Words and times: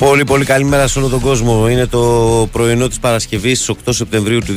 Πολύ 0.00 0.24
πολύ 0.24 0.44
καλημέρα 0.44 0.86
σε 0.86 0.98
όλο 0.98 1.08
τον 1.08 1.20
κόσμο. 1.20 1.68
Είναι 1.68 1.86
το 1.86 2.00
πρωινό 2.52 2.88
της 2.88 2.98
Παρασκευής 2.98 3.70
8 3.70 3.74
Σεπτεμβρίου 3.88 4.38
του 4.38 4.52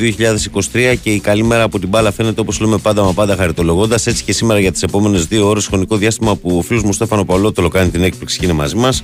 2023 0.73 0.95
και 1.01 1.09
η 1.09 1.19
καλημέρα 1.19 1.63
από 1.63 1.79
την 1.79 1.89
μπάλα 1.89 2.11
φαίνεται 2.11 2.41
όπως 2.41 2.59
λέμε 2.59 2.77
πάντα 2.77 3.03
μα 3.03 3.13
πάντα 3.13 3.35
χαριτολογώντας. 3.35 4.07
Έτσι 4.07 4.23
και 4.23 4.33
σήμερα 4.33 4.59
για 4.59 4.71
τις 4.71 4.83
επόμενες 4.83 5.25
δύο 5.25 5.47
ώρες 5.47 5.67
χρονικό 5.67 5.97
διάστημα 5.97 6.35
που 6.35 6.57
ο 6.57 6.61
φίλος 6.61 6.83
μου 6.83 6.93
Στέφανο 6.93 7.25
Παολότολο 7.25 7.67
κάνει 7.67 7.89
την 7.89 8.03
έκπληξη 8.03 8.39
και 8.39 8.45
είναι 8.45 8.53
μαζί 8.53 8.75
μας 8.75 9.03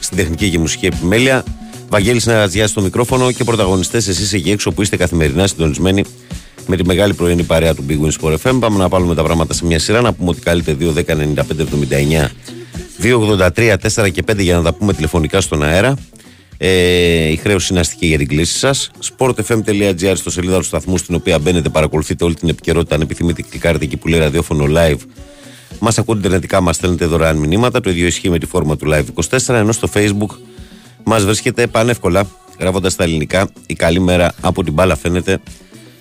στην 0.00 0.16
τεχνική 0.16 0.50
και 0.50 0.58
μουσική 0.58 0.86
επιμέλεια. 0.86 1.44
Βαγγέλης 1.88 2.26
Νερατζιά 2.26 2.66
στο 2.66 2.80
μικρόφωνο 2.80 3.32
και 3.32 3.44
πρωταγωνιστές 3.44 4.08
εσείς 4.08 4.32
εκεί 4.32 4.50
έξω 4.50 4.72
που 4.72 4.82
είστε 4.82 4.96
καθημερινά 4.96 5.46
συντονισμένοι 5.46 6.04
με 6.66 6.76
τη 6.76 6.84
μεγάλη 6.84 7.14
πρωινή 7.14 7.42
παρέα 7.42 7.74
του 7.74 7.84
Big 7.88 8.06
Wins 8.06 8.12
Sport 8.20 8.36
FM. 8.42 8.56
Πάμε 8.60 8.78
να 8.78 8.88
βάλουμε 8.88 9.14
τα 9.14 9.22
πράγματα 9.22 9.54
σε 9.54 9.64
μια 9.64 9.78
σειρά. 9.78 10.00
Να 10.00 10.12
πούμε 10.12 10.30
ότι 10.30 10.40
καλείτε 10.40 10.76
2, 10.80 10.92
10, 10.92 10.92
95, 10.94 11.66
79 12.24 12.61
283, 13.02 13.76
4 13.94 14.10
και 14.12 14.22
5 14.32 14.38
για 14.38 14.56
να 14.56 14.62
τα 14.62 14.72
πούμε 14.72 14.92
τηλεφωνικά 14.92 15.40
στον 15.40 15.62
αέρα. 15.62 15.96
Ε, 16.58 17.30
η 17.30 17.36
χρέωση 17.36 17.68
είναι 17.70 17.80
αστική 17.80 18.06
για 18.06 18.18
την 18.18 18.28
κλίση 18.28 18.58
σας. 18.58 18.90
sportfm.gr 19.18 20.12
στο 20.14 20.30
σελίδα 20.30 20.56
του 20.56 20.64
σταθμού, 20.64 20.96
στην 20.98 21.14
οποία 21.14 21.38
μπαίνετε, 21.38 21.68
παρακολουθείτε 21.68 22.24
όλη 22.24 22.34
την 22.34 22.48
επικαιρότητα. 22.48 22.94
Αν 22.94 23.00
επιθυμείτε, 23.00 23.42
κλικάρετε 23.42 23.84
εκεί 23.84 23.96
που 23.96 24.08
λέει 24.08 24.20
ραδιόφωνο 24.20 24.64
live. 24.68 24.98
Μας 25.78 25.98
ακούτε 25.98 26.18
ιντερνετικά, 26.18 26.60
μας 26.60 26.76
στέλνετε 26.76 27.06
δωρεάν 27.06 27.36
μηνύματα. 27.36 27.80
Το 27.80 27.90
ίδιο 27.90 28.06
ισχύει 28.06 28.30
με 28.30 28.38
τη 28.38 28.46
φόρμα 28.46 28.76
του 28.76 28.90
live 28.92 29.04
24. 29.14 29.54
Ενώ 29.54 29.72
στο 29.72 29.88
facebook 29.94 30.36
μας 31.04 31.24
βρίσκεται 31.24 31.66
πανεύκολα, 31.66 32.26
γράφοντας 32.58 32.92
στα 32.92 33.04
ελληνικά. 33.04 33.50
Η 33.66 33.74
καλή 33.74 34.00
μέρα 34.00 34.34
από 34.40 34.64
την 34.64 34.72
μπάλα 34.72 34.96
φαίνεται. 34.96 35.40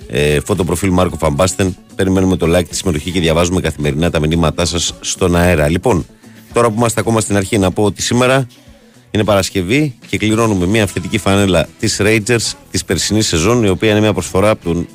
Ε, 0.07 0.39
φωτοπροφίλ 0.39 0.89
Μάρκο 0.89 1.17
Φαμπάστεν. 1.17 1.75
Περιμένουμε 1.95 2.37
το 2.37 2.57
like, 2.57 2.65
τη 2.69 2.75
συμμετοχή 2.75 3.11
και 3.11 3.19
διαβάζουμε 3.19 3.61
καθημερινά 3.61 4.09
τα 4.09 4.19
μηνύματά 4.19 4.65
σας 4.65 4.93
στον 5.01 5.35
αέρα. 5.35 5.69
Λοιπόν, 5.69 6.05
Τώρα 6.53 6.69
που 6.69 6.75
είμαστε 6.77 6.99
ακόμα 6.99 7.19
στην 7.19 7.35
αρχή, 7.35 7.57
να 7.57 7.71
πω 7.71 7.83
ότι 7.83 8.01
σήμερα 8.01 8.47
είναι 9.11 9.23
Παρασκευή 9.23 9.95
και 10.07 10.17
κληρώνουμε 10.17 10.65
μια 10.65 10.83
αυθεντική 10.83 11.17
φανέλα 11.17 11.67
της 11.79 11.97
Rangers 12.01 12.53
της 12.71 12.85
περσινής 12.85 13.27
σεζόν, 13.27 13.63
η 13.63 13.69
οποία 13.69 13.91
είναι 13.91 13.99
μια 13.99 14.13
προσφορά 14.13 14.49
από 14.49 14.63
τον 14.63 14.87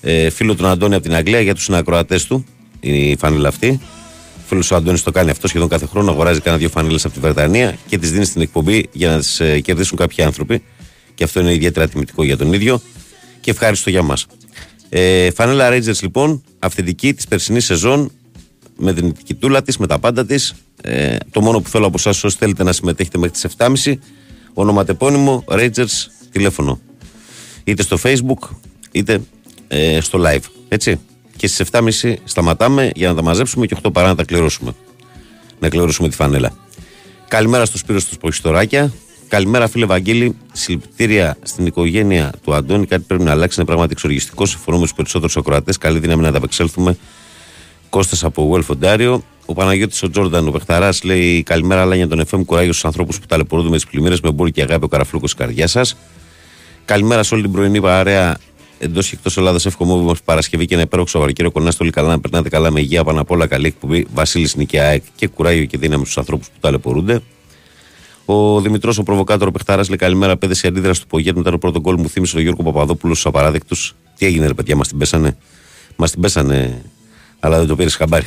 ε, 0.00 0.30
φίλο 0.30 0.54
του 0.54 0.66
Αντώνη 0.66 0.94
από 0.94 1.02
την 1.02 1.14
Αγγλία 1.14 1.40
για 1.40 1.54
τους 1.54 1.64
συνακροατές 1.64 2.26
του. 2.26 2.44
Η 2.80 3.16
φανέλα 3.16 3.48
αυτή. 3.48 3.80
Ο 4.36 4.48
φίλος 4.48 4.70
ο 4.70 4.76
Αντώνης 4.76 5.02
το 5.02 5.10
κάνει 5.10 5.30
αυτό 5.30 5.48
σχεδόν 5.48 5.68
κάθε 5.68 5.86
χρόνο. 5.86 6.10
Αγοράζει 6.10 6.40
κάνα 6.40 6.56
δύο 6.56 6.68
φανέλες 6.68 7.04
από 7.04 7.14
τη 7.14 7.20
Βρετανία 7.20 7.76
και 7.86 7.98
τις 7.98 8.10
δίνει 8.10 8.24
στην 8.24 8.40
εκπομπή 8.40 8.88
για 8.92 9.10
να 9.10 9.18
τις 9.18 9.40
ε, 9.40 9.60
κερδίσουν 9.60 9.98
κάποιοι 9.98 10.24
άνθρωποι. 10.24 10.62
Και 11.14 11.24
αυτό 11.24 11.40
είναι 11.40 11.52
ιδιαίτερα 11.52 11.88
τιμητικό 11.88 12.24
για 12.24 12.36
τον 12.36 12.52
ίδιο 12.52 12.80
και 13.40 13.50
ευχάριστο 13.50 13.90
για 13.90 14.02
μας. 14.02 14.26
Ε, 14.88 15.30
φανέλα 15.30 15.68
Rangers 15.72 16.00
λοιπόν, 16.02 16.42
αυθεντική 16.58 17.14
της 17.14 17.26
περσινής 17.26 17.64
σεζόν, 17.64 18.10
με 18.76 18.92
την 18.92 19.14
τούλα 19.38 19.62
της, 19.62 19.76
με 19.78 19.86
τα 19.86 19.98
πάντα 19.98 20.26
της. 20.26 20.54
Ε, 20.80 21.16
το 21.30 21.40
μόνο 21.40 21.60
που 21.60 21.68
θέλω 21.68 21.86
από 21.86 21.96
εσάς, 21.98 22.24
όσοι 22.24 22.36
θέλετε 22.38 22.62
να 22.62 22.72
συμμετέχετε 22.72 23.18
μέχρι 23.18 23.34
τις 23.34 23.46
7.30, 23.84 23.98
ονοματεπώνυμο 24.54 25.44
Rangers 25.48 26.06
τηλέφωνο. 26.30 26.80
Είτε 27.64 27.82
στο 27.82 27.98
Facebook, 28.02 28.48
είτε 28.92 29.20
ε, 29.68 30.00
στο 30.00 30.20
live. 30.22 30.42
Έτσι. 30.68 31.00
Και 31.36 31.46
στις 31.46 31.68
7.30 32.02 32.14
σταματάμε 32.24 32.90
για 32.94 33.08
να 33.08 33.14
τα 33.14 33.22
μαζέψουμε 33.22 33.66
και 33.66 33.76
8 33.82 33.92
παρά 33.92 34.08
να 34.08 34.14
τα 34.14 34.24
κληρώσουμε. 34.24 34.74
Να 35.58 35.68
κληρώσουμε 35.68 36.08
τη 36.08 36.14
φανέλα. 36.14 36.52
Καλημέρα 37.28 37.64
στο 37.64 37.78
Σπύρος 37.78 38.04
του 38.04 38.16
Ποχιστοράκια. 38.16 38.92
Καλημέρα, 39.28 39.68
φίλε 39.68 39.86
Βαγγέλη. 39.86 40.36
Συλληπιτήρια 40.52 41.36
στην 41.42 41.66
οικογένεια 41.66 42.32
του 42.42 42.54
Αντώνη. 42.54 42.86
Κάτι 42.86 43.04
πρέπει 43.06 43.22
να 43.22 43.30
αλλάξει. 43.30 43.54
Είναι 43.60 43.68
πράγματι 43.68 43.92
εξοργιστικό. 43.92 44.46
Συμφωνούμε 44.46 44.86
στου 44.86 44.96
περισσότερους 44.96 45.36
ακροατές. 45.36 45.78
Καλή 45.78 45.98
δύναμη 45.98 46.22
να 46.22 46.28
ανταπεξέλθουμε 46.28 46.96
Κώστας 47.90 48.24
από 48.24 48.54
Well 48.54 48.62
Φοντάριο. 48.62 49.22
Ο 49.46 49.54
Παναγιώτης 49.54 50.02
ο 50.02 50.10
Τζόρνταν, 50.10 50.48
ο 50.48 50.50
Πεχταρά, 50.50 50.92
λέει 51.02 51.42
Καλημέρα, 51.42 51.80
αλλά 51.80 51.94
για 51.94 52.08
τον 52.08 52.24
FM 52.30 52.44
κουράγιο 52.44 52.72
στου 52.72 52.86
ανθρώπους 52.86 53.18
που 53.20 53.26
ταλαιπωρούνται 53.26 53.68
με 53.68 53.76
τις 53.76 53.86
πλημμύρες 53.86 54.20
με 54.20 54.30
μπόρ 54.30 54.50
και 54.50 54.62
αγάπη 54.62 54.84
ο 54.84 54.88
καραφλούκος 54.88 55.30
τη 55.30 55.36
καρδιά 55.36 55.66
σας. 55.66 55.96
Καλημέρα 56.84 57.22
σε 57.22 57.34
όλη 57.34 57.42
την 57.42 57.52
πρωινή 57.52 57.80
παρέα 57.80 58.36
εντός 58.78 59.08
και 59.08 59.14
εκτός 59.14 59.36
Ελλάδας. 59.36 59.66
Εύχομαι 59.66 59.92
όμω 59.92 60.14
Παρασκευή 60.24 60.66
και 60.66 60.74
ένα 60.74 60.82
υπέροχο 60.82 61.08
Σαββαρικέριο 61.08 61.50
κοντά 61.50 61.70
στο 61.70 61.90
καλά 61.90 62.08
να 62.08 62.20
περνάτε 62.20 62.48
καλά 62.48 62.70
με 62.70 62.80
υγεία 62.80 63.04
πάνω 63.04 63.20
απ' 63.20 63.30
όλα. 63.30 63.46
Καλή 63.46 63.66
εκπομπή. 63.66 64.06
Βασίλης 64.12 64.54
Νικαία 64.54 64.98
και 65.14 65.28
κουράγιο 65.28 65.64
και 65.64 65.78
δύναμη 65.78 66.02
στους 66.02 66.18
ανθρώπους 66.18 66.46
που 66.46 66.56
ταλαιπωρούνται. 66.60 67.20
Ο 68.24 68.60
Δημητρός, 68.60 68.98
ο 68.98 69.02
προβοκάτορο 69.02 69.50
Πεχταρά, 69.50 69.82
λέει 69.88 69.96
καλημέρα. 69.96 70.36
Πέδε 70.36 70.54
η 70.62 70.68
αντίδραση 70.68 71.00
του 71.00 71.06
Πογέτ 71.06 71.36
μετά 71.36 71.50
το 71.50 71.58
πρώτο 71.58 71.80
γκολ 71.80 71.96
μου 71.98 72.08
θύμισε 72.08 72.36
ο 72.36 72.40
Γιώργο 72.40 72.62
Παπαδόπουλο 72.62 73.12
στους 73.12 73.26
απαράδεκτους. 73.26 73.94
Τι 74.16 74.26
έγινε, 74.26 74.46
ρε 74.46 74.54
παιδιά, 74.54 74.76
μας 74.76 74.88
την 74.88 74.98
πέσανε; 74.98 75.36
Μας 75.96 76.10
την 76.10 76.20
πέσανε 76.20 76.82
αλλά 77.40 77.58
δεν 77.58 77.66
το 77.66 77.76
πήρες 77.76 77.94
χαμπάρι. 77.94 78.24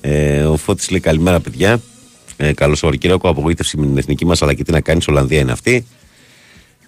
Ε, 0.00 0.42
ο 0.42 0.56
Φώτης 0.56 0.90
λέει 0.90 1.00
καλημέρα, 1.00 1.40
παιδιά. 1.40 1.80
Ε, 2.36 2.52
Καλώς 2.52 2.78
Σαββατοκύριακο, 2.78 3.28
απογοήτευση 3.28 3.76
με 3.76 3.86
την 3.86 3.98
εθνική 3.98 4.26
μας, 4.26 4.42
αλλά 4.42 4.54
και 4.54 4.64
τι 4.64 4.72
να 4.72 4.80
κάνει, 4.80 5.00
Ολλανδία 5.08 5.40
είναι 5.40 5.52
αυτή. 5.52 5.86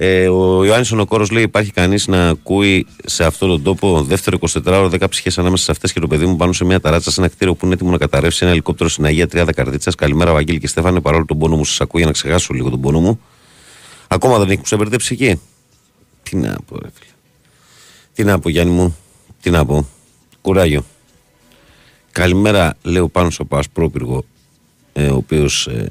Ε, 0.01 0.29
ο 0.29 0.65
Ιωάννης 0.65 0.93
Ονοκόρος 0.93 1.31
λέει: 1.31 1.43
Υπάρχει 1.43 1.71
κανείς 1.71 2.07
να 2.07 2.29
ακούει 2.29 2.87
σε 3.05 3.25
αυτόν 3.25 3.49
τον 3.49 3.63
τόπο 3.63 4.03
δεύτερο 4.03 4.39
24ωρο 4.41 4.91
10 4.91 5.09
ψυχές 5.09 5.39
ανάμεσα 5.39 5.65
σε 5.65 5.71
αυτές 5.71 5.93
και 5.93 6.01
το 6.01 6.07
παιδί 6.07 6.27
μου 6.27 6.37
πάνω 6.37 6.53
σε 6.53 6.65
μια 6.65 6.81
ταράτσα 6.81 7.11
σε 7.11 7.21
ένα 7.21 7.29
κτίριο 7.29 7.55
που 7.55 7.65
είναι 7.65 7.75
έτοιμο 7.75 7.91
να 7.91 7.99
καταρρεύσει 7.99 8.39
ένα 8.43 8.53
ελικόπτερο 8.53 8.89
στην 8.89 9.05
Αγία 9.05 9.29
Τριάδα 9.29 9.53
Καρδίτσα. 9.53 9.93
Καλημέρα, 9.97 10.33
Βαγγέλη 10.33 10.59
και 10.59 10.67
Στέφανε, 10.67 11.01
παρόλο 11.01 11.25
τον 11.25 11.39
πόνο 11.39 11.57
μου 11.57 11.65
σας 11.65 11.81
ακούω 11.81 12.01
για 12.01 12.07
να 12.07 12.13
ξεχάσω 12.13 12.55
λίγο 12.55 12.71
τον 12.71 12.81
πόνο 12.81 13.01
μου. 13.01 13.21
Ακόμα 14.09 14.39
δεν 14.39 14.51
έχει 14.51 14.63
ξεμπερδέψει 14.63 15.15
εκεί. 15.21 15.41
Τι 16.23 16.37
να 16.37 16.57
πω, 16.67 16.79
ρε 16.83 16.89
φίλε. 16.95 17.11
Τι 18.15 18.25
να 18.25 18.39
πω, 18.39 18.49
Γιάννη 18.49 18.73
μου, 18.73 18.97
τι 19.43 19.51
να 19.51 19.65
πω. 19.65 19.89
Κουράγιο. 20.41 20.85
Καλημέρα, 22.13 22.77
λέω 22.83 23.09
πάνω 23.09 23.31
στο 23.31 23.45
Πασπρόπυργο, 23.45 24.25
ε, 24.93 25.07
ο 25.07 25.17
οποίος 25.17 25.67
ε, 25.67 25.89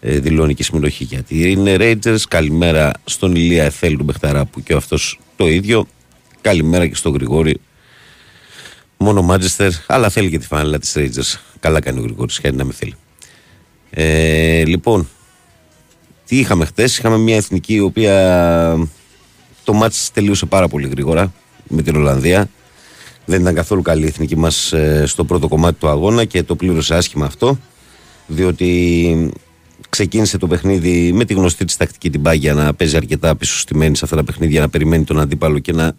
ε, 0.00 0.18
δηλώνει 0.18 0.54
και 0.54 0.62
συμμετοχή 0.62 1.04
γιατί 1.04 1.50
είναι 1.50 1.76
Rangers. 1.78 2.20
Καλημέρα 2.28 2.92
στον 3.04 3.34
Ηλία 3.34 3.64
Εθέλ 3.64 3.96
του 3.96 4.04
Μπεχταρά 4.04 4.44
που 4.44 4.62
και 4.62 4.74
αυτός 4.74 5.20
το 5.36 5.48
ίδιο. 5.48 5.86
Καλημέρα 6.40 6.86
και 6.86 6.94
στον 6.94 7.12
Γρηγόρη. 7.12 7.60
Μόνο 8.96 9.22
Μάντζεστερ, 9.22 9.70
αλλά 9.86 10.08
θέλει 10.08 10.30
και 10.30 10.38
τη 10.38 10.46
φανέλα 10.46 10.78
της 10.78 10.92
Rangers. 10.96 11.40
Καλά 11.60 11.80
κάνει 11.80 11.98
ο 11.98 12.02
Γρηγόρης, 12.02 12.38
χαίρεται 12.38 12.56
να 12.56 12.64
με 12.64 12.72
θέλει. 12.72 12.94
Ε, 13.90 14.64
λοιπόν, 14.64 15.08
τι 16.26 16.38
είχαμε 16.38 16.64
χτες, 16.64 16.98
είχαμε 16.98 17.18
μια 17.18 17.36
εθνική 17.36 17.74
η 17.74 17.80
οποία 17.80 18.88
το 19.64 19.72
μάτς 19.72 20.10
τελείωσε 20.12 20.46
πάρα 20.46 20.68
πολύ 20.68 20.88
γρήγορα 20.88 21.32
με 21.68 21.82
την 21.82 21.96
Ολλανδία. 21.96 22.48
Δεν 23.24 23.40
ήταν 23.40 23.54
καθόλου 23.54 23.82
καλή 23.82 24.04
η 24.04 24.06
εθνική 24.06 24.36
μας 24.36 24.72
ε, 24.72 25.04
στο 25.06 25.24
πρώτο 25.24 25.48
κομμάτι 25.48 25.78
του 25.78 25.88
αγώνα 25.88 26.24
και 26.24 26.42
το 26.42 26.56
πλήρωσε 26.56 26.94
άσχημα 26.94 27.26
αυτό. 27.26 27.58
Διότι 28.26 29.30
ξεκίνησε 29.88 30.38
το 30.38 30.46
παιχνίδι 30.46 31.12
με 31.12 31.24
τη 31.24 31.34
γνωστή 31.34 31.64
της 31.64 31.76
τακτική 31.76 32.10
την 32.10 32.22
πάγια 32.22 32.54
να 32.54 32.74
παίζει 32.74 32.96
αρκετά 32.96 33.36
πίσω 33.36 33.58
στημένη 33.58 33.96
σε 33.96 34.04
αυτά 34.04 34.16
τα 34.16 34.24
παιχνίδια, 34.24 34.60
να 34.60 34.68
περιμένει 34.68 35.04
τον 35.04 35.20
αντίπαλο 35.20 35.58
και 35.58 35.72
να 35.72 35.94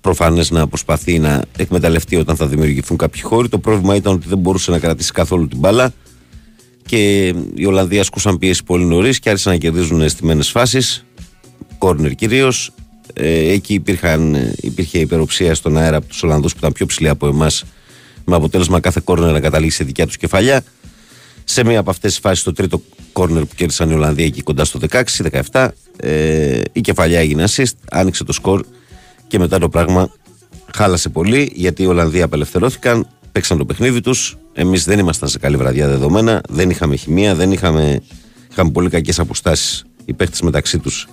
προφανές 0.00 0.50
να 0.50 0.68
προσπαθεί 0.68 1.18
να 1.18 1.42
εκμεταλλευτεί 1.56 2.16
όταν 2.16 2.36
θα 2.36 2.46
δημιουργηθούν 2.46 2.96
κάποιοι 2.96 3.22
χώροι. 3.22 3.48
Το 3.48 3.58
πρόβλημα 3.58 3.94
ήταν 3.94 4.12
ότι 4.14 4.28
δεν 4.28 4.38
μπορούσε 4.38 4.70
να 4.70 4.78
κρατήσει 4.78 5.12
καθόλου 5.12 5.48
την 5.48 5.58
μπάλα 5.58 5.92
και 6.86 7.26
οι 7.54 7.66
Ολλανδοί 7.66 7.98
ασκούσαν 7.98 8.38
πίεση 8.38 8.64
πολύ 8.64 8.84
νωρίς 8.84 9.18
και 9.18 9.28
άρχισαν 9.28 9.52
να 9.52 9.58
κερδίζουν 9.58 10.08
στιμένε 10.08 10.42
φάσεις, 10.42 11.04
κόρνερ 11.78 12.14
κυρίως. 12.14 12.72
Ε, 13.14 13.52
εκεί 13.52 13.74
υπήρχαν, 13.74 14.52
υπήρχε 14.60 14.98
υπεροψία 14.98 15.54
στον 15.54 15.76
αέρα 15.76 15.96
από 15.96 16.06
τους 16.06 16.22
Ολλανδούς 16.22 16.52
που 16.52 16.58
ήταν 16.58 16.72
πιο 16.72 16.86
ψηλοί 16.86 17.08
από 17.08 17.26
εμάς, 17.26 17.64
με 18.24 18.36
αποτέλεσμα 18.36 18.80
κάθε 18.80 19.00
κόρνερ 19.04 19.32
να 19.32 19.40
καταλήξει 19.40 19.76
σε 19.76 19.84
δικιά 19.84 20.06
τους 20.06 20.16
κεφαλιά. 20.16 20.64
Σε 21.44 21.64
μία 21.64 21.78
από 21.78 21.90
αυτές 21.90 22.10
τις 22.10 22.20
φάσεις, 22.20 22.44
το 22.44 22.52
τρίτο 22.52 22.82
κόρνερ 23.12 23.44
που 23.44 23.54
κέρδισαν 23.54 23.90
οι 23.90 23.94
Ολλανδοί 23.94 24.22
εκεί 24.22 24.42
κοντά 24.42 24.64
στο 24.64 24.78
16-17, 25.52 25.68
ε, 25.96 26.60
η 26.72 26.80
κεφαλιά 26.80 27.18
έγινε 27.18 27.44
assist, 27.46 27.72
άνοιξε 27.90 28.24
το 28.24 28.32
σκορ 28.32 28.64
και 29.26 29.38
μετά 29.38 29.58
το 29.58 29.68
πράγμα 29.68 30.10
χάλασε 30.74 31.08
πολύ 31.08 31.52
γιατί 31.54 31.82
οι 31.82 31.86
Ολλανδοί 31.86 32.22
απελευθερώθηκαν, 32.22 33.06
παίξαν 33.32 33.58
το 33.58 33.64
παιχνίδι 33.64 34.00
τους. 34.00 34.36
Εμείς 34.52 34.84
δεν 34.84 34.98
ήμασταν 34.98 35.28
σε 35.28 35.38
καλή 35.38 35.56
βραδιά 35.56 35.88
δεδομένα, 35.88 36.40
δεν 36.48 36.70
είχαμε 36.70 36.96
χημεία, 36.96 37.34
δεν 37.34 37.52
είχαμε, 37.52 38.00
είχαμε 38.50 38.70
πολύ 38.70 38.88
κακές 38.88 39.18
αποστάσεις 39.18 39.84
οι 40.04 40.12
παίχτε 40.12 40.38
μεταξύ 40.42 40.78
τους 40.78 41.08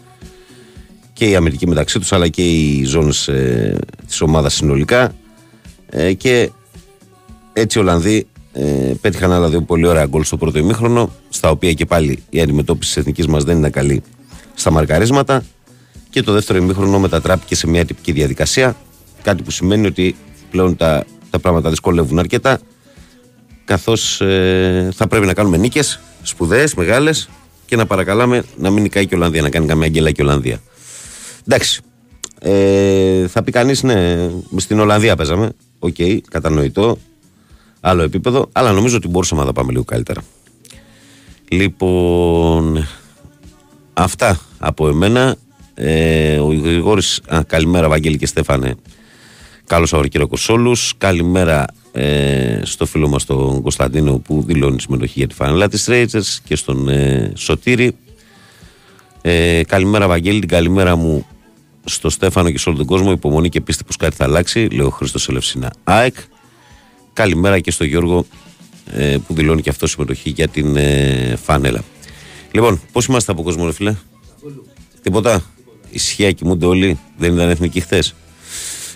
και 1.23 1.29
η 1.29 1.35
Αμερική 1.35 1.67
μεταξύ 1.67 1.99
τους 1.99 2.13
αλλά 2.13 2.27
και 2.27 2.41
οι 2.41 2.83
ζώνες 2.83 3.27
ε, 3.27 3.77
της 4.07 4.21
ομάδας 4.21 4.53
συνολικά. 4.53 5.15
Ε, 5.89 6.13
και 6.13 6.49
έτσι 7.53 7.77
οι 7.77 7.81
Ολλανδοί 7.81 8.27
ε, 8.53 8.93
πέτυχαν 9.01 9.31
άλλα 9.31 9.49
δύο 9.49 9.61
πολύ 9.61 9.87
ωραία 9.87 10.05
γκολ 10.05 10.23
στο 10.23 10.37
πρώτο 10.37 10.59
ημίχρονο 10.59 11.11
στα 11.29 11.49
οποία 11.49 11.73
και 11.73 11.85
πάλι 11.85 12.23
η 12.29 12.41
αντιμετώπιση 12.41 12.93
της 12.93 12.97
εθνικής 12.97 13.27
μας 13.27 13.43
δεν 13.43 13.57
ήταν 13.57 13.71
καλή 13.71 14.03
στα 14.53 14.71
μαρκαρίσματα. 14.71 15.43
Και 16.09 16.21
το 16.21 16.31
δεύτερο 16.31 16.59
ημίχρονο 16.59 16.99
μετατράπηκε 16.99 17.55
σε 17.55 17.67
μια 17.67 17.85
τυπική 17.85 18.11
διαδικασία. 18.11 18.75
Κάτι 19.21 19.43
που 19.43 19.51
σημαίνει 19.51 19.87
ότι 19.87 20.15
πλέον 20.51 20.75
τα, 20.75 21.05
τα 21.29 21.39
πράγματα 21.39 21.69
δυσκολεύουν 21.69 22.19
αρκετά 22.19 22.59
καθώς 23.65 24.21
ε, 24.21 24.89
θα 24.95 25.07
πρέπει 25.07 25.25
να 25.25 25.33
κάνουμε 25.33 25.57
νίκες 25.57 25.99
σπουδαίες, 26.21 26.73
μεγάλες 26.73 27.29
και 27.65 27.75
να 27.75 27.85
παρακαλάμε 27.85 28.43
να 28.57 28.69
μην 28.69 28.81
νικάει 28.81 29.05
και 29.05 29.15
η 29.15 29.17
Ολλανδία, 29.17 29.41
να 29.41 29.49
κάνει 29.49 29.65
καμία 29.65 29.85
γκέλα 29.85 30.12
και 30.11 30.21
η 30.21 30.25
Ολλανδία. 30.25 30.61
Εντάξει. 31.48 31.81
Ε, 32.40 33.28
θα 33.28 33.44
πει 33.44 33.51
κανείς, 33.51 33.84
ναι, 33.84 34.30
στην 34.56 34.80
Ολλανδία 34.80 35.16
παίζαμε. 35.16 35.51
Ok, 35.80 35.95
okay, 35.98 36.19
κατανοητό. 36.30 36.98
Άλλο 37.80 38.01
επίπεδο. 38.01 38.50
Αλλά 38.51 38.72
νομίζω 38.72 38.95
ότι 38.95 39.07
μπορούσαμε 39.07 39.42
να 39.42 39.48
τα 39.48 39.54
πάμε 39.54 39.72
λίγο 39.72 39.84
καλύτερα. 39.84 40.22
Λοιπόν, 41.50 42.88
αυτά 43.94 44.40
από 44.60 44.88
εμένα. 44.88 45.36
Ε, 45.75 46.38
ο 46.38 46.54
Γρηγόρης, 46.54 47.22
α, 47.28 47.44
καλημέρα 47.48 47.90
Βαγγέλη 47.90 48.18
και 48.18 48.25
Στέφανε. 48.25 48.75
Καλώς 49.66 49.90
Σαββατοκύριακο 49.90 50.38
σε 50.38 50.51
όλους. 50.51 50.94
Καλημέρα 50.98 51.66
ε, 51.92 52.60
στο 52.63 52.86
φίλο 52.86 53.07
μας 53.07 53.25
τον 53.25 53.62
Κωνσταντίνο 53.62 54.18
που 54.18 54.44
δηλώνει 54.48 54.81
συμμετοχή 54.81 55.13
για 55.16 55.28
τη 55.28 55.34
φανελά 55.34 55.68
της 55.68 55.88
Rangers 55.90 56.38
και 56.44 56.56
στον 56.56 56.90
ε, 56.90 57.31
Σωτήρη. 57.36 57.95
Ε, 59.22 59.62
καλημέρα 59.68 60.07
Βαγγέλη, 60.07 60.40
την 60.40 60.50
καλημέρα 60.50 60.95
μου 60.95 61.25
στο 61.85 62.09
Στέφανο 62.09 62.51
και 62.51 62.57
σε 62.57 62.69
όλο 62.69 62.77
τον 62.77 62.88
κόσμο. 62.88 63.12
Υπομονή 63.12 63.50
και 63.50 63.62
πίστη 63.62 63.83
πως 63.83 63.97
κάτι 63.97 64.15
θα 64.15 64.24
αλλάξει. 64.24 64.68
Λέω 64.71 64.89
Χρήστος 64.89 65.30
Ελευσίνα 65.30 65.74
ΑΕΚ. 65.83 66.15
Καλημέρα 67.13 67.59
και 67.59 67.71
στο 67.71 67.83
Γιώργο 67.83 68.25
ε, 68.91 69.18
που 69.27 69.33
δηλώνει 69.33 69.62
και 69.62 69.69
αυτός 69.69 69.91
συμμετοχή 69.91 70.30
για 70.30 70.47
την 70.47 70.75
ε, 70.75 71.35
φάνελα. 71.44 71.83
Λοιπόν, 72.51 72.81
πώς 72.91 73.06
είμαστε 73.06 73.31
από 73.31 73.44
κόσμο, 73.44 73.65
ρε 73.65 73.71
φίλε; 73.71 73.95
Τίποτα. 75.01 75.44
Ισχύα 75.89 76.31
κοιμούνται 76.31 76.65
όλοι. 76.65 77.00
Δεν 77.18 77.33
ήταν 77.33 77.50
εθνικοί 77.50 77.80
χθες. 77.80 78.15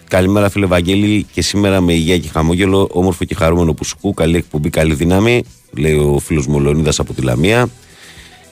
Καλημέρα, 0.07 0.49
φίλε 0.49 0.65
Βαγγέλη. 0.65 1.25
Και 1.31 1.41
σήμερα 1.41 1.81
με 1.81 1.93
υγεία 1.93 2.17
και 2.17 2.29
χαμόγελο, 2.29 2.89
όμορφο 2.91 3.25
και 3.25 3.35
χαρούμενο 3.35 3.73
που 3.73 3.83
σκού. 3.83 4.13
Καλή 4.13 4.35
εκπομπή, 4.35 4.69
καλή 4.69 4.93
δύναμη. 4.93 5.43
Λέει 5.71 5.93
ο 5.93 6.19
φίλος 6.19 6.47
μου 6.47 6.59
Λεωνίδα 6.59 6.91
από 6.97 7.13
τη 7.13 7.21
Λαμία. 7.21 7.69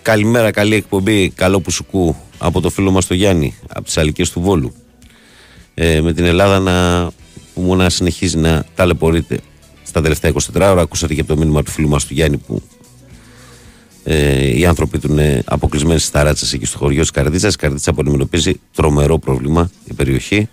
Καλημέρα, 0.05 0.51
καλή 0.51 0.75
εκπομπή. 0.75 1.29
Καλό 1.29 1.59
που 1.59 1.71
σκού 1.71 2.15
από 2.37 2.61
το 2.61 2.69
φίλο 2.69 2.91
μας 2.91 3.07
το 3.07 3.13
Γιάννη, 3.13 3.55
από 3.67 3.85
τις 3.85 3.97
Αλικές 3.97 4.31
του 4.31 4.41
Βόλου. 4.41 4.73
Ε, 5.73 6.01
με 6.01 6.13
την 6.13 6.25
Ελλάδα 6.25 6.59
να, 6.59 7.07
που 7.53 7.61
μου 7.61 7.75
να 7.75 7.89
συνεχίζει 7.89 8.37
να 8.37 8.65
ταλαιπωρείται 8.75 9.39
στα 9.83 10.01
τελευταία 10.01 10.31
24 10.31 10.39
ώρα. 10.53 10.81
Ακούσατε 10.81 11.13
και 11.13 11.21
από 11.21 11.33
το 11.33 11.39
μήνυμα 11.39 11.63
του 11.63 11.71
φίλου 11.71 11.89
μας 11.89 12.05
του 12.05 12.13
Γιάννη 12.13 12.37
που 12.37 12.61
ε, 14.03 14.57
οι 14.57 14.65
άνθρωποι 14.65 14.99
του 14.99 15.11
είναι 15.11 15.41
αποκλεισμένοι 15.45 15.99
στις 15.99 16.11
ταράτσες 16.11 16.53
εκεί 16.53 16.65
στο 16.65 16.77
χωριό 16.77 17.01
της 17.01 17.11
Καρδίτσας. 17.11 17.53
Η 17.53 17.57
Καρδίτσα 17.57 17.93
που 17.93 18.01
αντιμετωπίζει 18.01 18.59
τρομερό 18.73 19.17
πρόβλημα 19.19 19.69
η 19.85 19.93
περιοχή 19.93 20.49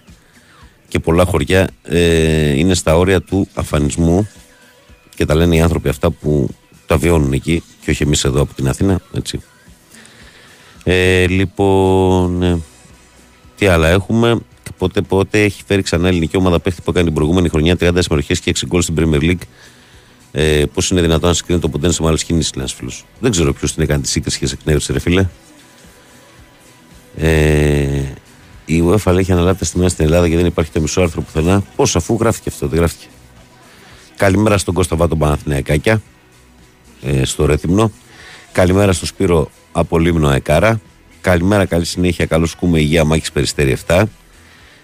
και 0.89 0.99
πολλά 0.99 1.25
χωριά 1.25 1.69
ε, 1.83 2.59
είναι 2.59 2.75
στα 2.75 2.97
όρια 2.97 3.21
του 3.21 3.49
αφανισμού 3.55 4.29
και 5.15 5.25
τα 5.25 5.35
λένε 5.35 5.57
οι 5.57 5.61
άνθρωποι 5.61 5.89
αυτά 5.89 6.11
που 6.11 6.49
τα 6.87 6.97
βιώνουν 6.97 7.33
εκεί 7.33 7.63
και 7.85 7.91
όχι 7.91 8.03
εμείς 8.03 8.25
εδώ 8.25 8.43
από 8.43 8.55
την 8.55 8.69
Αθήνα. 8.69 9.01
Έτσι. 9.13 9.41
Ε, 10.85 11.27
λοιπόν, 11.27 12.43
ε, 12.43 12.61
τι 13.57 13.67
άλλα 13.67 13.89
έχουμε. 13.89 14.39
Πότε, 14.79 15.01
πότε 15.01 15.43
έχει 15.43 15.63
φέρει 15.67 15.83
ξανά 15.83 16.09
ελληνική 16.09 16.37
ομάδα 16.37 16.61
παίχτη 16.61 16.83
που 16.83 16.91
έκανε 16.91 17.05
την 17.05 17.15
προηγούμενη 17.15 17.49
χρονιά 17.49 17.77
30 17.81 17.91
συμμετοχές 17.99 18.41
και 18.41 18.51
6 18.51 18.67
γκολ 18.67 18.83
στην 18.83 18.95
Premier 18.99 19.21
League. 19.21 19.47
Ε, 20.33 20.65
Πώς 20.75 20.91
είναι 20.91 21.01
δυνατόν 21.01 21.29
να 21.29 21.35
συγκρίνει 21.35 21.61
το 21.61 21.69
ποτέ 21.69 21.93
με 22.01 22.07
άλλες 22.09 22.25
κινήσεις, 22.25 22.53
ένας 22.57 22.73
φίλος; 22.73 23.05
Δεν 23.21 23.31
ξέρω 23.31 23.53
ποιος 23.53 23.75
την 23.75 23.83
έκανε 23.83 24.03
τη 24.03 24.09
σύγκριση 24.09 24.39
και 24.39 24.47
σε 24.47 24.55
εκνεύρισε, 24.61 24.93
ρε 24.93 24.99
φίλε. 24.99 25.27
Ε, 27.17 28.03
η 28.65 28.83
UEFA 28.87 29.07
λέει 29.07 29.21
έχει 29.21 29.33
αναλάβει 29.33 29.59
τα 29.59 29.65
στιμένα 29.65 29.89
στην 29.89 30.05
Ελλάδα 30.05 30.29
και 30.29 30.37
δεν 30.37 30.47
υπάρχει 30.47 30.71
το 30.71 30.81
μισό 30.81 31.01
άρθρο 31.01 31.23
πουθενά. 31.23 31.63
Πώς, 31.77 31.97
αφού 31.97 32.17
γράφτηκε 32.21 32.49
αυτό, 32.49 32.67
δεν 32.67 32.79
γράφτηκε. 32.79 33.07
Καλημέρα 34.17 34.59
στον 34.59 34.75
Κώστα 34.75 34.97
Βάτο 34.97 35.17
Παναθηναϊκάκια 35.17 36.03
ε, 37.03 37.25
στο 37.25 37.47
Ρέθυμνο. 37.47 37.91
Καλημέρα 38.53 38.93
στον 38.93 39.09
Σπύρο 39.09 39.51
από 39.73 39.99
Λίμνο 39.99 40.29
Αεκάρα. 40.29 40.81
Καλημέρα, 41.21 41.65
καλή 41.65 41.85
συνέχεια. 41.85 42.27
Καλώ 42.27 42.49
κούμε 42.59 42.81
υγεία 42.81 43.05
Μάκη 43.05 43.33
Περιστέρη 43.33 43.77
7. 43.87 44.03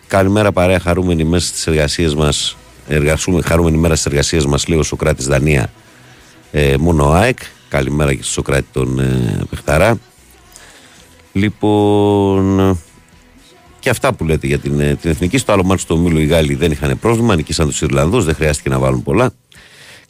Καλημέρα, 0.06 0.52
παρέα. 0.52 0.80
Χαρούμενη 0.80 1.24
μέσα 1.24 1.46
στις 1.46 1.66
εργασίες 1.66 2.14
μας. 2.14 2.56
Εργασούμε, 2.88 3.42
χαρούμενη 3.42 3.76
μέρα 3.76 3.94
στις 3.94 4.06
εργασίες 4.06 4.46
μας, 4.46 4.68
λέει 4.68 4.78
ο 4.78 4.82
Σοκράτης 4.82 5.26
Δανία. 5.26 5.72
Ε, 6.50 6.74
μόνο 6.78 7.10
ΑΕΚ. 7.10 7.38
Καλημέρα 7.68 8.14
και 8.14 8.22
στο 8.22 8.32
Σοκράτη 8.32 8.66
τον 8.72 8.98
ε, 8.98 9.40
Πεχταρά. 9.50 9.98
Λοιπόν, 11.32 12.78
και 13.78 13.90
αυτά 13.90 14.12
που 14.12 14.24
λέτε 14.24 14.46
για 14.46 14.58
την, 14.58 14.80
ε, 14.80 14.94
την 14.94 15.10
εθνική. 15.10 15.38
Στο 15.38 15.52
άλλο 15.52 15.64
μάτι 15.64 15.86
του 15.86 15.98
Μήλου 15.98 16.18
οι 16.18 16.26
Γάλλοι 16.26 16.54
δεν 16.54 16.70
είχαν 16.70 16.98
πρόβλημα. 16.98 17.36
Νικήσαν 17.36 17.68
τους 17.68 17.80
Ιρλανδούς, 17.80 18.24
δεν 18.24 18.34
χρειάστηκε 18.34 18.68
να 18.68 18.78
βάλουν 18.78 19.02
πολλά. 19.02 19.30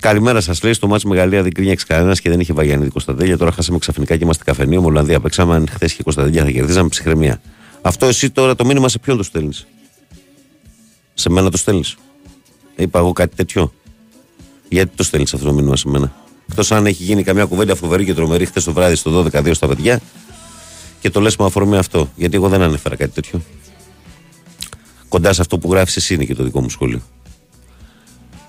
Καλημέρα 0.00 0.40
σας, 0.40 0.62
λέει. 0.62 0.72
Στο 0.72 0.86
μάτι 0.86 1.06
Μεγαλία 1.06 1.42
δεν 1.42 1.52
κρίνει 1.52 1.74
κανένας 1.74 2.20
και 2.20 2.30
δεν 2.30 2.40
είχε 2.40 2.52
Βαγιανίδη 2.52 2.90
Κωνσταντέλια. 2.90 3.36
Τώρα 3.36 3.52
χάσαμε 3.52 3.78
ξαφνικά 3.78 4.16
και 4.16 4.24
είμαστε 4.24 4.44
καφενείο. 4.44 4.82
Ολλανδία 4.82 5.20
παίξαμε. 5.20 5.54
Αν 5.54 5.68
χθες 5.70 5.92
και 5.92 6.02
Κωνσταντέλια 6.02 6.44
θα 6.44 6.50
κερδίζαμε 6.50 6.88
ψυχραιμία. 6.88 7.40
Αυτό 7.82 8.06
εσύ 8.06 8.30
τώρα 8.30 8.54
το 8.54 8.64
μήνυμα 8.64 8.88
σε 8.88 8.98
ποιον 8.98 9.16
το 9.16 9.22
στέλνεις; 9.22 9.66
Σε 11.14 11.30
μένα 11.30 11.50
το 11.50 11.56
στέλνεις; 11.56 11.96
Είπα 12.76 12.98
εγώ 12.98 13.12
κάτι 13.12 13.36
τέτοιο. 13.36 13.72
Γιατί 14.68 14.96
το 14.96 15.02
στέλνεις 15.02 15.34
αυτό 15.34 15.46
το 15.46 15.52
μήνυμα 15.52 15.76
σε 15.76 15.88
μένα; 15.88 16.12
Εκτός 16.48 16.72
αν 16.72 16.86
έχει 16.86 17.02
γίνει 17.02 17.22
καμιά 17.22 17.44
κουβέντα 17.44 17.74
φοβερή 17.74 18.04
και 18.04 18.14
τρομερή 18.14 18.46
χθες 18.46 18.64
το 18.64 18.72
βράδυ 18.72 18.94
στο 18.94 19.24
12-2 19.32 19.50
στα 19.54 19.66
παιδιά 19.66 20.00
και 21.00 21.10
το 21.10 21.20
λες 21.20 21.36
με 21.36 21.44
αφορμή 21.44 21.76
αυτό. 21.76 22.10
Γιατί 22.16 22.36
εγώ 22.36 22.48
δεν 22.48 22.62
ανέφερα 22.62 22.96
κάτι 22.96 23.12
τέτοιο. 23.12 23.42
Κοντά 25.08 25.32
σε 25.32 25.40
αυτό 25.40 25.58
που 25.58 25.70
γράφεις 25.70 25.96
εσύ 25.96 26.14
είναι 26.14 26.24
και 26.24 26.34
το 26.34 26.44
δικό 26.44 26.60
μου 26.60 26.68
σχόλιο. 26.68 27.02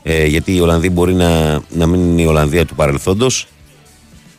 Ε, 0.04 0.25
γιατί 0.25 0.56
η 0.56 0.60
Ολλανδία 0.60 0.92
μπορεί 0.92 1.13
να, 1.13 1.62
να 1.69 1.88
μην 1.88 2.01
είναι 2.01 2.22
η 2.22 2.25
Ολλανδία 2.25 2.66
του 2.66 2.75
παρελθόντος, 2.75 3.48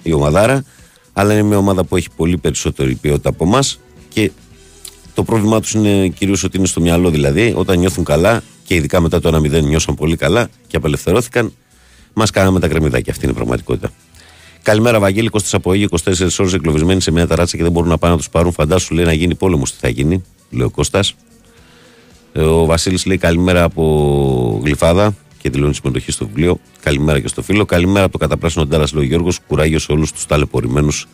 η 0.02 0.12
ομαδάρα, 0.12 0.64
αλλά 1.12 1.32
είναι 1.32 1.42
μια 1.42 1.56
ομάδα 1.56 1.84
που 1.84 1.96
έχει 1.96 2.08
πολύ 2.16 2.36
περισσότερη 2.36 2.94
ποιότητα 2.94 3.28
από 3.28 3.44
εμάς 3.44 3.80
και 4.08 4.30
το 5.14 5.22
πρόβλημά 5.22 5.60
τους 5.60 5.72
είναι 5.72 6.08
κυρίως 6.08 6.44
ότι 6.44 6.56
είναι 6.56 6.66
στο 6.66 6.80
μυαλό. 6.80 7.10
Δηλαδή, 7.10 7.52
όταν 7.56 7.78
νιώθουν 7.78 8.04
καλά 8.04 8.42
και 8.64 8.74
ειδικά 8.74 9.00
μετά 9.00 9.20
το 9.20 9.36
1-0 9.36 9.62
νιώσαν 9.62 9.94
πολύ 9.94 10.16
καλά 10.16 10.48
και 10.66 10.76
απελευθερώθηκαν, 10.76 11.52
μας 12.12 12.30
κάναμε 12.30 12.60
τα 12.60 12.68
κρεμμυδάκια. 12.68 13.12
Αυτή 13.12 13.24
είναι 13.24 13.32
η 13.32 13.36
πραγματικότητα. 13.36 13.90
Καλημέρα, 14.62 14.98
Βαγγέλη. 14.98 15.28
Κώστας 15.28 15.54
από 15.54 15.70
24 15.72 16.38
ώρες 16.38 16.52
εγκλωβισμένοι 16.52 17.00
σε 17.00 17.10
μια 17.10 17.26
ταράτσα 17.26 17.56
και 17.56 17.62
δεν 17.62 17.72
μπορούν 17.72 17.88
να 17.88 17.98
πάνε 17.98 18.12
να 18.12 18.18
τους 18.18 18.28
πάρουν. 18.28 18.52
Φαντάσου 18.52 18.94
λέει 18.94 19.04
να 19.04 19.12
γίνει 19.12 19.34
πόλεμος. 19.34 19.72
Τι 19.72 19.76
θα 19.80 19.88
γίνει, 19.88 20.22
λέει 20.50 20.66
ο 20.66 20.70
Κώστας. 20.70 21.14
Ε, 22.32 22.40
ο 22.40 22.64
Βασίλης 22.64 23.06
λέει 23.06 23.18
καλημέρα 23.18 23.62
από 23.62 24.60
Γλυφάδα 24.64 25.16
και 25.42 25.50
δηλώνει 25.50 25.74
συμμετοχή 25.74 26.12
στο 26.12 26.26
βιβλίο. 26.26 26.58
Καλημέρα 26.82 27.20
και 27.20 27.28
στο 27.28 27.42
φίλο. 27.42 27.64
Καλημέρα 27.64 28.04
από 28.04 28.12
το 28.12 28.18
καταπράσινο 28.18 28.66
Ντάρας, 28.66 28.92
λέει 28.92 29.04
ο 29.04 29.06
Γιώργος. 29.06 29.38
Κουράγιο 29.46 29.78
σε 29.78 29.92
όλους 29.92 30.12
τους 30.12 30.26
ταλαιπωρημένους 30.26 31.08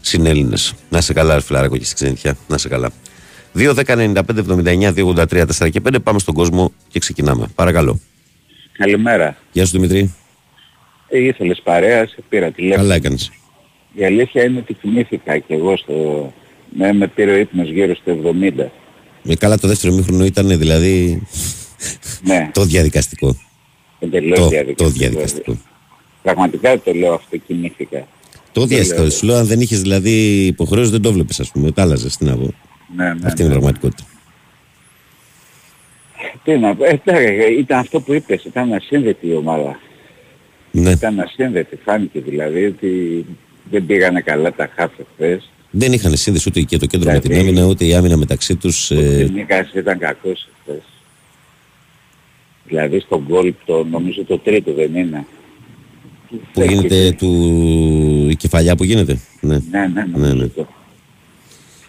συνέλληνες. 0.00 0.74
Να 0.88 1.00
σε 1.00 1.12
καλά, 1.12 1.40
φιλαράκο 1.40 1.76
και 1.76 1.84
στη 1.84 1.94
ξενιτιά. 1.94 2.36
Να 2.48 2.58
σε 2.58 2.68
καλά. 2.68 2.90
2, 3.54 3.74
10, 3.74 3.96
95, 3.96 4.42
79, 4.42 4.92
2, 4.92 5.08
83, 5.08 5.46
4 5.46 5.70
και 5.70 5.80
5. 5.80 5.98
Πάμε 6.02 6.18
στον 6.18 6.34
κόσμο 6.34 6.72
και 6.88 6.98
ξεκινάμε. 6.98 7.46
Παρακαλώ. 7.54 8.00
Καλημέρα. 8.72 9.36
Γεια 9.52 9.64
σου 9.66 9.70
Δημητρή. 9.70 10.14
Ε, 11.08 11.18
ήθελες 11.18 11.60
παρέα, 11.64 12.06
σε 12.06 12.16
πήρα 12.28 12.50
τηλέφωνο. 12.50 12.82
Καλά 12.82 12.94
έκανες. 12.94 13.30
Η 13.92 14.04
αλήθεια 14.04 14.44
είναι 14.44 14.58
ότι 14.58 14.74
θυμήθηκα 14.80 15.38
και 15.38 15.54
εγώ 15.54 15.76
στο... 15.76 16.32
Ναι, 16.76 16.92
με 16.92 17.06
πήρε 17.06 17.32
ο 17.32 17.36
ύπνος 17.36 17.68
γύρω 17.70 17.94
στο 17.94 18.18
70. 18.58 18.64
Με 19.22 19.34
καλά 19.34 19.58
το 19.58 19.68
δεύτερο 19.68 19.94
μήχρονο 19.94 20.24
ήταν 20.24 20.58
δηλαδή 20.58 21.22
Ναι, 22.22 22.50
το 22.52 22.64
διαδικαστικό. 22.64 23.36
Εντελώς 24.04 24.38
Το, 24.38 24.48
διαδικαστικό. 24.48 24.84
το 24.84 24.90
διαδικαστικό. 24.98 25.56
Πραγματικά 26.22 26.80
το 26.80 26.92
λέω 26.92 27.14
αυτό, 27.14 27.36
κοιμήθηκα. 27.36 28.06
Το 28.52 28.66
διαδικαστικό. 28.66 29.10
Σου 29.10 29.26
λέω 29.26 29.36
αν 29.36 29.46
δεν 29.46 29.60
είχες 29.60 29.80
δηλαδή 29.82 30.10
υποχρέωση 30.46 30.90
δεν 30.90 31.02
το 31.02 31.12
βλέπεις, 31.12 31.40
ας 31.40 31.50
πούμε. 31.50 31.70
Τα 31.72 31.82
άλλαζες. 31.82 32.16
Τι 32.16 32.24
να 32.24 32.36
πω. 32.36 32.50
Ναι, 32.96 33.04
ναι, 33.04 33.10
Αυτή 33.24 33.42
είναι 33.42 33.50
η 33.50 33.54
ναι. 33.54 33.60
πραγματικότητα. 33.60 34.04
Τι 36.44 36.58
να 36.58 36.74
πω, 36.76 36.84
ε, 36.84 37.00
τώρα, 37.04 37.20
ήταν 37.58 37.78
αυτό 37.78 38.00
που 38.00 38.12
είπες, 38.14 38.44
ήταν 38.44 38.72
ασύνδετη 38.72 39.26
η 39.26 39.34
ομάδα. 39.34 39.78
Ναι. 40.70 40.90
Ήταν 40.90 41.20
ασύνδετη, 41.20 41.76
φάνηκε 41.84 42.20
δηλαδή 42.20 42.64
ότι 42.64 43.24
δεν 43.70 43.86
πήγανε 43.86 44.20
καλά 44.20 44.52
τα 44.52 44.70
χάφη 44.76 45.02
χθες. 45.14 45.50
Δεν 45.70 45.92
είχαν 45.92 46.16
σύνδεση 46.16 46.48
ούτε 46.48 46.60
και 46.60 46.76
το 46.78 46.86
κέντρο 46.86 47.12
με 47.12 47.18
την 47.18 47.30
Δηλαδή- 47.30 47.48
άμυνα, 47.48 47.66
ούτε 47.66 47.84
η 47.84 47.94
άμυνα 47.94 48.16
μεταξύ 48.16 48.56
τους. 48.56 48.90
Ο 48.90 48.94
Νίκας 49.32 49.72
ήταν 49.74 49.98
κακός 49.98 50.40
χθες. 50.40 50.53
Δηλαδή 52.66 53.00
στον 53.00 53.24
γκολ 53.28 53.54
το, 53.64 53.84
νομίζω 53.90 54.24
το 54.24 54.38
τρίτο 54.38 54.72
δεν 54.72 54.94
είναι. 54.94 55.26
που 56.52 56.62
γίνεται 56.62 57.12
του. 57.18 57.30
η 58.30 58.36
κεφαλιά 58.36 58.76
που 58.76 58.84
γίνεται. 58.84 59.18
Ναι. 59.40 59.54
Ναι, 59.54 59.60
ναι, 59.80 59.86
Ναι, 59.86 60.04
νομίζω 60.12 60.34
ναι. 60.34 60.46
το. 60.46 60.66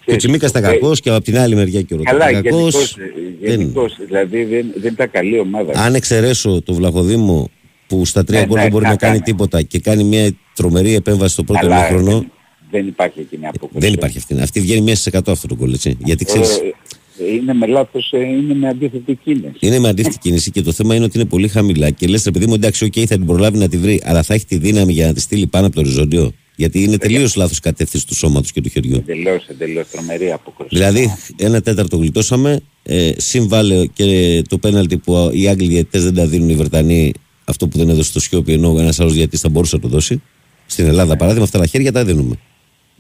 Και 0.05 0.13
ο 0.13 0.15
Τσιμίκας 0.15 0.50
ήταν 0.50 0.63
Ε, 0.63 0.67
κακός 0.67 1.00
και 1.00 1.10
από 1.10 1.22
την 1.24 1.38
άλλη 1.38 1.55
μεριά 1.55 1.82
και 1.82 1.94
ο 1.94 1.98
Καλά, 2.03 2.17
Ρωτάκης 2.25 2.39
γενικώς, 2.51 2.74
κακός. 2.74 2.96
Δεν- 3.41 3.50
γενικώς, 3.60 3.98
δηλαδή 4.08 4.44
δεν, 4.44 4.65
δεν 4.75 4.91
ήταν 4.94 5.12
καλή 5.12 5.39
ομάδα. 5.39 5.72
Αν 5.82 5.96
εξαιρέσω 5.96 6.62
το 6.62 6.74
Βλαχοδήμο 6.74 7.50
που 7.88 8.05
στα 8.05 8.24
τρία 8.24 8.39
Ναι, 8.39 8.46
γκολ 8.46 8.55
ναι, 8.55 8.62
δεν 8.62 8.72
μπορεί 8.72 8.84
να 8.84 8.89
να 8.89 8.96
κάνει 8.96 9.12
κάνει. 9.13 9.24
τίποτα 9.25 9.62
και 9.62 9.79
κάνει 9.79 10.03
μια 10.03 10.32
τρομερή 10.55 10.94
επέμβαση 10.94 11.34
στο 11.34 11.44
πρώτο 11.44 11.65
Αλλά 11.65 11.77
ημίχρονο. 11.88 12.17
δεν, 12.20 12.32
δεν 12.72 12.88
υπάρχει 12.88 13.20
εκείνη 13.20 13.44
η 13.44 13.48
απόκριση. 13.48 13.79
Δεν 13.86 13.94
υπάρχει 13.94 14.17
αυτή. 14.17 14.39
Αυτή 14.41 14.60
βγαίνει 14.60 14.82
μέσα 14.82 14.96
σε 15.01 15.10
100 15.17 15.22
αυτό 15.32 15.48
το 15.48 15.55
γκολ, 15.55 15.74
έτσι. 15.74 15.98
Γιατί 16.03 16.25
ξέρει, 16.25 16.44
Ε, 16.44 16.72
είναι 17.19 17.53
με 17.53 17.67
λάθος, 17.67 18.12
ε, 18.12 18.19
είναι 18.19 18.53
με 18.53 18.67
αντίθετη 18.67 19.19
κίνηση. 19.24 19.57
είναι 19.60 19.79
με 19.79 19.88
αντίθετη 19.89 20.17
κίνηση 20.17 20.51
και 20.51 20.62
το 20.62 20.72
θέμα 20.72 20.95
είναι 20.95 21.05
ότι 21.05 21.17
είναι 21.17 21.27
πολύ 21.27 21.48
χαμηλά. 21.48 21.89
Και 21.89 22.07
λες, 22.07 22.24
ρε 22.24 22.31
παιδί 22.31 22.45
μου, 22.45 22.53
εντάξει, 22.53 22.86
οκ, 22.86 22.93
θα 22.95 23.15
την 23.15 23.25
προλάβει 23.25 23.57
να 23.57 23.67
τη 23.67 23.77
βρει, 23.77 24.01
αλλά 24.05 24.24
θα 24.24 24.34
έχει 24.34 24.45
τη 24.45 24.57
δύναμη 24.57 24.93
για 24.93 25.07
να 25.07 25.13
τη 25.13 25.19
στείλει 25.19 25.48
πάνω 25.48 25.65
από 25.65 25.75
το 25.75 25.81
οριζόντιο. 25.81 26.34
Γιατί 26.55 26.84
είναι 26.84 26.98
τελείως 26.98 27.36
λάθος 27.36 27.60
κατεύθυνση 27.60 28.07
του 28.07 28.15
σώματος 28.15 28.51
και 28.51 28.62
του 28.62 28.69
χεριού. 28.69 28.95
Εντελώς, 28.95 29.48
εντελώς 29.48 29.88
τρομερή 29.91 30.31
απόκριση. 30.31 30.75
Δηλαδή, 30.75 31.15
ένα 31.38 31.62
τέταρτο 31.62 31.98
γλιτώσαμε. 31.98 32.60
Ε, 32.84 33.12
συμβάλλε 33.17 33.86
και 33.86 34.41
το 34.50 34.57
πέναλτι 34.57 34.98
που 34.98 35.29
οι 35.34 35.48
Άγγλοι 35.48 35.67
διαιτητές 35.67 36.03
δεν 36.03 36.13
τα 36.13 36.25
δίνουν 36.25 36.50
οι 36.50 36.55
Βρετανοί. 36.55 37.13
Αυτό 37.45 37.67
που 37.67 37.77
δεν 37.77 37.89
έδωσε 37.89 38.13
το 38.13 38.19
Σιώπη, 38.19 38.53
ενώ 38.53 38.75
ένας 38.79 39.00
άλλος 39.00 39.13
διαιτητής 39.13 39.39
θα 39.39 39.50
μπορούσε 39.50 39.75
να 39.75 39.81
το 39.81 39.88
δώσει. 39.88 40.22
Στην 40.65 40.86
Ελλάδα, 40.86 41.15
παράδειγμα, 41.15 41.45
αυτά 41.45 41.60
τα 41.60 41.65
χέρια 41.65 41.91
τα 41.91 42.05
δίνουμε. 42.05 42.36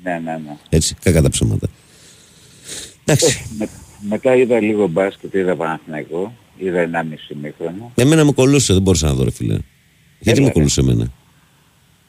Ναι, 0.03 0.11
ναι, 0.11 0.31
ναι. 0.31 0.57
Έτσι, 0.69 0.95
κακά 1.01 1.21
τα 1.21 1.29
ψέματα. 1.29 1.67
Εντάξει. 3.05 3.45
Ε, 4.05 4.07
με, 4.07 4.15
μετά 4.15 4.35
είδα 4.35 4.59
λίγο 4.59 4.87
μπάσκετ, 4.87 5.33
είδα 5.33 5.55
Παναθηναϊκό, 5.55 6.33
είδα 6.57 6.89
1,5 6.91 7.35
μήχρονο. 7.41 7.91
Εμένα 7.95 8.25
με 8.25 8.31
κολούσε, 8.31 8.73
δεν 8.73 8.81
μπορούσα 8.81 9.07
να 9.07 9.13
δω 9.13 9.23
ρε 9.23 9.31
φίλε. 9.31 9.57
Γιατί 10.19 10.39
με 10.39 10.47
ρε. 10.47 10.51
κολούσε 10.53 10.79
εμένα; 10.79 11.11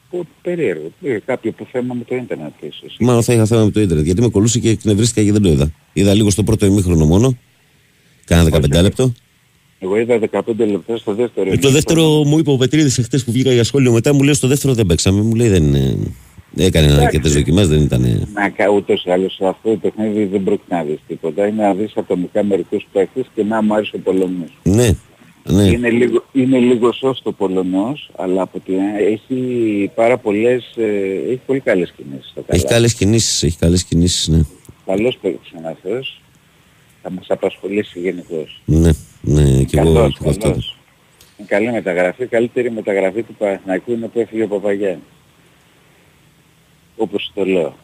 Που 0.09 0.25
περίεργο. 0.41 0.91
Ε, 1.01 1.17
κάποιο 1.25 1.51
που 1.51 1.67
θέμα 1.71 1.93
με 1.93 2.03
το 2.03 2.15
ίντερνετ 2.15 2.53
ίσως. 2.59 2.95
Μάλλον 2.99 3.23
θα 3.23 3.33
είχα 3.33 3.45
θέμα 3.45 3.63
με 3.63 3.71
το 3.71 3.81
ίντερνετ. 3.81 4.05
Γιατί 4.05 4.21
με 4.21 4.29
κολούσε 4.29 4.59
και 4.59 4.69
εκνευρίστηκα 4.69 5.23
και 5.23 5.31
δεν 5.31 5.41
το 5.41 5.49
είδα. 5.49 5.71
Είδα 5.93 6.13
λίγο 6.13 6.29
στο 6.29 6.43
πρώτο 6.43 6.65
ημίχρονο 6.65 7.05
μόνο. 7.05 7.37
Κάνα 8.25 8.49
15 8.49 8.81
λεπτό. 8.81 9.13
Εγώ 9.79 9.99
είδα 9.99 10.19
15 10.31 10.41
λεπτά 10.57 10.97
στο 10.97 11.13
δεύτερο. 11.13 11.49
Ε, 11.51 11.57
το 11.57 11.67
ημίχρονο. 11.67 11.73
δεύτερο 11.73 12.23
μου 12.23 12.37
είπε 12.37 12.51
ο 12.51 12.57
Πετρίδης 12.57 12.97
εχθές 12.97 13.23
που 13.23 13.31
βγήκα 13.31 13.51
για 13.53 13.63
σχόλιο 13.63 13.91
μετά, 13.91 14.13
μου 14.13 14.23
λέει 14.23 14.33
στο 14.33 14.47
δεύτερο 14.47 14.73
δεν 14.73 14.85
παίξαμε. 14.85 15.21
Μου 15.21 15.35
λέει 15.35 15.47
δεν 15.47 15.63
είναι. 15.63 15.97
Έκανε 16.55 16.91
αρκετές 17.01 17.33
δοκιμές, 17.33 17.67
δεν 17.67 17.81
ήταν. 17.81 18.29
Να, 18.33 18.49
κα- 18.49 18.69
ούτως 18.69 19.03
ή 19.05 19.11
άλλως 19.11 19.39
αυτό 19.41 19.69
το 19.69 19.77
παιχνίδι 19.77 20.25
δεν 20.25 20.43
πρόκειται 20.43 20.75
να 20.75 20.83
δεις 20.83 20.99
τίποτα. 21.07 21.47
Είναι 21.47 21.63
να 21.63 21.73
δεις 21.73 21.93
ατομικά 21.97 22.43
μερικούς 22.43 22.87
παίχτες 22.91 23.25
και 23.35 23.43
να 23.43 23.61
μου 23.61 23.73
άρεσε 23.73 23.95
ο 23.95 23.99
Πολωνός. 23.99 24.57
Ναι, 24.63 24.89
ναι. 25.43 25.63
Είναι 25.63 25.89
λίγο, 25.89 26.23
είναι 26.33 26.57
λίγο 26.59 26.91
σώστο 26.91 27.29
ο 27.29 27.33
Πολωνός, 27.33 28.09
αλλά 28.17 28.41
από 28.41 28.59
την, 28.59 28.75
έχει 29.07 29.91
πάρα 29.95 30.17
πολλές, 30.17 30.73
ε, 30.77 30.83
έχει 31.29 31.39
πολύ 31.45 31.59
καλές 31.59 31.93
κινήσεις 31.97 32.29
στο 32.29 32.43
Έχει 32.47 32.61
καλά. 32.63 32.73
καλές 32.73 32.93
κινήσεις, 32.93 33.43
έχει 33.43 33.57
καλές 33.57 33.83
κινήσεις, 33.83 34.27
ναι. 34.27 34.41
Καλός 34.85 35.17
παίκτης 35.21 35.51
είναι 35.51 35.67
αυτός. 35.69 36.21
Θα 37.01 37.11
μας 37.11 37.25
απασχολήσει 37.29 37.99
γενικώς. 37.99 38.61
Ναι, 38.65 38.91
ναι, 39.21 39.63
και 39.63 39.79
εγώ, 39.79 39.93
Καλός, 39.93 40.11
και 40.13 40.17
εγώ 40.21 40.29
αυτό. 40.29 40.47
καλός. 40.49 40.77
Είναι 41.37 41.47
καλή 41.47 41.71
μεταγραφή. 41.71 42.25
Καλύτερη 42.25 42.71
μεταγραφή 42.71 43.23
του 43.23 43.35
Παναθηναϊκού 43.37 43.91
είναι 43.91 44.07
που 44.07 44.19
έφυγε 44.19 44.43
ο 44.43 44.47
Παπαγιάννης. 44.47 45.03
Όπως 46.97 47.31
το 47.33 47.45
λέω. 47.45 47.75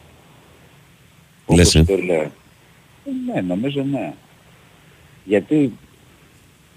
Λες, 1.48 1.74
Όπως 1.74 1.74
ε. 1.74 1.84
το 1.96 2.02
λέω. 2.02 2.20
Ε, 2.22 2.30
Ναι, 3.34 3.40
νομίζω 3.40 3.82
ναι. 3.90 4.12
Γιατί 5.24 5.72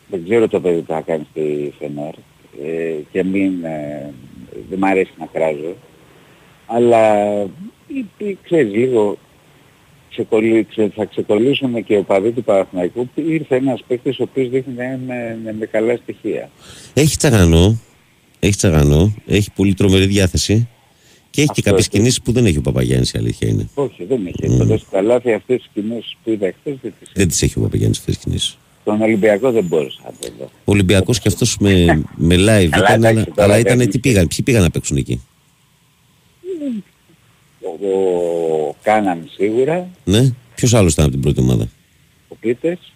δεν 0.10 0.24
ξέρω 0.24 0.48
το 0.48 0.60
παιδί 0.60 0.79
που 0.79 0.94
θα 0.94 1.01
κάνει 1.01 1.27
στη 1.32 1.74
Φενέρ 1.79 2.13
ε, 2.63 2.94
και 3.12 3.24
μην, 3.24 3.63
ε, 3.63 4.13
δεν 4.70 4.79
μ' 4.79 4.86
αρέσει 4.86 5.12
να 5.20 5.25
κράζω. 5.25 5.75
Αλλά 6.67 7.24
ή- 7.88 8.06
ή, 8.17 8.38
ξέρεις 8.44 8.74
λίγο 8.74 9.17
ξεκολλή, 10.10 10.63
ξε, 10.70 10.91
θα 10.96 11.06
ξεκολλήσουν 11.06 11.84
και 11.84 11.98
ο 11.98 12.03
παδί 12.03 12.32
του 12.32 12.44
Παναθηναϊκού 12.44 13.08
που 13.15 13.22
ήρθε 13.22 13.56
ένας 13.56 13.84
παίκτης 13.88 14.20
ο 14.20 14.24
οποίος 14.24 14.50
δείχνει 14.50 14.74
να 14.74 14.84
είναι 14.84 15.00
με, 15.08 15.39
με, 15.44 15.53
με 15.53 15.65
καλά 15.65 15.96
στοιχεία. 15.96 16.50
Έχει 16.94 17.17
τσαγανό, 17.17 17.79
έχει 18.39 18.56
τσαγανό, 18.56 19.13
έχει 19.27 19.51
πολύ 19.51 19.74
τρομερή 19.74 20.06
διάθεση 20.06 20.67
και 21.38 21.44
έχει 21.44 21.51
και 21.51 21.60
Αυτό 21.60 21.70
κάποιες 21.70 21.86
έτσι. 21.86 21.98
κινήσεις 21.98 22.22
που 22.22 22.32
δεν 22.32 22.46
έχει 22.46 22.58
ο 22.58 22.62
Παπαγιάννης, 22.62 23.12
η 23.13 23.17
αλήθεια 23.17 23.48
είναι. 23.48 23.70
Όχι, 23.74 24.03
δεν 24.06 24.25
είχε. 24.25 24.58
Mm. 24.63 24.72
Mm. 24.72 24.79
στα 24.88 25.01
λάθη 25.01 25.34
αυτές 25.34 25.58
τις 25.58 25.70
κοινές 25.74 26.17
που 26.24 26.29
είδα 26.32 26.53
χθες 26.60 26.75
δεν 26.82 26.94
τις 27.00 27.10
Δεν 27.13 27.27
τις 27.27 27.41
έχει 27.41 27.60
ο 27.60 27.62
Παπαγιάννης 27.62 27.98
αυτές 28.00 28.15
τις 28.15 28.24
κινήσεις. 28.24 28.58
Τον 28.84 29.01
Ολυμπιακό 29.01 29.51
δεν 29.51 29.63
μπορούσα 29.63 30.00
να 30.06 30.12
το 30.20 30.27
δω. 30.39 30.46
Ο 30.46 30.72
Ολυμπιακός 30.72 31.20
και 31.20 31.27
αυτός 31.27 31.58
με, 31.60 32.03
με 32.15 32.36
live 32.36 32.39
Καλά, 32.39 32.63
ήταν, 32.65 33.03
εντάξει, 33.03 33.08
αλλά, 33.08 33.24
τώρα 33.24 33.44
αλλά 33.44 33.53
δεν 33.53 33.62
ήταν 33.62 33.79
είναι. 33.79 33.89
τι 33.89 34.00
πήγαν, 34.00 34.27
ποιοι 34.27 34.41
πήγαν 34.44 34.62
να 34.62 34.70
παίξουν 34.70 34.98
εκεί; 34.98 35.22
Ο, 37.62 37.88
ο 37.88 38.75
Κάναν 38.82 39.29
σίγουρα, 39.36 39.88
Ναι, 40.03 40.34
ποιος 40.56 40.74
άλλος 40.74 40.94
ήταν 40.94 41.06
από 41.06 41.13
την 41.13 41.22
πρώτη 41.24 41.39
ομάδα; 41.39 41.70
ο 42.27 42.36
Πίτερς, 42.36 42.94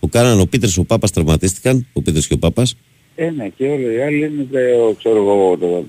Ο 0.00 0.08
Κάναν, 0.08 0.40
ο 0.40 0.44
Πίτερς, 0.46 0.76
ο 0.78 0.84
Πάπας 0.84 1.10
τραυματίστηκαν. 1.10 1.86
Ο 1.92 2.02
Πίτερς 2.02 2.26
και 2.26 2.34
ο 2.34 2.38
Πάπας. 2.38 2.76
ε, 3.14 3.30
ναι, 3.30 3.48
και 3.48 3.64
όλοι 3.68 3.94
οι 3.94 4.02
άλλοι 4.02 4.24
είναι, 4.24 4.46
δε, 4.50 4.72
ο, 4.72 4.94
ξέρω 4.98 5.16
εγώ, 5.16 5.56
το, 5.60 5.84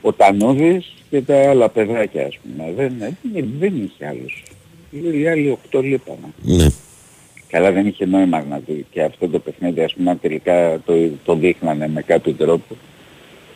ο 0.00 0.12
Τανούδης 0.12 0.92
και 1.10 1.20
τα 1.20 1.50
άλλα 1.50 1.68
παιδάκια, 1.68 2.26
ας 2.26 2.38
πούμε. 2.38 2.72
Δεν, 2.76 3.16
δεν, 3.32 3.48
δεν 3.58 3.72
είχε 3.84 4.06
άλλους. 4.06 4.42
Οι 4.90 5.28
άλλοι 5.28 5.50
οκτώ 5.50 5.80
λείπανε. 5.80 6.32
Ναι. 6.42 6.66
Καλά 7.48 7.72
δεν 7.72 7.86
είχε 7.86 8.06
νόημα 8.06 8.44
να 8.48 8.60
δει 8.66 8.86
και 8.90 9.02
αυτό 9.02 9.28
το 9.28 9.38
παιχνίδι, 9.38 9.82
ας 9.82 9.94
πούμε, 9.94 10.10
αν 10.10 10.20
τελικά 10.20 10.80
το, 10.84 10.94
το 11.24 11.34
δείχνανε 11.34 11.88
με 11.88 12.02
κάποιο 12.02 12.32
τρόπο. 12.32 12.76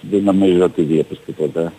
Δεν 0.01 0.23
νομίζω 0.23 0.65
ότι 0.65 0.83
βλέπεις 0.83 1.21
τίποτα. 1.27 1.73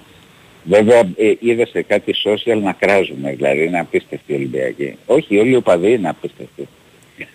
Βέβαια 0.63 1.00
ε, 1.00 1.34
είδα 1.39 1.65
σε 1.65 1.81
κάτι 1.81 2.13
social 2.25 2.62
να 2.62 2.72
κράζουμε, 2.72 3.34
δηλαδή 3.34 3.65
είναι 3.65 3.79
απίστευτοι 3.79 4.31
οι 4.31 4.36
Ολυμπιακοί. 4.36 4.98
Όχι, 5.05 5.38
όλοι 5.38 5.50
οι 5.50 5.55
οπαδοί 5.55 5.91
είναι 5.91 6.10
απίστευτοι. 6.10 6.67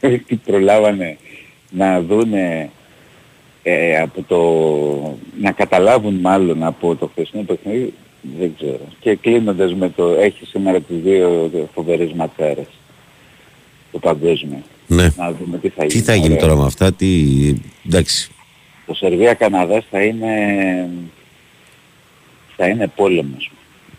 Τι 0.26 0.36
προλάβανε 0.36 1.16
να 1.70 2.00
δούνε 2.00 2.70
ε, 3.62 4.00
από 4.00 4.22
το... 4.22 5.18
να 5.40 5.52
καταλάβουν 5.52 6.14
μάλλον 6.14 6.62
από 6.62 6.96
το 6.96 7.06
χθεσινό 7.06 7.42
παιχνίδι, 7.42 7.94
δεν 8.38 8.54
ξέρω. 8.56 8.80
Και 9.00 9.14
κλείνοντας 9.14 9.74
με 9.74 9.90
το... 9.90 10.08
έχει 10.08 10.46
σήμερα 10.46 10.80
τις 10.80 10.96
δύο 11.02 11.50
φοβερές 11.74 12.12
ματσάρες. 12.12 12.66
Το 13.92 13.98
παγκόσμιο. 13.98 14.62
ναι. 14.86 15.08
Να 15.16 15.32
δούμε 15.32 15.58
τι 15.58 15.68
θα 15.68 15.84
γίνει. 15.84 16.00
Τι 16.00 16.06
θα 16.06 16.14
γίνει 16.14 16.26
Ωραία. 16.28 16.40
τώρα 16.40 16.56
με 16.56 16.64
αυτά, 16.64 16.92
τι. 16.92 17.08
Εντάξει. 17.86 18.30
Το 18.86 18.94
Σερβία-Καναδάς 18.94 19.84
θα 19.90 20.02
είναι... 20.04 20.28
θα 22.56 22.68
είναι 22.68 22.86
πόλεμος. 22.96 23.50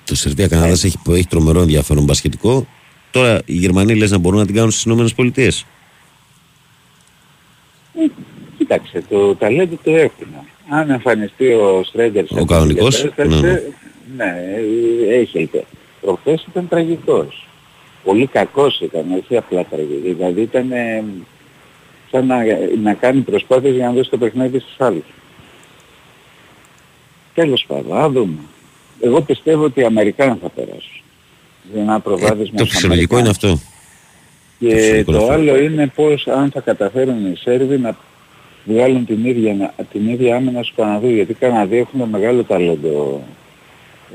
Το 0.06 0.16
Σερβία-Καναδάς 0.16 0.84
έχει, 0.84 0.98
έχει 1.10 1.28
τρομερό 1.28 1.62
ενδιαφέρον 1.62 2.04
μπασχετικό. 2.04 2.68
Τώρα 3.12 3.42
οι 3.46 3.54
Γερμανοί 3.54 3.96
λες 3.96 4.12
να 4.12 4.18
μπορούν 4.18 4.40
να 4.40 4.46
την 4.46 4.56
κάνουν 4.56 4.72
στις 4.72 4.84
Ηνωμένες 4.84 5.14
Πολιτείες. 5.14 5.66
Κοίταξε, 8.72 9.04
το 9.10 9.36
ταλέντο 9.36 9.78
το 9.84 9.96
έχουν. 9.96 10.28
Αν 10.70 10.90
εμφανιστεί 10.90 11.48
ο 11.48 11.82
Στρέντερ 11.84 12.24
Ο 12.30 12.46
κανονικός, 12.46 13.04
ναι, 13.16 13.26
ναι. 13.26 13.62
ναι, 14.16 14.36
ε, 15.10 15.16
έχει 15.16 15.38
ελπίδα. 15.38 15.64
Προχθές 16.02 16.46
ήταν 16.50 16.68
τραγικός. 16.68 17.48
Πολύ 18.04 18.28
κακός 18.28 18.80
ήταν, 18.80 19.06
όχι 19.24 19.38
απλά 19.38 19.66
τραγικός. 19.66 20.16
Δηλαδή 20.16 20.42
ήταν 20.42 20.72
ε, 20.72 21.04
σαν 22.12 22.26
να, 22.26 22.38
να 22.82 22.94
κάνει 22.94 23.22
προσπάθειες 23.22 23.76
για 23.76 23.86
να 23.86 23.92
δώσει 23.92 24.10
το 24.10 24.18
παιχνίδι 24.18 24.60
στους 24.60 24.76
άλλους. 24.80 25.06
Τέλος 27.34 27.66
πάντων, 27.68 27.98
να 27.98 28.10
δούμε. 28.10 28.40
Εγώ 29.02 29.22
πιστεύω 29.22 29.64
ότι 29.64 29.80
οι 29.80 29.84
Αμερικάνοι 29.84 30.38
θα 30.42 30.50
περάσουν. 30.50 31.02
Είναι 31.74 31.82
ένα 31.82 32.00
προβάδισμα 32.00 32.54
Ε, 32.54 32.58
το 32.58 32.66
στους 32.66 32.70
φυσιολογικό 32.70 33.18
είναι 33.18 33.28
Αμερικάνους. 33.28 33.54
αυτό. 33.54 33.70
Και 34.60 34.76
φυσιολογικό 34.76 35.12
το 35.12 35.18
αυτό. 35.18 35.32
άλλο 35.32 35.58
είναι 35.58 35.88
πώς 35.88 36.28
αν 36.28 36.52
θα 36.52 36.60
καταφέρουν 36.60 37.32
οι 37.32 37.36
Σέρβοι 37.36 37.78
να 37.78 37.98
βγάλουν 38.66 39.06
την 39.06 39.26
ίδια, 39.26 39.74
την 39.92 40.10
ίδια 40.10 40.36
άμυνα 40.36 40.64
στους 40.64 40.76
Καναδούς. 40.76 41.12
Γιατί 41.12 41.32
οι 41.32 41.36
Καναδοί 41.36 41.78
έχουν 41.78 42.10
μεγάλο 42.10 42.44
ταλέντο 42.44 43.24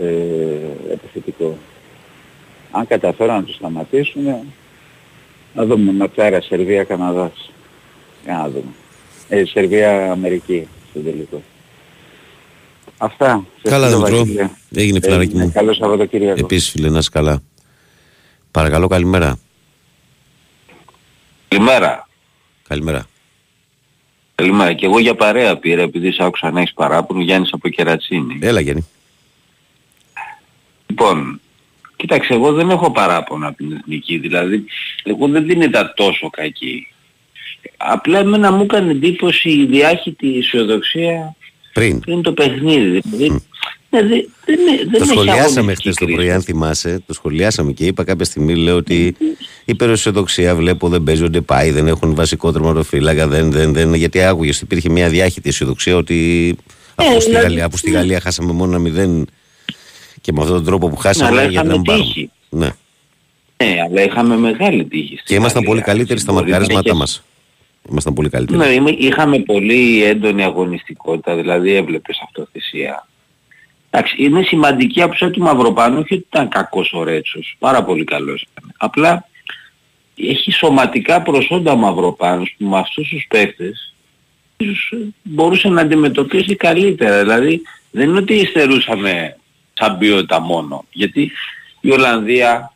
ε, 0.01 0.93
επιθετικό. 0.93 1.59
Αν 2.71 2.87
καταφέρουν 2.87 3.35
να 3.35 3.43
τους 3.43 3.55
σταματήσουν, 3.55 4.25
να 5.55 5.65
δούμε 5.65 5.93
ματσάρα 5.93 6.41
Σερβία-Καναδάς. 6.41 7.51
Για 8.25 8.37
να 8.37 8.49
δούμε. 8.49 8.73
Ε, 9.29 9.45
Σερβία-Αμερική 9.45 10.69
στο 10.91 11.01
τελικό. 11.01 11.43
Αυτά. 12.99 13.45
Σε 13.63 13.71
Καλά, 13.71 13.87
ευχαριστώ, 13.87 14.23
Δημητρό. 14.23 14.45
Βασίλη. 14.45 14.83
Έγινε 14.83 15.01
φιλαράκι 15.01 15.29
Έγινε. 15.31 15.45
μου. 15.45 15.53
Καλό 15.55 15.75
Σαββατοκύριακο. 15.75 16.41
Επίσης 16.41 16.71
φίλε, 16.71 16.89
να 16.89 16.99
είσαι 16.99 17.11
καλά. 17.13 17.43
Παρακαλώ, 18.51 18.87
καλημέρα. 18.87 19.39
Καλημέρα. 21.49 22.09
Καλημέρα. 22.69 23.07
Καλημέρα. 24.37 24.73
Και 24.73 24.87
εγώ 24.87 24.99
για 24.99 25.15
παρέα 25.15 25.57
πήρα 25.57 25.83
επειδή 25.83 26.11
σ' 26.13 26.21
άκουσα 26.21 26.51
να 26.51 26.61
έχεις 26.61 26.73
παράπονο 26.75 27.21
Γιάννης 27.21 27.53
από 27.53 27.69
Κερατσίνη. 27.69 28.39
Έλα, 28.43 28.61
Γιάννη. 28.61 28.87
Λοιπόν, 30.87 31.41
κοίταξε 31.97 32.35
εγώ 32.35 32.53
δεν 32.53 32.71
έχω 32.71 32.91
παράπονο 32.91 33.49
από 33.49 33.57
την 33.57 33.73
εθνική. 33.73 34.19
Δηλαδή, 34.19 34.65
εγώ 35.03 35.29
δεν 35.29 35.47
την 35.47 35.61
είδα 35.61 35.93
τόσο 35.97 36.31
κακή. 36.31 36.87
Απλά 37.77 38.19
εμένα 38.19 38.53
μου 38.53 38.63
έκανε 38.63 38.91
εντύπωση 38.91 39.51
η 39.51 39.67
διάχυτη 39.67 40.39
αισιοδοξία 40.39 41.37
Πριν. 41.73 42.01
πριν 42.01 42.23
το 42.23 42.33
παιχνίδι. 42.33 43.01
Δηλαδή, 43.05 43.29
ναι, 43.31 43.39
δεν, 44.03 44.29
δεν, 44.45 44.59
δεν 44.67 44.91
Το 44.91 44.97
έχει 44.97 45.07
σχολιάσαμε 45.07 45.59
αγωνιστική 45.59 45.81
χθες 45.89 45.95
το 45.95 46.05
κρίση. 46.05 46.17
πρωί, 46.19 46.31
αν 46.31 46.43
θυμάσαι. 46.43 47.03
Το 47.07 47.15
σχολιάσαμε 47.15 47.73
και 47.73 47.85
είπα 47.87 48.05
κάποια 48.05 48.25
στιγμή, 48.25 48.55
λέω 48.55 48.77
ότι 48.77 49.17
η 49.65 49.75
περιοσιοδοξία 49.75 50.55
βλέπω 50.55 50.89
δεν 50.89 51.03
παίζει 51.03 51.23
ο 51.25 51.31
Ντεπάη, 51.31 51.71
δεν 51.71 51.87
έχουν 51.87 52.15
βασικό 52.15 52.53
τερματοφύλακα, 52.53 53.27
δεν, 53.29 53.51
δεν, 53.53 53.73
δεν. 53.73 53.95
Γιατί 53.95 54.23
άκουγε 54.23 54.51
ότι 54.51 54.61
υπήρχε 54.63 54.89
μια 54.89 55.09
διάχυτη 55.09 55.49
αισιοδοξία 55.49 55.97
ότι 55.97 56.57
από, 56.95 57.21
στη, 57.21 57.29
δηλαδή, 57.31 57.47
Γαλλία, 57.47 57.69
που 57.69 57.77
στη 57.77 57.91
ναι. 57.91 57.97
Γαλλία 57.99 58.21
χάσαμε 58.21 58.53
μόνο 58.53 58.71
ένα 58.71 58.79
μηδέν 58.81 59.27
και 60.21 60.33
με 60.33 60.41
αυτόν 60.41 60.57
τον 60.57 60.65
τρόπο 60.65 60.89
που 60.89 60.97
χάσαμε, 60.97 61.31
αλλά 61.31 61.41
γιατί 61.45 61.55
να 61.55 61.63
μην 61.63 61.71
είχαμε 61.71 61.83
πάρουμε. 61.85 62.05
τύχη. 62.07 62.31
Ναι. 62.49 62.69
Ναι, 63.65 63.77
αλλά 63.91 64.03
είχαμε 64.03 64.37
μεγάλη 64.37 64.85
τύχη. 64.85 65.13
στην 65.13 65.25
Και 65.25 65.35
ήμασταν 65.35 65.63
Γαλλία. 65.63 65.69
πολύ 65.69 65.81
καλύτεροι 65.83 66.21
στα 66.21 66.33
Μπορεί 66.33 66.45
να 66.45 66.51
μαρκαρίσματά 66.51 66.89
έχεις- 66.89 67.01
μας. 67.01 67.23
Ήμασταν 67.91 68.15
πολύ 68.15 68.29
καλύτεροι. 68.29 68.59
Ναι, 68.59 68.67
είμαι- 68.67 68.97
είχαμε 68.99 69.39
πολύ 69.39 70.05
έντονη 70.05 70.43
αγωνιστικότητα, 70.45 71.37
δηλαδή 71.37 71.73
έβλεπες 71.75 72.21
αυτοθεσία. 72.25 73.07
Εντάξει, 73.99 74.15
είναι 74.19 74.43
σημαντική 74.43 75.03
άποψη 75.03 75.31
του 75.31 75.43
Μαυροπάνου, 75.43 75.99
όχι 75.99 76.15
ότι 76.15 76.27
ήταν 76.29 76.49
κακός 76.49 76.93
ο 76.93 77.03
Ρέτσος, 77.03 77.57
πάρα 77.59 77.85
πολύ 77.85 78.05
καλός 78.05 78.47
ήταν. 78.51 78.73
Απλά 78.77 79.29
έχει 80.17 80.51
σωματικά 80.53 81.23
προσόντα 81.23 81.73
ο 81.73 81.77
Μαυροπάνος 81.77 82.55
που 82.59 82.65
με 82.67 82.79
αυτούς 82.79 83.09
τους 83.09 83.27
παίχτες 83.29 83.95
ίσως 84.57 84.95
μπορούσε 85.23 85.69
να 85.69 85.81
αντιμετωπίσει 85.81 86.57
καλύτερα. 86.57 87.23
Δηλαδή 87.23 87.63
δεν 87.91 88.09
είναι 88.09 88.19
ότι 88.19 88.35
υστερούσαμε 88.35 89.37
σαν 89.73 89.99
ποιότητα 89.99 90.41
μόνο. 90.41 90.85
Γιατί 90.91 91.33
η 91.81 91.91
Ολλανδία, 91.91 92.73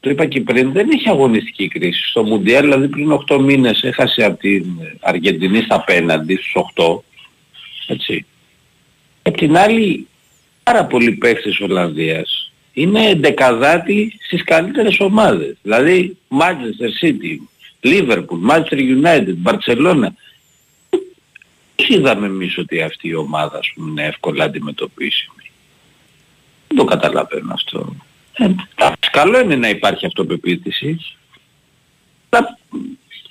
το 0.00 0.10
είπα 0.10 0.26
και 0.26 0.40
πριν, 0.40 0.72
δεν 0.72 0.90
έχει 0.90 1.08
αγωνιστική 1.08 1.68
κρίση. 1.68 2.08
Στο 2.08 2.24
Μουντιάλ 2.24 2.62
δηλαδή 2.62 2.88
πριν 2.88 3.12
8 3.28 3.38
μήνες 3.40 3.82
έχασε 3.82 4.24
από 4.24 4.38
την 4.38 4.64
Αργεντινή 5.00 5.62
στα 5.62 5.74
απέναντι 5.74 6.36
στους 6.36 6.52
8. 6.74 7.00
Έτσι. 7.86 8.26
Απ' 9.22 9.36
την 9.36 9.56
άλλη 9.56 10.06
πάρα 10.68 10.84
πολλοί 10.84 11.12
παίκτες 11.12 11.60
Ολλανδίας 11.60 12.52
είναι 12.72 13.14
δεκαδάτη 13.14 14.18
στις 14.20 14.44
καλύτερες 14.44 15.00
ομάδες. 15.00 15.56
Δηλαδή 15.62 16.16
Manchester 16.28 17.04
City, 17.04 17.38
Liverpool, 17.82 18.50
Manchester 18.50 18.78
United, 18.78 19.34
Barcelona. 19.44 20.08
Πώς 21.76 21.88
είδαμε 21.88 22.26
εμείς 22.26 22.58
ότι 22.58 22.82
αυτή 22.82 23.08
η 23.08 23.14
ομάδα 23.14 23.58
ας 23.58 23.70
πούμε, 23.74 23.90
είναι 23.90 24.04
εύκολα 24.04 24.44
αντιμετωπίσιμη. 24.44 25.50
Δεν 26.68 26.76
το 26.76 26.84
καταλαβαίνω 26.84 27.52
αυτό. 27.52 27.96
Ε, 28.32 28.48
καλό 29.10 29.40
είναι 29.40 29.56
να 29.56 29.68
υπάρχει 29.68 30.06
αυτοπεποίθησης. 30.06 31.16
Αλλά 32.28 32.58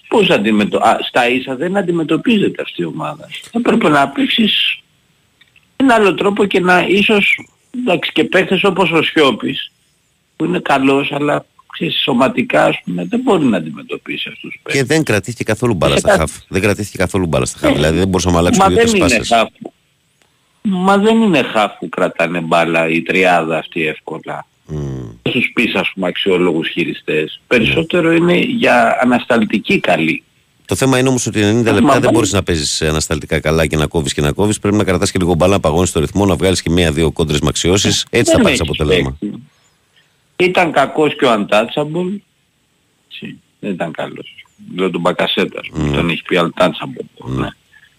πώς 0.08 0.30
αντιμετω... 0.30 0.78
Α, 0.78 0.98
στα 1.08 1.30
ίσα 1.30 1.56
δεν 1.56 1.78
αντιμετωπίζεται 1.78 2.62
αυτή 2.62 2.82
η 2.82 2.86
ομάδα. 2.86 3.28
Θα 3.52 3.62
πρέπει 3.62 3.88
να 3.88 4.10
παίξεις 4.10 4.82
ένα 5.78 5.94
άλλο 5.94 6.14
τρόπο 6.14 6.46
και 6.46 6.60
να 6.60 6.86
ίσως 6.88 7.40
εντάξει, 7.80 8.12
και 8.12 8.24
παίχτες 8.24 8.64
όπως 8.64 8.92
ο 8.92 9.04
Σιώπης 9.04 9.72
που 10.36 10.46
είναι 10.46 10.60
καλός 10.60 11.12
αλλά 11.12 11.46
ξέρεις, 11.72 12.02
σωματικά 12.04 12.66
ας 12.66 12.82
πούμε, 12.84 13.06
δεν 13.06 13.20
μπορεί 13.20 13.46
να 13.46 13.58
αντιμετωπίσει 13.58 14.30
αυτούς 14.30 14.52
τους 14.52 14.60
παίχτες. 14.64 14.82
Και 14.82 14.94
δεν 14.94 15.04
κρατήθηκε 15.04 15.44
καθόλου 15.44 15.74
μπάλα 15.74 15.98
στα 15.98 16.16
χαφ. 16.18 16.32
Δεν 16.48 16.62
κρατήθηκε 16.62 16.98
καθόλου 16.98 17.28
μπάλα 17.28 17.46
στα 17.46 17.60
χαφ. 17.60 17.74
Δηλαδή 17.74 17.98
δεν 17.98 18.08
μπορούσαμε 18.08 18.34
να 18.34 18.40
αλλάξουμε 18.40 18.68
δύο 18.68 18.78
τρεις 18.78 18.98
πάσες. 18.98 19.50
Μα 20.62 20.98
δεν 20.98 21.22
είναι 21.22 21.42
χαφ 21.42 21.78
που 21.78 21.90
κρατάνε 21.90 22.40
μπάλα 22.40 22.90
η 22.90 23.02
τριάδα 23.02 23.58
αυτή 23.58 23.88
εύκολα. 23.88 24.48
Mm. 24.72 24.76
Στους 25.30 25.52
πεις 25.54 25.76
ας 25.76 25.92
πούμε 25.94 26.08
αξιόλογους 26.08 26.70
χειριστές. 26.70 27.42
Περισσότερο 27.48 28.12
είναι 28.12 28.38
για 28.38 29.00
ανασταλτική 29.02 29.80
καλή. 29.80 30.24
Το 30.68 30.76
θέμα 30.76 31.00
είναι 31.00 31.10
όμως 31.10 31.26
ότι 31.26 31.40
90 31.40 31.64
λεπτά 31.64 32.00
δεν 32.00 32.12
μπορείς 32.12 32.32
να 32.32 32.44
παίζεις 32.44 32.82
ανασταλτικά 32.82 33.40
καλά 33.40 33.66
και 33.66 33.78
να 33.78 33.88
κόβεις 33.88 34.14
και 34.14 34.22
να 34.22 34.32
κόβεις. 34.32 34.60
Πρέπει 34.60 34.76
να 34.76 34.84
κρατάς 34.84 35.12
και 35.12 35.20
λίγο 35.20 35.34
μπάλα, 35.34 35.54
να 35.54 35.60
παγώνεις 35.60 35.92
το 35.92 36.00
ρυθμό, 36.00 36.26
να 36.26 36.36
βγάλεις 36.36 36.62
και 36.62 36.70
μία-δύο 36.70 37.12
κόντρες 37.12 37.40
μαξιώσεις. 37.40 38.06
Έτσι 38.10 38.32
θα 38.32 38.42
πάρεις 38.42 38.62
αποτέλεσμα. 38.62 39.18
Ήταν 40.36 40.72
κακός 40.72 41.16
και 41.16 41.26
ο 41.26 41.30
Untouchable. 41.34 42.20
Δεν 43.60 43.72
ήταν 43.72 43.92
καλός. 43.92 44.46
Λέω 44.76 44.90
τον 44.90 45.02
Μπακασέτας, 45.02 45.68
mm. 45.76 45.92
τον 45.94 46.10
έχει 46.10 46.22
πει 46.24 46.40
Untouchable. 46.40 47.26
Ναι. 47.26 47.48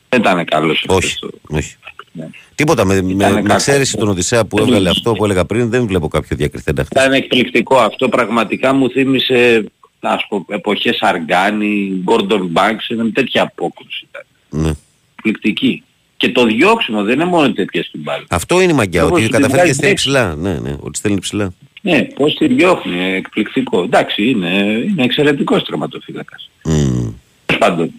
Δεν 0.08 0.20
ήταν 0.20 0.44
καλός. 0.44 0.84
Όχι, 0.88 1.18
όχι. 1.48 1.76
Ναι. 2.12 2.28
Τίποτα 2.54 2.84
με, 2.84 3.02
με, 3.02 3.42
με 3.42 3.54
εξαίρεση 3.54 3.96
τον 3.96 4.08
Οδυσσέα 4.08 4.44
που 4.44 4.58
έβγαλε 4.58 4.90
αυτό 4.90 5.12
που 5.12 5.24
έλεγα 5.24 5.44
πριν 5.44 5.70
δεν 5.70 5.86
βλέπω 5.86 6.08
κάποιο 6.08 6.36
διακριθέντα 6.36 6.84
χθες. 6.84 7.02
Ήταν 7.02 7.12
εκπληκτικό 7.12 7.76
αυτό. 7.78 8.08
Πραγματικά 8.08 8.72
μου 8.72 8.90
θύμισε 8.90 9.64
ας 10.00 10.26
πω, 10.28 10.44
εποχές 10.48 10.98
Αργάνη, 11.00 12.02
Gordon 12.06 12.42
Banks, 12.54 12.88
ήταν 12.88 13.12
τέτοια 13.12 13.42
απόκρουση. 13.42 14.08
Ναι. 14.50 14.72
Εκπληκτική. 15.14 15.82
Και 16.16 16.30
το 16.30 16.44
διώξιμο 16.44 17.02
δεν 17.02 17.14
είναι 17.14 17.24
μόνο 17.24 17.52
τέτοια 17.52 17.82
στην 17.82 18.00
μπάλα. 18.00 18.24
Αυτό 18.28 18.60
είναι 18.60 18.72
η 18.72 18.74
μαγιά, 18.74 19.04
ότι 19.04 19.28
καταφέρει 19.28 19.66
και 19.66 19.74
στέλνει 19.74 19.94
ψηλά. 19.94 20.34
Ναι, 20.34 20.58
ναι, 20.58 20.76
ότι 20.80 20.98
στέλνει 20.98 21.20
ψηλά. 21.20 21.52
Ναι, 21.82 22.02
πώς 22.02 22.34
τη 22.34 22.46
διώχνει, 22.46 23.14
εκπληκτικό. 23.14 23.82
Εντάξει, 23.82 24.28
είναι, 24.28 24.48
είναι 24.88 25.02
εξαιρετικός 25.02 25.64
τερματοφύλακας. 25.64 26.50
Mm. 26.64 27.12
Πάντων. 27.58 27.92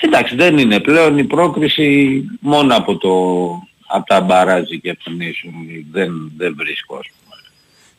Εντάξει, 0.00 0.34
δεν 0.34 0.58
είναι 0.58 0.80
πλέον 0.80 1.18
η 1.18 1.24
πρόκριση 1.24 2.24
μόνο 2.40 2.76
από, 2.76 2.96
το, 2.96 3.10
από 3.86 4.06
τα 4.06 4.20
μπαράζι 4.20 4.80
και 4.80 4.90
από 4.90 5.04
τον 5.04 5.16
δεν, 5.92 6.32
δεν 6.36 6.54
βρίσκω 6.56 6.96
ας 6.96 7.06
πούμε. 7.06 7.29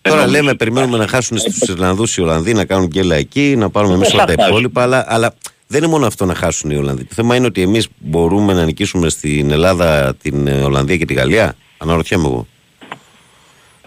Τώρα 0.01 0.27
λέμε 0.27 0.53
περιμένουμε 0.55 0.97
να 0.97 1.07
χάσουν 1.07 1.37
στους 1.37 1.69
Ιρλανδούς 1.69 2.17
οι 2.17 2.21
Ολλανδοί, 2.21 2.53
να 2.53 2.65
κάνουν 2.65 2.87
γκέλα 2.87 3.15
εκεί, 3.15 3.55
να 3.57 3.69
πάρουμε 3.69 3.93
εμείς 3.93 4.13
όλα 4.13 4.25
τα 4.25 4.45
υπόλοιπα, 4.47 4.81
αλλά, 4.81 5.05
αλλά 5.07 5.35
δεν 5.67 5.81
είναι 5.81 5.91
μόνο 5.91 6.05
αυτό 6.05 6.25
να 6.25 6.35
χάσουν 6.35 6.69
οι 6.69 6.75
Ολλανδοί. 6.75 7.03
Το 7.03 7.13
θέμα 7.13 7.35
είναι 7.35 7.45
ότι 7.45 7.61
εμείς 7.61 7.87
μπορούμε 7.97 8.53
να 8.53 8.65
νικήσουμε 8.65 9.09
στην 9.09 9.51
Ελλάδα, 9.51 10.15
την 10.15 10.47
Ολλανδία 10.47 10.97
και 10.97 11.05
τη 11.05 11.13
Γαλλία. 11.13 11.55
Αναρωτιέμαι 11.77 12.27
εγώ. 12.27 12.47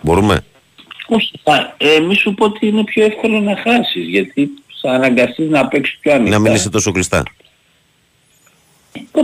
Μπορούμε; 0.01 0.45
Όχι, 1.09 1.31
ε, 1.77 2.01
μη 2.01 2.15
σου 2.15 2.35
πω 2.35 2.45
ότι 2.45 2.67
είναι 2.67 2.85
πιο 2.85 3.05
εύκολο 3.05 3.41
να 3.41 3.57
χάσεις, 3.57 4.09
γιατί 4.09 4.51
θα 4.81 4.91
αναγκαστείς 4.91 5.49
να 5.49 5.69
παίξεις 5.69 5.99
πιο 6.01 6.13
ανοιχτά. 6.13 6.39
Να 6.39 6.39
μην 6.39 6.55
είσαι 6.55 6.71
τόσο 6.71 6.93
κλειστά. 6.93 7.23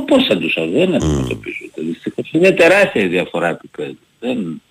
Πώς 0.07 0.27
θα 0.27 0.39
τους 0.39 0.55
δεν 0.55 0.95
αντιμετωπίζονται. 0.95 1.73
Δυστυχώς 1.75 2.31
είναι 2.33 2.51
τεράστια 2.51 3.03
η 3.03 3.07
διαφορά 3.07 3.49
επίπεδου. 3.49 3.99
Δεν... 4.21 4.63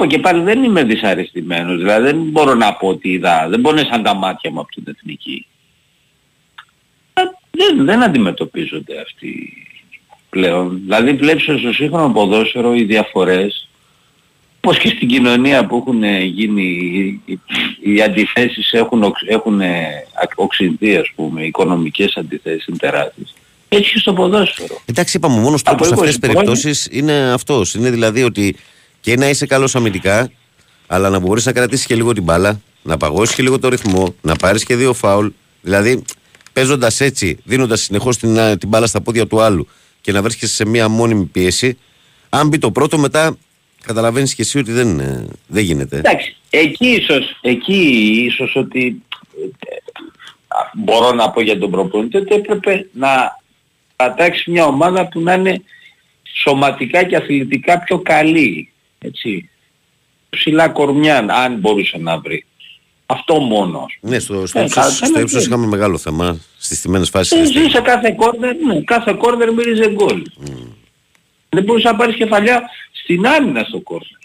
Πω 0.00 0.06
και 0.06 0.18
πάλι 0.18 0.42
δεν 0.42 0.62
είμαι 0.62 0.82
δυσαρεστημένος. 0.82 1.76
Δηλαδή 1.76 2.04
δεν 2.04 2.16
μπορώ 2.16 2.54
να 2.54 2.74
πω 2.74 2.88
ότι 2.88 3.08
είδα. 3.08 3.46
Δεν 3.48 3.60
μπορεί 3.60 3.86
σαν 3.90 4.02
τα 4.02 4.14
μάτια 4.14 4.50
μου 4.50 4.60
από 4.60 4.70
την 4.70 4.84
εθνική. 4.86 5.46
Δεν, 7.50 7.84
δεν 7.84 8.02
αντιμετωπίζονται 8.02 9.00
αυτοί 9.00 9.52
πλέον. 10.30 10.80
Δηλαδή 10.82 11.12
βλέπεις 11.12 11.42
στο 11.42 11.72
σύγχρονο 11.72 12.12
ποδόσφαιρο 12.12 12.74
οι 12.74 12.82
διαφορές 12.82 13.68
πως 14.60 14.78
και 14.78 14.88
στην 14.88 15.08
κοινωνία 15.08 15.66
που 15.66 15.76
έχουν 15.76 16.04
γίνει 16.24 16.62
οι, 17.24 17.40
οι 17.82 18.02
αντιθέσεις 18.02 18.72
έχουν, 18.72 19.14
έχουν 19.28 19.60
οξυνθεί 20.34 20.96
ας 20.96 21.10
πούμε, 21.14 21.42
οι 21.42 21.46
οικονομικές 21.46 22.16
αντιθέσεις 22.16 22.66
είναι 22.66 22.76
τεράστιες. 22.76 23.34
Έτσι 23.68 23.92
και 23.92 23.98
στο 23.98 24.12
ποδόσφαιρο. 24.12 24.80
Εντάξει, 24.84 25.16
είπαμε, 25.16 25.34
ο 25.34 25.38
μόνος 25.38 25.62
τρόπος 25.62 25.86
σε 25.86 25.94
αυτές 25.94 26.08
τις 26.08 26.18
περιπτώσεις 26.18 26.88
είναι 26.90 27.32
αυτός. 27.32 27.74
Είναι 27.74 27.90
δηλαδή 27.90 28.22
ότι 28.22 28.56
και 29.00 29.16
να 29.16 29.28
είσαι 29.28 29.46
καλός 29.46 29.74
αμυντικά, 29.74 30.30
αλλά 30.86 31.08
να 31.08 31.18
μπορείς 31.18 31.46
να 31.46 31.52
κρατήσεις 31.52 31.86
και 31.86 31.94
λίγο 31.94 32.12
την 32.12 32.22
μπάλα, 32.22 32.60
να 32.82 32.96
παγώσεις 32.96 33.34
και 33.34 33.42
λίγο 33.42 33.58
το 33.58 33.68
ρυθμό, 33.68 34.14
να 34.20 34.36
πάρεις 34.36 34.64
και 34.64 34.76
δύο 34.76 34.92
φάουλ. 34.92 35.26
Δηλαδή, 35.60 36.02
παίζοντας 36.52 37.00
έτσι, 37.00 37.38
δίνοντας 37.44 37.80
συνεχώς 37.80 38.16
την, 38.16 38.58
την 38.58 38.68
μπάλα 38.68 38.86
στα 38.86 39.00
πόδια 39.00 39.26
του 39.26 39.40
άλλου 39.40 39.68
και 40.00 40.12
να 40.12 40.22
βρίσκεσαι 40.22 40.54
σε 40.54 40.66
μία 40.66 40.88
μόνιμη 40.88 41.24
πίεση, 41.24 41.78
αν 42.28 42.48
μπει 42.48 42.58
το 42.58 42.70
πρώτο 42.70 42.98
μετά 42.98 43.36
καταλαβαίνεις 43.84 44.34
και 44.34 44.42
εσύ 44.42 44.58
ότι 44.58 44.72
δεν, 44.72 45.00
ε, 45.00 45.26
δεν 45.46 45.64
γίνεται. 45.64 45.96
Εντάξει, 45.96 46.36
εκεί 46.50 46.86
ίσως, 46.86 47.38
εκεί 47.40 47.80
ίσως 48.26 48.56
ότι 48.56 49.02
ε, 49.38 49.76
μπορώ 50.74 51.12
να 51.12 51.30
πω 51.30 51.40
για 51.40 51.58
τον 51.58 51.70
προπονητή 51.70 52.16
ότι 52.16 52.34
έπρεπε 52.34 52.88
να 52.92 53.38
πατάξει 53.96 54.50
μια 54.50 54.64
ομάδα 54.64 55.08
που 55.08 55.20
να 55.20 55.34
είναι 55.34 55.62
σωματικά 56.32 57.02
και 57.02 57.16
αθλητικά 57.16 57.78
πιο 57.78 57.98
καλή. 57.98 58.72
Έτσι. 59.04 59.50
Ψηλά 60.30 60.68
κορμιά, 60.68 61.26
αν 61.28 61.58
μπορούσε 61.58 61.98
να 61.98 62.18
βρει. 62.18 62.44
Αυτό 63.06 63.40
μόνος. 63.40 63.98
Ναι, 64.00 64.18
στο, 64.18 64.46
στο, 64.46 64.58
ε, 64.60 64.66
στο, 64.68 65.20
ύψος 65.20 65.46
είχαμε 65.46 65.66
μεγάλο 65.66 65.98
θέμα 65.98 66.38
στις 66.58 66.78
στιμένες 66.78 67.08
φάσεις. 67.08 67.56
Ε, 67.56 67.68
σε 67.68 67.80
κάθε 67.80 68.14
κόρνερ, 68.16 68.56
ναι, 68.56 68.80
κάθε 68.80 69.12
κόρνερ 69.12 69.52
μύριζε 69.52 69.90
γκολ. 69.90 70.22
Mm. 70.44 70.66
Δεν 71.48 71.64
μπορούσε 71.64 71.88
να 71.88 71.96
πάρεις 71.96 72.16
κεφαλιά 72.16 72.62
στην 72.92 73.26
άμυνα 73.26 73.64
στο 73.64 73.80
κόρνερ. 73.80 74.18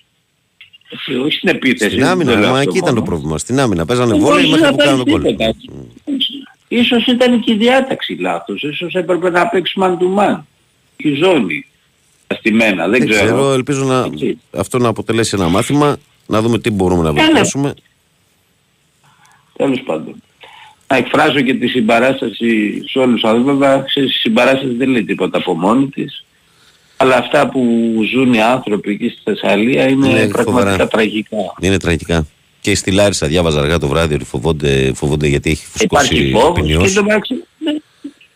Έτσι, 0.89 1.15
όχι 1.15 1.31
στην 1.31 1.49
επίθεση. 1.49 1.91
Στην 1.91 2.05
άμυνα, 2.05 2.49
μα 2.49 2.61
εκεί 2.61 2.77
ήταν 2.77 2.95
το 2.95 3.01
πρόβλημα. 3.01 3.37
Στην 3.37 3.59
άμυνα. 3.59 3.85
Παίζανε 3.85 4.17
βόλοι 4.17 4.49
μέχρι 4.49 4.69
που 4.69 4.75
κάνανε 4.75 5.03
γκολ. 5.03 5.23
Ίσως 6.67 7.05
ήταν 7.05 7.41
και 7.41 7.51
η 7.53 7.55
διάταξη 7.57 8.13
λάθος. 8.13 8.63
Ίσως 8.63 8.93
έπρεπε 8.93 9.29
να 9.29 9.47
παίξει 9.47 9.79
man 9.81 9.91
to 9.91 10.19
man. 10.19 10.39
Η 10.97 11.13
ζώνη. 11.13 11.65
Αστημένα. 12.27 12.87
Δεν, 12.87 12.99
δεν 12.99 13.09
ξέρω. 13.09 13.25
ξέρω. 13.25 13.51
Ελπίζω 13.51 13.83
να, 13.83 14.09
αυτό 14.59 14.77
να 14.77 14.87
αποτελέσει 14.87 15.35
ένα 15.39 15.47
μάθημα. 15.47 15.97
Να 16.27 16.41
δούμε 16.41 16.59
τι 16.59 16.69
μπορούμε 16.69 17.03
να 17.03 17.13
βελτιώσουμε. 17.13 17.73
Τέλος 19.57 19.81
πάντων. 19.85 20.21
Να 20.87 20.97
εκφράζω 20.97 21.41
και 21.41 21.53
τη 21.53 21.67
συμπαράσταση 21.67 22.81
σε 22.89 22.99
όλους 22.99 23.21
τους 23.21 23.29
ανθρώπους. 23.29 23.51
Βέβαια, 23.51 23.85
η 23.95 24.07
συμπαράσταση 24.07 24.73
δεν 24.73 24.89
λέει 24.89 25.03
τίποτα 25.03 25.37
από 25.37 25.53
μόνη 25.53 25.87
της. 25.87 26.25
Αλλά 26.97 27.15
αυτά 27.15 27.49
που 27.49 27.61
ζουν 28.11 28.33
οι 28.33 28.41
άνθρωποι 28.41 28.91
εκεί 28.91 29.09
στη 29.09 29.21
Θεσσαλία 29.23 29.87
είναι, 29.89 30.09
είναι 30.09 30.27
πραγματικά 30.27 30.69
φοβερά. 30.69 30.87
τραγικά. 30.87 31.37
Είναι 31.59 31.77
τραγικά. 31.77 32.27
Και 32.61 32.75
στη 32.75 32.91
Λάρισα 32.91 33.27
διάβαζα 33.27 33.59
αργά 33.59 33.77
το 33.77 33.87
βράδυ 33.87 34.13
ότι 34.13 34.25
φοβόνται, 34.25 34.91
φοβόνται 34.95 35.27
γιατί 35.27 35.49
έχει 35.49 35.65
φουσκώσει 35.65 36.33
ο 36.47 36.51
ποινιός. 36.51 37.01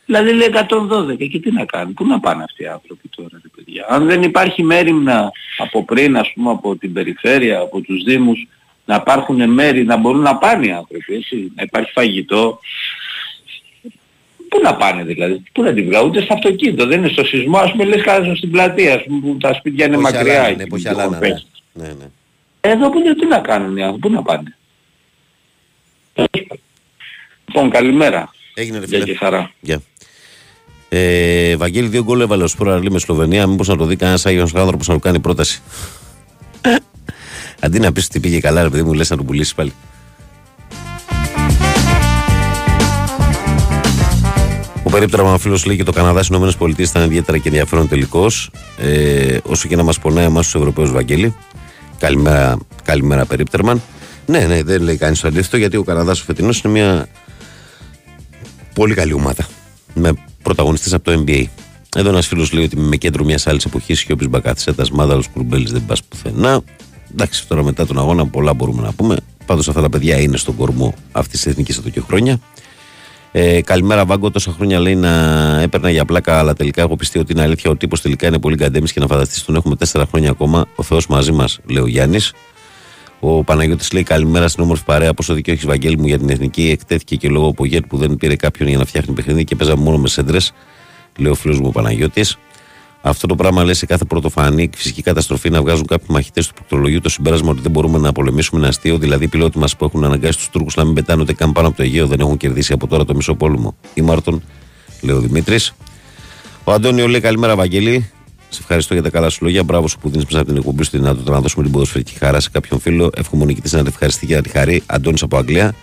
Και 0.10 0.16
το 0.16 0.22
ναι, 0.24 0.32
δηλαδή 0.32 0.34
λέει 0.34 1.18
112 1.18 1.30
και 1.30 1.40
τι 1.40 1.52
να 1.52 1.66
κάνουν, 1.66 1.94
πού 1.94 2.06
να 2.06 2.20
πάνε 2.20 2.44
αυτοί 2.44 2.64
οι 2.64 2.68
άνθρωποι 2.68 3.10
τώρα 3.16 3.30
ρε 3.32 3.50
παιδιά. 3.56 3.86
Αν 3.90 4.06
δεν 4.06 4.24
υπάρχει 4.24 4.64
μέρημνα 4.64 5.32
από 5.58 5.86
πριν 5.86 6.18
ας 6.18 6.32
πούμε 6.34 6.52
από 6.52 6.76
την 6.76 6.94
περιφέρεια, 6.94 7.60
από 7.60 7.82
τους 7.82 8.04
δήμους, 8.04 8.48
να 8.86 8.96
υπάρχουν 8.96 9.50
μέρη 9.50 9.84
να 9.84 9.98
μπορούν 9.98 10.22
να 10.22 10.38
πάνε 10.38 10.66
οι 10.66 10.72
άνθρωποι, 10.72 11.14
έτσι, 11.14 11.52
να 11.56 11.64
υπάρχει 11.64 11.92
φαγητό. 11.92 12.60
Πού 14.50 14.60
να 14.64 14.76
πάνε 14.76 15.04
δηλαδή, 15.04 15.44
πού 15.52 15.64
να 15.64 15.74
την 15.74 15.86
βγάλουν, 15.86 16.10
ούτε 16.10 16.22
στο 16.22 16.34
αυτοκίνητο, 16.34 16.86
δεν 16.86 17.00
είναι 17.00 17.08
στο 17.08 17.26
σεισμό, 17.26 17.58
ας 17.58 17.72
πούμε 17.72 17.84
λες 17.84 18.02
κάτω 18.02 18.36
στην 18.36 18.52
πλατεία, 18.52 18.96
ας 18.96 19.04
πούμε, 19.04 19.20
που 19.20 19.38
τα 19.40 19.54
σπίτια 19.54 19.86
είναι 19.86 19.98
μακριά. 19.98 20.56
Ναι, 20.58 20.66
ναι, 21.74 21.88
ναι. 21.88 22.10
Εδώ 22.62 22.90
που 22.90 23.02
τι 23.20 23.26
να 23.26 23.40
κάνουν 23.40 23.78
οι 23.78 23.82
άνθρωποι, 23.82 24.08
πού 24.08 24.14
να 24.14 24.22
πάνε. 24.22 24.58
Λοιπόν, 27.46 27.70
καλημέρα. 27.70 28.34
Έγινε 28.54 28.80
ρε 28.80 28.88
φίλε. 28.88 29.04
Για 29.04 29.18
χαρά. 29.18 29.52
Yeah. 29.68 29.78
Ε, 30.90 31.56
Βαγγέλη, 31.56 31.88
δύο 31.88 32.04
γκολ 32.04 32.22
έβαλε 32.22 32.44
ο 32.44 32.48
Σπόρα 32.48 32.82
με 32.90 33.00
Σλοβενία. 33.00 33.48
Μήπως 33.48 33.68
να 33.68 33.78
το 33.78 33.86
δει 33.86 33.96
κανένας 33.96 34.26
Άγιος 34.26 34.56
άνθρωπος 34.56 34.88
να 34.88 34.94
του 34.94 35.00
κάνει 35.00 35.20
πρόταση. 35.20 35.62
Αντί 37.62 37.80
να 37.80 37.92
πεις 37.92 38.06
ότι 38.06 38.20
πήγε 38.20 38.40
καλά, 38.40 38.64
ρε 38.64 38.70
παιδί 38.70 38.84
μου, 38.84 38.94
λες 38.94 39.10
να 39.10 39.18
τον 39.18 39.26
πουλήσεις 39.26 39.54
πάλι. 39.54 39.74
Ο 44.84 44.90
περίπτωμα 44.90 45.38
φίλος 45.38 45.66
λέει 45.66 45.76
και 45.76 45.84
το 45.84 45.92
Καναδά 45.92 46.24
στις 46.24 46.54
ΗΠΑ 46.54 46.74
ήταν 46.78 47.04
ιδιαίτερα 47.04 47.38
και 47.38 47.48
ενδιαφέρον 47.48 47.88
τελικός. 47.88 48.52
Ε, 48.78 49.38
όσο 49.44 49.68
και 49.68 49.76
να 49.76 49.84
μας 49.84 50.00
πονάει 50.00 50.26
εμάς 50.26 50.46
τους 50.46 50.56
Ευρωπαίους 50.56 50.92
Βαγγέλη. 50.92 51.36
Καλημέρα, 52.00 52.58
καλημέρα 52.84 53.26
περίπτερμαν. 53.26 53.82
Ναι, 54.26 54.40
ναι, 54.40 54.64
δεν 54.64 54.82
λέει 54.82 54.98
κανείς 54.98 55.20
το 55.20 55.28
αντίθετο 55.28 55.58
γιατί 55.58 55.78
ο 55.78 55.84
Καναδάς 55.84 56.22
ο 56.22 56.24
φετινός 56.24 56.60
είναι 56.60 56.74
μια 56.74 57.08
πολύ 58.74 58.94
καλή 58.94 59.14
ομάδα. 59.14 59.48
Με 59.94 60.14
πρωταγωνιστέ 60.50 60.96
από 60.96 61.04
το 61.04 61.24
NBA. 61.28 61.44
Εδώ 61.96 62.10
ένας 62.10 62.28
φίλος 62.28 62.52
λέει 62.52 62.64
ότι 62.64 62.78
με 62.78 62.96
κέντρο 62.96 63.24
μιας 63.24 63.48
άλλης 63.48 63.66
εποχής 63.66 64.04
και 64.04 64.12
όποιο 64.12 64.28
μπακάθισε 64.28 64.74
μάδαλος 64.92 65.28
κουρμπέλης 65.28 65.72
δεν 65.72 65.86
πας 65.86 66.04
πουθενά. 66.04 66.62
Εντάξει, 67.12 67.48
τώρα 67.48 67.64
μετά 67.64 67.86
τον 67.86 68.00
αγώνα 68.00 68.26
πολλά 68.26 68.54
μπορούμε 68.54 68.82
να 68.82 68.92
πούμε. 68.92 69.16
Πάντως 69.46 69.68
αυτά 69.68 69.82
τα 69.82 69.90
παιδιά 69.90 70.20
είναι 70.20 70.38
στον 70.38 70.56
κορμό 70.56 70.94
αυτής 71.12 71.42
της 71.42 71.52
εθνικής 71.52 71.78
εδώ 71.78 71.90
και 71.90 72.02
χρόνια. 72.02 72.40
Ε, 73.32 73.62
καλημέρα, 73.62 74.06
Βάγκο. 74.06 74.32
Τόσα 74.32 74.52
χρόνια 74.52 74.80
λέει 74.80 74.96
να 74.96 75.10
έπαιρνα 75.62 75.90
για 75.90 76.06
πλάκα, 76.06 76.40
αλλά 76.40 76.54
τελικά 76.54 76.82
έχω 76.82 76.96
πιστεί 76.96 77.20
ότι 77.20 77.32
είναι 77.32 77.42
αλήθεια. 77.42 77.72
Ο 77.72 77.76
τύπος 77.76 78.02
τελικά 78.02 78.28
είναι 78.28 78.40
πολύ 78.40 78.56
καντέμι 78.56 78.88
και 78.88 79.00
να 79.00 79.08
φανταστείς 79.08 79.44
τον 79.46 79.56
έχουμε 79.56 79.76
τέσσερα 79.76 80.06
χρόνια 80.06 80.30
ακόμα. 80.30 80.66
Ο 80.76 80.84
Θεός 80.84 81.08
μαζί 81.08 81.32
μας, 81.32 81.60
λέει 81.66 81.84
ο 81.84 81.88
Γιάννης. 81.88 82.34
Ο 83.20 83.44
Παναγιώτης 83.44 83.92
λέει 83.92 84.04
καλημέρα 84.04 84.48
στην 84.48 84.64
όμορφη 84.64 84.84
παρέα. 84.84 85.14
Πόσο 85.14 85.34
δίκιο 85.34 85.54
έχεις 85.54 85.66
Βαγγέλη 85.66 85.98
μου 85.98 86.08
για 86.08 86.20
την 86.20 86.30
εθνική. 86.30 86.70
Εκτέθηκε 86.70 87.16
και 87.16 87.30
λόγω 87.30 87.54
Πογέτ 87.54 87.86
που 87.86 87.98
δεν 87.98 88.16
πήρε 88.16 88.36
κάποιον 88.36 88.70
για 88.70 88.78
να 88.78 88.86
φτιάχνει 88.86 89.14
παιχνίδι 89.14 89.44
και 89.44 89.56
παίζαμε 89.56 89.84
μόνο 89.84 89.98
με 89.98 90.08
σέντρες. 90.08 90.54
Λέει 91.18 91.32
ο 91.32 91.36
φίλος 91.36 91.60
μου 91.60 91.68
ο 91.68 91.72
Παναγιώτης. 91.72 92.38
Αυτό 93.02 93.28
το 93.28 93.36
πράγμα 93.36 93.64
λέει 93.64 93.74
σε 93.74 93.86
κάθε 93.86 94.06
πρωτοφανή 94.06 94.70
φυσική 94.76 95.02
καταστροφή 95.02 95.50
να 95.50 95.62
βγάζουν 95.62 95.86
κάποιοι 95.86 96.08
μαχητές 96.10 96.48
του 96.48 96.54
πληκτρολογίου 96.54 97.02
το 97.02 97.10
συμπέρασμα 97.10 97.50
ότι 97.50 97.62
δεν 97.62 97.72
μπορούμε 97.72 97.98
να 97.98 98.12
πολεμήσουμε 98.12 98.60
ένα 98.60 98.70
αστείο. 98.70 98.98
Δηλαδή, 98.98 99.24
οι 99.24 99.28
πιλότοι 99.28 99.58
μας 99.58 99.76
που 99.76 99.86
έχουν 99.86 100.04
αναγκάσει 100.04 100.38
τους 100.38 100.50
Τούρκους 100.50 100.76
να 100.76 100.84
μην 100.86 100.94
πετάνε 100.94 101.22
ούτε 101.22 101.34
καν 101.34 101.52
πάνω 101.52 101.68
από 101.68 101.78
το 101.78 101.84
Αιγαίο 101.84 102.08
δεν 102.08 102.20
έχουν 102.20 102.38
κερδίσει 102.38 102.74
από 102.74 102.88
τώρα 102.88 103.06
το 103.06 103.16
μισό 103.16 103.36
πόλεμο. 103.36 103.76
Η 103.94 104.02
Μάρτον, 104.02 104.44
λέει 105.02 105.16
ο 105.16 105.20
Δημήτρης. 105.20 105.74
Ο 106.64 106.72
Αντώνιο 106.72 107.08
λέει 107.08 107.22
καλημέρα, 107.22 107.56
Βαγγέλη. 107.56 108.10
Σε 108.50 108.60
ευχαριστώ 108.62 108.94
για 108.94 109.04
τα 109.04 109.10
καλά 109.10 109.30
σου 109.30 109.44
λόγια. 109.44 109.64
Μπράβο 109.64 109.88
σου 109.88 110.00
που 110.00 110.10
δίνεις 110.10 110.26
μέσα 110.26 110.40
από 110.40 110.48
την 110.48 110.58
εκπομπή 110.58 110.84
σου 110.84 110.92
τη 110.92 110.98
δυνατότητα 110.98 111.32
να 111.32 111.42
δώσουμε 111.42 111.64
την 111.64 111.72
ποδοσφαιρική 111.72 112.14
χαρά 112.18 112.40
σε 112.40 112.50
κάποιον 112.50 112.80
φίλο. 112.80 113.10
Εύχομαι 113.16 113.44
ο 113.44 113.46
νικητής 113.46 113.72
να 113.72 113.78
την 113.78 113.88
ευχαριστεί 113.88 114.26
και 114.26 114.36
να 114.36 114.42
τη 114.42 114.50
χαρεί. 114.50 114.84
Αντώνης 114.86 115.22
από 115.22 115.38
Αγγλία. 115.38 115.76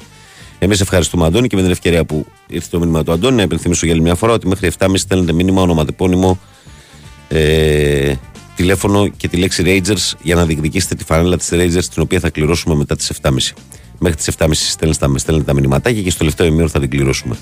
Εμείς 0.58 0.80
ευχαριστούμε, 0.80 1.26
Αντώνη, 1.26 1.48
και 1.48 1.56
με 1.56 1.62
την 1.62 1.70
ευκαιρία 1.70 2.04
που 2.04 2.26
ήρθε 2.46 2.68
το 2.70 2.78
μήνυμα 2.78 3.02
του 3.02 3.12
Αντώνη, 3.12 3.36
να 3.36 3.42
υπενθυμίσω 3.42 3.86
για 3.86 3.94
άλλη 3.94 4.02
μια 4.02 4.14
φορά 4.14 4.32
ότι 4.32 4.48
μέχρι 4.48 4.72
7.30 4.78 4.92
στέλνετε 4.94 5.32
μήνυμα 5.32 5.62
ονοματεπώνυμο 5.62 6.38
ε, 7.28 8.14
τηλέφωνο 8.56 9.08
και 9.08 9.28
τη 9.28 9.36
λέξη 9.36 9.62
Rangers 9.66 10.18
για 10.22 10.34
να 10.34 10.46
διεκδικήσετε 10.46 10.94
τη 10.94 11.04
φανέλα 11.04 11.36
της 11.36 11.48
Rangers 11.52 11.84
την 11.92 12.02
οποία 12.02 12.20
θα 12.20 12.30
κληρώσουμε 12.30 12.74
μετά 12.74 12.96
τις 12.96 13.12
7.30. 13.22 13.30
Μέχρι 13.98 14.16
τις 14.16 14.34
7.30 14.38 14.48
στέλνετε 14.52 15.06
τα, 15.06 15.18
στέλνετε 15.18 15.46
τα 15.46 15.54
μηνυματάκια 15.54 16.02
και 16.02 16.10
στο 16.10 16.18
τελευταίο 16.18 16.46
ημίωρο 16.46 16.68
θα 16.68 16.80
την 16.80 16.90
κληρώσουμε. 16.90 17.36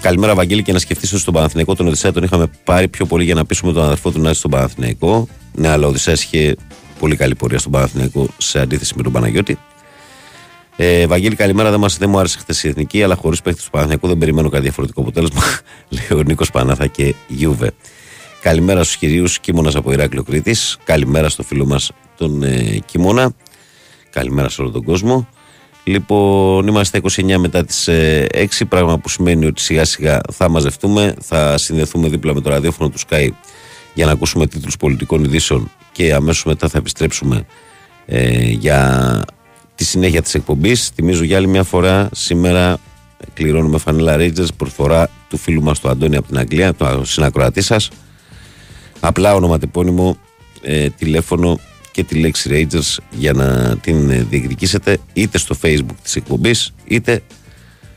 Καλημέρα, 0.00 0.34
Βαγγέλη, 0.34 0.62
και 0.62 0.72
να 0.72 0.78
σκεφτείς 0.78 1.12
ότι 1.12 1.20
στον 1.20 1.34
Παναθηναϊκό 1.34 1.74
τον 1.74 1.86
Οδυσσέα 1.86 2.12
τον 2.12 2.22
είχαμε 2.22 2.50
πάρει 2.64 2.88
πιο 2.88 3.06
πολύ 3.06 3.24
για 3.24 3.34
να 3.34 3.44
πείσουμε 3.44 3.72
τον 3.72 3.82
αδερφό 3.82 4.10
του 4.10 4.20
να 4.20 4.28
έρθει 4.28 4.38
στον 4.38 4.50
Παναθηναϊκό. 4.50 5.28
Ναι, 5.54 5.68
αλλά 5.68 5.86
ο 5.86 5.88
Οδυσσέας 5.88 6.22
είχε 6.22 6.56
πολύ 6.98 7.16
καλή 7.16 7.34
πορεία 7.34 7.58
στον 7.58 7.72
Παναθηναϊκό 7.72 8.28
σε 8.38 8.60
αντίθεση 8.60 8.92
με 8.96 9.02
τον 9.02 9.12
Παναγιώτη. 9.12 9.58
Ε, 10.76 11.06
Βαγγέλη, 11.06 11.34
καλημέρα. 11.34 11.70
Δεν, 11.70 11.80
μας, 11.80 11.96
δεν 11.96 12.10
μου 12.10 12.18
άρεσε 12.18 12.38
χθες 12.38 12.64
η 12.64 12.68
εθνική, 12.68 13.02
αλλά 13.02 13.14
χωρίς 13.14 13.42
παίχτη 13.42 13.62
του 13.62 13.70
Παναθηναϊκού 13.70 14.06
δεν 14.06 14.18
περιμένω 14.18 14.48
κάτι 14.48 14.62
διαφορετικό 14.62 15.00
αποτέλεσμα. 15.00 15.42
Λέει 16.10 16.20
ο 16.20 16.22
Νίκος 16.22 16.50
Πανάθα 16.50 16.86
και 16.86 17.14
Γιούβε. 17.28 17.72
Καλημέρα 18.42 18.82
στους 18.82 18.96
κυρίους 18.96 19.38
Κίμωνας 19.38 19.74
από 19.74 19.92
Ηράκλειο 19.92 20.22
Κρήτης. 20.22 20.78
Καλημέρα 20.84 21.28
στο 21.28 21.42
φίλο 21.42 21.66
μας 21.66 21.90
τον 22.16 22.42
ε, 22.42 22.78
Κίμωνα. 22.86 23.32
Καλημέρα 24.10 24.48
σε 24.48 24.60
όλο 24.60 24.70
τον 24.70 24.84
κόσμο. 24.84 25.28
Λοιπόν, 25.84 26.66
είμαστε 26.66 27.00
29 27.10 27.36
μετά 27.36 27.64
τις 27.64 27.88
6, 27.88 28.60
ε, 28.60 28.64
πράγμα 28.68 28.98
που 28.98 29.08
σημαίνει 29.08 29.46
ότι 29.46 29.60
σιγά 29.60 29.84
σιγά 29.84 30.20
θα 30.32 30.48
μαζευτούμε, 30.48 31.14
θα 31.20 31.58
συνδεθούμε 31.58 32.08
δίπλα 32.08 32.34
με 32.34 32.40
το 32.40 32.50
ραδιόφωνο 32.50 32.90
του 32.90 32.98
Sky 32.98 33.28
για 33.94 34.06
να 34.06 34.12
ακούσουμε 34.12 34.46
τίτλους 34.46 34.76
πολιτικών 34.76 35.24
ειδήσεων 35.24 35.70
και 35.92 36.14
αμέσως 36.14 36.44
μετά 36.44 36.68
θα 36.68 36.78
επιστρέψουμε 36.78 37.44
ε, 38.06 38.40
για 38.40 39.22
τη 39.74 39.84
συνέχεια 39.84 40.22
της 40.22 40.34
εκπομπής. 40.34 40.90
Θυμίζω 40.94 41.24
για 41.24 41.36
άλλη 41.36 41.46
μια 41.48 41.62
φορά, 41.62 42.08
σήμερα 42.12 42.78
κληρώνουμε 43.34 43.78
φανέλα 43.78 44.16
Rangers 44.18 44.54
προφορά 44.56 45.10
του 45.28 45.36
φίλου 45.36 45.62
μας 45.62 45.80
του 45.80 45.88
Αντώνη 45.88 46.16
από 46.16 46.26
την 46.26 46.38
Αγγλία, 46.38 46.74
το 46.74 47.04
συνακροατή 47.04 47.60
σας. 47.60 47.88
Απλά 49.00 49.34
ονοματεπώνυμο, 49.34 50.16
ε, 50.62 50.88
τηλέφωνο 50.88 51.58
και 51.90 52.04
τη 52.04 52.14
λέξη 52.14 52.50
Rangers 52.52 52.96
για 53.10 53.32
να 53.32 53.76
την 53.76 54.10
ε, 54.10 54.26
διεκδικήσετε 54.30 54.98
είτε 55.12 55.38
στο 55.38 55.56
facebook 55.62 55.94
της 56.02 56.16
εκπομπής 56.16 56.72
είτε 56.84 57.22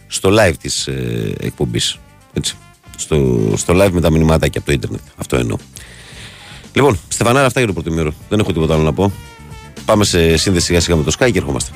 στο 0.08 0.30
live 0.40 0.54
της 0.62 0.88
ε, 0.88 1.34
εκπομπής. 1.40 1.98
Έτσι. 2.34 2.56
Στο, 2.98 3.50
στο 3.56 3.74
live 3.74 3.92
με 3.92 4.02
τα 4.02 4.12
μηνυμάτια 4.12 4.52
από 4.56 4.66
το 4.66 4.72
ίντερνετ. 4.72 5.02
Αυτό 5.16 5.36
εννοώ. 5.36 5.58
Λοιπόν, 6.74 7.00
Στεφανάρα, 7.08 7.46
αυτά 7.46 7.60
για 7.60 7.74
το 7.74 7.82
πρώτο 7.82 8.14
Δεν 8.30 8.40
έχω 8.40 8.54
τίποτα 8.54 8.74
άλλο 8.74 8.84
να 8.84 8.94
πω. 8.94 9.12
Πάμε 9.86 10.04
σε 10.04 10.38
σύνδεση 10.38 10.66
σιγά 10.66 10.80
σιγά 10.80 10.96
με 10.96 11.04
το 11.04 11.12
Sky 11.20 11.32
και 11.32 11.38
ερχόμαστε. 11.38 11.72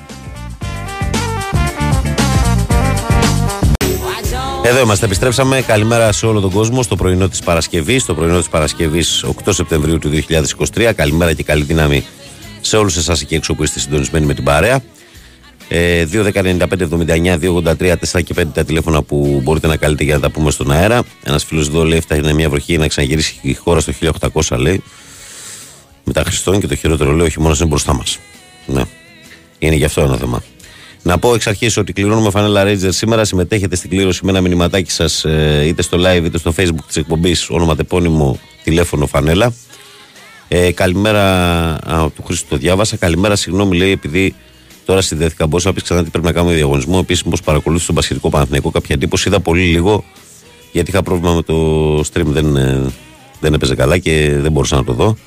Εδώ 4.67 4.79
είμαστε, 4.79 5.05
επιστρέψαμε. 5.05 5.61
Καλημέρα 5.61 6.11
σε 6.11 6.25
όλο 6.25 6.39
τον 6.39 6.51
κόσμο 6.51 6.83
στο 6.83 6.95
πρωινό 6.95 7.29
της 7.29 7.39
Παρασκευής. 7.39 8.05
Το 8.05 8.13
πρωινό 8.13 8.37
της 8.37 8.49
Παρασκευής 8.49 9.25
8 9.45 9.53
Σεπτεμβρίου 9.53 9.99
του 9.99 10.09
2023. 10.09 10.93
Καλημέρα 10.95 11.33
και 11.33 11.43
καλή 11.43 11.63
δύναμη 11.63 12.05
σε 12.61 12.77
όλους 12.77 12.97
εσάς 12.97 13.21
εκεί 13.21 13.35
έξω 13.35 13.53
που 13.53 13.63
είστε 13.63 13.79
συντονισμένοι 13.79 14.25
με 14.25 14.33
την 14.33 14.43
παρέα. 14.43 14.81
Ε, 15.67 16.05
2.195.79.283 16.11 17.95
4 18.11 18.23
και 18.23 18.33
5 18.37 18.43
τα 18.53 18.63
τηλέφωνα 18.63 19.01
που 19.01 19.41
μπορείτε 19.43 19.67
να 19.67 19.75
καλείτε 19.75 20.03
για 20.03 20.13
να 20.13 20.19
τα 20.19 20.29
πούμε 20.29 20.51
στον 20.51 20.71
αέρα. 20.71 21.03
Ένας 21.23 21.43
φίλος 21.43 21.67
εδώ 21.67 21.83
λέει: 21.83 21.99
Φτάνει 21.99 22.33
μια 22.33 22.49
βροχή 22.49 22.77
να 22.77 22.87
ξαναγυρίσει 22.87 23.39
η 23.41 23.53
χώρα 23.53 23.79
στο 23.79 23.93
1800, 24.33 24.57
λέει. 24.57 24.83
Μετά 26.03 26.23
Χριστόν 26.23 26.59
και 26.59 26.67
το 26.67 26.75
χειρότερο 26.75 27.11
λέει: 27.11 27.25
Όχι 27.25 27.39
μόνος 27.39 27.59
είναι 27.59 27.69
μπροστά 27.69 27.93
μας. 27.93 28.19
Ναι. 28.65 28.81
Είναι 29.59 29.75
γι' 29.75 29.85
αυτό 29.85 30.01
ένα 30.01 30.17
θέμα. 30.17 30.43
Να 31.01 31.17
πω 31.19 31.33
εξ 31.33 31.47
αρχής 31.47 31.77
ότι 31.77 31.93
κληρώνουμε 31.93 32.29
φανέλα 32.29 32.63
Ranger 32.65 32.89
σήμερα. 32.89 33.25
Συμμετέχετε 33.25 33.75
στην 33.75 33.89
κλήρωση 33.89 34.25
με 34.25 34.31
ένα 34.31 34.41
μηνυματάκι 34.41 34.91
σας 34.91 35.25
ε, 35.25 35.63
είτε 35.67 35.81
στο 35.81 35.97
live 36.01 36.23
είτε 36.25 36.37
στο 36.37 36.53
facebook 36.57 36.83
της 36.87 36.95
εκπομπής. 36.95 37.49
Όνομα 37.49 37.75
τεπώνυμο 37.75 38.39
τηλέφωνο 38.63 39.07
φανέλα. 39.07 39.53
Ε, 40.47 40.71
καλημέρα 40.71 41.23
α, 41.73 42.11
του 42.15 42.23
Χρήστο 42.23 42.45
το 42.49 42.57
διάβασα. 42.57 42.95
Καλημέρα, 42.95 43.35
συγγνώμη, 43.35 43.77
λέει, 43.77 43.91
επειδή 43.91 44.35
τώρα 44.85 45.01
συνδέθηκα. 45.01 45.47
Μπορούσα 45.47 45.67
να 45.67 45.73
πεις 45.73 45.83
ξανά 45.83 46.03
τι 46.03 46.09
πρέπει 46.09 46.25
να 46.25 46.31
κάνουμε 46.31 46.53
διαγωνισμό. 46.53 46.99
Επίσης, 47.01 47.23
πώ 47.23 47.37
παρακολούθησε 47.43 47.87
τον 47.87 47.95
Πασχετικό 47.95 48.29
Παναθηναϊκό. 48.29 48.71
Κάποια 48.71 48.95
εντύπωση 48.95 49.29
είδα 49.29 49.39
πολύ 49.39 49.63
λίγο 49.63 50.03
γιατί 50.71 50.89
είχα 50.89 51.03
πρόβλημα 51.03 51.33
με 51.33 51.41
το 51.41 51.99
stream. 51.99 52.25
Δεν, 52.25 52.55
ε, 52.55 52.91
δεν 53.39 53.53
έπαιζε 53.53 53.75
καλά 53.75 53.97
και 53.97 54.37
δεν 54.39 54.51
μπορούσα 54.51 54.75
να 54.75 54.83
το 54.83 54.93
δω. 54.93 55.17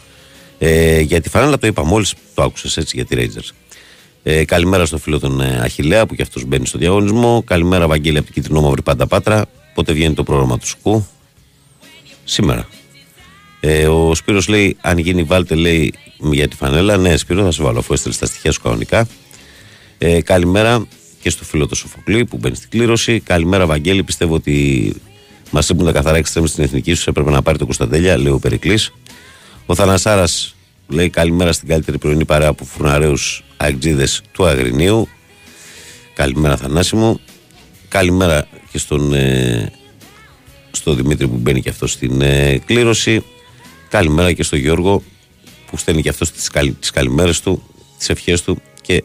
Ε, 0.58 1.00
για 1.00 1.20
τη 1.20 1.28
φανέλα 1.28 1.58
το 1.58 1.66
είπα 1.66 1.84
μόλις 1.84 2.14
το 2.34 2.42
άκουσες 2.42 2.76
έτσι 2.76 2.96
για 2.96 3.04
τη 3.04 3.16
Rangers. 3.18 3.50
Ε, 4.22 4.44
καλημέρα 4.44 4.86
στο 4.86 4.98
φίλο 4.98 5.18
τον 5.18 5.40
ε, 5.40 5.60
Αχηλέα 5.62 6.06
που 6.06 6.14
και 6.14 6.22
αυτός 6.22 6.44
μπαίνει 6.44 6.66
στο 6.66 6.78
διαγωνισμό. 6.78 7.42
Καλημέρα, 7.46 7.86
Βαγγέλη, 7.86 8.16
από 8.16 8.26
την 8.26 8.34
Κιτρινό 8.34 8.60
Μαύρη 8.60 8.82
Πάντα 8.82 9.06
Πάτρα. 9.06 9.46
Πότε 9.74 9.92
βγαίνει 9.92 10.14
το 10.14 10.22
πρόγραμμα 10.22 10.58
του 10.58 10.66
ΣΚΟΥ; 10.66 11.04
Σήμερα. 12.24 12.68
Ε, 13.60 13.86
ο 13.86 14.14
Σπύρος 14.14 14.48
λέει: 14.48 14.76
Αν 14.80 14.98
γίνει, 14.98 15.22
βάλτε 15.22 15.54
λέει 15.54 15.94
για 16.18 16.48
τη 16.48 16.56
φανέλα. 16.56 16.96
Ναι, 16.96 17.16
Σπύρο, 17.16 17.42
θα 17.42 17.50
σε 17.50 17.62
βάλω 17.62 17.78
αφού 17.78 17.92
έστειλες 17.92 18.18
τα 18.18 18.26
στοιχεία 18.26 18.52
σου 18.52 18.60
κανονικά. 18.60 19.06
Ε, 19.98 20.20
καλημέρα 20.22 20.86
και 21.20 21.30
στο 21.30 21.44
φίλο 21.44 21.66
του 21.66 21.74
Σοφοκλή 21.74 22.24
που 22.24 22.36
μπαίνει 22.36 22.56
στην 22.56 22.70
κλήρωση. 22.70 23.20
Καλημέρα, 23.20 23.66
Βαγγέλη. 23.66 24.02
Πιστεύω 24.02 24.34
ότι 24.34 24.94
μας 25.50 25.68
ήμουν 25.68 25.84
τα 25.84 25.92
καθαρά 25.92 26.16
εξτρέμ 26.16 26.44
στην 26.44 26.64
εθνική 26.64 26.94
σου. 26.94 27.10
Έπρεπε 27.10 27.30
να 27.30 27.42
πάρει 27.42 27.58
το 27.58 27.64
Κωνσταντέλια, 27.64 28.18
λέει 28.18 28.32
ο 28.32 28.38
Περικλής. 28.38 28.92
Ο 29.66 29.74
Θανασάρας 29.74 30.54
λέει: 30.94 31.10
Καλημέρα 31.10 31.52
στην 31.52 31.68
καλύτερη 31.68 31.98
πρωινή 31.98 32.24
παρέα 32.24 32.48
από 32.48 32.64
φουρναρέου 32.64 33.16
αγτζίδε 33.56 34.08
του 34.32 34.46
Αγρινίου. 34.46 35.08
Καλημέρα, 36.14 36.56
Θανάση 36.56 36.96
μου. 36.96 37.20
Καλημέρα 37.88 38.46
και 38.72 38.78
στον, 38.78 39.14
ε, 39.14 39.72
στο 40.70 40.94
Δημήτρη 40.94 41.28
που 41.28 41.36
μπαίνει 41.36 41.62
και 41.62 41.68
αυτός 41.68 41.92
στην 41.92 42.20
ε, 42.20 42.58
κλήρωση. 42.64 43.24
Καλημέρα 43.88 44.32
και 44.32 44.42
στον 44.42 44.58
Γιώργο 44.58 45.02
που 45.70 45.76
στέλνει 45.76 46.02
και 46.02 46.08
αυτός 46.08 46.30
τις 46.30 46.48
καλ, 46.48 46.74
καλημέρες 46.92 47.40
του, 47.40 47.62
τις 47.98 48.08
ευχές 48.08 48.42
του 48.42 48.62
και 48.80 49.04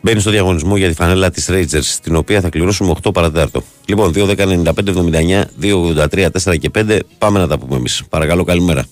μπαίνει 0.00 0.20
στο 0.20 0.30
διαγωνισμό 0.30 0.76
για 0.76 0.88
τη 0.88 0.94
φανέλα 0.94 1.30
της 1.30 1.48
Rangers, 1.50 1.98
την 2.02 2.16
οποία 2.16 2.40
θα 2.40 2.48
κληρώσουμε 2.48 2.94
8 3.02 3.12
παρατέταρτο. 3.12 3.62
Λοιπόν, 3.84 4.12
2, 4.14 4.26
10, 4.26 4.46
95, 4.46 4.90
79, 4.90 5.44
2, 5.60 5.74
83, 5.74 6.30
4 6.30 6.58
και 6.58 6.70
5. 6.74 6.98
Πάμε 7.18 7.38
να 7.38 7.48
τα 7.48 7.58
πούμε 7.58 7.76
εμείς. 7.76 8.02
Παρακαλώ, 8.08 8.44
καλημέρα. 8.44 8.86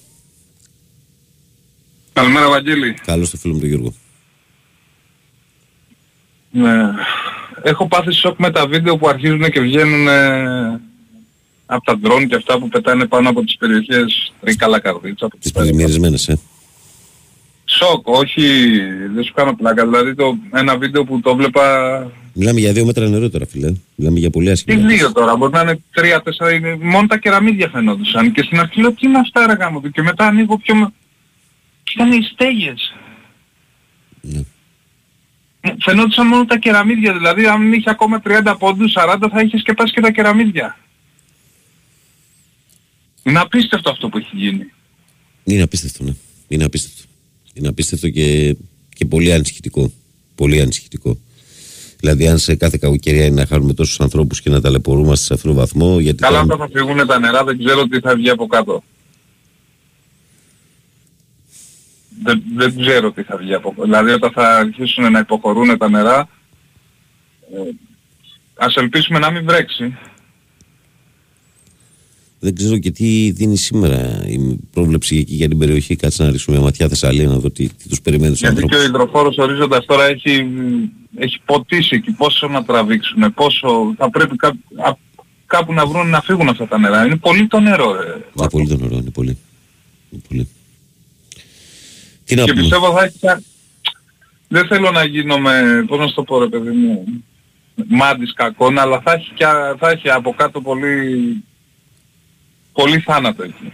Καλημέρα, 2.12 2.48
Βαγγέλη. 2.48 2.94
Καλώς 3.06 3.30
το 3.30 3.36
φίλο 3.36 3.54
μου 3.54 3.60
τον 3.60 3.68
Γιώργο. 3.68 3.94
Ναι. 6.50 6.90
Έχω 7.62 7.88
πάθει 7.88 8.12
σοκ 8.12 8.38
με 8.38 8.50
τα 8.50 8.66
βίντεο 8.66 8.96
που 8.96 9.08
αρχίζουν 9.08 9.50
και 9.50 9.60
βγαίνουν 9.60 10.08
από 11.66 11.84
τα 11.84 11.98
ντρόν 11.98 12.28
και 12.28 12.34
αυτά 12.34 12.58
που 12.58 12.68
πετάνε 12.68 13.06
πάνω 13.06 13.28
από 13.28 13.44
τις 13.44 13.56
περιοχές 13.56 14.32
Τρίκαλα 14.40 14.80
Καρδίτσα. 14.80 15.28
Τις 15.40 15.52
πλημμυρισμένες, 15.52 16.28
ε. 16.28 16.38
Σοκ, 17.64 18.08
όχι, 18.08 18.42
δεν 19.14 19.24
σου 19.24 19.32
κάνω 19.34 19.54
πλάκα. 19.54 19.84
Δηλαδή 19.86 20.14
το, 20.14 20.36
ένα 20.54 20.78
βίντεο 20.78 21.04
που 21.04 21.20
το 21.20 21.36
βλέπα... 21.36 21.62
Μιλάμε 22.32 22.60
για 22.60 22.72
δύο 22.72 22.84
μέτρα 22.84 23.08
νερό 23.08 23.30
τώρα 23.30 23.46
φίλε. 23.46 23.72
Μιλάμε 23.94 24.18
για 24.18 24.30
πολύ 24.30 24.46
Τι 24.46 24.50
άσχημα. 24.52 24.86
δύο 24.88 25.12
τώρα, 25.12 25.36
μπορεί 25.36 25.52
να 25.52 25.60
είναι 25.60 25.82
τρία, 25.92 26.22
τέσσερα, 26.22 26.52
είναι, 26.52 26.76
μόνο 26.80 27.06
τα 27.06 27.18
κεραμίδια 27.18 27.68
φαινόντουσαν. 27.68 28.32
Και 28.32 28.42
στην 28.42 28.58
αρχή 28.60 28.80
λέω 28.80 28.92
τι 28.92 29.06
είναι 29.06 29.18
αυτά 29.18 29.46
ρε 29.46 29.52
γάμο 29.52 29.80
του. 29.80 29.90
Και 29.90 30.02
μετά 30.02 30.26
ανοίγω 30.26 30.58
πιο... 30.58 30.92
με- 31.96 32.04
Και 32.04 32.10
ήταν 32.10 32.20
οι 32.20 32.24
στέγες. 32.32 32.92
Ναι. 34.20 34.40
Φαινόντουσαν 35.80 36.26
μόνο 36.26 36.44
τα 36.44 36.58
κεραμίδια, 36.58 37.12
δηλαδή 37.12 37.46
αν 37.46 37.72
είχε 37.72 37.90
ακόμα 37.90 38.20
30 38.24 38.56
πόντους, 38.58 38.92
40 38.92 39.28
θα 39.30 39.40
είχες 39.40 39.60
σκεπάσει 39.60 39.92
και 39.92 40.00
τα 40.00 40.10
κεραμίδια. 40.10 40.78
Είναι 43.22 43.38
απίστευτο 43.38 43.90
αυτό 43.90 44.08
που 44.08 44.18
έχει 44.18 44.30
γίνει. 44.32 44.72
Είναι 45.44 45.62
απίστευτο, 45.62 46.04
ναι. 46.04 46.14
Είναι 46.48 46.64
απίστευτο. 46.64 47.02
Είναι 47.54 47.68
απίστευτο 47.68 48.08
και, 48.08 48.56
και 48.94 49.04
πολύ 49.04 49.32
ανησυχητικό. 49.32 49.92
Πολύ 50.34 50.60
ανησυχητικό. 50.60 51.18
Δηλαδή, 52.00 52.28
αν 52.28 52.38
σε 52.38 52.54
κάθε 52.54 52.78
κακοκαιρία 52.80 53.24
είναι 53.24 53.34
να 53.40 53.46
χάνουμε 53.46 53.74
τόσους 53.74 54.00
ανθρώπους 54.00 54.40
και 54.40 54.50
να 54.50 54.60
ταλαιπωρούμαστε 54.60 55.24
σε 55.24 55.34
αυτόν 55.34 55.50
τον 55.50 55.60
βαθμό, 55.60 55.98
γιατί 56.00 56.22
Καλά 56.22 56.36
κάνουμε- 56.36 56.54
όταν 56.54 56.68
θα 56.68 56.78
φύγουν 56.78 57.06
τα 57.06 57.18
νερά 57.18 57.44
δεν 57.44 57.58
ξέρω 57.58 57.86
τι 57.88 58.00
θα 58.00 58.14
βγει 58.16 58.30
από 58.30 58.46
κάτω. 58.46 58.82
Δεν, 62.22 62.42
δεν 62.56 62.80
ξέρω 62.80 63.12
τι 63.12 63.22
θα 63.22 63.36
βγει 63.36 63.54
από 63.54 63.68
κάτω. 63.70 63.82
Δηλαδή 63.82 64.10
όταν 64.10 64.30
θα 64.30 64.56
αρχίσουν 64.56 65.12
να 65.12 65.18
υποχωρούν 65.18 65.78
τα 65.78 65.88
νερά, 65.90 66.28
ε, 67.54 67.58
ας 68.54 68.76
ελπίσουμε 68.76 69.18
να 69.18 69.30
μην 69.30 69.44
βρέξει. 69.44 69.96
δεν 72.42 72.54
ξέρω 72.54 72.78
και 72.78 72.90
τι 72.90 73.30
δίνει 73.30 73.56
σήμερα 73.56 74.22
η 74.26 74.58
πρόβλεψη 74.72 75.16
εκεί 75.16 75.34
για 75.34 75.48
την 75.48 75.58
περιοχή. 75.58 75.96
Κάτσε 75.96 76.22
να 76.22 76.30
ρίξουμε 76.30 76.56
μια 76.56 76.64
ματιά 76.64 76.88
Θεσσαλία 76.88 77.28
να 77.28 77.38
δω 77.38 77.50
τι, 77.50 77.68
τι 77.68 77.88
τους 77.88 78.00
περιμένει 78.00 78.30
τους 78.30 78.40
Γιατί 78.40 78.56
και 78.56 78.62
ο 78.62 78.78
ανθρώπους. 78.78 78.88
υδροφόρος 78.88 79.36
ορίζοντας 79.38 79.84
τώρα 79.86 80.04
έχει, 80.04 80.48
έχει 81.16 81.40
ποτίσει 81.44 81.94
εκεί 81.96 82.10
πόσο 82.12 82.48
να 82.48 82.64
τραβήξουν, 82.64 83.34
πόσο 83.34 83.94
θα 83.96 84.10
πρέπει 84.10 84.36
κά, 84.36 84.48
α- 84.76 84.96
κάπου 85.46 85.72
να 85.72 85.86
βρουν 85.86 86.08
να 86.08 86.20
φύγουν 86.20 86.48
αυτά 86.48 86.66
τα 86.68 86.78
νερά. 86.78 87.06
Είναι 87.06 87.16
πολύ 87.16 87.46
το 87.46 87.60
νερό. 87.60 87.92
ρε. 87.92 88.14
Είναι 88.36 88.48
πολύ 88.50 88.68
το 88.68 88.76
νερό, 88.76 88.96
είναι 88.96 89.10
πολύ. 89.10 89.38
Είναι 90.10 90.22
πολύ. 90.28 90.48
Τι 92.30 92.36
να 92.36 92.44
Και 92.44 92.50
πούμε. 92.50 92.60
πιστεύω 92.62 92.92
θα 92.92 93.04
έχει... 93.04 93.18
κα- 93.18 93.42
Δεν 94.48 94.66
θέλω 94.66 94.90
να 94.90 95.04
γίνομαι, 95.04 95.84
πώς 95.86 95.98
να 95.98 96.06
σου 96.06 96.14
το 96.14 96.22
πω 96.22 96.38
ρε 96.38 96.48
παιδί 96.48 96.70
μου, 96.70 97.04
μάντης 97.88 98.32
κακόν, 98.32 98.78
αλλά 98.78 99.00
θα 99.00 99.12
έχει, 99.12 99.32
και, 99.34 99.44
α- 99.46 99.76
θα 99.78 99.90
έχει 99.90 100.10
από 100.10 100.34
κάτω 100.34 100.60
πολύ, 100.60 101.44
πολύ 102.72 102.98
θάνατο 103.00 103.42
εκεί. 103.42 103.72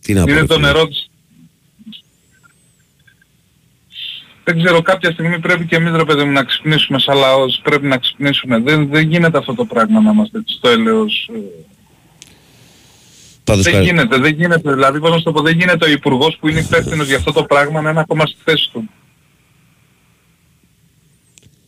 Τι 0.00 0.12
να 0.12 0.24
πω. 0.24 0.30
Είναι 0.30 0.40
ρε 0.40 0.46
το 0.46 0.54
φίλε. 0.54 0.66
νερό 0.66 0.88
της... 0.88 1.08
Δεν 4.44 4.62
ξέρω, 4.62 4.82
κάποια 4.82 5.10
στιγμή 5.10 5.40
πρέπει 5.40 5.66
και 5.66 5.76
εμείς 5.76 5.92
ρε 5.92 6.04
παιδί 6.04 6.24
μου 6.24 6.32
να 6.32 6.44
ξυπνήσουμε 6.44 6.98
σαν 6.98 7.16
λαός, 7.16 7.60
πρέπει 7.64 7.86
να 7.86 7.98
ξυπνήσουμε. 7.98 8.58
Δεν, 8.58 8.88
δεν 8.88 9.08
γίνεται 9.08 9.38
αυτό 9.38 9.54
το 9.54 9.64
πράγμα 9.64 10.00
να 10.00 10.10
είμαστε 10.10 10.38
έτσι 10.38 10.54
στο 10.54 10.68
έλεος. 10.68 11.30
ε, 11.34 11.38
Πάντως, 13.54 13.64
Δεν 13.72 13.72
κα- 13.74 13.80
γίνεται, 13.80 14.18
δεν 14.18 14.34
γίνεται. 14.34 14.72
Δηλαδή, 14.72 14.98
πώς 15.00 15.10
να 15.10 15.16
σου 15.16 15.22
το 15.22 15.32
πω, 15.32 15.42
δεν 15.42 15.58
γίνεται 15.58 15.86
ο 15.86 15.90
υπουργός 15.90 16.36
που 16.40 16.48
είναι 16.48 16.60
υπεύθυνος 16.60 17.06
για 17.06 17.16
αυτό 17.16 17.32
το 17.32 17.44
πράγμα 17.44 17.80
να 17.80 17.90
είναι 17.90 18.00
ακόμα 18.00 18.26
στη 18.26 18.36
θέση 18.44 18.68
του. 18.72 18.88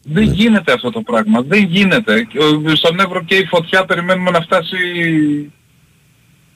Δεν 0.02 0.24
Ναι. 0.24 0.32
γίνεται 0.34 0.72
αυτό 0.72 0.90
το 0.90 1.00
πράγμα. 1.00 1.42
Δεν 1.42 1.64
γίνεται. 1.64 2.22
Και, 2.24 2.38
ε, 2.70 2.74
Στον 2.74 3.00
Εύρο 3.00 3.22
και 3.24 3.34
η 3.34 3.44
φωτιά 3.44 3.84
περιμένουμε 3.84 4.30
να 4.30 4.40
φτάσει... 4.40 4.76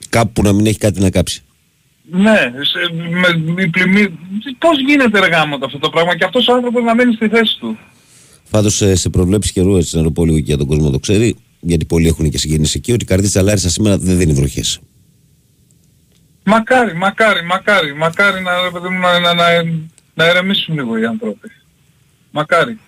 κάπου 0.09 0.41
να 0.41 0.53
μην 0.53 0.65
έχει 0.65 0.77
κάτι 0.77 0.99
να 0.99 1.09
κάψει. 1.09 1.41
Ναι, 2.11 2.37
σε, 2.61 2.93
με, 3.09 3.61
η 3.63 3.67
πλημμή... 3.67 4.07
Πώς 4.57 4.79
γίνεται 4.87 5.19
ρε 5.19 5.27
γάμο 5.27 5.57
αυτό 5.65 5.79
το 5.79 5.89
πράγμα; 5.89 6.15
Και 6.15 6.23
αυτός 6.23 6.47
ο 6.47 6.53
άνθρωπος 6.53 6.83
να 6.83 6.95
μένει 6.95 7.13
στη 7.13 7.27
θέση 7.27 7.57
του. 7.59 7.77
Πάντως 8.49 8.75
σε, 8.75 8.95
σε 8.95 9.09
προβλέψεις 9.09 9.51
καιρού, 9.51 9.77
έτσι 9.77 9.97
να 9.97 10.03
το 10.03 10.11
πω 10.11 10.25
λίγο 10.25 10.37
και 10.37 10.43
για 10.45 10.57
τον 10.57 10.67
κόσμο 10.67 10.85
να 10.85 10.91
το 10.91 10.99
ξέρει, 10.99 11.35
γιατί 11.59 11.85
πολλοί 11.85 12.07
έχουν 12.07 12.29
και 12.29 12.37
συγγενείς 12.37 12.75
εκεί, 12.75 12.91
ότι 12.91 13.03
η 13.03 13.07
καρδίτσα 13.07 13.41
Λάρισα 13.41 13.69
σήμερα 13.69 13.97
δεν 13.97 14.17
δίνει 14.17 14.33
βροχές. 14.33 14.79
Μακάρι, 16.43 16.95
μακάρι, 16.95 17.43
μακάρι, 17.45 17.95
μακάρι 17.95 18.41
να, 18.41 18.61
ρε 18.61 18.69
παιδί 18.69 18.87
μου, 18.89 18.99
να, 18.99 19.19
να, 19.19 19.33
να, 19.33 19.45
να 20.13 20.25
ηρεμήσουν 20.29 20.75
λίγο 20.75 20.97
οι 20.97 21.05
άνθρωποι. 21.05 21.51
Μακάρι. 22.31 22.79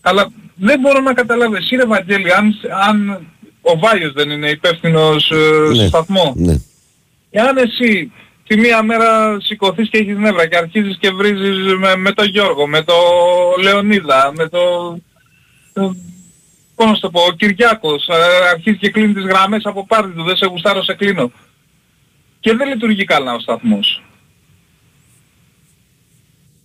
Αλλά 0.00 0.28
δεν 0.54 0.80
μπορώ 0.80 1.00
να 1.00 1.14
καταλάβω. 1.14 1.56
Εσύ 1.56 1.76
ρε 1.76 1.84
Βαγγέλη, 1.86 2.32
αν, 2.32 2.54
αν 2.88 3.26
ο 3.60 3.78
Βάιος 3.78 4.12
δεν 4.12 4.30
είναι 4.30 4.50
υπεύθυνος 4.50 5.30
ε, 5.30 5.74
στο 5.74 5.86
σταθμό, 5.86 6.32
ναι. 6.36 6.56
εάν 7.30 7.56
εσύ 7.56 8.12
τη 8.46 8.56
μία 8.56 8.82
μέρα 8.82 9.36
σηκωθείς 9.40 9.88
και 9.88 9.98
έχεις 9.98 10.16
νεύρα 10.16 10.46
και 10.46 10.56
αρχίζεις 10.56 10.96
και 11.00 11.10
βρίζεις 11.10 11.74
με, 11.78 11.96
με 11.96 12.12
τον 12.12 12.26
Γιώργο, 12.26 12.66
με 12.66 12.82
τον 12.82 12.96
Λεωνίδα, 13.62 14.32
με 14.36 14.48
τον... 14.48 15.02
το- 15.72 15.96
Πώς 16.76 16.86
να 16.86 16.94
σου 16.94 17.00
το 17.00 17.10
πω, 17.10 17.20
ο 17.20 17.30
Κυριάκος, 17.32 18.06
ε, 18.08 18.48
αρχίζει 18.52 18.76
και 18.76 18.90
κλείνει 18.90 19.12
τις 19.12 19.24
γραμμές 19.24 19.64
από 19.64 19.86
πάρτι 19.86 20.10
του, 20.12 20.22
δεν 20.24 20.36
σε 20.36 20.46
γουστάρω, 20.46 20.82
σε 20.82 20.94
κλείνω. 20.94 21.30
Και 22.44 22.54
δεν 22.56 22.68
λειτουργεί 22.68 23.04
καλά 23.04 23.34
ο 23.34 23.38
σταθμός. 23.40 24.02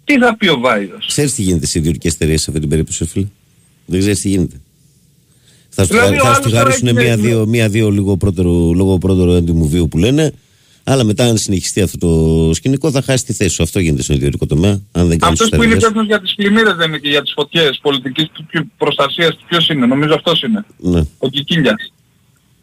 Τι 0.03 0.17
θα 0.17 0.35
πει 0.37 0.47
ο 0.47 0.59
Βάιος. 0.59 1.05
Ξέρεις 1.07 1.33
τι 1.35 1.41
γίνεται 1.41 1.65
σε 1.65 1.79
ιδιωτικές 1.79 2.13
εταιρείες 2.13 2.41
σε 2.41 2.45
αυτή 2.49 2.61
την 2.61 2.69
περίπτωση, 2.69 3.05
φίλε; 3.05 3.25
Δεν 3.85 3.99
ξέρεις 3.99 4.19
τι 4.21 4.29
γίνεται. 4.29 4.61
Θα 5.69 5.83
σου 5.83 5.89
Δηλαδή, 5.89 6.15
ο 6.15 6.19
θα 6.19 6.23
άλλος 6.25 6.35
σου 6.37 6.43
τη 6.43 6.49
τώρα 6.49 6.61
χαρίσουν 6.63 6.87
έχει- 6.87 6.97
μία-δύο 7.05 7.45
μία-δύο 7.45 7.89
λίγο 7.91 8.17
πρώτερο, 8.17 8.71
λόγω 8.73 8.97
πρώτερο 8.97 9.31
έντιμου 9.33 9.67
βίου 9.69 9.87
που 9.87 9.97
λένε. 9.97 10.33
Αλλά 10.83 11.03
μετά, 11.03 11.25
αν 11.25 11.37
συνεχιστεί 11.37 11.81
αυτό 11.81 11.97
το 11.97 12.53
σκηνικό, 12.53 12.91
θα 12.91 13.01
χάσει 13.01 13.25
τη 13.25 13.33
θέση 13.33 13.55
σου. 13.55 13.63
Αυτό 13.63 13.79
γίνεται 13.79 14.01
στον 14.01 14.15
ιδιωτικό 14.15 14.45
τομέα. 14.45 14.71
Αν 14.91 15.07
δεν 15.07 15.19
κάνεις 15.19 15.41
Αυτός 15.41 15.57
που 15.57 15.63
είναι 15.63 15.73
υπεύθυνος 15.75 16.05
για 16.05 16.21
τις 16.21 16.35
πλημμύρες 16.35 16.73
δεν 16.75 16.87
είναι 16.87 16.97
και 16.97 17.09
για 17.09 17.21
τις 17.21 17.31
φωτιές 17.35 17.79
πολιτικής 17.81 18.27
του- 18.33 18.71
προστασίας 18.77 19.35
του 19.35 19.43
ποιος 19.47 19.69
είναι. 19.69 19.85
Νομίζω 19.85 20.13
αυτός 20.13 20.41
είναι. 20.41 20.65
Ναι. 20.77 21.01
Ο 21.17 21.29
Κικίλιας. 21.29 21.91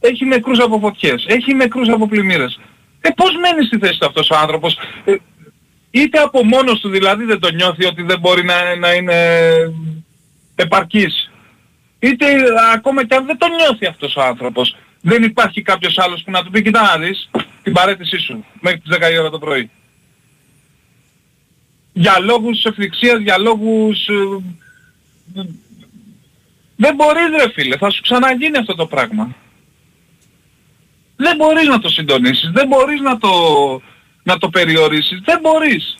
Έχει 0.00 0.24
νεκρούς 0.24 0.58
από 0.58 0.78
φωτιές. 0.78 1.24
Έχει 1.28 1.54
νεκρούς 1.54 1.88
από 1.88 2.08
πλημμύρες. 2.08 2.58
Ε, 3.06 3.10
πώς 3.16 3.30
μένεις 3.40 3.66
στη 3.66 3.78
θέση 3.78 3.98
του 3.98 4.06
αυτός 4.06 4.30
ο 4.30 4.36
άνθρωπος; 4.36 4.78
Ε, 5.04 5.14
είτε 5.90 6.18
από 6.18 6.44
μόνος 6.44 6.80
του 6.80 6.88
δηλαδή 6.88 7.24
δεν 7.24 7.38
το 7.38 7.50
νιώθει 7.50 7.84
ότι 7.84 8.02
δεν 8.02 8.18
μπορεί 8.18 8.44
να, 8.44 8.76
να 8.76 8.92
είναι 8.92 9.16
επαρκής. 10.54 11.30
Είτε 11.98 12.30
ε, 12.30 12.42
ακόμα 12.74 13.06
και 13.06 13.14
αν 13.14 13.26
δεν 13.26 13.38
το 13.38 13.46
νιώθει 13.48 13.86
αυτός 13.86 14.16
ο 14.16 14.22
άνθρωπος. 14.22 14.76
Δεν 15.00 15.22
υπάρχει 15.22 15.62
κάποιος 15.62 15.98
άλλος 15.98 16.22
που 16.22 16.30
να 16.30 16.42
του 16.42 16.50
πει 16.50 16.62
κοιτά 16.62 16.82
να 16.82 16.98
δεις 16.98 17.30
την 17.62 17.72
παρέτησή 17.72 18.18
σου 18.18 18.44
μέχρι 18.60 18.80
τις 18.80 18.96
10 18.96 19.12
η 19.12 19.18
ώρα 19.18 19.30
το 19.30 19.38
πρωί. 19.38 19.70
Για 21.92 22.18
λόγους 22.20 22.64
ευθυξίας, 22.64 23.20
για 23.20 23.38
λόγους... 23.38 24.08
ε, 24.08 25.44
δεν 26.76 26.94
μπορείς 26.94 27.42
ρε 27.42 27.50
φίλε, 27.52 27.76
θα 27.76 27.90
σου 27.90 28.02
ξαναγίνει 28.02 28.58
αυτό 28.58 28.74
το 28.74 28.86
πράγμα. 28.86 29.34
Δεν 31.16 31.36
μπορείς 31.36 31.68
να 31.68 31.78
το 31.78 31.88
συντονίσεις, 31.88 32.50
δεν 32.52 32.66
μπορείς 32.66 33.00
να 33.00 33.18
το, 33.18 33.28
να 34.22 34.38
το 34.38 34.48
περιορίσεις, 34.48 35.20
δεν 35.24 35.38
μπορείς. 35.40 35.96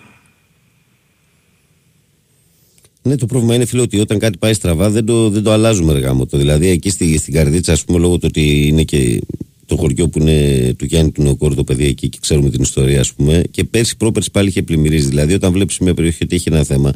Ναι, 3.03 3.17
το 3.17 3.27
πρόβλημα 3.27 3.55
είναι 3.55 3.65
φίλε 3.65 3.83
ότι 3.83 4.01
όταν 4.01 4.19
κάτι 4.19 4.39
πάει 4.39 4.55
στραβά 4.55 4.91
δεν 4.91 5.05
το, 5.07 5.31
δεν 5.31 5.43
το 5.43 5.53
αλλάζουμε 5.53 5.93
ρε 5.93 5.99
γάμο 5.99 6.27
το. 6.27 6.39
Δηλαδή 6.39 6.69
εκεί 6.69 6.91
στη, 6.91 7.19
στην 7.19 7.35
Καρδίτσα, 7.35 7.73
ας 7.73 7.85
πούμε, 7.85 7.99
λόγω 7.99 8.19
του 8.19 8.25
ότι 8.29 8.67
είναι 8.67 8.83
και 8.83 9.21
το 9.67 9.77
χωριό 9.77 10.09
που 10.09 10.19
είναι 10.19 10.75
του 10.79 10.85
Γιάννη 10.85 11.11
του 11.11 11.23
Νεοκόρου 11.23 11.55
το 11.55 11.65
παιδί 11.65 11.87
εκεί 11.87 12.09
και 12.09 12.19
ξέρουμε 12.21 12.51
την 12.51 12.63
ιστορία, 12.63 13.01
ας 13.01 13.13
πούμε. 13.13 13.43
Και 13.51 13.65
πέρσι 13.65 13.97
πρόπερσι 13.97 14.31
πάλι 14.31 14.49
είχε 14.49 14.63
πλημμυρίσει. 14.63 15.09
Δηλαδή 15.09 15.35
όταν 15.35 15.53
βλέπεις 15.53 15.79
μια 15.79 15.95
περιοχή 15.95 16.25
ότι 16.25 16.35
έχει 16.35 16.49
ένα 16.49 16.65
θέμα, 16.65 16.93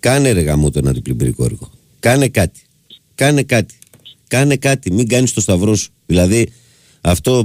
κάνε 0.00 0.32
ρε 0.32 0.40
γάμο 0.40 0.70
το 0.70 0.78
ένα 0.78 0.90
αντιπλημμυρικό 0.90 1.44
έργο. 1.44 1.70
Κάνε 2.00 2.28
κάτι. 2.28 2.60
Κάνε 3.14 3.42
κάτι. 3.42 3.74
Κάνε 4.28 4.56
κάτι. 4.56 4.92
Μην 4.92 5.08
κάνεις 5.08 5.32
το 5.32 5.40
σταυρό 5.40 5.74
σου. 5.74 5.90
Δηλαδή 6.06 6.52
αυτό 7.04 7.44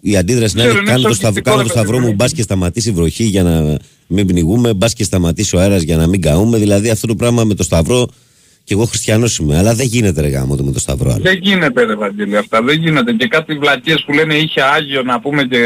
η 0.00 0.16
αντίδραση 0.16 0.56
να 0.56 0.62
Ξέρω, 0.62 0.78
είναι 0.78 0.90
είναι 0.90 0.90
κάνω 0.90 1.08
το, 1.08 1.14
σταυ, 1.14 1.28
εξορκιστικό, 1.28 1.50
κάνω 1.50 1.62
ρε 1.62 1.68
το 1.68 1.74
παιδί 1.74 1.80
σταυρό 1.80 2.00
μου. 2.00 2.06
μου, 2.06 2.14
μπας 2.14 2.32
και 2.32 2.42
σταματήσει 2.42 2.88
η 2.88 2.92
βροχή 2.92 3.24
για 3.24 3.42
να 3.42 3.76
μην 4.06 4.26
πνιγούμε, 4.26 4.74
μπας 4.74 4.94
και 4.94 5.04
σταματήσει 5.04 5.56
ο 5.56 5.60
αέρας 5.60 5.82
για 5.82 5.96
να 5.96 6.06
μην 6.06 6.20
καούμε. 6.20 6.58
Δηλαδή 6.58 6.90
αυτό 6.90 7.06
το 7.06 7.14
πράγμα 7.14 7.44
με 7.44 7.54
το 7.54 7.62
σταυρό, 7.62 8.08
και 8.64 8.74
εγώ 8.74 8.84
χριστιανός 8.84 9.38
είμαι, 9.38 9.58
αλλά 9.58 9.74
δεν 9.74 9.86
γίνεται 9.86 10.20
ρε 10.20 10.28
γάμο 10.28 10.56
το 10.56 10.62
με 10.64 10.72
το 10.72 10.78
σταυρό. 10.78 11.10
άλλο. 11.12 11.22
Δεν 11.22 11.38
γίνεται 11.42 11.84
ρε 11.84 11.94
Βαγγέλη 11.94 12.36
αυτά, 12.36 12.62
δεν 12.62 12.78
γίνεται. 12.78 13.12
Και 13.12 13.26
κάτι 13.26 13.54
βλακίες 13.54 14.04
που 14.06 14.12
λένε 14.12 14.34
είχε 14.34 14.62
Άγιο 14.62 15.02
να 15.02 15.20
πούμε 15.20 15.42
και... 15.44 15.58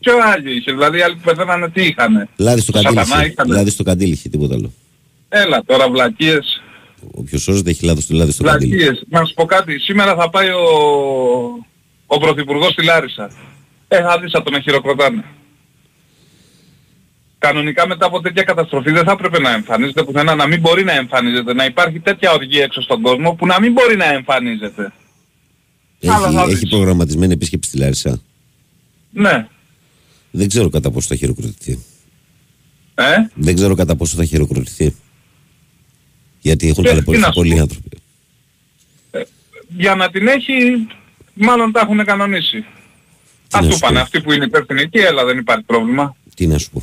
Ποιο 0.00 0.14
Άγιο 0.36 0.52
είχε, 0.52 0.72
δηλαδή 0.72 0.98
οι 0.98 1.02
άλλοι 1.02 1.14
που 1.14 1.20
πεθαίνανε 1.24 1.70
τι 1.70 1.82
είχανε; 1.82 2.28
Λάδι 2.36 2.60
στο 2.60 2.72
Σατανά 2.72 2.94
καντήλι. 2.94 3.18
είχε. 3.20 3.32
είχανε. 3.32 3.54
Λάδι 3.54 3.70
στο 3.70 3.82
καντήλι, 3.82 4.12
είχε, 4.12 4.28
τίποτα 4.28 4.54
άλλο. 4.54 4.72
Έλα 5.28 5.62
τώρα 5.66 5.90
βλακίες, 5.90 6.62
Όποιος 7.10 7.42
σώζεται 7.42 7.70
έχει 7.70 7.84
λάδι 7.84 8.00
στο 8.00 8.14
λάδι 8.14 8.32
στο 8.32 8.44
καντήλι. 8.44 8.76
βλακίες. 8.76 9.04
Να 9.08 9.24
σου 9.24 9.34
πω 9.34 9.44
κάτι, 9.44 9.78
σήμερα 9.78 10.14
θα 10.14 10.30
πάει 10.30 10.48
ο, 10.48 10.62
ο 12.14 12.18
Πρωθυπουργός 12.18 12.72
στη 12.72 12.84
Λάρισα. 12.84 13.30
Ε, 13.88 14.00
θα 14.02 14.18
δεις 14.20 14.30
θα 14.30 14.42
τον 14.42 14.62
χειροκροτάνε. 14.62 15.24
Κανονικά 17.38 17.86
μετά 17.88 18.06
από 18.06 18.20
τέτοια 18.20 18.42
καταστροφή 18.42 18.90
δεν 18.90 19.04
θα 19.04 19.12
έπρεπε 19.12 19.38
να 19.40 19.50
εμφανίζεται 19.52 20.04
πουθενά, 20.04 20.34
να 20.34 20.46
μην 20.46 20.60
μπορεί 20.60 20.84
να 20.84 20.92
εμφανίζεται, 20.92 21.54
να 21.54 21.64
υπάρχει 21.64 22.00
τέτοια 22.00 22.32
οργή 22.32 22.58
έξω 22.58 22.80
στον 22.82 23.02
κόσμο 23.02 23.32
που 23.34 23.46
να 23.46 23.60
μην 23.60 23.72
μπορεί 23.72 23.96
να 23.96 24.04
εμφανίζεται. 24.12 24.92
Άλλα 26.06 26.30
θα 26.30 26.40
Έχει, 26.40 26.50
δεις. 26.50 26.54
έχει 26.62 26.68
προγραμματισμένη 26.68 27.32
επίσκεψη 27.32 27.68
στη 27.70 27.78
Λάρισα. 27.78 28.20
Ναι. 29.10 29.46
Δεν 30.30 30.48
ξέρω 30.48 30.68
κατά 30.68 30.90
πόσο 30.90 31.06
θα 31.08 31.16
χειροκροτηθεί. 31.16 31.84
Ε, 32.94 33.14
Δεν 33.34 33.54
ξέρω 33.54 33.74
κατά 33.74 33.96
πόσο 33.96 34.16
θα 34.16 34.24
χειροκροτηθεί. 34.24 34.94
Γιατί 36.40 36.68
έχουν 36.68 36.82
Και 36.84 36.88
τι 36.88 36.94
ταλαιπωρηθεί 36.94 37.22
να 37.24 37.28
σου 37.32 37.38
πολλοί 37.38 37.54
πω. 37.54 37.60
άνθρωποι. 37.60 37.88
για 39.76 39.94
να 39.94 40.10
την 40.10 40.26
έχει, 40.28 40.86
μάλλον 41.34 41.72
τα 41.72 41.80
έχουν 41.80 42.04
κανονίσει. 42.04 42.64
να 43.52 43.58
Ας 43.58 43.64
σου 43.64 43.70
του 43.70 43.78
πάνε, 43.78 43.96
πω. 43.96 44.02
αυτοί 44.02 44.20
που 44.20 44.32
είναι 44.32 44.44
υπεύθυνοι 44.44 44.80
εκεί, 44.80 44.98
έλα 44.98 45.24
δεν 45.24 45.38
υπάρχει 45.38 45.64
πρόβλημα. 45.64 46.16
Τι 46.34 46.46
να 46.46 46.58
σου 46.58 46.70
πω. 46.70 46.82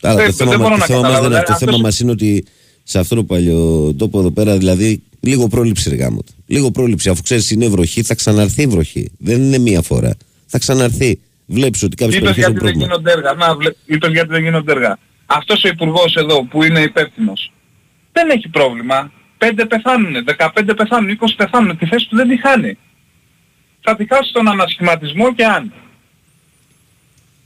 Αλλά 0.00 0.14
Δεν- 0.14 0.26
το 0.26 0.32
θέμα, 0.32 0.50
δεν 0.50 0.60
μα- 0.60 0.66
μπορώ 0.68 0.74
το 0.74 0.80
να 0.80 0.86
θέμα 0.86 1.00
μας 1.00 1.08
καταλάβω, 1.10 1.22
δεν 1.22 1.30
είναι 1.30 1.38
αυτό. 1.38 1.52
Το 1.52 1.58
δηλαδή, 1.58 1.58
θέμα 1.58 1.70
αυτός- 1.70 1.82
μας 1.82 2.00
είναι 2.00 2.10
ότι 2.10 2.44
σε 2.82 2.98
αυτό 2.98 3.14
το 3.14 3.24
παλιό 3.24 3.92
τόπο 3.98 4.18
εδώ 4.20 4.30
πέρα, 4.30 4.56
δηλαδή, 4.58 5.02
λίγο 5.20 5.46
πρόληψη 5.48 5.88
ρε 5.88 5.96
γάμο. 5.96 6.22
του. 6.22 6.32
Λίγο 6.46 6.70
πρόληψη. 6.70 7.08
Αφού 7.08 7.22
ξέρεις 7.22 7.50
είναι 7.50 7.68
βροχή, 7.68 8.02
θα 8.02 8.14
ξαναρθεί 8.14 8.62
η 8.62 8.66
βροχή. 8.66 9.10
Δεν 9.18 9.42
είναι 9.42 9.58
μία 9.58 9.82
φορά. 9.82 10.16
Θα 10.46 10.58
ξαναρθεί. 10.58 11.20
Βλέπεις 11.46 11.82
ότι 11.82 11.96
κάποιες 11.96 12.16
Είπες 12.18 12.28
περιοχές 12.34 12.44
έχουν 12.56 12.66
γιατί 12.68 12.78
δεν 12.78 12.88
πρόβλημα. 12.88 13.12
γίνονται 13.12 13.28
έργα. 13.30 13.46
Να, 13.46 13.56
βλέ- 13.56 13.76
είπες 13.86 14.10
γιατί 14.12 14.28
δεν 14.28 14.42
γίνονται 14.42 14.72
έργα. 14.72 14.98
Αυτός 15.26 15.64
ο 15.64 15.68
υπουργός 15.68 16.14
εδώ 16.14 16.44
που 16.44 16.62
είναι 16.62 16.80
υπεύθυνος 16.80 17.52
δεν 18.12 18.30
έχει 18.30 18.48
πρόβλημα. 18.48 19.12
5 19.38 19.66
πεθάνουνε, 19.66 20.22
15 20.22 20.74
πεθάνουν, 20.74 21.10
20 21.10 21.34
πεθάνουν. 21.36 21.78
Τη 21.78 21.86
θέση 21.86 22.08
του 22.08 22.16
δεν 22.16 22.28
τη 22.28 22.36
χάνει. 22.40 22.78
Θα 23.88 23.96
τη 23.96 24.06
χάσει 24.06 24.32
τον 24.32 24.48
ανασχηματισμό 24.48 25.34
και 25.34 25.44
αν. 25.44 25.72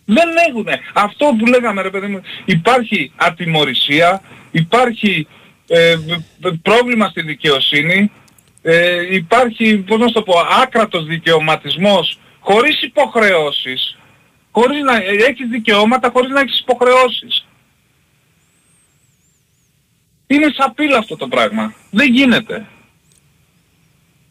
Δεν 0.05 0.29
έχουνε. 0.49 0.81
Αυτό 0.93 1.35
που 1.39 1.47
λέγαμε 1.47 1.83
ρε 1.83 1.91
παιδί 1.91 2.07
μου, 2.07 2.23
υπάρχει 2.45 3.13
ατιμορρησία, 3.17 4.23
υπάρχει 4.51 5.27
ε, 5.69 5.97
β- 5.97 6.23
β- 6.41 6.55
πρόβλημα 6.63 7.09
στη 7.09 7.23
δικαιοσύνη, 7.23 8.11
ε, 8.63 9.15
υπάρχει, 9.15 9.77
πώς 9.77 9.99
να 9.99 10.07
σου 10.07 10.13
το 10.13 10.23
πω, 10.23 10.35
άκρατος 10.63 11.07
δικαιωματισμός 11.07 12.19
χωρίς 12.41 12.83
υποχρεώσεις. 12.83 13.99
Χωρίς 14.51 14.83
να 14.83 14.97
έχεις 14.97 15.49
δικαιώματα 15.49 16.11
χωρίς 16.13 16.31
να 16.31 16.41
έχεις 16.41 16.59
υποχρεώσεις. 16.59 17.47
Είναι 20.27 20.53
σαπίλα 20.57 20.99
αυτό 20.99 21.17
το 21.17 21.29
πράγμα. 21.29 21.75
Δεν 21.91 22.13
γίνεται. 22.13 22.67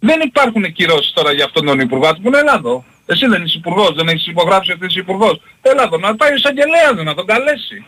Δεν 0.03 0.21
υπάρχουν 0.21 0.71
κυρώσεις 0.71 1.13
τώρα 1.13 1.31
για 1.31 1.45
αυτόν 1.45 1.65
τον 1.65 1.79
υπουργό. 1.79 2.07
Ας 2.07 2.19
πούμε, 2.21 2.39
έλα 2.39 2.53
εδώ. 2.55 2.85
Εσύ 3.05 3.25
δεν 3.27 3.43
είσαι 3.43 3.57
υπουργός, 3.57 3.93
δεν 3.95 4.07
έχεις 4.07 4.27
υπογράψει 4.27 4.71
ότι 4.71 4.85
είσαι 4.85 4.99
υπουργός. 4.99 5.41
Έλα 5.61 5.83
εδώ, 5.83 5.97
να 5.97 6.15
πάει 6.15 6.31
ο 6.31 6.35
εισαγγελέας 6.35 6.93
να 7.03 7.13
τον 7.13 7.25
καλέσει. 7.25 7.85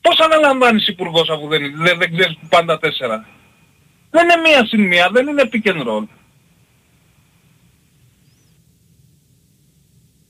Πώς 0.00 0.18
αναλαμβάνεις 0.20 0.88
υπουργός 0.88 1.28
αφού 1.28 1.48
δεν, 1.48 1.76
δεν, 1.76 1.98
δεν 1.98 2.16
ξέρεις 2.16 2.38
πάντα 2.48 2.78
τέσσερα; 2.78 3.26
Δεν 4.10 4.24
είναι 4.24 4.36
μία 4.36 4.66
συν 4.66 4.86
μία, 4.86 5.08
δεν 5.12 5.26
είναι 5.26 5.48
pick 5.52 5.70
and 5.70 5.86
roll. 5.86 6.06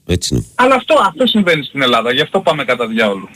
Έτσι 0.07 0.35
είναι. 0.35 0.45
Αλλά 0.55 0.75
αυτό, 0.75 0.95
αυτό 1.07 1.27
συμβαίνει 1.27 1.65
στην 1.65 1.83
Ελλάδα, 1.83 2.13
γι' 2.13 2.21
αυτό 2.21 2.41
πάμε 2.41 2.65
κατά 2.65 2.87
διάολο. 2.87 3.29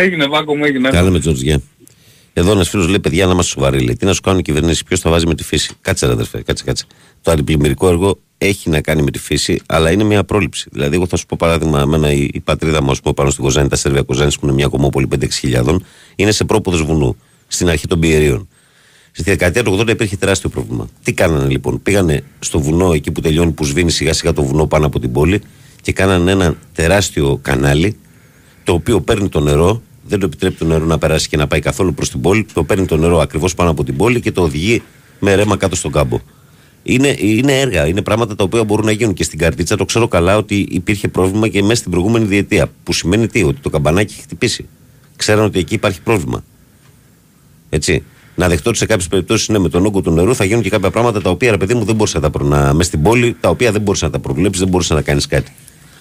Έγινε 0.00 0.26
Βάκο 0.26 0.56
μου, 0.56 0.64
έγινε. 0.64 0.90
Κάλαμε 0.90 1.18
Τζορτζιά. 1.18 1.60
Εδώ 2.32 2.52
ένας 2.52 2.68
φίλος 2.68 2.86
λέει: 2.86 3.00
Παιδιά, 3.00 3.26
να 3.26 3.32
είμαστε 3.32 3.52
σοβαροί. 3.52 3.80
Λέει, 3.80 3.96
τι 3.96 4.04
να 4.04 4.12
σου 4.12 4.20
κάνουν 4.20 4.38
οι 4.38 4.42
κυβερνήσει, 4.42 4.84
ποιος 4.84 5.00
θα 5.00 5.10
βάζει 5.10 5.26
με 5.26 5.34
τη 5.34 5.42
φύση; 5.44 5.74
Κάτσε, 5.80 6.06
ρε 6.06 6.12
αδερφέ, 6.12 6.42
κάτσε, 6.42 6.64
κάτσε. 6.64 6.84
Το 7.22 7.30
αντιπλημμυρικό 7.30 7.88
έργο 7.88 8.18
έχει 8.38 8.70
να 8.70 8.80
κάνει 8.80 9.02
με 9.02 9.10
τη 9.10 9.18
φύση, 9.18 9.60
αλλά 9.66 9.90
είναι 9.90 10.04
μια 10.04 10.24
πρόληψη. 10.24 10.68
Δηλαδή, 10.72 10.94
εγώ 10.94 11.06
θα 11.06 11.16
σου 11.16 11.26
πω 11.26 11.36
παράδειγμα, 11.38 11.80
εμένα 11.80 12.12
η, 12.12 12.28
η 12.32 12.40
πατρίδα 12.40 12.82
μου, 12.82 12.90
ας 12.90 13.00
πούμε, 13.00 13.14
πάνω 13.14 13.30
στην 13.30 13.44
Κοζάνη, 13.44 13.68
τα 13.68 13.76
Σέρβια 13.76 14.02
Κοζάνης, 14.02 14.38
που 14.38 14.46
είναι 14.46 14.54
μια 14.54 14.66
κομμόπολη 14.66 15.08
5-6 15.14 15.28
χιλιάδων, 15.30 15.84
είναι 16.16 16.30
σε 16.30 16.44
πρόποδος 16.44 16.82
βουνού, 16.82 17.16
στην 17.46 17.68
αρχή 17.68 17.86
των 17.86 18.00
πιερίων. 18.00 18.48
Στη 19.12 19.22
δεκαετία 19.30 19.62
του 19.62 19.78
80 19.80 19.88
υπήρχε 19.88 20.16
τεράστιο 20.16 20.48
πρόβλημα. 20.48 20.88
Τι 21.02 21.12
κάνανε 21.12 21.48
λοιπόν, 21.48 21.82
πήγανε 21.82 22.24
στο 22.38 22.60
βουνό 22.60 22.92
εκεί 22.92 23.10
που 23.10 23.20
τελειώνει, 23.20 23.50
που 23.50 23.64
σβήνει 23.64 23.90
σιγά 23.90 24.12
σιγά 24.12 24.32
το 24.32 24.42
βουνό 24.42 24.66
πάνω 24.66 24.86
από 24.86 24.98
την 24.98 25.12
πόλη 25.12 25.40
και 25.82 25.92
κάνανε 25.92 26.30
ένα 26.30 26.56
τεράστιο 26.74 27.38
κανάλι 27.42 27.96
το 28.64 28.72
οποίο 28.72 29.00
παίρνει 29.00 29.28
το 29.28 29.40
νερό, 29.40 29.82
δεν 30.06 30.18
το 30.18 30.26
επιτρέπει 30.26 30.54
το 30.54 30.64
νερό 30.64 30.84
να 30.84 30.98
περάσει 30.98 31.28
και 31.28 31.36
να 31.36 31.46
πάει 31.46 31.60
καθόλου 31.60 31.94
προς 31.94 32.10
την 32.10 32.20
πόλη, 32.20 32.46
το 32.52 32.64
παίρνει 32.64 32.86
το 32.86 32.96
νερό 32.96 33.18
ακριβώς 33.18 33.54
πάνω 33.54 33.70
από 33.70 33.84
την 33.84 33.96
πόλη 33.96 34.20
και 34.20 34.32
το 34.32 34.42
οδηγεί 34.42 34.82
με 35.20 35.34
ρέμα 35.34 35.56
κάτω 35.56 35.76
στον 35.76 35.92
κάμπο. 35.92 36.20
Είναι, 36.82 37.16
είναι 37.18 37.60
έργα, 37.60 37.86
είναι 37.86 38.02
πράγματα 38.02 38.34
τα 38.34 38.44
οποία 38.44 38.64
μπορούν 38.64 38.84
να 38.84 38.92
γίνουν 38.92 39.14
και 39.14 39.24
στην 39.24 39.38
καρτίτσα. 39.38 39.76
Το 39.76 39.84
ξέρω 39.84 40.08
καλά 40.08 40.36
ότι 40.36 40.66
υπήρχε 40.70 41.08
πρόβλημα 41.08 41.48
και 41.48 41.62
μέσα 41.62 41.74
στην 41.74 41.90
προηγούμενη 41.90 42.24
διετία. 42.24 42.70
Που 42.82 42.92
σημαίνει 42.92 43.26
τι, 43.26 43.42
ότι 43.42 43.60
το 43.60 43.70
καμπανάκι 43.70 44.12
έχει 44.12 44.22
χτυπήσει. 44.22 44.68
Ξέραν 45.16 45.44
ότι 45.44 45.58
εκεί 45.58 45.74
υπάρχει 45.74 46.02
πρόβλημα. 46.02 46.44
Έτσι. 47.68 48.02
Να 48.34 48.48
δεχτώ 48.48 48.68
ότι 48.68 48.78
σε 48.78 48.86
κάποιες 48.86 49.08
περιπτώσεις 49.08 49.48
ναι, 49.48 49.58
με 49.58 49.68
τον 49.68 49.86
όγκο 49.86 50.00
του 50.00 50.10
νερού 50.10 50.34
θα 50.34 50.44
γίνουν 50.44 50.62
και 50.62 50.70
κάποια 50.70 50.90
πράγματα 50.90 51.20
τα 51.20 51.30
οποία 51.30 51.50
ρε 51.50 51.56
παιδί 51.56 51.74
μου 51.74 51.84
δεν 51.84 51.94
μπορούσε 51.94 52.16
να 52.16 52.22
τα 52.22 52.30
προ... 52.30 52.46
να... 52.46 52.72
μες 52.72 52.86
στην 52.86 53.02
πόλη, 53.02 53.36
τα 53.40 53.48
οποία 53.48 53.72
δεν 53.72 53.80
μπορούσε 53.80 54.04
να 54.04 54.10
τα 54.10 54.18
προβλέψεις, 54.18 54.60
δεν 54.60 54.68
μπορούσε 54.68 54.94
να 54.94 55.02
κάνεις 55.02 55.26
κάτι. 55.26 55.52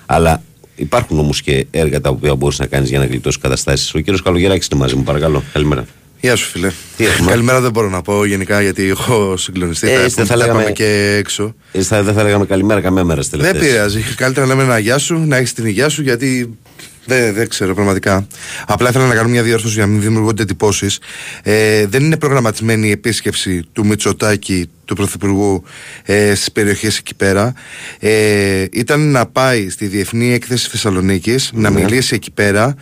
Αλλά 0.05 0.41
υπάρχουν 0.75 1.19
όμως 1.19 1.41
και 1.41 1.65
έργα 1.71 2.01
τα 2.01 2.09
οποία 2.09 2.35
μπορείς 2.35 2.59
να 2.59 2.65
κάνεις 2.65 2.89
για 2.89 2.99
να 2.99 3.05
γλιτώσεις 3.05 3.41
καταστάσεις. 3.41 3.93
Ο 3.93 3.99
κύριος 3.99 4.21
Καλογεράκης 4.21 4.67
είναι 4.67 4.79
μαζί 4.79 4.95
μου, 4.95 5.03
παρακαλώ. 5.03 5.43
Καλημέρα. 5.53 5.85
Γεια 6.21 6.35
σου, 6.35 6.49
φίλε. 6.49 6.71
Τι 6.97 7.05
έχουμε; 7.05 7.29
Καλημέρα 7.31 7.61
δεν 7.61 7.71
μπορώ 7.71 7.89
να 7.89 8.01
πω 8.01 8.25
γενικά 8.25 8.61
γιατί 8.61 8.83
έχω 8.89 9.37
συγκλονιστεί. 9.37 9.89
Ε, 9.89 9.95
θα, 9.95 10.03
είστε, 10.05 10.09
πούμε, 10.13 10.25
θα 10.25 10.31
θα 10.33 10.35
λέγαμε- 10.39 10.61
πάμε 10.61 10.73
και 10.73 11.15
έξω. 11.17 11.55
Ε, 11.71 11.81
θα- 11.81 12.03
δεν 12.03 12.13
θα 12.13 12.23
λέγαμε 12.23 12.45
καλημέρα 12.45 12.81
καμία 12.81 13.03
μέρα 13.03 13.21
στις 13.21 13.39
Δεν 13.39 13.47
τελευταίες. 13.51 13.71
πειράζει. 13.73 14.01
Καλύτερα 14.15 14.45
να 14.45 14.53
λέμε 14.53 14.63
ένα 14.67 14.79
γεια 14.79 14.97
σου, 14.97 15.19
να 15.25 15.37
έχεις 15.37 15.53
την 15.53 15.65
υγεία 15.65 15.89
σου 15.89 16.01
γιατί 16.01 16.57
δεν, 17.05 17.33
δεν 17.33 17.49
ξέρω 17.49 17.73
πραγματικά. 17.73 18.27
Απλά 18.67 18.89
ήθελα 18.89 19.07
να 19.07 19.15
κάνω 19.15 19.29
μια 19.29 19.43
διόρθωση 19.43 19.73
για 19.73 19.85
να 19.85 19.91
μην 19.91 20.01
δημιουργούνται 20.01 20.41
εντυπώσεις. 20.41 20.99
Ε, 21.43 21.85
δεν 21.85 22.03
είναι 22.03 22.17
προγραμματισμένη 22.17 22.87
η 22.87 22.91
επίσκεψη 22.91 23.63
του 23.73 23.85
Μητσοτάκη, 23.85 24.69
του 24.85 24.95
Πρωθυπουργού, 24.95 25.63
ε, 26.03 26.35
στις 26.35 26.51
περιοχές 26.51 26.97
εκεί 26.97 27.15
πέρα. 27.15 27.53
Ε, 27.99 28.65
ήταν 28.71 29.11
να 29.11 29.25
πάει 29.25 29.69
στη 29.69 29.87
Διεθνή 29.87 30.33
Έκθεση 30.33 30.69
Θεσσαλονίκης, 30.69 31.51
να 31.53 31.69
Ναι. 31.69 31.81
μιλήσει 31.81 32.15
εκεί 32.15 32.31
πέρα. 32.31 32.75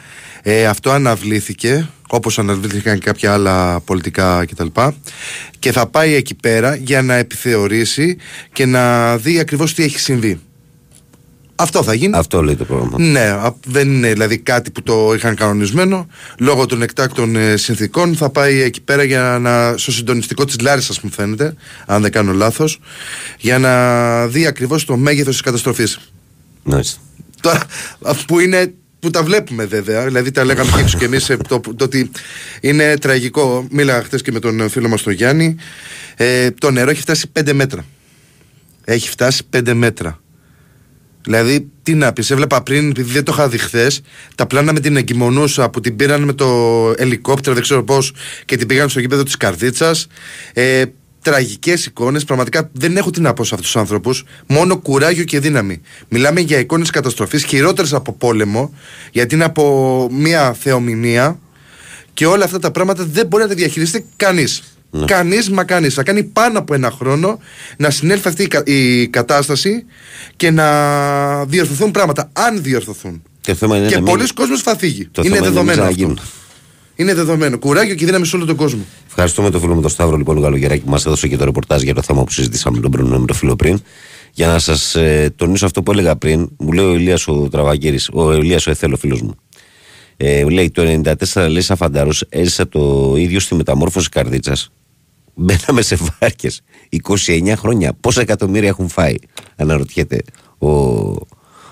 Ε, 0.44 0.66
αυτό 0.66 0.92
αναβλήθηκε, 0.92 1.90
όπως 2.08 2.40
αναβλήθηκαν 2.40 3.00
και 3.00 3.06
κάποια 3.06 3.34
άλλα 3.34 3.80
πολιτικά 3.80 4.46
κτλ. 4.46 4.68
Και 5.60 5.72
θα 5.72 5.88
πάει 5.88 6.14
εκεί 6.14 6.36
πέρα 6.36 6.76
για 6.76 7.02
να 7.02 7.14
επιθεωρήσει 7.16 8.18
και 8.54 8.66
να 8.66 9.18
δει 9.18 9.40
ακριβώς 9.40 9.74
τι 9.74 9.84
έχει 9.84 10.00
συμβεί. 10.00 10.40
Αυτό 11.62 11.84
θα 11.84 11.94
γίνει. 11.94 12.18
Αυτό 12.18 12.42
λέει 12.44 12.56
το 12.56 12.66
πρόγραμμα. 12.66 13.00
Ναι, 13.00 13.20
α- 13.20 13.56
δεν 13.66 13.94
είναι 13.94 14.12
δηλαδή 14.14 14.38
κάτι 14.38 14.72
που 14.72 14.84
το 14.84 15.14
είχαν 15.16 15.36
κανονισμένο. 15.36 16.08
Λόγω 16.40 16.66
των 16.66 16.82
εκτάκτων 16.82 17.36
ε, 17.36 17.58
συνθήκων 17.58 18.16
θα 18.16 18.30
πάει 18.30 18.62
εκεί 18.62 18.82
πέρα 18.82 19.04
για 19.04 19.38
να, 19.42 19.78
στο 19.78 19.92
συντονιστικό 19.92 20.46
της 20.46 20.60
Λάρισας 20.60 21.00
μου 21.02 21.12
φαίνεται, 21.12 21.54
αν 21.86 22.02
δεν 22.02 22.12
κάνω 22.12 22.34
λάθος, 22.34 22.80
για 23.40 23.60
να 23.60 24.28
δει 24.28 24.46
ακριβώς 24.46 24.86
το 24.86 24.98
μέγεθος 24.98 25.34
της 25.34 25.42
καταστροφής. 25.42 26.00
Μάλιστα. 26.64 27.00
Τώρα, 27.42 27.66
αυτό 28.02 28.24
που 28.28 28.40
είναι 28.40 28.74
που 29.00 29.10
τα 29.10 29.24
βλέπουμε 29.24 29.66
βέβαια, 29.66 30.04
δηλαδή 30.06 30.32
τα 30.32 30.44
λέγαμε 30.44 30.72
και 30.76 30.80
έξω 30.80 30.98
και 30.98 31.06
εμείς 31.06 31.30
ε, 31.30 31.38
το, 31.38 31.60
το 31.60 31.84
ότι 31.84 32.12
είναι 32.62 32.98
τραγικό. 32.98 33.68
Μίλαγα 33.72 34.04
χθες 34.04 34.22
και 34.22 34.32
με 34.32 34.40
τον 34.40 34.70
φίλο 34.70 34.88
μας 34.88 35.02
τον 35.02 35.14
Γιάννη. 35.14 35.56
Ε, 36.16 36.52
το 36.52 36.72
νερό 36.72 36.90
έχει 36.90 37.02
φτάσει 37.02 37.32
5 37.40 37.54
μέτρα. 37.54 37.86
Έχει 38.84 39.10
φτάσει 39.10 39.44
5 39.56 39.74
μέτρα. 39.74 40.20
Δηλαδή, 41.30 41.70
τι 41.84 41.94
να 41.94 42.14
πεις, 42.14 42.32
έβλεπα 42.32 42.64
πριν, 42.64 42.90
επειδή 42.90 43.12
δεν 43.12 43.24
το 43.24 43.32
είχα 43.36 43.50
δει 43.50 43.58
χθες, 43.58 44.02
τα 44.36 44.46
πλάνα 44.46 44.74
με 44.74 44.80
την 44.80 44.96
εγκυμονούσα 44.96 45.70
που 45.70 45.80
την 45.80 45.96
πήραν 45.96 46.24
με 46.24 46.34
το 46.34 46.48
ελικόπτερο, 46.98 47.54
δεν 47.54 47.64
ξέρω 47.64 47.84
πώς, 47.84 48.14
και 48.46 48.58
την 48.58 48.68
πήγαν 48.68 48.90
στο 48.90 49.00
γήπεδο 49.00 49.24
της 49.24 49.38
Καρδίτσας. 49.38 50.08
Ε, 50.54 50.84
Τραγικές 51.22 51.86
εικόνες. 51.86 52.24
Πραγματικά 52.24 52.70
δεν 52.74 52.98
έχω 52.98 53.10
τι 53.10 53.22
να 53.22 53.34
πω 53.34 53.44
σε 53.44 53.56
αυτούς 53.56 53.72
τους 53.72 53.82
άνθρωπου. 53.82 54.12
Μόνο 54.48 54.78
κουράγιο 54.78 55.24
και 55.24 55.40
δύναμη. 55.40 55.82
Μιλάμε 56.08 56.40
για 56.40 56.60
εικόνες 56.60 56.90
καταστροφής 56.90 57.44
χειρότερες 57.44 57.94
από 57.94 58.14
πόλεμο, 58.14 58.74
γιατί 59.12 59.36
είναι 59.36 59.44
από 59.44 60.08
μια 60.12 60.54
θεομηνία 60.54 61.40
και 62.14 62.26
όλα 62.26 62.46
αυτά 62.46 62.60
τα 62.60 62.72
πράγματα 62.72 63.06
δεν 63.06 63.28
μπορεί 63.28 63.44
να 63.44 63.50
τα 63.50 63.56
διαχειριστεί 63.56 64.06
κανείς. 64.16 64.69
Ναι. 64.92 65.06
Κανείς 65.06 65.50
μα 65.50 65.64
κανείς. 65.64 65.94
Θα 65.94 66.04
κάνει 66.04 66.24
πάνω 66.24 66.60
από 66.60 66.74
ένα 66.74 66.92
χρόνο 66.92 67.40
να 67.78 67.90
συνέλθει 67.90 68.28
αυτή 68.28 68.44
η, 68.44 68.48
κα- 68.48 68.64
η 68.66 69.08
κατάσταση 69.08 69.86
και 70.36 70.52
να 70.52 71.46
διορθωθούν 71.46 71.92
πράγματα. 71.92 72.30
Αν 72.34 72.62
διορθωθούν. 72.64 73.22
Και, 73.42 73.52
το 73.52 73.58
θέμα 73.58 73.78
είναι 73.78 73.88
και 73.88 73.96
να 73.96 74.02
μην- 74.02 74.12
πολλοί 74.12 74.34
κόσμος 74.34 74.62
θα 74.62 74.78
φύγει. 74.78 75.08
το 75.12 75.22
είναι 75.26 75.36
θέμα 75.36 75.40
να 75.40 75.46
μην 75.46 75.54
δεδομένο 75.54 75.82
αυτό. 75.82 75.94
ξαναγίνουν. 75.96 76.20
Είναι 76.96 77.14
δεδομένο. 77.14 77.58
Κουράγιο 77.58 77.96
και 77.96 78.06
δύναμη 78.06 78.26
σε 78.26 78.36
όλο 78.36 78.46
τον 78.46 78.56
κόσμο. 78.56 78.86
Ευχαριστούμε 79.08 79.50
τον 79.50 79.62
φίλο 79.62 79.76
μου 79.76 79.82
τον 79.82 79.90
Σταύρο 79.90 80.18
λοιπόν 80.18 80.36
τον 80.36 80.44
Καλογεράκη 80.44 80.84
που 80.84 80.90
μας 80.90 81.06
έδωσε 81.06 81.28
και 81.28 81.38
το 81.38 81.46
ρεπορτάζ 81.46 81.82
για 81.82 81.94
το 81.94 82.02
θέμα 82.02 82.24
που 82.24 82.32
συζητήσαμε 82.32 82.80
τον 82.80 82.92
πρωινό 82.92 83.20
με 83.20 83.26
τον 83.26 83.36
φίλο 83.36 83.56
πριν. 83.56 83.80
Για 84.34 84.48
να 84.48 84.60
σας 84.60 84.96
ε, 84.96 85.34
τονίσω 85.36 85.66
αυτό 85.66 85.84
που 85.84 85.92
έλεγα 85.92 86.16
πριν, 86.16 86.50
μου 86.58 86.72
λέει 86.72 86.86
ο 86.86 86.94
Ηλίας 86.94 87.28
ο 87.28 87.48
Τραβαγκύρη, 87.52 88.00
ο 88.14 88.34
Ηλίας 88.34 88.68
ο 88.68 88.70
Εθέλο 88.72 88.98
φίλος 88.98 89.22
μου. 89.22 89.36
Ε, 90.18 90.44
λέει 90.50 90.72
το 90.72 90.82
94 91.34 91.48
λέει 91.50 91.62
σαν 91.62 91.78
φαντάρο 91.78 92.12
έζησα 92.30 92.68
το 92.70 93.14
ίδιο 93.18 93.40
στη 93.40 93.56
μεταμόρφωση 93.56 94.10
καρδίτσας. 94.10 94.72
Μπαίναμε 95.42 95.82
σε 95.82 95.98
βάρκες 96.20 96.62
29 97.08 97.54
χρόνια. 97.56 97.94
Πόσα 97.94 98.22
εκατομμύρια 98.22 98.70
έχουν 98.70 98.90
φάει, 98.90 99.16
αναρωτιέται 99.56 100.22
ο, 100.58 100.70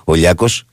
ο 0.04 0.14
Λιάκος. 0.14 0.64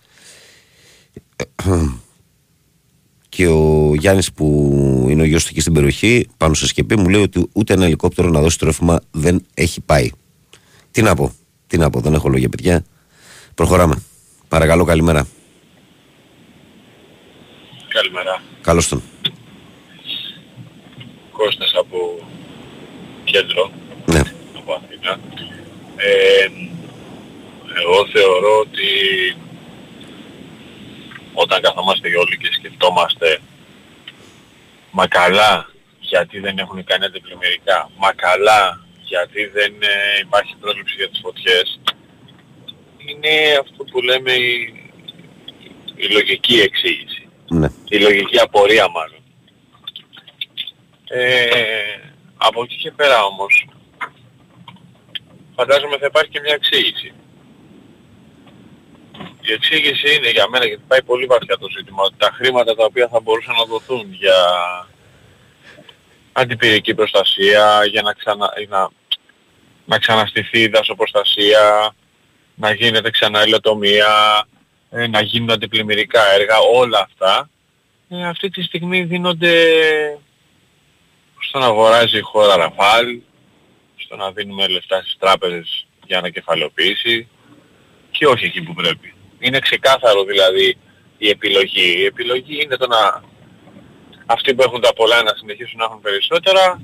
και 3.29 3.47
ο 3.47 3.93
Γιάννης 3.95 4.33
που 4.33 5.07
είναι 5.09 5.23
ο 5.23 5.25
γιος 5.25 5.43
του 5.45 5.49
εκεί 5.51 5.61
στην 5.61 5.73
περιοχή 5.73 6.29
πάνω 6.37 6.55
σε 6.55 6.67
σκεπή 6.67 6.97
μου 6.97 7.09
λέει 7.09 7.23
ότι 7.23 7.49
ούτε 7.53 7.73
ένα 7.73 7.85
ελικόπτερο 7.85 8.29
να 8.29 8.41
δώσει 8.41 8.59
τρόφιμα 8.59 9.01
δεν 9.11 9.47
έχει 9.55 9.81
πάει. 9.81 10.11
Τι 10.91 11.03
να 11.03 11.15
πω, 11.15 11.33
τι 11.67 11.79
να 11.79 11.91
πω, 11.91 12.01
δεν 12.01 12.15
έχω 12.15 12.29
λόγια 12.29 12.49
παιδιά. 12.49 12.85
Προχωράμε. 13.55 14.03
Παρακαλώ 14.49 14.85
καλημέρα. 14.85 15.27
Καλημέρα. 17.89 18.43
Καλώς 18.61 18.89
τον. 18.89 19.03
Κώστας 21.33 21.73
από 21.81 21.99
κέντρο, 23.35 23.71
Ναι. 24.07 24.21
από 24.59 24.73
Αθήνα. 24.79 25.13
Ε, 25.97 26.47
εγώ 27.81 28.07
θεωρώ 28.13 28.59
ότι 28.59 28.89
όταν 31.33 31.61
καθόμαστε 31.63 32.09
και 32.11 32.17
όλοι 32.17 32.37
και 32.39 32.53
σκεφτόμαστε 32.53 33.41
μα 34.91 35.07
καλά 35.07 35.71
γιατί 36.01 36.39
δεν 36.39 36.59
έχουν 36.59 36.85
κάνει 36.85 37.05
αντιπλημμυρικά, 37.05 37.91
μα 37.97 38.13
καλά 38.13 38.81
γιατί 39.05 39.47
δεν 39.47 39.73
ε, 39.81 40.19
υπάρχει 40.21 40.55
πρόληψη 40.61 40.95
για 40.97 41.09
τις 41.09 41.21
φωτιές, 41.23 41.81
είναι 43.07 43.35
αυτό 43.61 43.85
που 43.85 44.01
λέμε 44.01 44.33
η, 44.33 44.53
η 45.97 46.07
λογική 46.13 46.61
εξήγηση. 46.61 47.29
ναι. 47.49 47.69
Η 47.89 47.99
λογική 47.99 48.39
απορία 48.41 48.89
μάλλον. 48.89 49.23
Ε, 51.09 51.45
από 52.47 52.63
εκεί 52.63 52.77
και 52.77 52.91
πέρα 52.91 53.25
όμως, 53.25 53.69
φαντάζομαι 55.55 55.99
θα 55.99 56.07
υπάρχει 56.07 56.31
και 56.31 56.41
μια 56.41 56.55
εξήγηση. 56.55 57.13
Η 59.41 59.53
εξήγηση 59.53 60.15
είναι 60.15 60.31
για 60.31 60.49
μένα, 60.49 60.67
γιατί 60.67 60.83
πάει 60.89 61.03
πολύ 61.03 61.27
βαθιά 61.27 61.59
το 61.59 61.69
ζήτημα, 61.77 62.03
ότι 62.03 62.15
τα 62.19 62.31
χρήματα 62.35 62.75
τα 62.75 62.85
οποία 62.85 63.09
θα 63.09 63.21
μπορούσαν 63.21 63.55
να 63.55 63.65
δοθούν 63.65 64.13
για 64.13 64.39
αντιπυρική 66.33 66.95
προστασία, 66.95 67.85
για 67.85 68.03
να, 68.03 68.13
ξανα, 68.13 68.53
να, 68.69 68.89
να 69.85 69.99
ξαναστηθεί 69.99 70.61
η 70.61 70.69
δασοπροστασία, 70.69 71.95
να 72.55 72.73
γίνεται 72.73 73.11
ξανά 73.11 73.47
υλοτομία, 73.47 74.47
ε, 74.91 75.07
να 75.07 75.21
γίνουν 75.21 75.51
αντιπλημμυρικά 75.51 76.21
έργα, 76.33 76.59
όλα 76.75 77.01
αυτά, 77.01 77.51
ε, 78.09 78.27
αυτή 78.27 78.51
τη 78.51 78.63
στιγμή 78.63 79.03
δίνονται 79.03 79.53
στο 81.49 81.59
να 81.59 81.67
αγοράζει 81.67 82.19
η 82.19 82.21
χώρα 82.21 82.57
Ραφάλ, 82.57 83.19
στο 83.97 84.17
να 84.17 84.33
δίνουμε 84.33 84.67
λεφτά 84.69 85.01
στις 85.01 85.17
τράπεζες 85.19 85.87
για 86.07 86.19
ανακεφαλαιοποίηση 86.19 87.29
και 88.11 88.27
όχι 88.27 88.45
εκεί 88.45 88.63
που 88.63 88.75
πρέπει. 88.75 89.15
Είναι 89.39 89.59
ξεκάθαρο 89.59 90.25
δηλαδή 90.25 90.77
η 91.19 91.29
επιλογή. 91.29 91.95
Η 91.99 92.05
επιλογή 92.05 92.63
είναι 92.63 92.77
το 92.77 92.87
να 92.87 93.23
αυτοί 94.27 94.55
που 94.55 94.63
έχουν 94.63 94.81
τα 94.81 94.93
πολλά 94.93 95.23
να 95.23 95.35
συνεχίσουν 95.35 95.79
να 95.79 95.85
έχουν 95.85 96.01
περισσότερα 96.01 96.81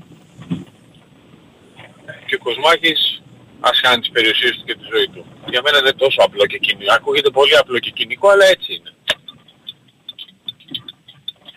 και 2.26 2.34
ο 2.34 2.38
Κοσμάκης 2.38 3.22
ας 3.60 3.80
κάνει 3.80 4.00
τις 4.00 4.10
περιουσίες 4.10 4.56
του 4.56 4.64
και 4.64 4.74
τη 4.74 4.84
ζωή 4.92 5.08
του. 5.08 5.26
Για 5.48 5.60
μένα 5.64 5.78
είναι 5.78 5.92
τόσο 5.92 6.20
απλό 6.22 6.46
και 6.46 6.58
κοινικό. 6.58 6.92
Ακούγεται 6.92 7.30
πολύ 7.30 7.56
απλό 7.56 7.78
και 7.78 7.90
κοινικό, 7.90 8.28
αλλά 8.28 8.44
έτσι 8.44 8.72
είναι. 8.74 8.92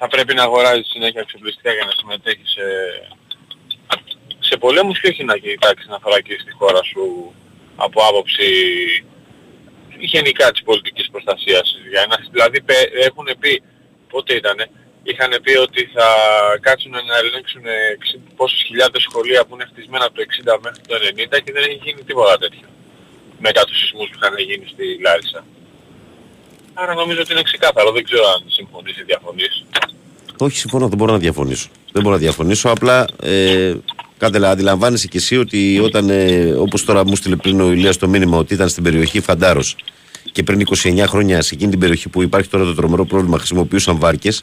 Θα 0.06 0.12
πρέπει 0.12 0.34
να 0.34 0.44
αγοράζεις 0.44 0.88
συνέχεια 0.88 1.22
εξοπλιστικά 1.22 1.72
για 1.74 1.86
να 1.86 1.92
συμμετέχεις 1.92 2.50
σε, 2.56 2.68
σε 4.40 4.58
πολέμους 4.58 5.00
και 5.00 5.08
όχι 5.08 5.24
να 5.24 5.38
κοιτάξεις 5.38 5.88
να 5.88 6.00
θωρακίσεις 6.00 6.44
τη 6.44 6.52
χώρα 6.52 6.84
σου 6.84 7.34
από 7.76 8.02
άποψη 8.10 8.48
γενικά 10.00 10.52
της 10.52 10.64
πολιτικής 10.64 11.10
προστασίας. 11.12 11.78
Για 11.90 12.06
να, 12.10 12.16
δηλαδή 12.32 12.62
πε- 12.62 12.92
έχουν 13.08 13.28
πει, 13.40 13.64
πότε 14.10 14.34
ήτανε, 14.36 14.70
είχαν 15.04 15.32
πει 15.44 15.54
ότι 15.58 15.86
θα 15.96 16.08
κάτσουν 16.62 16.92
να 16.92 17.18
ελέγξουν 17.18 17.64
60 17.66 18.20
πόσες 18.36 18.64
χιλιάδες 18.64 19.02
σχολεία 19.02 19.46
που 19.46 19.54
είναι 19.54 19.70
χτισμένα 19.72 20.06
από 20.06 20.16
το 20.16 20.22
60 20.22 20.60
μέχρι 20.66 20.82
το 20.88 20.96
90 21.38 21.42
και 21.44 21.52
δεν 21.52 21.64
έχει 21.64 21.80
γίνει 21.84 22.04
τίποτα 22.04 22.38
τέτοιο. 22.38 22.68
Μετά 23.40 23.64
τους 23.66 23.78
σεισμούς 23.80 24.10
που 24.10 24.18
είχαν 24.20 24.38
γίνει 24.38 24.68
στη 24.74 24.86
Λάρισα. 25.02 25.46
Άρα 26.74 26.94
νομίζω 26.94 27.22
ότι 27.22 27.32
είναι 27.32 27.42
ξεκάθαρο, 27.42 27.92
δεν 27.92 28.04
ξέρω 28.04 28.24
αν 28.24 28.44
συμφωνείς 28.48 28.98
ή 28.98 29.04
διαφωνείς. 29.06 29.66
Όχι, 30.38 30.58
συμφωνώ, 30.58 30.88
δεν 30.88 30.98
μπορώ 30.98 31.12
να 31.12 31.18
διαφωνήσω. 31.18 31.68
Δεν 31.92 32.02
μπορώ 32.02 32.16
να 32.16 32.22
διαφωνήσω. 32.22 32.70
Απλά 32.70 33.06
ε, 33.22 33.74
Κάτελα, 34.18 34.50
αντιλαμβάνεσαι 34.50 35.08
κι 35.08 35.18
εσύ 35.18 35.38
ότι 35.38 35.80
όταν, 35.80 36.10
ε, 36.10 36.52
όπως 36.52 36.86
τώρα 36.86 37.06
μου 37.06 37.16
στείλε 37.16 37.36
πριν 37.36 37.62
ο 37.62 37.72
Ηλίας 37.72 37.98
το 37.98 38.08
μήνυμα, 38.08 38.38
ότι 38.38 38.54
ήταν 38.54 38.70
στην 38.70 38.84
περιοχή 38.84 39.20
Φαντάρος 39.20 39.76
και 40.32 40.44
πριν 40.44 40.68
29 40.84 41.04
χρόνια 41.08 41.42
σε 41.42 41.56
εκείνη 41.56 41.70
την 41.70 41.80
περιοχή 41.80 42.10
που 42.10 42.22
υπάρχει 42.22 42.50
τώρα 42.50 42.64
το 42.64 42.74
τρομερό 42.74 43.06
πρόβλημα 43.06 43.38
χρησιμοποιούσαν 43.38 43.98
βάρκες, 43.98 44.42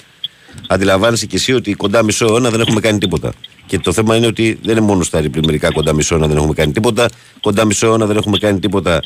αντιλαμβάνεσαι 0.68 1.26
κι 1.26 1.36
εσύ 1.36 1.52
ότι 1.52 1.72
κοντά 1.72 2.02
μισό 2.02 2.26
αιώνα 2.26 2.50
δεν 2.50 2.60
έχουμε 2.60 2.80
κάνει 2.80 2.98
τίποτα. 2.98 3.32
Και 3.66 3.78
το 3.78 3.92
θέμα 3.92 4.16
είναι 4.16 4.26
ότι 4.26 4.58
δεν 4.62 4.76
είναι 4.76 4.86
μόνο 4.86 5.02
στα 5.02 5.16
αεροπλημμυρικά 5.16 5.72
κοντά 5.72 5.92
μισό 5.92 6.14
αιώνα 6.14 6.26
δεν 6.26 6.36
έχουμε 6.36 6.54
κάνει 6.54 6.72
τίποτα. 6.72 7.08
Κοντά 7.40 7.64
μισό 7.64 7.86
αιώνα 7.86 8.06
δεν 8.06 8.16
έχουμε 8.16 8.38
κάνει 8.38 8.58
τίποτα 8.58 9.02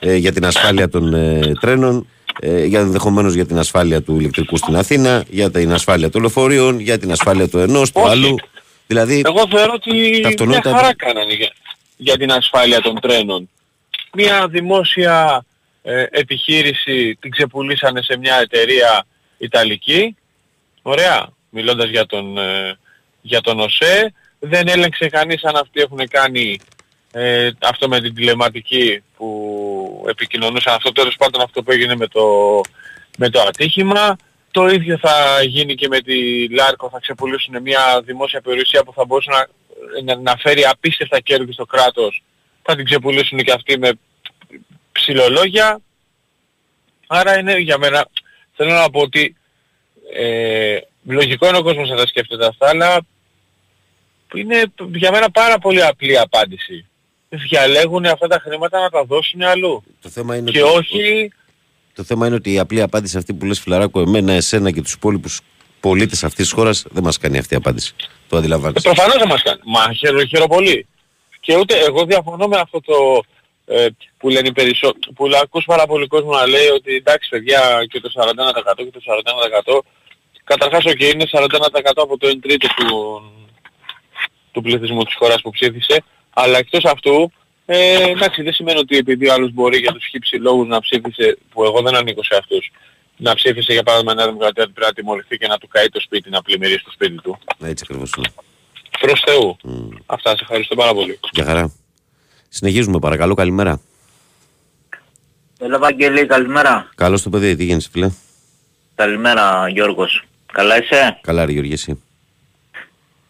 ε, 0.00 0.16
για 0.16 0.32
την 0.32 0.46
ασφάλεια 0.46 0.88
των 0.88 1.14
ε, 1.14 1.52
τρένων, 1.60 2.06
ε, 2.40 2.64
για 2.64 2.80
ενδεχομένως 2.80 3.34
για 3.34 3.46
την 3.46 3.58
ασφάλεια 3.58 4.02
του 4.02 4.18
ηλεκτρικού 4.20 4.56
στην 4.56 4.76
Αθήνα, 4.76 5.24
για 5.30 5.50
την 5.50 5.72
ασφάλεια 5.72 6.10
των 6.10 6.20
λεωφορείων, 6.20 6.78
για 6.80 6.98
την 6.98 7.10
ασφάλεια 7.12 7.48
του 7.48 7.58
ενός, 7.58 7.92
του 7.92 8.00
Όχι. 8.04 8.10
άλλου. 8.10 8.36
Δηλαδή, 8.86 9.22
Εγώ 9.26 9.48
θεωρώ 9.50 9.72
ότι 9.74 9.90
Τα 10.10 10.18
μια 10.18 10.28
αυτονόητα- 10.28 10.70
χαρά 10.74 10.94
κάνανε 10.94 11.32
για, 11.32 11.52
για 11.96 12.16
την 12.16 12.32
ασφάλεια 12.32 12.80
των 12.80 13.00
τρένων. 13.00 13.48
Μια 14.12 14.48
δημόσια 14.48 15.44
ε, 15.82 16.04
επιχείρηση 16.10 17.16
την 17.20 17.30
ξεπουλήσανε 17.30 18.02
σε 18.02 18.16
μια 18.18 18.36
εταιρεία 18.36 19.06
Ιταλική. 19.38 20.16
Ωραία. 20.82 21.28
Μιλώντας 21.50 21.88
για 21.90 22.06
τον, 22.06 22.38
ε, 22.38 22.78
για 23.20 23.40
τον 23.40 23.60
ΟΣΕ. 23.60 24.12
Δεν 24.38 24.68
έλεγξε 24.68 25.08
κανείς 25.08 25.44
αν 25.44 25.56
αυτοί 25.56 25.80
έχουν 25.80 26.08
κάνει 26.10 26.58
ε, 27.12 27.50
αυτό 27.58 27.88
με 27.88 28.00
την 28.00 28.14
τηλεματική 28.14 29.02
που 29.16 29.28
επικοινωνούσαν. 30.08 30.74
Αυτό 30.74 30.92
τέλος 30.92 31.16
πάντων 31.16 31.40
αυτό 31.40 31.62
που 31.62 31.72
έγινε 31.72 31.96
με 31.96 32.06
το, 32.06 32.60
με 33.18 33.30
το 33.30 33.40
ατύχημα. 33.40 34.16
Το 34.50 34.68
ίδιο 34.68 34.98
θα 34.98 35.42
γίνει 35.42 35.74
και 35.74 35.88
με 35.88 36.00
τη 36.00 36.48
Λάρκο, 36.48 36.88
θα 36.88 36.98
ξεπουλήσουν 37.00 37.62
μια 37.62 38.00
δημόσια 38.04 38.40
περιουσία 38.40 38.84
που 38.84 38.92
θα 38.92 39.04
μπορούσε 39.04 39.30
να, 39.30 39.48
να, 40.14 40.20
να 40.20 40.36
φέρει 40.36 40.64
απίστευτα 40.64 41.20
κέρδη 41.20 41.52
στο 41.52 41.64
κράτος. 41.64 42.22
Θα 42.62 42.76
την 42.76 42.84
ξεπουλήσουν 42.84 43.38
και 43.38 43.52
αυτοί 43.52 43.78
με 43.78 43.98
ψηλολόγια. 44.92 45.80
Άρα 47.06 47.38
είναι 47.38 47.58
για 47.58 47.78
μένα, 47.78 48.08
θέλω 48.56 48.72
να 48.72 48.90
πω 48.90 49.00
ότι 49.00 49.36
ε, 50.14 50.78
λογικό 51.04 51.48
είναι 51.48 51.58
ο 51.58 51.62
κόσμος 51.62 51.88
να 51.88 51.96
τα 51.96 52.06
σκέφτεται 52.06 52.46
αυτά, 52.46 52.68
αλλά 52.68 53.00
είναι 54.34 54.62
για 54.92 55.10
μένα 55.10 55.30
πάρα 55.30 55.58
πολύ 55.58 55.84
απλή 55.84 56.18
απάντηση. 56.18 56.88
Διαλέγουν 57.48 58.04
αυτά 58.04 58.26
τα 58.26 58.38
χρήματα 58.44 58.80
να 58.80 58.90
τα 58.90 59.04
δώσουν 59.04 59.42
αλλού. 59.42 59.82
το 60.02 60.08
θέμα 60.08 60.36
είναι 60.36 60.50
Και 60.50 60.62
ότι- 60.62 60.76
όχι 60.76 61.32
Το 61.94 62.02
θέμα 62.04 62.26
είναι 62.26 62.34
ότι 62.34 62.52
η 62.52 62.58
απλή 62.58 62.82
απάντηση 62.82 63.16
αυτή 63.16 63.34
που 63.34 63.44
λες 63.44 63.60
φιλαράκο 63.60 64.00
εμένα, 64.00 64.32
εσένα 64.32 64.70
και 64.70 64.82
τους 64.82 64.92
υπόλοιπους 64.92 65.40
πολίτες 65.80 66.24
αυτής 66.24 66.44
της 66.44 66.52
χώρας 66.54 66.84
δεν 66.90 67.02
μας 67.02 67.18
κάνει 67.18 67.38
αυτή 67.38 67.54
η 67.54 67.56
απάντηση. 67.56 67.94
Το 68.28 68.36
Ε, 68.36 68.38
αντιλαμβάνεσαι. 68.38 68.88
προφανώς 68.88 69.16
δεν 69.18 69.28
μας 69.28 69.42
κάνει. 69.42 69.60
Μα 69.64 69.92
χαίρο, 69.92 70.24
χαίρο 70.24 70.46
πολύ. 70.46 70.86
Και 71.40 71.56
ούτε 71.56 71.78
εγώ 71.78 72.04
διαφωνώ 72.04 72.46
με 72.46 72.56
αυτό 72.56 72.80
το 72.80 73.22
ε, 73.66 73.86
που 74.18 74.28
λένε 74.28 74.48
οι 74.48 74.52
περισσότεροι, 74.52 75.12
που 75.14 75.26
λα- 75.26 75.40
ακούς 75.40 75.64
πάρα 75.64 75.86
πολύ 75.86 76.06
κόσμο 76.06 76.30
να 76.32 76.46
λέει 76.46 76.66
ότι 76.68 76.94
εντάξει 76.94 77.28
παιδιά 77.28 77.86
και 77.88 78.00
το 78.00 78.10
41% 78.10 78.84
και 78.84 78.90
το 78.90 79.00
41% 79.00 79.82
καταρχάς 80.44 80.84
ok 80.86 81.00
είναι 81.14 81.24
41% 81.26 82.02
από 82.02 82.18
το 82.18 82.28
1 82.28 82.38
τρίτο 82.42 82.66
του, 82.76 83.22
του 84.52 84.62
πληθυσμού 84.62 85.02
της 85.04 85.14
χώρας 85.14 85.40
που 85.40 85.50
ψήφισε, 85.50 86.02
αλλά 86.34 86.58
εκτός 86.58 86.84
αυτού 86.84 87.32
ε, 87.66 88.02
εντάξει 88.02 88.42
δεν 88.42 88.52
σημαίνει 88.52 88.78
ότι 88.78 88.96
επειδή 88.96 89.28
ο 89.28 89.32
άλλος 89.32 89.52
μπορεί 89.52 89.78
για 89.78 89.92
τους 89.92 90.06
χύψη 90.06 90.36
λόγους 90.36 90.66
να 90.68 90.80
ψήφισε, 90.80 91.38
που 91.50 91.64
εγώ 91.64 91.82
δεν 91.82 91.94
ανήκω 91.94 92.22
σε 92.22 92.36
αυτούς, 92.36 92.72
να 93.16 93.34
ψήφισε 93.34 93.72
για 93.72 93.82
παράδειγμα 93.82 94.12
η 94.12 94.14
Νέα 94.14 94.26
Δημοκρατία 94.26 94.62
ότι 94.62 94.72
πρέπει 94.72 94.86
να 94.86 94.94
τιμωρηθεί 94.94 95.36
και 95.36 95.46
να 95.46 95.58
του 95.58 95.68
καεί 95.68 95.88
το 95.88 96.00
σπίτι, 96.00 96.30
να 96.30 96.42
πλημμυρίσει 96.42 96.84
το 96.84 96.90
σπίτι 96.90 97.14
του. 97.14 97.38
Έτσι 97.62 97.84
ακριβώς 97.88 98.12
είναι. 98.16 98.28
Προς 99.00 99.22
Θεού. 99.26 99.56
Μμ. 99.62 99.88
Αυτά, 100.06 100.30
σε 100.30 100.38
ευχαριστώ 100.40 100.74
πάρα 100.74 100.94
πολύ. 100.94 101.18
Για 101.32 101.44
χαρά. 101.44 101.72
Συνεχίζουμε 102.48 102.98
παρακαλώ, 102.98 103.34
καλημέρα. 103.34 103.80
Έλα 105.58 105.78
Βαγγέλη, 105.78 106.26
καλημέρα. 106.26 106.88
Καλώς 106.94 107.22
το 107.22 107.30
παιδί, 107.30 107.56
τι 107.56 107.64
γίνεσαι 107.64 107.88
φίλε; 107.92 108.10
Καλημέρα 108.94 109.68
Γιώργος. 109.68 110.24
Καλά 110.52 110.82
είσαι; 110.82 111.18
Καλά 111.22 111.44
ρε 111.44 111.52
Γιώργη 111.52 111.72
εσύ. 111.72 112.03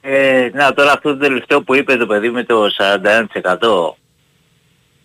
Ε, 0.07 0.51
να 0.53 0.75
τώρα 0.75 0.93
αυτό 0.93 1.13
το 1.13 1.19
τελευταίο 1.19 1.63
που 1.63 1.75
είπες 1.75 1.97
το 1.97 2.07
παιδί 2.07 2.31
με 2.31 2.45
το 2.45 2.67
41% 2.79 3.95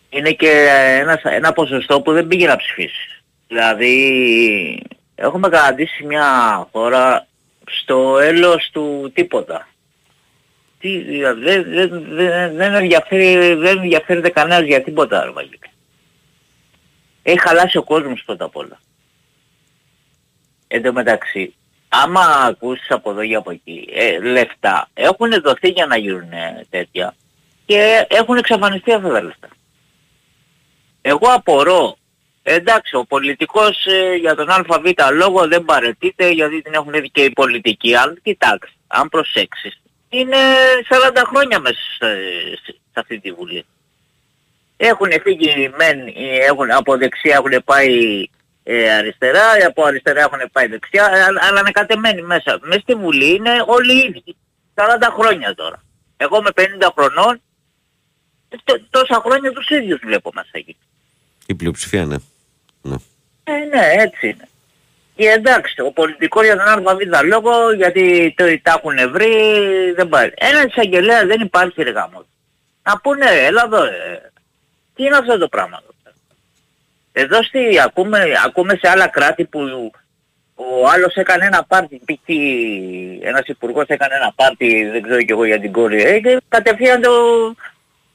είναι 0.10 0.32
και 0.32 0.68
ένα, 1.00 1.20
ένα 1.24 1.54
ποσοστό 1.54 2.02
που 2.02 2.12
δεν 2.14 2.28
πήγε 2.28 2.48
να 2.48 2.56
ψηφίσει. 2.56 3.24
Δηλαδή 3.48 4.84
έχουμε 5.16 5.50
καταντήσει 5.50 6.04
μια 6.04 6.28
χώρα 6.72 7.28
στο 7.66 8.20
έλος 8.20 8.70
του 8.74 9.12
τίποτα. 9.14 9.68
Τι, 10.80 10.98
δηλαδή, 10.98 11.42
δεν, 11.42 11.64
δεν, 11.64 12.06
δεν, 12.10 12.56
δεν, 12.56 12.74
ενδιαφέρει, 12.74 13.54
δεν 13.54 13.78
ενδιαφέρεται 13.78 14.30
κανένας 14.30 14.62
για 14.62 14.84
τίποτα 14.84 15.24
ρε 15.24 15.32
Βαγγέλη. 15.32 15.60
Έχει 17.24 17.40
χαλάσει 17.40 17.78
ο 17.78 17.84
κόσμος 17.84 18.24
πρώτα 18.26 18.46
απ' 18.46 18.56
όλα. 18.56 18.80
Εν 20.68 20.82
τω 20.82 20.94
μεταξύ, 20.94 21.54
άμα 21.90 22.22
ακούσεις 22.22 22.92
από 22.92 23.12
εδώ 23.12 23.22
ή 23.22 23.36
από 23.36 23.52
εκεί, 23.52 23.90
ε, 23.94 24.20
λεφτά 24.20 24.90
έχουν 24.94 25.42
δοθεί 25.42 25.70
για 25.70 25.86
να 25.86 25.98
γίνουν 25.98 26.32
ε, 26.32 26.66
τέτοια 26.70 27.16
και 27.66 28.06
έχουν 28.10 28.38
εξαφανιστεί 28.38 28.94
αυτά 28.94 29.10
τα 29.10 29.24
λεφτά. 29.24 29.48
Εγώ 31.02 31.28
απορώ, 31.28 31.98
εντάξει 32.44 32.96
ο 32.96 33.06
πολιτικός 33.06 33.86
ε, 33.86 34.16
για 34.16 34.36
τον 34.36 34.50
ΑΒ 34.50 34.66
λόγο 35.14 35.48
δεν 35.48 35.66
παρετείται 35.66 36.30
γιατί 36.30 36.62
την 36.62 36.74
έχουν 36.74 36.92
δει 36.92 37.10
και 37.10 37.24
οι 37.24 37.32
πολιτικοί, 37.32 37.96
αλλά 37.96 38.16
κοιτάξτε, 38.24 38.76
αν 38.88 39.10
προσέξεις, 39.10 39.82
είναι 40.10 40.38
40 41.14 41.22
χρόνια 41.26 41.60
μέσα 41.60 41.80
σε, 41.98 42.08
σε 42.72 43.00
αυτή 43.00 43.20
τη 43.20 43.32
Βουλή. 43.32 43.66
Έχουν 44.78 45.10
φύγει 45.22 45.72
μεν, 45.78 46.08
ε, 46.08 46.46
έχουν, 46.46 46.72
από 46.72 46.98
δεξιά 46.98 47.36
έχουν 47.36 47.64
πάει 47.66 48.26
ε, 48.64 48.92
αριστερά, 48.92 49.44
από 49.68 49.84
αριστερά 49.84 50.22
έχουν 50.22 50.40
πάει 50.52 50.68
δεξιά, 50.68 51.06
αλλά, 51.06 51.40
αλλά 51.42 51.60
ανακατεμένοι 51.60 52.22
μέσα. 52.22 52.60
Μέσα 52.62 52.80
στη 52.80 52.96
Βουλή 52.96 53.36
είναι 53.36 53.64
όλοι 53.66 53.94
οι 53.94 54.06
ίδιοι. 54.08 54.36
40 54.76 54.84
χρόνια 55.20 55.56
τώρα. 55.56 55.84
Εγώ 56.18 56.42
με 56.42 56.50
50 56.56 56.64
χρονών, 56.98 57.42
τ- 58.64 58.82
τόσα 58.90 59.22
χρόνια 59.26 59.52
τους 59.52 59.70
ίδιους 59.70 60.00
βλέπω 60.04 60.32
μέσα 60.34 60.50
εκεί. 60.52 60.78
Η 61.46 61.56
πλειοψηφία, 61.56 62.06
ναι. 62.06 62.16
ναι. 62.82 62.96
Ε, 63.44 63.52
ναι, 63.52 63.94
έτσι 63.98 64.28
είναι. 64.28 64.48
Και 65.16 65.30
εντάξει, 65.30 65.82
ο 65.82 65.92
πολιτικός 65.92 66.44
για 66.44 66.58
τον 66.58 66.88
ΑΒ 66.88 67.00
λόγο, 67.24 67.72
γιατί 67.72 68.34
το 68.38 68.60
τα 68.62 68.82
έχουν 68.84 69.12
βρει, 69.12 69.32
δεν 69.96 70.10
πάει. 70.10 70.32
Ένα 70.36 70.66
εισαγγελέα 70.68 71.26
δεν 71.26 71.42
υπάρχει 71.42 71.84
ρε 71.84 71.90
γάμο. 71.90 72.26
Να 72.84 73.00
πούνε, 73.00 73.26
έλα 73.26 73.64
εδώ, 73.66 73.84
ε, 73.84 74.32
τι 74.96 75.04
είναι 75.04 75.18
αυτό 75.18 75.38
το 75.38 75.48
πράγμα; 75.48 75.84
Εδώ 77.20 77.28
πέρα. 77.28 77.38
Εδώ 77.38 77.44
στη, 77.44 77.80
ακούμε, 77.80 78.20
ακούμε 78.46 78.76
σε 78.82 78.90
άλλα 78.90 79.08
κράτη 79.08 79.46
που 79.46 79.92
ο 80.56 80.88
άλλος 80.94 81.14
έκανε 81.16 81.46
ένα 81.46 81.64
πάρτι, 81.64 82.02
π.χ. 82.06 82.30
ένας 83.22 83.46
υπουργός 83.46 83.86
έκανε 83.88 84.16
ένα 84.16 84.34
πάρτι, 84.36 84.90
δεν 84.90 85.02
ξέρω 85.02 85.22
κι 85.22 85.32
εγώ 85.32 85.46
για 85.46 85.60
την 85.60 85.72
κόρη, 85.72 86.04
ε, 86.04 86.20
και 86.20 86.42
κατευθείαν 86.48 87.02
το, 87.02 87.12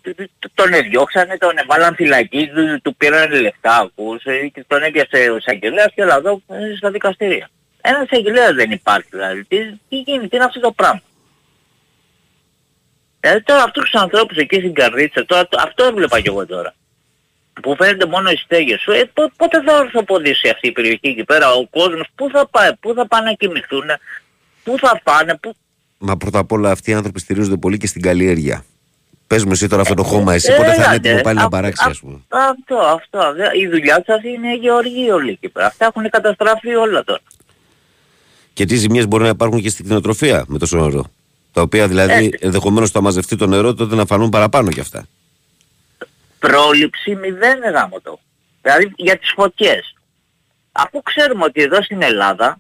το- 0.03 0.51
τον 0.55 0.73
εδιώξανε, 0.73 1.37
τον 1.39 1.57
έβαλαν 1.59 1.95
φυλακή, 1.95 2.51
του, 2.55 2.81
του 2.83 2.97
πήραν 2.97 3.33
λεφτά, 3.33 3.77
ακούς, 3.77 4.25
ε, 4.25 4.47
και 4.55 4.65
τον 4.67 4.83
έπιασε 4.83 5.31
ο 5.31 5.37
εισαγγελέας 5.37 5.93
και 5.95 6.03
έλα 6.03 6.17
εδώ 6.17 6.43
ε, 6.49 6.77
στα 6.77 6.91
δικαστήρια. 6.91 7.49
Ένας 7.81 8.03
εισαγγελέας 8.11 8.53
δεν 8.55 8.71
υπάρχει 8.71 9.09
δηλαδή. 9.11 9.45
Τι, 9.45 9.57
τι 9.89 9.97
γίνεται, 9.97 10.29
τι 10.29 10.37
είναι 10.37 10.45
αυτό 10.45 10.61
το 10.61 10.73
πράγμα; 10.73 11.01
Ε, 13.21 13.41
τώρα 13.41 13.63
αυτούς 13.63 13.91
τους 13.91 14.01
ανθρώπους 14.01 14.37
εκεί 14.37 14.57
στην 14.57 14.75
καρδίτσα, 14.75 15.25
τώρα, 15.27 15.49
το- 15.49 15.59
αυτό 15.61 15.85
έβλεπα 15.85 16.21
κι 16.21 16.29
εγώ 16.29 16.47
τώρα. 16.47 16.75
Που 17.63 17.75
φαίνεται 17.79 18.07
μόνο 18.07 18.31
οι 18.31 18.37
στέγες 18.37 18.81
σου. 18.81 18.91
Ε, 18.91 19.11
πο- 19.15 19.33
πότε 19.37 19.63
θα 19.63 19.77
ορθοποδήσει 19.77 20.49
αυτή 20.49 20.67
η 20.69 20.73
περιοχή 20.73 21.09
εκεί 21.09 21.25
πέρα, 21.25 21.53
ο 21.53 21.67
κόσμος, 21.67 22.07
πού 22.15 22.29
θα 22.33 22.49
πάει, 22.49 22.75
πού 22.81 22.95
θα 22.95 23.07
πάνε 23.07 23.25
να 23.29 23.33
κοιμηθούν, 23.33 23.83
πού 24.65 24.75
θα 24.79 25.01
πάνε, 25.05 25.37
πού... 25.43 25.55
Μα 25.99 26.17
πρώτα 26.17 26.39
απ' 26.39 26.53
όλα 26.53 26.71
αυτοί 26.71 26.91
οι 26.91 26.95
άνθρωποι 26.95 27.21
στηρίζονται 27.21 27.57
πολύ 27.57 27.77
και 27.79 27.87
στην 27.87 28.03
καλλιέργεια. 28.03 28.65
Πες 29.27 29.45
μου 29.45 29.53
εσύ 29.53 29.69
τώρα 29.69 29.83
αυτό 29.83 29.95
το 29.95 30.03
χώμα, 30.03 30.35
εσύ 30.35 30.53
Ε, 30.53 30.57
πότε 30.57 30.69
θα 30.69 30.75
είναι 30.75 30.85
έλατε. 30.85 31.09
έτοιμο 31.09 31.21
πάλι 31.23 31.39
να 31.39 31.45
Α- 31.45 31.49
παράξει, 31.49 31.85
α- 31.87 31.91
ας 31.91 31.99
πούμε; 31.99 32.19
Αυτό, 32.29 32.77
αυτό. 32.77 33.33
Δε- 33.37 33.59
Η 33.59 33.67
δουλειά 33.69 34.03
σας 34.07 34.23
είναι 34.23 34.57
γεωργοί 34.57 35.11
όλοι 35.11 35.31
εκεί 35.31 35.49
πέρα. 35.49 35.67
Αυτά 35.67 35.85
έχουν 35.87 36.11
καταστραφεί 36.11 36.75
όλα 36.75 37.05
τώρα. 37.05 37.21
Και 38.53 38.65
τι 38.65 38.77
ζημιές 38.77 39.07
μπορεί 39.09 39.23
να 39.23 39.29
υπάρχουν 39.29 39.61
και 39.61 39.69
στην 39.69 39.85
κτηνοτροφία 39.85 40.45
με 40.49 40.59
τόσο 40.59 40.77
νερό. 40.79 41.05
Τα 41.53 41.63
οποία 41.63 41.89
δηλαδή 41.89 42.25
Ε. 42.41 42.47
ενδεχομένως 42.47 42.91
θα 42.91 43.01
μαζευτεί 43.01 43.37
το 43.37 43.47
νερό 43.47 43.75
τότε 43.75 43.95
να 43.95 44.07
φανούν 44.07 44.29
παραπάνω 44.29 44.71
κι 44.71 44.81
αυτά. 44.81 45.07
Πρόληψη 46.47 47.15
μηδέν 47.15 47.61
γάμο 47.73 48.01
το. 48.01 48.19
Δηλαδή 48.63 48.93
για 48.97 49.19
τις 49.19 49.33
φωτιές. 49.35 49.95
Αφού 50.73 51.03
ξέρουμε 51.03 51.45
ότι 51.45 51.63
εδώ 51.63 51.83
στην 51.83 52.03
Ελλάδα 52.03 52.57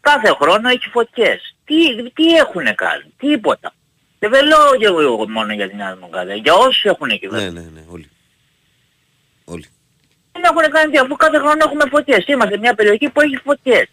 κάθε 0.00 0.28
χρόνο 0.40 0.68
έχει 0.68 0.88
φωτιές. 0.88 1.56
Τι, 1.64 2.10
τι 2.10 2.36
έχουν 2.36 2.74
κάνει, 2.74 3.04
τίποτα. 3.18 3.72
Και 4.18 4.28
δεν 4.28 4.46
λέω 4.46 4.76
και 4.78 4.86
εγώ 4.86 5.28
μόνο 5.28 5.52
για 5.52 5.68
την 5.68 5.76
Νέα 5.76 5.94
Δημοκρατία, 5.94 6.34
για 6.34 6.54
όσους 6.54 6.84
έχουν 6.84 7.08
εκεί 7.08 7.26
Ναι, 7.26 7.32
μέσα. 7.32 7.50
ναι, 7.50 7.60
ναι, 7.60 7.84
όλοι. 7.88 8.10
Όλοι. 9.44 9.66
Δεν 10.32 10.42
έχουν 10.44 10.72
κάνει 10.72 10.84
τίποτα, 10.90 11.02
αφού 11.04 11.16
κάθε 11.16 11.38
χρόνο 11.38 11.56
έχουμε 11.64 11.84
φωτιές. 11.90 12.26
Είμαστε 12.26 12.58
μια 12.58 12.74
περιοχή 12.74 13.10
που 13.10 13.20
έχει 13.20 13.36
φωτιές. 13.36 13.86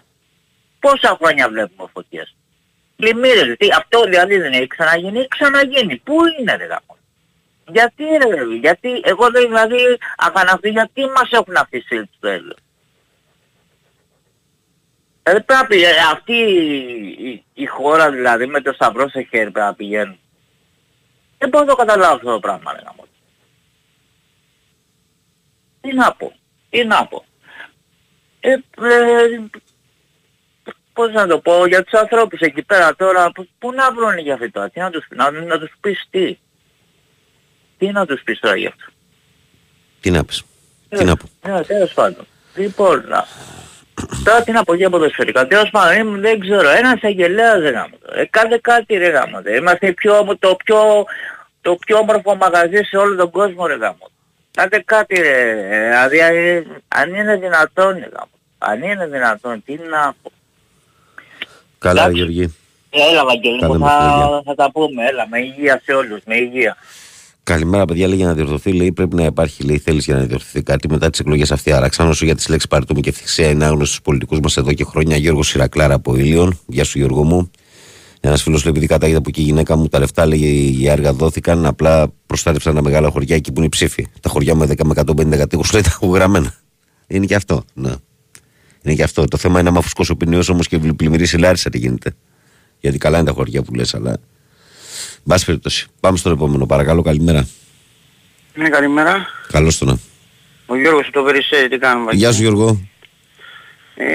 Πόσα 0.80 1.18
χρόνια 1.22 1.50
βλέπουμε 1.50 1.90
φωτιές; 1.94 2.36
Πλημμύρες, 2.96 3.58
τι, 3.58 3.68
αυτό 3.78 4.04
δηλαδή 4.04 4.38
δεν 4.38 4.54
έχει 4.54 4.68
ξαναγίνει, 4.68 5.20
έχει 5.20 5.28
ξαναγίνει. 5.28 5.98
Πού 5.98 6.16
είναι 6.40 6.56
ρε 6.56 6.66
γάμο; 6.66 6.97
Γιατί 7.72 8.04
ρε, 8.04 8.44
γιατί 8.60 9.02
εγώ 9.04 9.30
δεν 9.32 9.42
δηλαδή 9.48 9.98
αγανακτή, 10.18 10.70
γιατί 10.70 11.02
μας 11.06 11.30
έχουν 11.32 11.56
αφήσει 11.58 11.96
έτσι 11.96 12.18
το 12.20 12.28
έλεο. 12.28 12.56
Δηλαδή 15.24 15.44
πρέπει 15.44 15.84
ε, 15.84 15.90
αυτή 16.12 16.34
η, 16.34 17.30
η- 17.30 17.44
η 17.54 17.66
χώρα 17.66 18.12
δηλαδή 18.12 18.48
με 18.48 18.62
το 18.62 18.74
σταυρό 18.74 19.10
σε 19.10 19.22
χέρι 19.22 19.52
πρέπει 19.52 19.60
να 19.68 19.74
πηγαίνουν. 19.74 20.20
Δεν 21.38 21.50
μπορώ 21.50 21.64
να 21.64 21.70
το 21.70 21.76
καταλάβω 21.78 22.16
αυτό 22.16 22.32
το 22.32 22.40
πράγμα 22.40 22.72
ρε 22.74 22.80
γάμο. 22.86 23.06
Τι 25.82 25.94
να 25.94 26.14
πω, 26.14 26.34
τι 26.70 26.86
να 26.86 27.08
πω. 27.08 27.26
Ε, 28.40 28.52
ε, 28.52 28.60
πώς 30.94 31.12
να 31.12 31.28
το 31.28 31.40
πω, 31.40 31.66
για 31.66 31.84
τους 31.84 32.00
ανθρώπους 32.00 32.40
εκεί 32.40 32.64
πέρα 32.64 32.96
τώρα, 32.96 33.32
πού- 33.32 33.50
πού 33.60 33.72
να 33.74 33.92
βρουν 33.94 34.18
για 34.18 34.34
αυτό, 34.34 34.70
τι 34.70 34.80
να 34.80 34.90
τους, 34.90 35.06
να, 35.10 35.32
να 35.32 35.60
τους 35.60 35.72
πεις 35.80 36.08
τι. 36.10 36.38
Τι 37.78 37.92
να 37.92 38.06
τους 38.06 38.22
πεις 38.24 38.40
τώρα 38.40 38.56
γι' 38.58 38.68
αυτό; 38.68 38.86
Τι 40.02 40.12
να 40.12 40.24
πεις; 40.26 40.44
Τι 40.90 41.04
να 41.04 41.16
πω; 41.16 41.26
Ναι, 41.48 41.62
τέλος 41.64 41.94
πάντων. 41.94 42.26
Λοιπόν, 42.56 43.04
να... 43.08 43.26
Τώρα 44.24 44.44
τι 44.44 44.52
να 44.52 44.64
πω 44.64 44.74
για 44.74 44.90
ποδοσφαιρικά. 44.90 45.48
Τέλος 45.48 45.70
πάντων, 45.70 45.98
είμαι- 46.00 46.20
δεν 46.20 46.40
ξέρω. 46.40 46.70
Ένας 46.70 47.04
αγγελέας 47.04 47.62
δεν 47.62 47.74
γάμο. 47.74 47.96
Ε, 48.16 48.26
κάντε 48.26 48.58
κάτι 48.58 48.94
ρε 48.98 49.10
γάμο. 49.10 49.40
Είμαστε 49.58 49.92
πιο, 49.92 50.38
το, 50.40 50.56
πιο, 50.66 51.06
το 51.62 51.76
πιο 51.76 51.98
όμορφο 51.98 52.36
μαγαζί 52.36 52.82
σε 52.84 52.98
όλο 52.98 53.16
τον 53.16 53.30
κόσμο 53.32 53.66
ρε 53.68 53.76
γάμο. 53.76 54.10
Κάντε 54.52 54.80
κάτι 54.86 55.16
ρε. 55.16 55.50
Ε, 55.50 56.08
Δηλαδή, 56.10 56.18
ε, 56.20 56.64
αν 56.88 57.14
είναι 57.14 57.36
δυνατόν 57.36 57.94
ρε 57.94 58.10
γάμο. 58.14 58.30
Αν 58.58 58.82
είναι 58.84 59.08
δυνατόν, 59.08 59.64
τι 59.66 59.78
να 59.90 60.14
πω. 60.22 60.32
Καλά, 61.80 62.02
Εντάξει. 62.02 62.18
Γεωργή. 62.18 62.56
Έλα 62.90 63.26
Βαγγέλη 63.26 63.60
Κάνε 63.60 63.74
μου, 63.74 63.80
με 63.80 63.90
θα, 63.90 64.00
φιλιά. 64.00 64.42
θα 64.46 64.56
τα 64.56 64.72
πούμε. 64.72 65.06
Έλα, 65.06 65.28
με 65.28 65.40
υγεία 65.40 65.82
σε 65.84 65.94
όλους. 65.94 66.20
Με 66.26 66.36
υγεία. 66.38 66.78
Καλημέρα, 67.48 67.86
παιδιά. 67.86 68.08
Λέει 68.08 68.18
για 68.18 68.26
να 68.26 68.34
διορθωθεί, 68.34 68.72
λέει 68.72 68.92
πρέπει 68.92 69.16
να 69.16 69.24
υπάρχει 69.24 69.64
λέει, 69.64 69.78
θέληση 69.78 70.12
για 70.12 70.20
να 70.20 70.26
διορθωθεί 70.26 70.64
κάτι 70.64 70.90
μετά 70.90 71.10
τις 71.10 71.20
εκλογές 71.20 71.52
αυτή. 71.52 71.72
Αραξάνω 71.72 72.14
σου 72.14 72.26
για 72.26 72.36
τις 72.36 72.48
λέξεις 72.48 72.70
παρετούμε 72.70 73.00
και 73.00 73.10
ευθυξία 73.10 73.50
είναι 73.50 73.66
άγνωστος 73.66 73.88
στους 73.88 74.02
πολιτικούς 74.02 74.40
μας 74.40 74.58
εδώ 74.58 74.74
και 74.74 74.84
χρόνια. 74.84 75.18
Γιώργος 75.18 75.48
Σιρακλάρα 75.48 75.94
από 75.94 76.16
Ήλιον. 76.16 76.60
Γεια 76.68 76.84
σου, 76.84 76.98
Γιώργο 76.98 77.24
μου. 77.24 77.52
Ένας 78.20 78.44
φίλος 78.44 78.64
λέει: 78.64 78.72
Επειδή 78.72 78.88
κατάγεται 78.88 79.18
από 79.18 79.30
εκεί 79.30 79.42
η 79.42 79.44
γυναίκα 79.44 79.76
μου, 79.76 79.88
τα 79.88 80.00
λεφτά 80.00 80.26
λέει 80.26 80.50
για 80.78 80.92
έργα 80.92 81.14
δόθηκαν. 81.14 81.66
Απλά 81.66 82.08
προστάτευσαν 82.26 82.76
τα 82.76 82.82
μεγάλα 82.82 83.10
χωριά 83.10 83.36
εκεί 83.36 83.52
που 83.52 83.58
είναι 83.58 83.66
οι 83.66 83.70
ψήφοι. 83.70 84.08
Τα 84.22 84.30
χωριά 84.30 84.56
με 84.56 84.66
10 84.66 84.86
με 84.86 84.94
150 84.96 85.38
κατοίκους 85.38 85.72
λέει 85.72 85.82
τα 85.82 85.90
έχω 85.92 86.08
γραμμένα. 86.08 86.54
Είναι 87.08 87.26
και 87.26 87.36
αυτό. 87.36 87.64
Ναι. 87.74 87.92
Είναι 88.82 88.96
και 88.96 89.04
αυτό. 89.04 89.26
Το 89.26 89.38
θέμα 89.38 89.60
είναι 89.60 89.70
άμα 89.70 89.82
φουσκώσει 89.82 90.12
ο 90.12 90.16
ποινιό 90.16 90.44
όμως 90.52 90.68
και 90.68 90.78
πλημμυρίσει 90.78 91.36
η 91.36 91.40
Λάρισα 91.40 91.70
τι 91.70 91.78
γίνεται. 91.78 92.14
Γιατί 92.80 92.98
καλά 92.98 93.18
είναι 93.18 93.28
τα 93.28 93.34
χωριά 93.34 93.62
που 93.62 93.74
λες, 93.74 93.94
αλλά. 93.94 94.18
Εν 95.30 95.34
πάση 95.34 95.46
περιπτώσει. 95.46 95.88
Πάμε 96.00 96.18
στον 96.18 96.32
επόμενο. 96.32 96.66
Παρακαλώ, 96.66 97.02
καλημέρα. 97.02 97.48
Ναι, 98.54 98.70
καλημέρα. 98.70 99.28
Καλώς 99.52 99.78
το 99.78 99.86
να. 99.86 100.00
Ο 100.66 100.76
Γιώργος 100.76 101.08
από 101.08 101.12
το 101.12 101.24
Περισσέρι, 101.24 101.68
τι 101.68 101.78
κάνουμε. 101.78 102.14
Γεια 102.14 102.32
σου 102.32 102.42
Γιώργο. 102.42 102.80
Ε, 103.96 104.06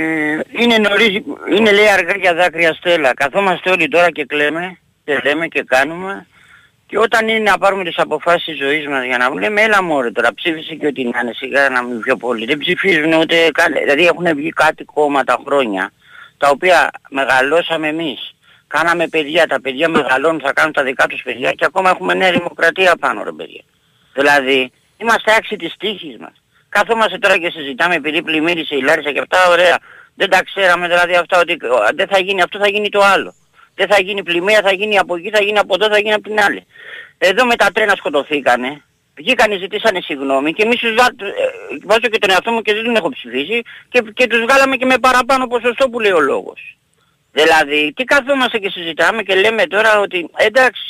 είναι 0.61 0.79
νωρίς, 0.79 1.23
είναι 1.57 1.73
λέει 1.73 1.89
αργά 1.89 2.17
για 2.21 2.35
δάκρυα 2.35 2.75
στέλα. 2.75 3.15
Καθόμαστε 3.15 3.71
όλοι 3.71 3.89
τώρα 3.89 4.11
και 4.11 4.25
κλαίμε 4.25 4.79
και 5.05 5.21
λέμε 5.25 5.47
και 5.47 5.63
κάνουμε 5.67 6.27
και 6.87 6.99
όταν 6.99 7.29
είναι 7.29 7.51
να 7.51 7.59
πάρουμε 7.59 7.85
τις 7.85 7.99
αποφάσεις 7.99 8.45
της 8.45 8.59
ζωής 8.59 8.87
μας 8.87 9.05
για 9.05 9.19
να 9.19 9.35
λέμε 9.35 9.61
έλα 9.63 9.83
μωρέ 9.83 10.11
τώρα 10.11 10.35
ψήφισε 10.35 10.75
και 10.75 10.87
ό,τι 10.87 11.05
να 11.05 11.21
είναι 11.21 11.33
σιγά 11.35 11.69
να 11.69 11.83
μην 11.83 12.01
πιο 12.01 12.17
πολύ. 12.17 12.45
Δεν 12.45 12.59
ψηφίζουν 12.59 13.13
ούτε 13.13 13.51
καν, 13.53 13.73
δηλαδή 13.73 14.07
έχουν 14.07 14.37
βγει 14.37 14.51
κάτι 14.51 14.85
κόμματα 14.85 15.43
χρόνια 15.47 15.93
τα 16.37 16.49
οποία 16.49 16.91
μεγαλώσαμε 17.11 17.89
εμείς. 17.89 18.35
Κάναμε 18.75 19.09
παιδιά, 19.09 19.47
τα 19.47 19.61
παιδιά 19.61 19.89
μεγαλώνουν, 19.89 20.41
θα 20.41 20.53
κάνουν 20.53 20.73
τα 20.73 20.83
δικά 20.83 21.07
τους 21.07 21.23
παιδιά 21.23 21.53
και 21.53 21.65
ακόμα 21.65 21.91
έχουμε 21.91 22.15
νέα 22.15 22.33
δημοκρατία 22.33 22.97
πάνω 23.01 23.25
ρε 23.25 23.33
παιδιά. 23.33 23.63
Δηλαδή, 24.13 24.73
είμαστε 24.97 25.35
άξιοι 25.37 25.57
της 25.57 25.75
τύχης 25.79 26.17
μας. 26.19 26.43
Κάθομαστε 26.69 27.19
τώρα 27.19 27.39
και 27.39 27.51
συζητάμε 27.51 27.95
επειδή 27.95 28.23
πλημμύρισε 28.23 28.75
η 28.77 28.83
Λάρισα 28.83 29.13
και 29.13 29.19
αυτά, 29.19 29.49
ωραία. 29.49 29.79
Δεν 30.15 30.31
τα 30.31 30.43
ξέραμε 30.45 30.87
δηλαδή 30.89 31.15
αυτά 31.15 31.41
ότι 31.41 31.53
ο, 31.53 31.79
δεν 31.95 32.09
θα 32.09 32.19
γίνει 32.19 32.43
αυτό, 32.43 32.59
θα 32.59 32.69
γίνει 32.69 32.89
το 32.89 33.01
άλλο. 33.03 33.35
Δεν 33.75 33.89
θα 33.89 34.01
γίνει 34.01 34.23
πλημμύρα, 34.23 34.61
θα 34.63 34.73
γίνει 34.73 34.99
από 34.99 35.17
εκεί, 35.17 35.31
θα 35.31 35.43
γίνει 35.43 35.59
από 35.59 35.75
εδώ, 35.75 35.89
θα 35.89 35.99
γίνει 35.99 36.13
από 36.13 36.29
την 36.29 36.41
άλλη. 36.41 36.67
Εδώ 37.19 37.45
με 37.47 37.57
τα 37.57 37.69
τρένα 37.75 37.95
σκοτωθήκανε. 37.97 38.83
Βγήκανε, 39.15 39.57
ζητήσανε 39.57 40.01
συγγνώμη 40.01 40.53
και 40.53 40.63
εμείς 40.63 40.79
τους 40.79 40.95
βά... 40.95 41.05
ε, 41.05 41.45
βάζω 41.85 42.09
και 42.13 42.19
τον 42.19 42.31
εαυτό 42.31 42.51
μου 42.53 42.63
και 42.63 42.75
δεν 42.75 42.85
τον 42.85 42.97
έχω 42.97 43.09
ψηφίσει 43.09 43.63
και, 43.89 44.03
και 44.15 44.27
τους 44.27 44.41
βγάλαμε 44.41 44.77
και 44.77 44.85
με 44.85 44.99
παραπάνω 44.99 45.47
ποσοστό 45.47 45.89
που 45.89 46.01
λέει 46.01 46.13
ο 46.13 46.21
λόγος. 46.21 46.77
Δηλαδή, 47.33 47.93
τι 47.97 48.05
καθόμαστε 48.05 48.59
και 48.59 48.71
συζητάμε 48.71 49.23
και 49.23 49.35
λέμε 49.35 49.67
τώρα 49.67 49.99
ότι 49.99 50.31
εντάξει, 50.37 50.83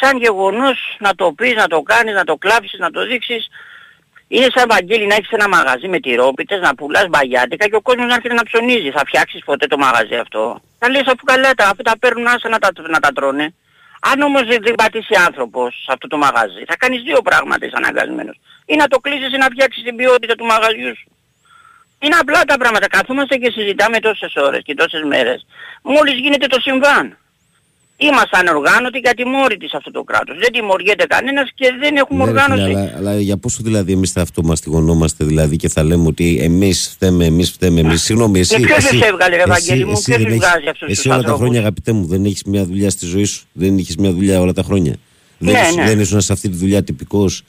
σαν 0.00 0.18
γεγονός 0.18 0.96
να 0.98 1.14
το 1.14 1.32
πεις, 1.32 1.54
να 1.54 1.66
το 1.66 1.82
κάνεις, 1.82 2.14
να 2.14 2.24
το 2.24 2.36
κλάψεις, 2.36 2.78
να 2.78 2.90
το 2.90 3.06
δείξεις, 3.06 3.48
Είναι 4.32 4.46
σαν 4.54 4.64
Βαγγέλη 4.68 5.06
να 5.06 5.14
έχεις 5.14 5.30
ένα 5.30 5.48
μαγαζί 5.48 5.88
με 5.88 6.00
τυρόπιτες, 6.00 6.60
να 6.60 6.74
πουλάς 6.74 7.06
μπαγιάτικα 7.08 7.68
και 7.68 7.76
ο 7.76 7.80
κόσμος 7.80 8.06
να 8.06 8.14
έρχεται 8.14 8.34
να 8.34 8.42
ψωνίζει. 8.42 8.90
Θα 8.90 9.02
φτιάξεις 9.06 9.44
ποτέ 9.44 9.66
το 9.66 9.78
μαγαζί 9.78 10.16
αυτό; 10.16 10.60
Θα 10.78 10.88
λες 10.90 11.06
αφού 11.06 11.24
καλά 11.24 11.54
τα, 11.54 11.64
αφού 11.64 11.82
τα 11.82 11.98
παίρνουν 11.98 12.26
άσα 12.26 12.48
να 12.48 12.58
τα, 12.58 12.68
να 12.88 13.00
τα 13.00 13.12
τρώνε. 13.12 13.54
Αν 14.00 14.20
όμως 14.20 14.44
δεν 14.46 14.58
δεν 14.62 14.74
πατήσει 14.74 15.14
άνθρωπος 15.26 15.74
σε 15.84 15.92
αυτό 15.92 16.06
το 16.06 16.16
μαγαζί, 16.16 16.62
θα 16.66 16.76
κάνεις 16.76 17.02
δύο 17.02 17.22
πράγματα 17.22 17.66
είσαι 17.66 17.76
αναγκασμένος. 17.76 18.40
Ή 18.66 18.76
να 18.76 18.86
το 18.88 18.98
κλείσεις 18.98 19.32
ή 19.34 19.36
να 19.36 19.46
φτιάξεις 19.46 19.82
την 19.82 19.96
ποιότητα 19.96 20.34
του 20.34 20.44
μαγαζιού 20.44 20.96
σου. 20.96 21.08
Είναι 22.02 22.16
απλά 22.20 22.40
τα 22.44 22.56
πράγματα. 22.58 22.86
Καθόμαστε 22.88 23.36
και 23.36 23.50
συζητάμε 23.56 23.98
τόσες 23.98 24.32
ώρες 24.46 24.60
και 24.64 24.74
τόσες 24.74 25.02
μέρες. 25.12 25.46
Μόλις 25.82 26.14
γίνεται 26.24 26.46
το 26.46 26.60
συμβάν. 26.60 27.14
Είμαστε 28.02 28.36
ανοργάνωτοι 28.38 29.00
και 29.00 29.08
ατιμόρυτοι 29.08 29.68
σε 29.68 29.76
αυτό 29.76 29.90
το 29.90 30.02
κράτος. 30.02 30.38
Δεν 30.38 30.52
τιμωριέται 30.52 31.04
κανένας 31.06 31.50
και 31.54 31.66
δεν 31.80 31.96
έχουμε 31.96 32.24
Ναι, 32.24 32.30
ρε 32.32 32.40
φίλε, 32.40 32.52
οργάνωση. 32.52 32.76
αλλά, 32.78 32.92
αλλά 33.10 33.20
για 33.20 33.36
πόσο 33.36 33.62
δηλαδή 33.62 33.92
εμείς 33.92 34.10
θα 34.12 34.20
αυτομαστιγωνόμαστε 34.20 35.24
δηλαδή 35.24 35.56
και 35.56 35.68
θα 35.68 35.82
λέμε 35.82 36.06
ότι 36.06 36.38
εμείς 36.42 36.88
φταίμε, 36.94 37.24
εμείς 37.24 37.50
φταίμε, 37.50 37.80
εμεί. 37.80 37.96
Συγγνώμη, 37.96 38.40
εσύ. 38.40 38.60
ποιος 38.60 38.76
εσύ, 38.78 38.88
τους 38.88 39.00
έβγαλε, 39.00 39.34
ρε 39.36 39.42
εσύ- 39.42 39.50
Βαγγέλη 39.50 39.84
μου, 39.84 39.92
εσύ 39.92 40.02
ποιος 40.04 40.16
δεν 40.16 40.26
τους 40.26 40.34
έχεις- 40.34 40.48
βγάζει 40.48 40.68
αυτούς 40.68 40.88
Εσύ 40.88 40.96
τους 40.96 41.04
όλα 41.06 41.14
τα 41.14 41.20
ανθρώπους; 41.20 41.40
χρόνια, 41.42 41.60
αγαπητέ 41.60 41.92
μου, 41.92 42.06
δεν 42.06 42.24
έχεις 42.24 42.42
μια 42.44 42.64
δουλειά 42.64 42.90
στη 42.90 43.06
ζωή 43.06 43.24
σου. 43.24 43.44
Δεν 43.52 43.78
είχε 43.78 43.94
μια 43.98 44.12
δουλειά 44.12 44.40
όλα 44.40 44.52
τα 44.52 44.62
χρόνια. 44.62 44.94
Δεν, 45.38 45.52
Ναι, 45.52 45.60
ήσουν- 45.60 45.76
ναι. 45.76 45.84
δεν 45.86 46.00
ήσουν 46.00 46.20
σε 46.20 46.32
αυτή 46.32 46.48
τη 46.48 46.56
δουλειά 46.56 46.82
τυπικός 46.82 47.42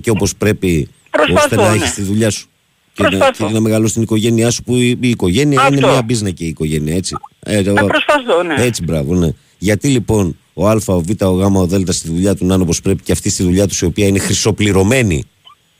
και 0.00 0.10
όπως 0.10 0.36
πρέπει, 0.36 0.88
Προσπαθώ, 1.10 1.42
ώστε 1.44 1.56
να 1.56 1.68
ναι. 1.76 1.82
έχει 1.84 1.94
τη 1.94 2.02
δουλειά 2.02 2.30
σου. 2.30 2.46
Και 2.94 3.02
να, 3.02 3.08
Προσπαθώ. 3.08 3.46
και 3.46 3.52
να 3.52 3.60
μεγαλώσει 3.60 3.92
την 3.94 4.02
οικογένειά 4.02 4.50
σου 4.50 4.62
που 4.62 4.74
η, 4.76 4.98
η 5.00 5.08
οικογένεια 5.08 5.66
είναι 5.68 5.76
Αυτό. 5.76 5.88
μια 5.88 6.06
business 6.08 6.34
και 6.34 6.44
η 6.44 6.48
οικογένεια, 6.48 6.94
έτσι. 6.96 7.16
Ε, 7.40 7.60
Να 7.62 7.70
εγώ- 7.80 7.86
προσπαθώ, 7.86 8.42
ναι. 8.42 8.54
έτσι, 8.64 8.82
μπράβο, 8.82 9.14
ναι. 9.14 9.28
Γιατί 9.58 9.88
λοιπόν 9.88 10.36
ο 10.54 10.68
Α, 10.68 10.80
ο 10.86 11.00
Β, 11.00 11.08
ο 11.22 11.30
Γ, 11.30 11.56
ο 11.56 11.66
Δ 11.66 11.90
στη 11.90 12.08
δουλειά 12.08 12.34
του 12.34 12.46
να 12.46 12.54
είναι 12.54 12.62
όπως 12.62 12.80
πρέπει 12.80 13.02
και 13.02 13.12
αυτή 13.12 13.30
στη 13.30 13.42
δουλειά 13.42 13.66
τους 13.66 13.80
η 13.80 13.84
οποία 13.84 14.06
είναι 14.06 14.18
χρυσοπληρωμένη. 14.18 15.24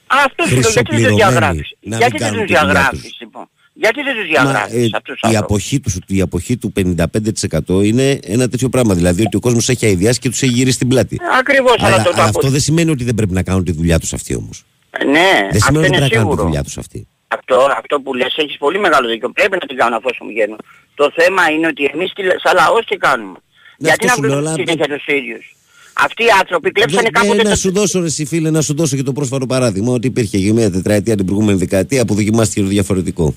Αυτό 0.06 0.44
σου 0.46 0.50
λέω, 0.54 0.60
γιατί 0.60 0.72
δεν 0.72 0.72
τους 0.72 0.72
χρυσοπληρωμένοι, 0.72 1.16
διαγράφεις. 1.16 1.72
να 1.80 1.96
Γιατί 1.96 2.12
μην 2.12 2.20
δεν 2.22 2.30
κάνουν 2.30 2.46
τους 2.46 2.46
τη 2.46 2.54
δουλειά 2.58 2.72
διαγράφεις 2.72 3.00
τους. 3.02 3.20
λοιπόν. 3.20 3.48
Γιατί 3.74 4.02
δεν 4.02 4.14
τους 4.14 4.22
Μα, 4.22 4.42
διαγράφεις 4.42 4.74
ε, 4.92 4.96
αυτούς 4.96 5.20
τους 5.20 5.30
η, 5.32 5.36
άνθρωπους. 5.36 5.38
αποχή 5.44 5.80
τους, 5.80 5.98
η 6.06 6.20
αποχή 6.20 6.56
του 6.56 6.72
55% 6.72 7.84
είναι 7.84 8.18
ένα 8.22 8.48
τέτοιο 8.48 8.68
πράγμα. 8.68 8.94
Δηλαδή 8.94 9.22
ότι 9.22 9.36
ο 9.36 9.40
κόσμος 9.40 9.68
έχει 9.68 9.86
αειδιάσει 9.86 10.18
και 10.18 10.28
τους 10.28 10.42
έχει 10.42 10.52
γυρίσει 10.52 10.78
την 10.78 10.88
πλάτη. 10.88 11.18
Ακριβώς, 11.38 11.74
αλλά, 11.78 11.86
Αλλά, 11.94 11.96
το, 11.96 12.02
το 12.10 12.14
αλλά 12.14 12.24
αυτό 12.24 12.38
απο- 12.38 12.48
δεν 12.50 12.60
σημαίνει 12.60 12.90
ότι 12.90 13.04
δεν 13.04 13.14
πρέπει 13.14 13.32
να 13.32 13.42
κάνουν 13.42 13.64
τη 13.64 13.72
δουλειά 13.72 13.98
τους 13.98 14.12
αυτοί 14.12 14.34
όμως. 14.34 14.64
Ε, 14.98 15.04
Ναι, 15.04 15.20
Δεν 15.20 15.46
αυτό 15.46 15.58
σημαίνει 15.58 15.86
ότι 15.86 15.96
είναι 15.96 15.96
πρέπει 15.96 16.00
να 16.00 16.08
κάνουν 16.08 16.08
τη 16.08 16.18
σίγουρο. 16.18 16.42
δουλειά 16.42 16.62
τους 16.62 16.78
αυτοί. 16.78 17.06
Αυτό, 17.28 17.56
αυτό 17.78 18.00
που 18.00 18.14
λες 18.14 18.34
έχεις 18.36 18.56
πολύ 18.58 18.78
μεγάλο 18.78 19.08
δίκιο. 19.08 19.28
Πρέπει 19.30 19.56
να 19.60 19.66
την 19.66 19.76
κάνουν 19.76 19.94
αφόσον 19.94 20.26
βγαίνουν. 20.28 20.58
Το 20.94 21.10
θέμα 21.14 21.42
είναι 21.50 21.66
ότι 21.66 21.84
εμείς 21.94 22.12
τι 22.12 22.22
λέ- 22.22 22.40
σαν 22.40 22.54
λαός 22.54 22.84
τι 22.86 22.96
κάνουμε. 22.96 23.36
Ναι, 23.78 23.88
Γιατί 23.88 24.06
αυτό 24.06 24.06
να 24.06 24.12
σου 24.14 24.20
λέω, 24.22 24.30
βρούμε 24.30 24.48
αλλά 24.48 24.58
συνέχεια 24.58 24.94
τους 24.96 25.06
ίδιους. 25.06 25.56
Αυτοί 25.92 26.22
οι 26.24 26.30
άνθρωποι 26.40 26.70
κλέψανε 26.70 27.02
Δεν- 27.02 27.12
κάποτε... 27.12 27.36
ναι, 27.36 27.42
να 27.42 27.50
το- 27.50 27.56
σου 27.56 27.72
δώσω, 27.72 28.00
ρε, 28.00 28.06
εσύ, 28.06 28.24
φίλε, 28.24 28.50
να 28.50 28.60
σου 28.62 28.74
δώσω 28.74 28.96
και 28.96 29.02
το 29.02 29.12
πρόσφατο 29.12 29.46
παράδειγμα 29.46 29.92
ότι 29.92 30.06
υπήρχε 30.06 30.38
για 30.38 30.52
μια 30.52 30.70
τετραετία 30.70 31.16
την 31.16 31.26
προηγούμενη 31.26 31.58
δεκαετία 31.58 32.04
που 32.04 32.14
δοκιμάστηκε 32.14 32.60
το 32.60 32.66
διαφορετικό. 32.66 33.34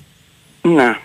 Ναι. 0.61 0.97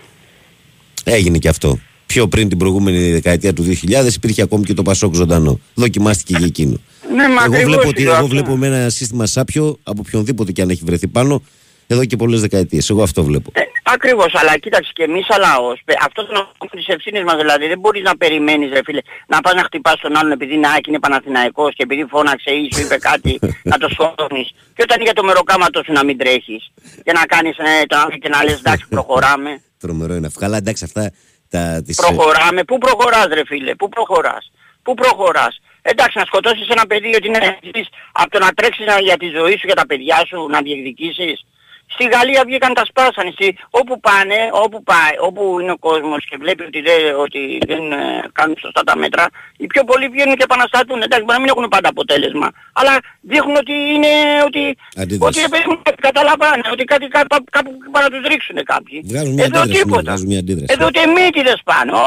Έγινε 1.03 1.37
και 1.37 1.47
αυτό. 1.49 1.79
Πιο 2.11 2.27
πριν 2.27 2.49
την 2.49 2.57
προηγούμενη 2.57 3.11
δεκαετία 3.11 3.53
του 3.53 3.63
2000 3.63 4.13
υπήρχε 4.15 4.41
ακόμη 4.41 4.63
και 4.63 4.73
το 4.73 4.81
Πασόκ 4.81 5.13
ζωντανό. 5.15 5.59
Δοκιμάστηκε 5.73 6.33
και 6.33 6.45
εκείνο. 6.45 6.77
Ναι, 7.15 7.27
μα 7.27 7.43
εγώ 7.43 7.53
ακριβώς 7.53 7.63
βλέπω, 7.63 7.87
ότι, 7.87 8.01
λέω 8.01 8.11
εγώ 8.11 8.23
αυτό. 8.23 8.35
βλέπω 8.35 8.55
με 8.55 8.67
ένα 8.67 8.89
σύστημα 8.89 9.25
σάπιο 9.25 9.79
από 9.83 10.01
οποιονδήποτε 10.05 10.51
και 10.51 10.61
αν 10.61 10.69
έχει 10.69 10.81
βρεθεί 10.85 11.07
πάνω 11.07 11.43
εδώ 11.87 12.05
και 12.05 12.15
πολλές 12.15 12.41
δεκαετίες. 12.41 12.89
Εγώ 12.89 13.03
αυτό 13.03 13.23
βλέπω. 13.23 13.49
Ε, 13.53 13.61
ακριβώς, 13.83 14.33
αλλά 14.35 14.57
κοίταξε 14.57 14.91
και 14.93 15.03
εμείς 15.03 15.25
σαν 15.25 15.39
λαός, 15.39 15.81
πε- 15.85 15.97
αυτός 16.05 16.27
είναι 16.29 16.39
ο 16.57 16.65
τις 16.71 16.87
ευθύνες 16.87 17.23
μας 17.23 17.35
δηλαδή, 17.35 17.67
δεν 17.67 17.79
μπορείς 17.79 18.03
να 18.03 18.17
περιμένεις 18.17 18.69
ρε 18.73 18.79
φίλε, 18.85 19.01
να 19.27 19.41
πας 19.41 19.53
να 19.53 19.63
χτυπάς 19.63 19.95
τον 20.01 20.15
άλλον 20.17 20.31
επειδή 20.31 20.53
είναι 20.53 20.67
Άκη, 20.77 20.89
είναι 20.89 20.99
Παναθηναϊκός 20.99 21.73
και 21.75 21.83
επειδή 21.83 22.05
φώναξε 22.09 22.51
ή 22.51 22.69
σου 22.73 22.81
είπε 22.81 22.97
κάτι 22.97 23.39
να 23.63 23.77
το 23.77 23.87
σκοτώνεις. 23.89 24.47
Και 24.75 24.81
όταν 24.87 25.01
για 25.01 25.13
το 25.13 25.23
μεροκάματο 25.23 25.83
σου 25.85 25.91
να 25.91 26.03
μην 26.03 26.17
τρέχεις 26.17 26.71
και 27.03 27.11
να 27.11 27.23
κάνεις 27.33 27.57
ε, 27.57 27.85
το 27.87 27.95
άλλο 28.01 28.17
και 28.21 28.29
να 28.29 28.43
λες 28.43 28.57
εντάξει 28.63 28.85
προχωράμε. 28.89 29.61
Τρομερό 29.83 30.13
είναι 30.13 30.27
αυτό. 30.27 30.39
Καλά, 30.39 30.57
εντάξει, 30.57 30.83
αυτά 30.83 31.11
τα. 31.51 31.81
Τις, 31.85 31.95
Προχωράμε. 31.95 32.63
Πού 32.63 32.77
προχωράς 32.77 33.27
ρε 33.33 33.45
φίλε, 33.45 33.75
πού 33.75 33.89
προχωράς. 33.89 34.51
Πού 34.83 34.93
προχωράς. 34.93 35.53
Εντάξει 35.81 36.17
να 36.17 36.25
σκοτώσεις 36.25 36.67
ένα 36.69 36.85
παιδί 36.87 37.15
ότι 37.15 37.27
είναι 37.27 37.57
ζεις 37.75 37.87
από 38.11 38.29
το 38.29 38.39
να 38.39 38.49
τρέξεις 38.57 38.85
να- 38.85 38.99
για 38.99 39.17
τη 39.17 39.27
ζωή 39.37 39.51
σου, 39.57 39.65
για 39.65 39.75
τα 39.75 39.85
παιδιά 39.85 40.17
σου, 40.27 40.47
να 40.49 40.61
διεκδικήσεις. 40.61 41.45
Στη 41.93 42.03
Γαλλία 42.13 42.43
βγήκαν 42.45 42.73
τα 42.73 42.85
σπάσανε. 42.85 43.31
Στη, 43.31 43.57
όπου 43.69 43.99
πάνε, 43.99 44.49
όπου 44.51 44.83
πάει, 44.83 45.13
όπου 45.19 45.59
είναι 45.59 45.71
ο 45.71 45.77
κόσμος 45.77 46.25
και 46.29 46.37
βλέπει 46.39 46.63
ότι 46.63 46.81
δεν, 46.81 47.15
ότι 47.19 47.57
δεν 47.67 47.91
ε, 47.91 48.21
κάνουν 48.33 48.55
σωστά 48.59 48.83
τα 48.83 48.95
μέτρα, 48.97 49.25
οι 49.57 49.67
πιο 49.67 49.83
πολλοί 49.83 50.07
βγαίνουν 50.07 50.35
και 50.35 50.43
επαναστατούν. 50.43 51.01
Εντάξει, 51.01 51.23
μπορεί 51.23 51.37
να 51.37 51.39
μην 51.39 51.49
έχουν 51.55 51.67
πάντα 51.67 51.89
αποτέλεσμα. 51.89 52.51
Αλλά 52.73 52.97
δείχνουν 53.29 53.55
ότι 53.63 53.75
είναι, 53.93 54.11
ότι, 54.47 54.61
Αντίδραση. 55.01 55.27
ότι 55.29 55.37
ρε 55.45 55.49
παιδί 55.53 55.65
μου, 55.69 55.75
καταλαβάνε, 56.07 56.63
ότι 56.75 56.83
κάτι 56.93 57.05
κάπου, 57.15 57.35
κάπου 57.55 57.71
πάνε 57.93 58.05
να 58.07 58.11
τους 58.15 58.23
ρίξουν 58.31 58.57
κάποιοι. 58.73 58.97
Βγάζουν 59.11 59.33
μια 59.37 59.45
Εδώ 59.49 59.59
αντίδραση, 59.59 59.79
ναι, 59.79 59.83
τίποτα. 59.85 60.01
βγάζουν 60.07 60.27
μια 60.31 60.39
αντίδραση. 60.43 60.69
Εδώ 60.75 60.85
ούτε 60.89 61.01
μύτιδες 61.15 61.59
πάνε. 61.69 61.91
Ω, 62.01 62.03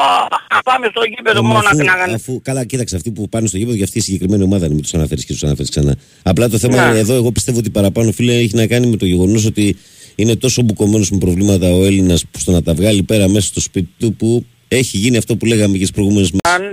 να 0.54 0.60
πάμε 0.68 0.84
στο 0.92 1.00
γήπεδο 1.12 1.38
Ε, 1.38 1.42
μα 1.42 1.48
μόνος 1.52 1.66
αφού, 1.72 1.82
να 1.90 1.94
κάνουν. 2.00 2.14
αφού, 2.20 2.32
καλά, 2.48 2.62
κοίταξε 2.70 2.94
αυτοί 2.98 3.10
που 3.16 3.22
πάνε 3.34 3.46
στο 3.50 3.56
γήπεδο 3.60 3.76
για 3.80 3.86
αυτή 3.88 3.98
η 4.02 4.04
συγκεκριμένη 4.06 4.42
ομάδα, 4.48 4.64
να 4.68 4.72
μην 4.74 4.82
τους 4.86 4.94
αναφέρεις 4.98 5.24
και 5.26 5.32
τους 5.36 5.44
αναφέρεις 5.48 5.70
ξανά. 5.74 5.94
Απλά 6.22 6.44
το 6.52 6.58
θέμα 6.62 6.76
Ναι. 6.82 6.88
είναι 6.90 6.98
εδώ, 7.04 7.14
εγώ 7.20 7.30
πιστεύω 7.36 7.58
ότι 7.62 7.70
παραπάνω, 7.78 8.08
φίλε, 8.12 8.32
έχει 8.44 8.54
να 8.60 8.66
κάνει 8.72 8.86
με 8.86 8.96
το 8.96 9.06
γεγονός 9.12 9.44
ότι 9.52 9.76
είναι 10.14 10.34
τόσο 10.36 10.62
μπουκωμένος 10.62 11.10
με 11.10 11.18
προβλήματα 11.18 11.66
ο 11.74 11.84
Έλληνας 11.84 12.24
που 12.30 12.38
στο 12.38 12.50
να 12.52 12.62
τα 12.62 12.74
βγάλει 12.74 13.02
πέρα 13.02 13.28
μέσα 13.28 13.46
στο 13.46 13.60
σπίτι 13.60 13.88
του 13.98 14.14
που 14.14 14.44
έχει 14.68 14.96
γίνει 14.98 15.16
αυτό 15.16 15.36
που 15.36 15.46
λέγαμε 15.46 15.76
και 15.78 15.84
τι 15.84 15.92
προηγούμενες 15.92 16.30
μέρε. 16.32 16.72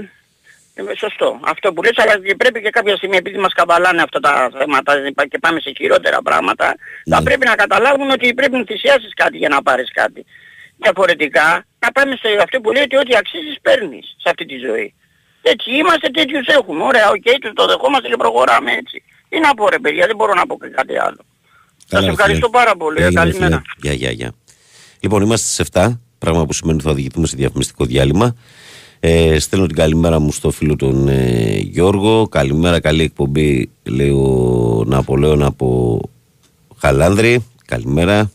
Αν... 0.77 0.87
Ε, 0.87 0.95
σωστό. 0.97 1.39
Αυτό 1.43 1.73
που 1.73 1.81
λες, 1.83 1.97
αλλά 1.97 2.19
και 2.27 2.35
πρέπει 2.35 2.61
και 2.61 2.69
κάποια 2.69 2.95
στιγμή, 2.95 3.17
επειδή 3.17 3.37
μας 3.37 3.53
καβαλάνε 3.53 4.01
αυτά 4.01 4.19
τα 4.19 4.49
θέματα 4.57 4.91
και 5.29 5.37
πάμε 5.39 5.59
σε 5.59 5.71
χειρότερα 5.77 6.21
πράγματα, 6.21 6.65
θα 7.09 7.17
Ναι. 7.19 7.23
πρέπει 7.23 7.45
να 7.45 7.55
καταλάβουν 7.55 8.09
ότι 8.09 8.33
πρέπει 8.33 8.57
να 8.57 8.63
θυσιάσεις 8.67 9.13
κάτι 9.15 9.37
για 9.37 9.49
να 9.49 9.61
πάρεις 9.61 9.91
κάτι. 9.93 10.25
Διαφορετικά, 10.77 11.65
να 11.79 11.91
πάμε 11.91 12.15
σε 12.15 12.27
αυτό 12.43 12.59
που 12.61 12.71
λέει 12.71 12.83
ότι 12.83 12.97
ό,τι 12.97 13.15
αξίζεις 13.15 13.57
παίρνεις 13.61 14.05
σε 14.17 14.29
αυτή 14.29 14.45
τη 14.45 14.57
ζωή. 14.57 14.93
Έτσι 15.41 15.71
είμαστε, 15.71 16.07
τέτοιους 16.09 16.47
έχουμε. 16.47 16.83
Ωραία, 16.83 17.09
οκ, 17.09 17.23
τους 17.41 17.51
το 17.53 17.65
δεχόμαστε 17.67 18.07
και 18.07 18.15
προχωράμε 18.17 18.71
έτσι. 18.71 19.03
Τι 19.29 19.39
να 19.39 19.53
πω 19.53 19.69
ρε 19.69 19.79
παιδιά, 19.79 20.05
δεν 20.07 20.15
μπορώ 20.15 20.33
να 20.33 20.45
πω 20.45 20.57
και 20.61 20.67
κάτι 20.67 20.97
άλλο. 20.99 21.17
Σας 21.87 22.07
ευχαριστώ 22.07 22.49
πάρα 22.49 22.75
πολύ. 22.75 23.03
Ε, 23.03 23.11
Καλημέρα. 23.13 23.61
Γεια, 23.77 23.93
γεια, 23.93 24.11
γεια. 24.11 24.31
Λοιπόν, 24.99 25.21
είμαστε 25.21 25.47
στις 25.47 25.59
7, 25.73 25.99
πράγμα 26.17 26.45
που 26.45 26.53
σημαίνει 26.53 26.75
ότι 26.77 26.85
θα 26.85 26.91
οδηγηθούμε 26.91 27.27
σε 27.27 27.35
διαφημιστικό 27.35 27.85
διάλειμμα. 27.85 28.35
Ε, 29.03 29.39
στέλνω 29.39 29.65
την 29.65 29.75
καλημέρα 29.75 30.19
μου 30.19 30.31
στο 30.31 30.51
φίλο 30.51 30.75
τον 30.75 31.07
ε, 31.07 31.57
Γιώργο. 31.57 32.27
Καλημέρα, 32.27 32.79
καλή 32.79 33.03
εκπομπή, 33.03 33.69
λέει 33.83 34.09
ο 34.09 34.83
Ναπολέων 34.87 35.43
από 35.43 35.99
Χαλάνδρη. 36.77 37.45
Καλημέρα. 37.65 38.31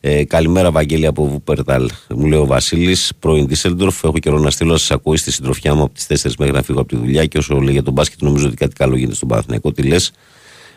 Ε, 0.00 0.24
καλημέρα, 0.24 0.70
Βαγγέλη 0.70 1.06
από 1.06 1.28
Βούπερταλ. 1.28 1.90
Μου 2.08 2.26
λέει 2.26 2.38
ο 2.38 2.46
Βασίλης, 2.46 3.12
πρώην 3.18 3.46
Ντίσσελντορφ. 3.46 4.04
Έχω 4.04 4.18
καιρό 4.18 4.38
να 4.38 4.50
στείλω, 4.50 4.76
σας 4.76 4.90
ακούει 4.90 5.16
στη 5.16 5.30
συντροφιά 5.30 5.74
μου 5.74 5.82
από 5.82 5.94
τις 5.94 6.06
4 6.06 6.32
μέχρι 6.38 6.54
να 6.54 6.62
φύγω 6.62 6.80
από 6.80 6.88
τη 6.88 6.96
δουλειά. 6.96 7.26
Και 7.26 7.38
όσο 7.38 7.60
λέει 7.60 7.72
για 7.72 7.82
τον 7.82 7.92
μπάσκετ, 7.92 8.22
νομίζω 8.22 8.46
ότι 8.46 8.56
κάτι 8.56 8.74
καλό 8.74 8.96
γίνεται 8.96 9.14
στον 9.14 9.28
Παναθηναϊκό. 9.28 9.72
Τι 9.72 9.82
λες, 9.82 10.12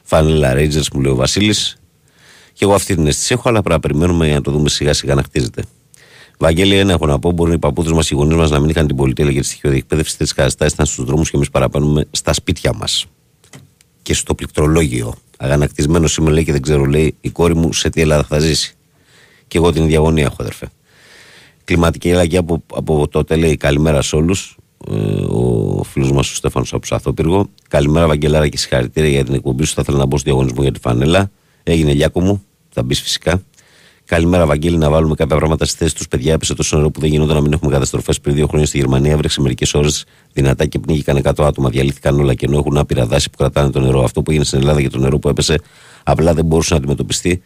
Φάνελα 0.03 0.53
Ρέιτζερ, 0.53 0.83
μου 0.93 1.01
λέει 1.01 1.11
ο 1.11 1.15
Βασίλης. 1.15 1.77
Και 2.53 2.63
εγώ 2.65 2.73
αυτή 2.73 2.95
την 2.95 3.07
αίσθηση 3.07 3.33
έχω, 3.33 3.49
αλλά 3.49 3.61
πρέπει 3.61 3.81
να 3.81 3.87
περιμένουμε 3.87 4.25
για 4.25 4.35
να 4.35 4.41
το 4.41 4.51
δούμε 4.51 4.69
σιγά 4.69 4.93
σιγά 4.93 5.15
να 5.15 5.23
χτίζεται. 5.23 5.63
Βαγγέλη, 6.41 6.75
ένα 6.75 6.93
έχω 6.93 7.05
να 7.05 7.19
πω: 7.19 7.31
Μπορεί 7.31 7.53
οι 7.53 7.59
παππούδες 7.59 7.91
μας, 7.91 8.09
οι 8.09 8.15
γονείς 8.15 8.35
μας 8.35 8.49
να 8.49 8.59
μην 8.59 8.69
είχαν 8.69 8.87
την 8.87 8.95
πολυτέλεια 8.95 9.31
για 9.31 9.41
τη 9.41 9.47
στοιχειώδη 9.47 9.77
εκπαίδευση. 9.77 10.17
Τι 10.17 10.25
καταστάσει 10.25 10.73
ήταν 10.73 10.85
στους 10.85 11.05
δρόμους 11.05 11.29
και 11.29 11.35
εμείς 11.35 11.49
παραπάνουμε 11.49 12.05
στα 12.11 12.33
σπίτια 12.33 12.73
μας. 12.73 13.05
Και 14.01 14.13
στο 14.13 14.35
πληκτρολόγιο. 14.35 15.13
Αγανακτισμένος 15.37 16.17
είμαι, 16.17 16.31
λέει, 16.31 16.43
και 16.43 16.51
δεν 16.51 16.61
ξέρω, 16.61 16.85
λέει, 16.85 17.15
η 17.21 17.29
κόρη 17.29 17.55
μου 17.55 17.73
σε 17.73 17.89
τι 17.89 18.01
Ελλάδα 18.01 18.23
θα 18.23 18.39
ζήσει. 18.39 18.75
Και 19.47 19.57
εγώ 19.57 19.71
την 19.71 19.83
ίδια 19.83 19.99
γωνία 19.99 20.23
έχω, 20.23 20.35
αδερφέ. 20.39 20.69
Κλιματική 21.63 22.11
αλλαγή 22.11 22.37
από, 22.37 22.63
από 22.73 23.07
τότε 23.07 23.35
λέει 23.35 23.57
καλημέρα 23.57 24.01
σε 24.01 24.15
όλους. 24.15 24.57
Ε, 24.91 24.95
ο 25.29 25.83
φίλος 25.83 26.11
μας 26.11 26.31
ο 26.31 26.35
Στέφανος 26.35 26.73
από 26.73 26.85
Σαθόπυργο. 26.85 27.49
Καλημέρα, 27.67 28.07
Βαγγελάρα 28.07 28.47
και 28.47 28.57
συγχαρητήρια 28.57 29.09
για 29.09 29.23
την 29.23 29.33
εκπομπή 29.33 29.63
σου. 29.63 29.73
Θα 29.73 29.81
ήθελα 29.81 29.97
να 29.97 30.05
μπω 30.05 30.17
στο 30.17 30.29
διαγωνισμό 30.29 30.61
για 30.61 30.71
τη 30.71 30.79
φανέλα. 30.79 31.31
Έγινε 31.63 31.93
Λιάκο 31.93 32.21
μου, 32.21 32.43
θα 32.69 32.83
μπεις 32.83 33.01
φυσικά. 33.01 33.41
Καλημέρα, 34.11 34.45
Βαγγέλη, 34.45 34.77
να 34.77 34.89
βάλουμε 34.89 35.15
κάποια 35.15 35.35
πράγματα 35.35 35.65
στη 35.65 35.77
θέση 35.77 35.95
τους. 35.95 36.07
Παιδιά, 36.07 36.33
έπεσε 36.33 36.55
τόσο 36.55 36.77
νερό 36.77 36.89
που 36.89 36.99
δεν 36.99 37.09
γινόταν 37.09 37.35
να 37.35 37.41
μην 37.41 37.53
έχουμε 37.53 37.71
καταστροφές. 37.71 38.19
Πριν 38.19 38.35
δύο 38.35 38.47
χρόνια 38.47 38.67
στη 38.67 38.77
Γερμανία 38.77 39.11
έβρεξε 39.11 39.41
μερικές 39.41 39.73
ώρες 39.73 40.05
δυνατά 40.33 40.65
και 40.65 40.79
πνίγηκαν 40.79 41.21
100 41.23 41.31
άτομα. 41.37 41.69
Διαλύθηκαν 41.69 42.19
όλα 42.19 42.33
και 42.33 42.45
ενώ 42.45 42.57
έχουν 42.57 42.77
άπειρα 42.77 43.05
δάση 43.05 43.29
που 43.29 43.37
κρατάνε 43.37 43.69
το 43.69 43.79
νερό. 43.79 44.03
Αυτό 44.03 44.21
που 44.21 44.31
έγινε 44.31 44.45
στην 44.45 44.59
Ελλάδα 44.59 44.79
για 44.79 44.89
το 44.89 44.97
νερό 44.97 45.19
που 45.19 45.29
έπεσε 45.29 45.59
απλά 46.03 46.33
δεν 46.33 46.45
μπορούσε 46.45 46.73
να 46.73 46.79
αντιμετωπιστεί. 46.79 47.41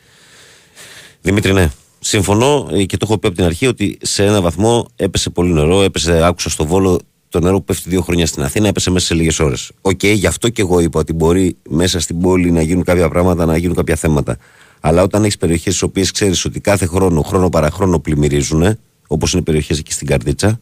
Δημήτρη, 1.22 1.54
ναι. 1.54 1.70
Συμφωνώ 2.00 2.68
ε, 2.72 2.84
και 2.84 2.98
το 2.98 3.06
έχω 3.10 3.18
πει 3.18 3.28
από 3.28 3.36
την 3.36 3.46
αρχή 3.46 3.68
ότι 3.68 3.98
σε 4.02 4.26
ένα 4.26 4.42
βαθμό 4.42 4.88
έπεσε 4.96 5.30
πολύ 5.30 5.54
νερό. 5.54 5.82
Έπεσε, 5.82 6.26
άκουσα 6.26 6.50
στο 6.50 6.66
Βόλο 6.66 7.00
το 7.30 7.40
νερό 7.40 7.58
που 7.58 7.64
πέφτει 7.64 7.90
δύο 7.90 8.02
χρόνια 8.02 8.26
στην 8.26 8.44
Αθήνα, 8.44 8.68
έπεσε 8.68 8.92
μέσα 8.92 9.06
σε 9.06 9.14
λίγες 9.14 9.40
ώρες. 9.40 9.72
Οκ, 9.82 10.04
γι' 10.04 10.28
αυτό 10.28 10.50
και 10.50 10.62
εγώ 10.62 10.80
είπα 10.80 11.00
ότι 11.00 11.14
μπορεί 11.14 11.56
μέσα 11.70 12.00
στην 12.00 12.20
πόλη 12.20 12.52
να 12.52 12.62
γίνουν 12.62 12.84
κάποια 12.84 13.10
πράγματα, 13.10 13.46
να 13.46 13.58
γίνουν 13.58 13.76
κάποια 13.76 13.96
θέματα. 13.96 14.38
Αλλά 14.86 15.04
όταν 15.04 15.24
έχεις 15.24 15.38
περιοχές 15.38 15.74
στις 15.74 15.82
οποίες 15.82 16.12
ξέρεις 16.12 16.46
ότι 16.46 16.60
κάθε 16.60 16.86
χρόνο, 16.86 17.22
χρόνο 17.22 17.50
παραχρόνο 17.50 18.00
πλημμυρίζουν, 18.00 18.78
όπως 19.08 19.34
είναι 19.34 19.42
περιοχές 19.42 19.80
εκεί 19.80 19.92
στην 19.92 20.08
Καρδίτσα, 20.08 20.60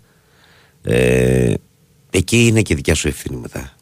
ε, 0.82 1.54
εκεί 2.10 2.48
είναι 2.48 2.62
και 2.62 2.76
δικιά 2.76 2.96
σου 2.96 3.08
ευθύνη 3.08 3.36
μετά. 3.36 3.76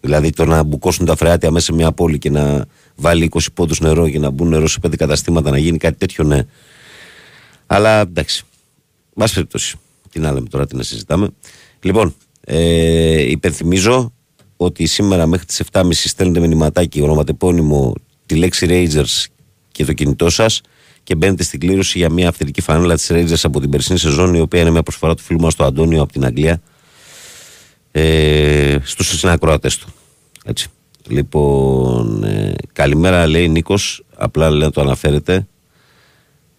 Δηλαδή 0.00 0.30
το 0.30 0.44
να 0.44 0.62
μπουκώσουν 0.62 1.06
τα 1.06 1.16
φρεάτια 1.16 1.50
μέσα 1.50 1.64
σε 1.64 1.72
μια 1.72 1.92
πόλη 1.92 2.18
και 2.18 2.30
να 2.30 2.66
βάλει 2.96 3.30
20 3.34 3.38
πόντους 3.54 3.80
νερό 3.80 4.06
για 4.06 4.18
να 4.18 4.30
μπουν 4.30 4.48
νερό 4.48 4.66
σε 4.66 4.78
πέντε 4.78 4.96
καταστήματα 4.96 5.50
να 5.50 5.58
γίνει 5.58 5.78
κάτι 5.78 5.98
τέτοιο, 5.98 6.24
ναι. 6.24 6.46
Αλλά 7.66 8.00
εντάξει. 8.00 8.44
Μα 9.14 9.26
περιπτώσει. 9.34 9.76
Την 10.10 10.26
άλλη 10.26 10.48
τώρα 10.48 10.66
τι 10.66 10.76
να 10.76 10.82
συζητάμε. 10.82 11.28
Λοιπόν, 11.80 12.14
ε, 12.40 13.30
υπενθυμίζω 13.30 14.12
ότι 14.56 14.86
σήμερα 14.86 15.26
μέχρι 15.26 15.46
τις 15.46 15.62
7.30 15.72 15.84
στέλνετε 15.92 16.40
μηνυματάκι 16.40 17.00
ονοματεπώνυμο 17.00 17.94
τη 18.26 18.34
λέξη 18.34 18.66
Rangers 18.70 19.24
και 19.72 19.84
το 19.84 19.92
κινητό 19.92 20.30
σας 20.30 20.60
και 21.02 21.14
μπαίνετε 21.14 21.42
στην 21.42 21.60
κλήρωση 21.60 21.98
για 21.98 22.10
μια 22.10 22.28
αυθεντική 22.28 22.60
φανέλα 22.60 22.94
της 22.94 23.10
Rangers 23.12 23.40
από 23.42 23.60
την 23.60 23.70
περσινή 23.70 23.98
σεζόν, 23.98 24.34
η 24.34 24.40
οποία 24.40 24.60
είναι 24.60 24.70
μια 24.70 24.82
προσφορά 24.82 25.14
του 25.14 25.22
φίλου 25.22 25.40
μας 25.40 25.54
του 25.54 25.64
Αντώνιο 25.64 26.02
από 26.02 26.12
την 26.12 26.24
Αγγλία 26.24 26.60
ε, 27.90 28.78
στους 28.82 29.18
συνακροατές 29.18 29.78
του. 29.78 29.86
Έτσι. 30.44 30.68
Λοιπόν, 31.08 32.24
ε, 32.24 32.54
καλημέρα 32.72 33.26
λέει 33.26 33.48
Νίκος, 33.48 34.04
απλά 34.16 34.50
λέει 34.50 34.60
να 34.60 34.70
το 34.70 34.80
αναφέρετε. 34.80 35.46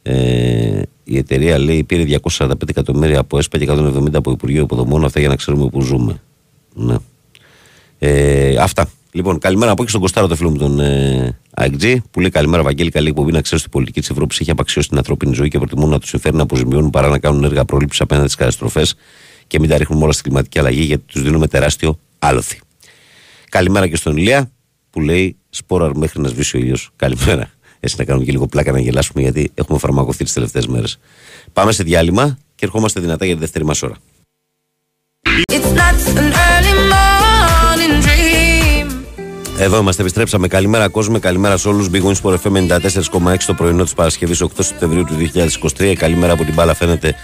Ε, 0.02 0.82
η 1.04 1.18
εταιρεία 1.18 1.58
λέει 1.58 1.84
πήρε 1.84 2.20
245 2.32 2.52
εκατομμύρια 2.70 3.20
από 3.20 3.38
ΕΣΠΑ 3.38 3.58
και 3.58 3.66
170 3.70 4.14
από 4.14 4.32
Υπουργείο 4.32 4.62
Υποδομών. 4.62 5.06
Αυτά 5.06 5.20
για 5.20 5.30
να 5.30 5.36
ξέρουμε 5.36 5.70
πού 5.70 5.82
ζούμε. 5.82 6.22
Ναι. 6.74 6.96
Ε, 8.00 8.56
αυτά. 8.58 8.90
Λοιπόν, 9.12 9.40
καλημέρα 9.40 9.72
από 9.72 9.82
εκεί 9.82 9.90
στον 9.90 10.02
Κωστάρο, 10.02 10.28
το 10.28 10.36
φίλο 10.36 10.50
μου 10.50 10.58
τον 10.58 10.80
ε, 10.80 11.38
AXG, 11.62 11.96
που 12.12 12.20
λέει 12.20 12.30
καλημέρα, 12.30 12.64
Βαγγέλη. 12.64 12.90
Καλή 12.92 13.08
εκπομπή 13.08 13.32
να 13.32 13.42
ξέρεις 13.42 13.64
ότι 13.64 13.70
η 13.70 13.78
πολιτική 13.78 14.00
της 14.00 14.10
Ευρώπης 14.10 14.40
έχει 14.40 14.52
απαξιώσει 14.52 14.88
την 14.88 14.98
ανθρώπινη 14.98 15.34
ζωή 15.34 15.48
και 15.48 15.58
προτιμούν 15.58 15.90
να 15.90 16.00
τους 16.00 16.10
συμφέρει 16.10 16.36
να 16.36 16.44
αποζημιώνουν 16.44 16.90
παρά 16.90 17.08
να 17.08 17.20
κάνουν 17.20 17.44
έργα 17.44 17.66
πρόληψης 17.66 18.02
απέναντι 18.02 18.26
στις 18.26 18.40
καταστροφές 18.40 18.96
και 19.48 19.60
μην 19.60 19.70
τα 19.70 19.78
ρίχνουν 19.78 20.02
όλα 20.02 20.12
στην 20.12 20.24
κλιματική 20.24 20.60
αλλαγή 20.60 20.82
γιατί 20.82 21.04
τους 21.06 21.22
δίνουμε 21.22 21.48
τεράστιο 21.48 22.00
άλοθη. 22.20 22.60
Καλημέρα 23.50 23.88
και 23.88 23.96
στον 23.96 24.18
Ηλία 24.18 24.52
που 24.90 25.02
λέει 25.02 25.38
σπόρα 25.50 25.92
μέχρι 25.96 26.22
να 26.22 26.28
σβήσει 26.28 26.58
ο 26.58 26.60
ήλιος. 26.60 26.90
Καλημέρα. 26.96 27.50
Έτσι 27.80 27.96
να 27.98 28.04
κάνουμε 28.04 28.26
και 28.26 28.32
λίγο 28.32 28.48
πλάκα 28.48 28.72
να 28.72 28.80
γελάσουμε 28.80 29.22
γιατί 29.22 29.52
έχουμε 29.54 29.80
φαρμακοθεί 29.80 30.24
τις 30.24 30.34
τελευταίες 30.34 30.68
μέρες. 30.68 31.00
Πάμε 31.54 31.72
σε 31.72 31.84
διάλειμμα 31.84 32.38
και 32.56 32.66
ερχόμαστε 32.66 33.00
δυνατά 33.00 33.26
για 33.26 33.34
τη 33.34 33.40
δεύτερη 33.40 33.66
μας 33.66 33.82
ώρα. 33.82 33.98
Εδώ 39.60 39.78
είμαστε, 39.78 40.02
επιστρέψαμε. 40.02 40.48
Καλημέρα 40.48 40.88
κόσμο, 40.88 41.20
καλημέρα 41.20 41.58
σε 41.58 41.68
όλους. 41.68 41.88
Big 41.92 42.02
Wings 42.02 42.22
Sport 42.24 42.36
FM 42.44 42.68
94,6 42.68 43.46
το 43.46 43.54
πρωινό 43.54 43.84
της 43.84 43.94
Παρασκευής 43.94 44.44
8 44.44 44.48
Σεπτεμβρίου 44.60 45.04
του 45.04 45.14
2023. 45.78 45.94
Καλημέρα 45.94 46.34
από 46.34 46.44
την 46.44 46.54
μπάλα 46.54 46.74
φαίνεται 46.74 47.16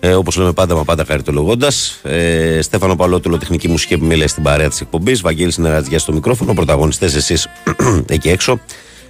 ε, 0.00 0.14
Όπως 0.14 0.36
λέμε 0.36 0.52
πάντα, 0.52 0.74
μα 0.74 0.84
πάντα 0.84 1.04
χαριτολογώντας. 1.04 2.00
Ε, 2.02 2.62
Στέφανο 2.62 2.96
Παλότουλο, 2.96 3.38
τεχνική 3.38 3.68
μουσική 3.68 3.94
επιμέλεια 3.94 4.28
στην 4.28 4.42
παρέα 4.42 4.68
της 4.68 4.80
εκπομπής. 4.80 5.20
Βαγγέλης 5.20 5.54
Συνεργατζιά 5.54 5.98
στο 5.98 6.12
μικρόφωνο. 6.12 6.54
Πρωταγωνιστές 6.54 7.14
εσείς 7.14 7.48
εκεί 8.08 8.28
έξω. 8.28 8.60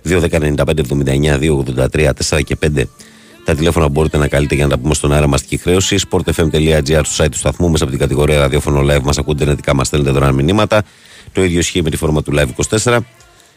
2.195.79, 0.08 1.38
2.83, 1.40 2.10
4 2.28 2.42
και 2.44 2.56
5 2.76 2.82
τα 3.44 3.54
τηλέφωνα 3.54 3.88
μπορείτε 3.88 4.16
να 4.16 4.28
καλείτε 4.28 4.54
για 4.54 4.64
να 4.64 4.70
τα 4.70 4.78
πούμε 4.78 4.94
στον 4.94 5.12
αέρα 5.12 5.26
μαστική 5.26 5.56
χρέωση. 5.56 5.96
sportfm.gr 6.10 7.00
στο 7.02 7.24
site 7.24 7.30
του 7.30 7.38
σταθμού 7.38 7.70
μέσα 7.70 7.82
από 7.84 7.92
την 7.92 8.00
κατηγορία 8.00 8.38
ραδιόφωνο 8.38 8.80
live 8.80 9.02
μας 9.02 9.18
ακούτε 9.18 9.44
ενετικά, 9.44 9.74
μας 9.74 9.86
στέλνετε 9.86 10.12
δωρεάν 10.12 10.34
μηνύματα. 10.34 10.82
Το 11.34 11.44
ίδιο 11.44 11.58
ισχύει 11.58 11.82
με 11.82 11.90
τη 11.90 11.96
φόρμα 11.96 12.22
του 12.22 12.32
Live 12.36 12.78
24. 12.82 12.98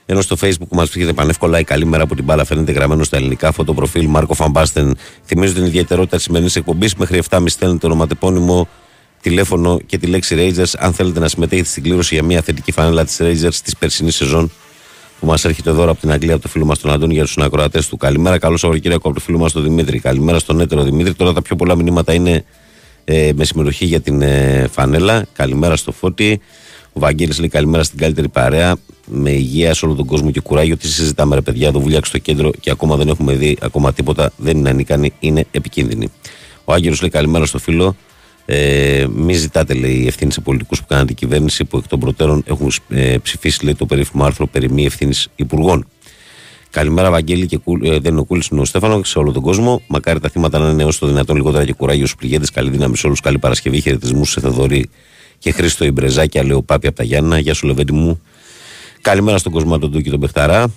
Ενώ 0.05 0.21
στο 0.21 0.35
Facebook 0.41 0.67
μας 0.69 0.89
βρίσκεται 0.89 1.13
πανεύκολα 1.13 1.59
η 1.59 1.63
καλή 1.63 1.85
μέρα 1.85 2.03
από 2.03 2.15
την 2.15 2.23
μπάλα 2.23 2.45
φαίνεται 2.45 2.71
γραμμένο 2.71 3.03
στα 3.03 3.17
ελληνικά 3.17 3.51
φωτοπροφίλ 3.51 4.07
Μάρκο 4.07 4.33
Φαμπάστεν. 4.33 4.97
Θυμίζω 5.25 5.53
την 5.53 5.65
ιδιαιτερότητα 5.65 6.15
της 6.15 6.25
σημερινής 6.25 6.55
εκπομπής. 6.55 6.95
Μέχρι 6.95 7.21
7.30 7.29 7.43
στέλνετε 7.45 7.85
ονοματεπώνυμο, 7.85 8.67
τηλέφωνο 9.21 9.79
και 9.85 9.97
τη 9.97 10.07
λέξη 10.07 10.35
Rangers. 10.39 10.73
Αν 10.77 10.93
θέλετε 10.93 11.19
να 11.19 11.27
συμμετέχετε 11.27 11.67
στην 11.67 11.83
κλήρωση 11.83 12.13
για 12.13 12.23
μια 12.23 12.41
θετική 12.41 12.71
φανέλα 12.71 13.05
της 13.05 13.17
Rangers 13.21 13.55
της 13.63 13.77
περσινής 13.79 14.15
σεζόν 14.15 14.51
που 15.19 15.25
μας 15.25 15.45
έρχεται 15.45 15.69
εδώ 15.69 15.83
από 15.89 15.99
την 15.99 16.11
Αγγλία 16.11 16.33
από 16.33 16.41
το 16.41 16.47
φίλο 16.47 16.65
μας 16.65 16.79
τον 16.79 16.91
Αντώνη 16.91 17.13
για 17.13 17.23
τους 17.23 17.37
ακροατές 17.37 17.87
του. 17.87 17.97
Καλημέρα, 17.97 18.37
καλό 18.37 18.57
Σαββατοκύριακο 18.57 19.07
από 19.07 19.17
το 19.17 19.23
φίλο 19.23 19.37
μας 19.37 19.51
τον 19.51 19.63
Δημήτρη. 19.63 19.99
Καλημέρα 19.99 20.39
στον 20.39 20.59
έτερο 20.59 20.83
Δημήτρη. 20.83 21.13
Τώρα 21.13 21.33
τα 21.33 21.41
πιο 21.41 21.55
πολλά 21.55 21.75
μηνύματα 21.75 22.13
είναι 22.13 22.45
ε, 23.05 23.31
με 23.35 23.43
συμμετοχή 23.45 23.85
για 23.85 23.99
την 23.99 24.21
ε, 24.21 24.67
φανέλα. 24.71 25.25
Καλημέρα 25.33 25.75
στο 25.75 25.91
Φώτη. 25.91 26.41
Ο 26.97 26.99
Βαγγέλης 26.99 27.39
λέει 27.39 27.49
καλημέρα 27.49 27.83
στην 27.83 27.97
καλύτερη 27.97 28.29
παρέα. 28.29 28.75
Με 29.05 29.29
υγεία 29.29 29.73
σε 29.73 29.85
όλο 29.85 29.95
τον 29.95 30.05
κόσμο 30.05 30.31
και 30.31 30.39
κουράγιο. 30.39 30.77
Τι 30.77 30.87
συζητάμε, 30.87 31.35
ρε 31.35 31.41
παιδιά, 31.41 31.71
το 31.71 31.79
βουλιάξ 31.79 32.07
στο 32.07 32.17
κέντρο 32.17 32.51
και 32.59 32.71
ακόμα 32.71 32.95
δεν 32.95 33.07
έχουμε 33.07 33.33
δει 33.33 33.57
ακόμα 33.61 33.93
τίποτα. 33.93 34.31
Δεν 34.37 34.57
είναι 34.57 34.69
ανίκανη, 34.69 35.13
είναι 35.19 35.45
επικίνδυνη. 35.51 36.11
Ο 36.63 36.73
Άγγελος 36.73 37.01
λέει 37.01 37.09
καλημέρα 37.09 37.45
στο 37.45 37.59
φίλο. 37.59 37.95
Ε, 38.45 39.05
μην 39.15 39.35
ζητάτε, 39.35 39.73
λέει, 39.73 40.07
ευθύνη 40.07 40.31
σε 40.31 40.41
πολιτικούς 40.41 40.79
που 40.79 40.85
κάνουν 40.87 41.05
την 41.05 41.15
κυβέρνηση 41.15 41.65
που 41.65 41.77
εκ 41.77 41.87
των 41.87 41.99
προτέρων 41.99 42.43
έχουν 42.45 42.71
ε, 42.89 43.17
ψηφίσει 43.17 43.63
λέει, 43.63 43.75
το 43.75 43.85
περίφημο 43.85 44.23
άρθρο 44.23 44.47
περί 44.47 44.71
μη 44.71 44.85
ευθύνης 44.85 45.27
υπουργών. 45.35 45.87
Καλημέρα, 46.69 47.11
Βαγγέλη, 47.11 47.45
και 47.45 47.57
κου, 47.57 47.77
ε, 47.83 47.99
δεν 47.99 48.11
είναι 48.11 48.19
ο 48.19 48.23
Κούλης, 48.23 48.47
είναι 48.47 48.61
ο 48.61 48.65
Στέφανο 48.65 49.03
σε 49.03 49.19
όλο 49.19 49.31
τον 49.31 49.41
κόσμο. 49.41 49.81
Μακάρι 49.87 50.19
τα 50.19 50.29
θύματα 50.29 50.59
να 50.59 50.69
είναι 50.69 50.83
όσο 50.83 50.99
το 50.99 51.07
δυνατόν 51.07 51.35
λιγότερα 51.35 51.65
και 51.65 51.73
κουράγιος 51.73 52.09
στους 52.09 52.19
πληγέντες. 52.19 52.49
Καλή 52.49 52.69
δύναμη 52.69 52.97
σε 52.97 53.05
όλους. 53.07 53.19
Καλή 53.19 53.39
Παρασκευή. 53.39 53.81
Χαιρετισμού 53.81 54.25
σε 54.25 54.39
Θεδωρή 54.39 54.89
και 55.39 55.51
Χρήστο 55.51 55.85
Ιμπρεζάκια, 55.85 56.43
λέει 56.43 56.57
ο 56.57 56.61
Πάπη 56.61 56.87
από 56.87 56.95
τα 56.95 57.03
Γιάννα. 57.03 57.39
Γεια 57.39 57.53
σου, 57.53 57.67
Λεβέντι 57.67 57.91
μου. 57.91 58.21
Καλημέρα 59.01 59.37
στον 59.37 59.51
κόσμο 59.51 59.79
του 59.79 60.01
και 60.01 60.09
τον 60.09 60.19
Πεχταρά 60.19 60.71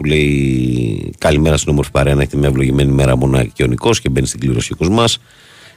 που 0.00 0.06
λέει 0.06 1.12
Καλημέρα 1.18 1.56
στην 1.56 1.72
όμορφη 1.72 1.90
παρέα 1.90 2.14
να 2.14 2.20
έχετε 2.20 2.36
μια 2.36 2.48
ευλογημένη 2.48 2.92
μέρα 2.92 3.16
μόνο 3.16 3.44
και 3.44 3.62
ο 3.62 3.66
Νικός 3.66 4.00
και 4.00 4.08
μπαίνει 4.08 4.26
στην 4.26 4.40
κλήρωση 4.40 4.74
ο 4.78 4.90
μας. 4.90 5.18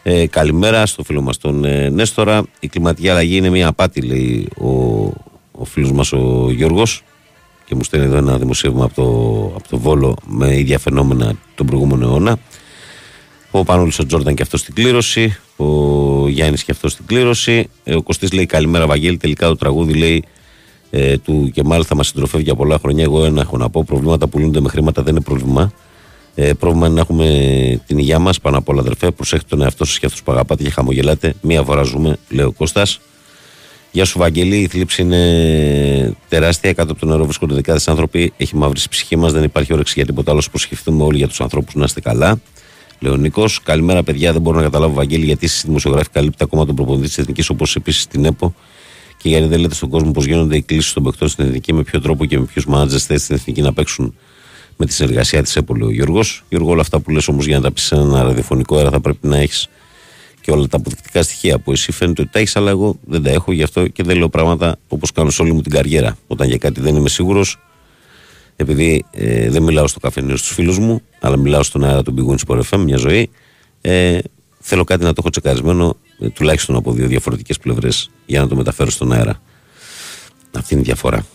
Ε, 0.04 0.28
καλημέρα 0.28 0.86
στο 0.86 1.04
φίλο 1.04 1.22
μας 1.22 1.38
τον 1.38 1.66
ε, 1.66 1.90
Νέστορα. 1.90 2.44
Η 2.60 2.68
κλιματική 2.68 3.10
αλλαγή 3.10 3.36
είναι 3.36 3.50
μια 3.50 3.68
απάτη, 3.68 4.02
λέει 4.02 4.48
ο, 4.58 4.68
ο 5.52 5.66
φίλος 5.66 5.92
μας 5.92 6.12
ο 6.12 6.52
Γιώργος. 6.52 7.04
Και 7.66 7.76
μου 7.76 7.84
στέλνει 7.84 8.06
εδώ 8.06 8.18
ένα 8.18 8.38
δημοσίευμα 8.38 8.84
από 8.84 8.94
το, 8.94 9.04
από 9.56 9.68
το 9.70 9.78
Βόλο 9.78 10.18
με 10.26 10.58
ίδια 10.58 10.80
φαινόμενα 10.80 11.34
τον 11.56 11.66
προηγούμενο 11.66 12.06
αιώνα. 12.06 12.40
Ο 13.52 13.64
Πανούλης 13.64 14.00
ο 14.00 14.06
Τζόρνταν 14.06 14.36
και 14.36 14.42
αυτός 14.42 14.60
στην 14.60 14.74
κλήρωση. 14.74 15.38
Ο 15.56 16.28
Γιάννης 16.28 16.64
και 16.64 16.72
αυτός 16.72 16.92
στην 16.92 17.06
κλήρωση. 17.06 17.70
Ε, 17.84 17.96
ο 17.96 18.02
Κωστής 18.02 18.32
λέει 18.32 18.46
Καλημέρα, 18.46 18.88
Βαγγέλη. 18.88 19.18
Τελικά 19.18 19.48
το 19.48 19.56
τραγούδι 19.56 19.94
λέει 19.94 20.24
ε, 20.90 21.18
του 21.18 21.52
και 21.54 21.64
μάλιστα 21.64 21.96
μας 21.96 22.08
συντροφεύει 22.08 22.44
για 22.44 22.56
πολλά 22.56 22.78
χρόνια. 22.78 23.04
Εγώ 23.04 23.26
ένα 23.26 23.42
έχω 23.42 23.58
να 23.58 23.70
πω. 23.70 23.84
Προβλήματα 23.84 24.28
που 24.28 24.40
λύνονται 24.40 24.60
με 24.60 24.70
χρήματα 24.70 25.04
δεν 25.04 25.16
είναι 25.16 25.24
πρόβλημα. 25.24 25.74
Ε, 26.36 26.54
πρόβλημα 26.54 26.86
είναι 26.86 26.96
να 26.96 27.02
έχουμε 27.02 27.82
την 27.88 27.98
υγεία 27.98 28.20
μας 28.20 28.40
πάνω 28.40 28.58
απ' 28.58 28.70
όλα, 28.70 28.80
αδερφέ. 28.80 29.12
Προσέχετε 29.12 29.48
τον 29.50 29.62
εαυτό 29.62 29.86
σας 29.86 30.00
και 30.00 30.06
αυτούς 30.06 30.24
που 30.24 30.32
αγαπάτε 30.32 30.64
και 30.64 30.70
χαμογελάτε. 30.70 31.34
Μία 31.42 31.64
φορά 31.64 31.84
ζούμε, 31.84 32.18
λέει 32.30 32.46
ο 32.46 32.52
Κώστας. 32.52 33.00
Γεια 33.92 34.06
σου, 34.06 34.20
Βαγγελή. 34.20 34.58
Η 34.58 34.68
θλίψη 34.68 35.02
είναι 35.02 36.16
τεράστια. 36.30 36.74
Κάτω 36.74 36.92
από 36.92 37.00
το 37.00 37.06
νερό 37.06 37.24
βρίσκονται 37.24 37.54
δεκάδες 37.54 37.88
άνθρωποι. 37.88 38.34
Έχει 38.38 38.56
μαύρη 38.56 38.80
ψυχή 38.90 39.16
μας. 39.16 39.34
Δεν 39.34 39.44
υπάρχει 39.44 39.74
όρεξη 39.74 39.94
για 39.96 40.06
τίποτα 40.06 40.32
άλλο. 40.32 40.42
Προσχευτούμε 40.50 41.04
όλοι 41.04 41.18
για 41.18 41.28
τους 41.28 41.42
ανθρώπους 41.42 41.74
να 41.76 41.84
είστε 41.84 42.02
καλά. 42.02 42.40
Λεωνικό. 43.04 43.46
Καλημέρα, 43.64 44.04
παιδιά. 44.04 44.32
Δεν 44.32 44.42
μπορώ 44.42 44.58
να 44.58 44.64
καταλάβω, 44.64 44.94
Βαγγέλη, 44.94 45.26
γιατί 45.26 45.46
εσείς 45.46 45.64
δημοσιογράφοι 45.66 46.10
καλύπτει 46.10 46.44
ακόμα 46.44 46.66
τον 46.66 46.76
προπονητή 46.76 47.08
της 47.08 47.18
Εθνικής, 47.18 47.50
όπως 47.50 47.76
επίσης 47.76 48.08
την 48.08 48.26
ΕΠΟ. 48.26 48.56
Και 49.18 49.30
γιατί 49.30 49.48
δεν 49.48 49.60
λέτε 49.60 49.74
στον 49.74 49.90
κόσμο 49.90 50.12
πώς 50.12 50.26
γίνονται 50.26 50.56
οι 50.56 50.62
κλήσεις 50.62 50.94
των 50.94 51.04
παιχτών 51.04 51.28
στην 51.28 51.46
Εθνική, 51.46 51.74
με 51.74 51.84
ποιο 51.84 52.02
τρόπο 52.02 52.26
και 52.26 52.40
με 52.40 52.46
ποιους 52.46 52.66
μάνατζε 52.66 53.00
θέσεις 53.00 53.24
στην 53.24 53.36
Εθνική 53.36 53.62
να 53.62 53.74
παίξουν 53.74 54.16
με 54.78 54.86
τη 54.86 54.94
συνεργασία 54.94 55.44
της 55.44 55.56
ΕΠΟ, 55.56 55.76
λέει 55.76 55.88
ο 55.88 55.92
Γιώργος. 55.92 56.44
Γιώργο, 56.50 56.70
όλα 56.72 56.82
αυτά 56.82 57.00
που 57.00 57.12
λες 57.12 57.28
όμως 57.28 57.46
για 57.46 57.56
να 57.56 57.62
τα 57.62 57.72
πεις 57.72 57.84
σε 57.84 57.96
ένα 57.96 58.24
ραδιοφωνικό 58.24 58.78
αέρα 58.78 58.90
θα 58.90 59.00
πρέπει 59.00 59.28
να 59.28 59.38
έχεις 59.38 59.70
και 60.42 60.52
όλα 60.52 60.68
τα 60.68 60.78
αποδεικτικά 60.78 61.24
στοιχεία 61.24 61.60
που 61.60 61.72
εσύ 61.72 61.92
φαίνεται 61.92 62.22
ότι 62.22 62.32
τα 62.32 62.40
έχεις, 62.40 62.56
αλλά 62.56 62.70
εγώ 62.70 62.96
δεν 63.06 63.24
τα 63.24 63.30
έχω 63.30 63.52
γι' 63.52 63.64
αυτό 63.64 63.88
και 63.88 64.04
δεν 64.04 64.18
λέω 64.18 64.30
πράγματα 64.30 64.78
όπως 64.88 65.12
κάνω 65.12 65.30
σε 65.30 65.42
όλη 65.42 65.54
μου 65.54 65.62
την 65.62 65.72
καριέρα. 65.72 66.18
Όταν 66.28 66.48
για 66.48 66.58
κάτι 66.58 66.82
δεν 66.82 66.96
είμαι 66.96 67.10
σίγουρος, 67.10 67.60
επειδή 68.56 69.06
ε, 69.12 69.50
δεν 69.50 69.64
μιλάω 69.64 69.88
στο 69.88 70.00
καφενείο 70.00 70.38
στους 70.38 70.54
φίλους 70.54 70.80
μου, 70.80 71.02
αλλά 71.20 71.38
μιλάω 71.38 71.64
στον 71.64 71.84
αέρα 71.84 72.04
του 72.04 72.14
Big 72.18 72.32
Wings 72.48 72.62
FM 72.70 72.78
μια 72.78 72.98
ζωή, 72.98 73.30
ε, 73.82 74.20
θέλω 74.60 74.84
κάτι 74.84 75.04
να 75.04 75.10
το 75.10 75.16
έχω 75.20 75.30
τσεκαρισμένο 75.30 75.98
ε, 76.20 76.30
τουλάχιστον 76.30 76.76
από 76.76 76.92
δύο 76.92 77.08
διαφορετικές 77.08 77.60
πλευρές 77.60 78.10
για 78.26 78.42
να 78.42 78.48
το 78.48 78.56
μεταφέρω 78.56 78.90
στον 78.90 79.12
αέρα. 79.12 79.42
Αυτή 80.58 80.74
είναι 80.74 80.82
η 80.82 80.86
διαφορά. 80.86 81.26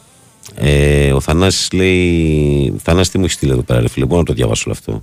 Ε, 0.55 1.13
ο 1.13 1.21
Θανάσης 1.21 1.73
λέει. 1.73 2.75
Θανάση, 2.83 3.11
τι 3.11 3.19
μου 3.19 3.25
έχεις 3.25 3.37
στείλει 3.37 3.53
εδώ 3.53 3.63
πέρα, 3.63 3.81
ρε 3.81 3.89
φίλε. 3.89 4.05
Μπορώ 4.05 4.19
να 4.19 4.27
το 4.27 4.33
διαβάσω 4.33 4.63
όλο 4.67 4.77
αυτό. 4.79 5.03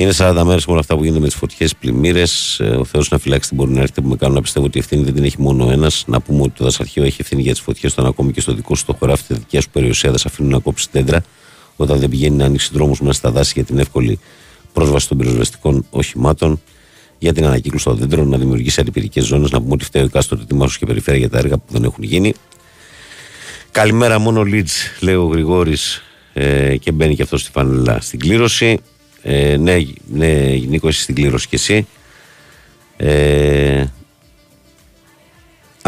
Είναι 0.00 0.12
40 0.16 0.42
μέρες 0.44 0.66
με 0.66 0.72
όλα 0.72 0.80
αυτά 0.80 0.96
που 0.96 1.02
γίνονται 1.02 1.20
με 1.20 1.26
τις 1.26 1.34
φωτιές, 1.34 1.76
πλημμύρες. 1.76 2.60
Ε, 2.60 2.64
ο 2.64 2.84
Θεός 2.84 3.10
να 3.10 3.18
φυλάξει 3.18 3.48
την 3.48 3.58
μπορεί 3.58 3.70
να 3.70 3.80
έρχεται 3.80 4.00
που 4.00 4.08
με 4.08 4.16
κάνουν 4.16 4.34
να 4.34 4.42
πιστεύω 4.42 4.66
ότι 4.66 4.76
η 4.78 4.80
ευθύνη 4.80 5.02
δεν 5.04 5.14
την 5.14 5.24
έχει 5.24 5.40
μόνο 5.40 5.70
ένας. 5.70 6.04
Να 6.06 6.20
πούμε 6.20 6.42
ότι 6.42 6.52
το 6.56 6.64
δασαρχείο 6.64 7.04
έχει 7.04 7.20
ευθύνη 7.20 7.42
για 7.42 7.52
τις 7.52 7.60
φωτιές, 7.60 7.92
όταν 7.92 8.06
ακόμη 8.06 8.32
και 8.32 8.40
στο 8.40 8.52
δικό 8.52 8.74
σου 8.74 8.84
το 8.84 8.96
χωράφι, 8.98 9.22
τη 9.22 9.34
δικιά 9.34 9.60
σου 9.60 9.70
περιουσία 9.70 10.10
δεν 10.10 10.18
σε 10.18 10.28
αφήνουν 10.28 10.50
να 10.50 10.58
κόψεις 10.58 10.88
δέντρα, 10.92 11.22
όταν 11.76 11.98
δεν 11.98 12.08
πηγαίνει 12.08 12.36
να 12.36 12.44
ανοίξει 12.44 12.70
δρόμους 12.72 13.00
μέσα 13.00 13.12
στα 13.12 13.30
δάση 13.30 13.52
για 13.54 13.64
την 13.64 13.78
εύκολη 13.78 14.18
πρόσβαση 14.72 15.08
των 15.08 15.18
πυροσβεστικών 15.18 15.86
οχημάτων, 15.90 16.60
για 17.18 17.32
την 17.32 17.44
ανακύκλωση 17.44 17.84
των 17.84 17.96
δέντρων, 17.96 18.28
να 18.28 18.38
δημιουργήσει 18.38 18.80
αντιπυρικέ 18.80 19.20
ζώνες, 19.20 19.50
να 19.50 19.60
πούμε 19.60 19.72
ότι 19.72 19.84
φταίει 19.84 20.02
ο 20.02 20.04
εκάστοτε 20.04 20.44
τιμάσου 20.44 20.78
και 20.78 20.86
περιφέρεια 20.86 21.20
για 21.20 21.30
τα 21.30 21.38
έργα 21.38 21.56
που 21.58 21.72
δεν 21.72 21.84
έχουν 21.84 22.04
γίνει. 22.04 22.34
Καλημέρα 23.70 24.18
μόνο 24.18 24.42
Λίτζ, 24.42 24.72
λέει 25.00 25.14
ο 25.14 25.24
Γρηγόρης 25.24 26.02
ε, 26.32 26.76
και 26.76 26.92
μπαίνει 26.92 27.14
και 27.14 27.22
αυτός 27.22 27.40
στη 27.40 27.50
φανελά 27.50 28.00
στην 28.00 28.18
κλήρωση. 28.18 28.78
Ε, 29.30 29.56
ναι, 29.56 29.76
ναι, 30.06 30.28
Νίκος, 30.66 30.90
είσαι 30.94 31.02
στην 31.02 31.14
κλήρωση 31.14 31.48
κι 31.48 31.54
εσύ. 31.54 31.86
Ε, 32.96 33.84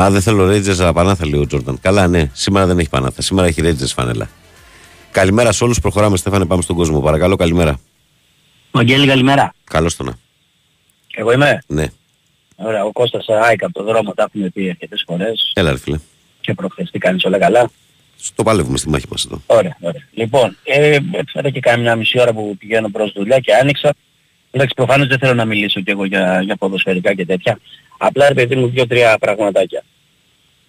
Α, 0.01 0.11
δεν 0.11 0.21
θέλω 0.23 0.49
Rangers, 0.49 0.79
αλλά 0.81 0.93
πανάθα 0.93 1.27
λέει 1.27 1.41
ο 1.41 1.47
Τζόρνταν. 1.47 1.81
Καλά, 1.81 2.07
ναι, 2.09 2.31
σήμερα 2.33 2.67
δεν 2.67 2.79
έχει 2.79 2.89
πανάθα. 2.89 3.23
Σήμερα 3.23 3.47
έχει 3.49 3.61
Rangers 3.65 3.93
φανέλα. 3.95 4.29
Καλημέρα 5.11 5.53
σε 5.53 5.65
όλους. 5.65 5.81
Προχωράμε, 5.81 6.17
Στέφανε, 6.17 6.47
πάμε 6.47 6.63
στον 6.63 6.77
κόσμο. 6.77 7.01
Παρακαλώ, 7.01 7.37
καλημέρα. 7.37 7.81
Βαγγέλη, 8.71 9.07
καλημέρα. 9.07 9.55
Καλώς 9.65 9.97
το 9.97 10.05
να. 10.05 10.13
Εγώ 11.15 11.33
είμαι; 11.33 11.63
Ναι, 11.67 11.87
Ωραία, 12.57 12.85
ο 12.85 12.93
Κώστας 12.93 13.27
Άικα 13.29 13.67
από 13.67 13.75
το 13.79 13.85
δρόμο, 13.85 14.13
τα 14.15 14.23
έχουμε 14.23 14.49
πει 14.51 14.69
αρκετές 14.69 15.05
φορές 15.07 15.53
έλα, 15.55 15.71
ρε 15.71 15.79
φίλε. 15.79 15.99
και 16.41 16.55
προχθές 16.55 16.91
τι 16.91 16.99
κάνεις 16.99 17.25
όλα 17.25 17.39
καλά; 17.39 17.71
Στο 18.23 18.43
παλεύουμε 18.43 18.79
στη 18.79 18.89
μάχη 18.89 19.07
μας 19.11 19.25
εδώ. 19.25 19.43
Ωραία, 19.47 19.77
ωραία. 19.81 20.03
Λοιπόν, 20.13 20.57
ε, 20.65 20.99
έφερα 21.13 21.51
και 21.51 21.61
κάμια 21.61 21.97
μισή 21.97 22.21
ώρα 22.21 22.33
που 22.33 22.57
πηγαίνω 22.59 22.89
προς 22.89 23.13
δουλειά 23.13 23.39
και 23.39 23.55
άνοιξα. 23.55 23.95
Εντάξει, 24.51 24.75
προφανώς 24.75 25.07
δεν 25.07 25.19
θέλω 25.19 25.35
να 25.35 25.45
μιλήσω 25.45 25.81
κι 25.81 25.91
εγώ 25.91 26.05
για, 26.05 26.41
για 26.45 26.57
ποδοσφαιρικά 26.57 27.15
και 27.15 27.27
τέτοια. 27.27 27.59
Απλά 27.99 28.29
ρε 28.29 28.35
παιδί 28.35 28.57
μου 28.57 28.69
δύο-τρία 28.69 29.19
πραγματάκια. 29.19 29.85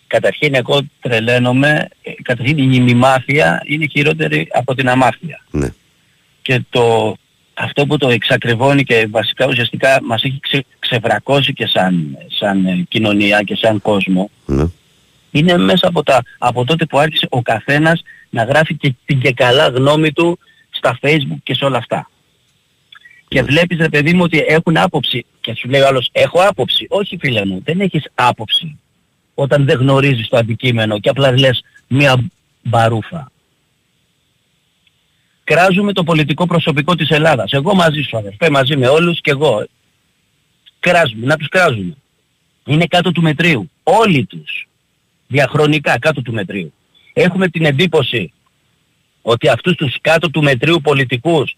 Καταρχήν 0.07 0.55
εγώ 0.55 0.81
τρελαίνομαι, 1.01 1.87
ε, 2.01 2.11
καταρχήν 2.21 2.57
η 2.57 2.69
ημιμάθεια 2.71 3.61
είναι 3.65 3.87
χειρότερη 3.87 4.47
από 4.51 4.75
την 4.75 4.89
αμάθεια. 4.89 5.45
Ναι. 5.51 5.73
Και 6.41 6.61
το, 6.69 7.15
αυτό 7.53 7.85
που 7.85 7.97
το 7.97 8.09
εξακριβώνει 8.09 8.83
και 8.83 9.07
βασικά 9.09 9.47
ουσιαστικά 9.47 9.99
μας 10.03 10.23
έχει 10.23 10.39
ξε, 10.39 10.65
ξεβρακώσει 10.79 11.53
και 11.53 11.67
σαν, 11.67 12.17
σαν 12.39 12.65
ε, 12.65 12.85
κοινωνία 12.87 13.41
και 13.41 13.55
σαν 13.55 13.81
κόσμο 13.81 14.29
ναι. 14.45 14.65
Είναι 15.31 15.57
μέσα 15.57 15.87
από, 15.87 16.03
τα, 16.03 16.23
από 16.37 16.65
τότε 16.65 16.85
που 16.85 16.99
άρχισε 16.99 17.27
ο 17.29 17.41
καθένας 17.41 18.01
να 18.29 18.43
γράφει 18.43 18.75
και 18.75 18.95
την 19.05 19.19
και 19.19 19.31
καλά 19.31 19.67
γνώμη 19.67 20.11
του 20.11 20.39
στα 20.69 20.99
facebook 21.01 21.37
και 21.43 21.53
σε 21.53 21.65
όλα 21.65 21.77
αυτά. 21.77 22.09
Και 23.27 23.43
βλέπεις 23.43 23.77
ρε 23.77 23.89
παιδί 23.89 24.13
μου 24.13 24.23
ότι 24.23 24.43
έχουν 24.47 24.77
άποψη 24.77 25.25
και 25.41 25.55
σου 25.55 25.69
λέει 25.69 25.81
ο 25.81 25.87
άλλος 25.87 26.09
έχω 26.11 26.39
άποψη. 26.41 26.85
Όχι 26.89 27.17
φίλε 27.17 27.45
μου, 27.45 27.61
δεν 27.63 27.79
έχεις 27.79 28.03
άποψη 28.15 28.79
όταν 29.33 29.65
δεν 29.65 29.77
γνωρίζεις 29.77 30.27
το 30.27 30.37
αντικείμενο 30.37 30.99
και 30.99 31.09
απλά 31.09 31.39
λες 31.39 31.63
μία 31.87 32.29
μπαρούφα. 32.63 33.31
Κράζουμε 35.43 35.93
το 35.93 36.03
πολιτικό 36.03 36.45
προσωπικό 36.45 36.95
της 36.95 37.09
Ελλάδας. 37.09 37.51
Εγώ 37.51 37.75
μαζί 37.75 38.01
σου 38.01 38.17
αδερφέ, 38.17 38.49
μαζί 38.49 38.77
με 38.77 38.87
όλους 38.87 39.21
και 39.21 39.31
εγώ. 39.31 39.65
Κράζουμε, 40.79 41.25
να 41.25 41.37
τους 41.37 41.47
κράζουμε. 41.47 41.95
Είναι 42.65 42.85
κάτω 42.85 43.11
του 43.11 43.21
μετρίου. 43.21 43.71
Όλοι 43.83 44.25
τους. 44.25 44.67
Διαχρονικά 45.31 45.99
κάτω 45.99 46.21
του 46.21 46.33
μετρίου. 46.33 46.73
Έχουμε 47.13 47.47
την 47.47 47.65
εντύπωση 47.65 48.33
ότι 49.21 49.47
αυτούς 49.47 49.75
τους 49.75 49.97
κάτω 50.01 50.29
του 50.29 50.43
μετρίου 50.43 50.81
πολιτικούς 50.81 51.57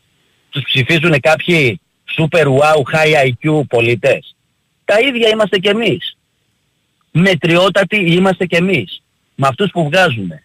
τους 0.50 0.64
ψηφίζουν 0.64 1.20
κάποιοι 1.20 1.80
super 2.18 2.46
wow 2.46 2.94
high 2.94 3.28
IQ 3.28 3.62
πολίτες. 3.68 4.36
Τα 4.86 5.00
ίδια 5.00 5.30
είμαστε 5.30 5.58
κι 5.58 5.68
εμείς. 5.68 6.18
Μετριότατοι 7.12 7.98
είμαστε 7.98 8.46
κι 8.46 8.56
εμείς. 8.56 9.02
Με 9.36 9.48
αυτούς 9.48 9.72
που 9.72 9.84
βγάζουμε. 9.84 10.44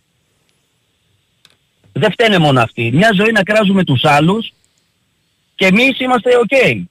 Δεν 1.92 2.10
φταίνε 2.10 2.38
μόνο 2.38 2.60
αυτοί. 2.60 2.90
Μια 2.92 3.10
ζωή 3.14 3.32
να 3.32 3.42
κράζουμε 3.42 3.84
τους 3.84 4.04
άλλους 4.04 4.52
και 5.54 5.66
εμείς 5.66 6.00
είμαστε 6.00 6.30
ok. 6.44 6.82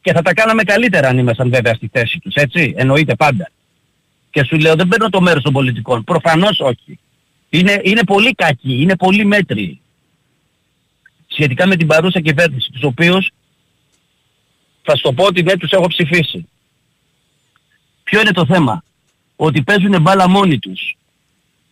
Και 0.00 0.12
θα 0.12 0.22
τα 0.22 0.34
κάναμε 0.34 0.62
καλύτερα 0.62 1.08
αν 1.08 1.18
ήμασταν 1.18 1.50
βέβαια 1.50 1.74
στη 1.74 1.88
θέση 1.92 2.18
τους, 2.18 2.34
έτσι; 2.34 2.74
Εννοείται 2.76 3.14
πάντα. 3.14 3.50
Και 4.32 4.44
σου 4.44 4.58
λέω 4.58 4.74
δεν 4.74 4.88
παίρνω 4.88 5.08
το 5.08 5.20
μέρος 5.20 5.42
των 5.42 5.52
πολιτικών. 5.52 6.04
Προφανώς 6.04 6.60
όχι. 6.60 6.98
Είναι, 7.48 7.80
είναι 7.84 8.04
πολύ 8.04 8.34
κακοί, 8.34 8.82
είναι 8.82 8.96
πολύ 8.96 9.24
μέτριοι. 9.24 9.80
Σχετικά 11.26 11.66
με 11.66 11.76
την 11.76 11.86
παρούσα 11.86 12.20
κυβέρνηση, 12.20 12.70
τους 12.72 12.82
οποίους 12.82 13.30
θα 14.82 14.96
σου 14.96 15.02
το 15.02 15.12
πω 15.12 15.24
ότι 15.24 15.42
δεν 15.42 15.58
τους 15.58 15.70
έχω 15.70 15.86
ψηφίσει. 15.86 16.48
Ποιο 18.02 18.20
είναι 18.20 18.32
το 18.32 18.46
θέμα; 18.46 18.84
Ότι 19.36 19.62
παίζουν 19.62 20.00
μπάλα 20.00 20.28
μόνοι 20.28 20.58
τους. 20.58 20.96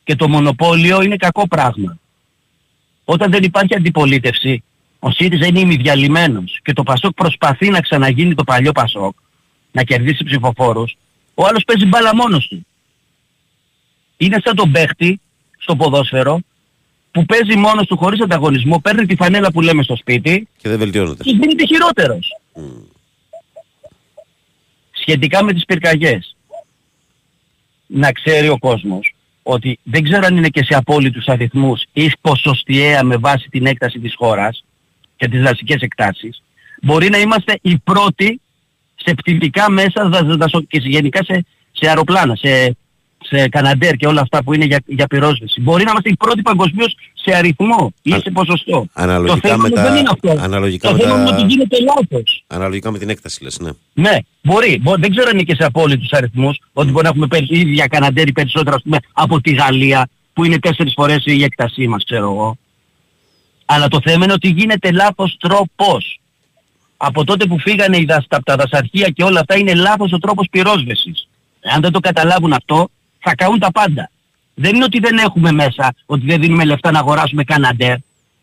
Και 0.05 0.17
το 0.17 0.29
μονοπόλιο 0.29 1.03
είναι 1.03 1.17
κακό 1.17 1.49
πράγμα. 1.49 1.99
Όταν 3.05 3.31
δεν 3.31 3.43
υπάρχει 3.43 3.75
αντιπολίτευση, 3.75 4.63
ο 4.99 5.11
ΣΥΡΙΖΑ 5.11 5.47
είναι 5.47 5.61
ημιδιαλυμένος 5.61 6.59
και 6.63 6.73
το 6.73 6.83
ΠΑΣΟΚ 6.83 7.15
προσπαθεί 7.15 7.69
να 7.69 7.81
ξαναγίνει 7.81 8.35
το 8.35 8.45
παλιό 8.45 8.73
ΠΑΣΟΚ, 8.73 9.17
να 9.73 9.83
κερδίσει 9.83 10.25
ψηφοφόρους, 10.25 10.97
ο 11.41 11.47
άλλος 11.47 11.65
παίζει 11.67 11.87
μπάλα 11.87 12.15
μόνος 12.15 12.47
του. 12.49 12.67
Είναι 14.17 14.41
σαν 14.45 14.57
τον 14.57 14.73
παίχτη 14.73 15.21
στο 15.59 15.77
ποδόσφαιρο 15.77 16.41
που 17.11 17.25
παίζει 17.25 17.57
μόνος 17.57 17.87
του 17.87 17.97
χωρίς 17.97 18.21
ανταγωνισμό, 18.21 18.79
παίρνει 18.81 19.07
τη 19.07 19.17
φανέλα 19.17 19.53
που 19.53 19.61
λέμε 19.61 19.83
στο 19.83 19.97
σπίτι 19.97 20.49
Και 20.57 20.69
δεν 20.69 20.79
βελτιώνεται. 20.79 21.23
και 21.23 21.31
γίνεται 21.31 21.67
χειρότερος. 21.67 22.29
Σχετικά 24.91 25.45
με 25.45 25.53
τις 25.53 25.65
πυρκαγιές, 25.65 26.37
να 27.87 28.13
ξέρει 28.13 28.49
ο 28.49 28.59
κόσμος 28.59 29.15
ότι 29.43 29.79
δεν 29.83 30.03
ξέρω 30.03 30.27
αν 30.27 30.37
είναι 30.37 30.49
και 30.49 30.65
σε 30.65 30.75
απόλυτους 30.75 31.27
αριθμούς 31.27 31.83
ή 31.93 32.11
ποσοστιαία 32.21 33.05
με 33.05 33.17
βάση 33.17 33.49
την 33.49 33.67
έκταση 33.67 33.99
της 33.99 34.15
χώρας 34.17 34.65
και 35.17 35.29
τις 35.29 35.43
δασικές 35.43 35.81
εκτάσεις, 35.81 36.43
μπορεί 36.83 37.09
να 37.09 37.19
είμαστε 37.19 37.59
οι 37.63 37.79
πρώτοι 37.79 38.41
σε 39.05 39.15
πτυτικά 39.15 39.71
μέσα 39.71 40.09
δα- 40.09 40.23
δασο- 40.37 40.67
και 40.69 40.79
γενικά 40.83 41.25
σε, 41.25 41.45
σε 41.73 41.89
αεροπλάνα, 41.89 42.37
σε, 42.37 42.77
σε 43.23 43.49
καναντέρ 43.49 43.95
και 43.95 44.07
όλα 44.07 44.21
αυτά 44.21 44.43
που 44.43 44.53
είναι 44.55 44.65
για, 44.65 44.83
για 44.87 45.07
πυρόσβεση. 45.07 45.61
Μπορεί 45.61 45.85
να 45.85 45.91
είμαστε 45.91 46.09
οι 46.09 46.17
πρώτοι 46.17 46.43
παγκοσμίως 46.43 46.97
σε 47.15 47.35
αριθμό 47.37 47.93
ή 48.03 48.13
Α- 48.13 48.21
σε 48.21 48.31
ποσοστό. 48.31 48.87
αναλογικά 48.93 49.35
το 49.41 49.49
θέμα 49.49 49.57
με 49.57 49.67
όμως 49.67 49.79
τα- 49.81 49.83
δεν 49.83 49.97
είναι 49.97 50.09
αυτό. 50.13 50.43
αναλογικά 50.45 50.89
το 50.89 50.95
με 50.95 51.01
θέμα 51.03 51.15
τα- 51.15 51.21
είναι 51.21 51.31
ότι 51.31 51.43
γίνεται 51.43 51.77
λάθος. 51.83 52.45
Αναλογικά 52.47 52.91
με 52.91 52.99
την 52.99 53.09
έκταση 53.09 53.43
λες, 53.43 53.59
ναι. 53.61 53.71
Ναι, 53.93 54.17
μπορεί. 54.43 54.79
Μπο- 54.83 54.97
Δεν 54.97 55.11
ξέρω 55.11 55.27
αν 55.29 55.35
είναι 55.35 55.43
και 55.43 55.55
σε 55.55 55.65
απόλυτους 55.65 56.11
αριθμούς, 56.13 56.59
ότι 56.73 56.91
μπορεί 56.91 57.03
να 57.05 57.09
έχουμε 57.09 57.27
περι- 57.27 57.51
ίδια 57.51 57.87
καναντέρι 57.87 58.33
περισσότερα 58.33 58.77
ας 58.77 58.83
πούμε, 58.83 58.99
από 59.13 59.41
τη 59.41 59.55
Γαλλία, 59.55 60.09
που 60.33 60.45
είναι 60.45 60.59
τέσσερις 60.59 60.93
φορές 60.97 61.23
η 61.25 61.43
έκτασή 61.43 61.87
μας, 61.89 62.05
ξέρω 62.05 62.25
εγώ. 62.31 62.57
Αλλά 63.65 63.89
το 63.89 64.01
θέμα 64.05 64.25
είναι 64.25 64.33
ότι 64.33 64.49
γίνεται 64.49 64.91
λάθος 64.93 65.37
τρόπος. 65.41 66.21
Από 67.03 67.25
τότε 67.25 67.47
που 67.47 67.59
φύγανε 67.59 67.97
οι 67.97 68.05
δασ, 68.05 68.27
τα, 68.29 68.41
τα 68.45 68.57
δασαρχεία 68.57 69.09
και 69.09 69.23
όλα 69.25 69.41
αυτά 69.41 69.57
είναι 69.57 69.75
λάθος 69.75 70.13
ο 70.13 70.19
τρόπος 70.19 70.47
πυρόσβεσης. 70.51 71.29
Αν 71.75 71.81
δεν 71.81 71.93
το 71.93 72.01
καταλάβουν 72.01 72.53
αυτό, 72.53 72.89
θα 73.19 73.35
καούν 73.35 73.59
τα 73.59 73.71
πάντα. 73.71 74.11
Δεν 74.55 74.75
είναι 74.75 74.85
ότι 74.85 74.99
δεν 74.99 75.19
έχουμε 75.19 75.53
μέσα, 75.53 75.95
ότι 76.07 76.27
δεν 76.27 76.41
δίνουμε 76.41 76.65
λεφτά 76.65 76.91
να 76.91 76.99
αγοράσουμε 76.99 77.45
καναντέρ. 77.45 77.97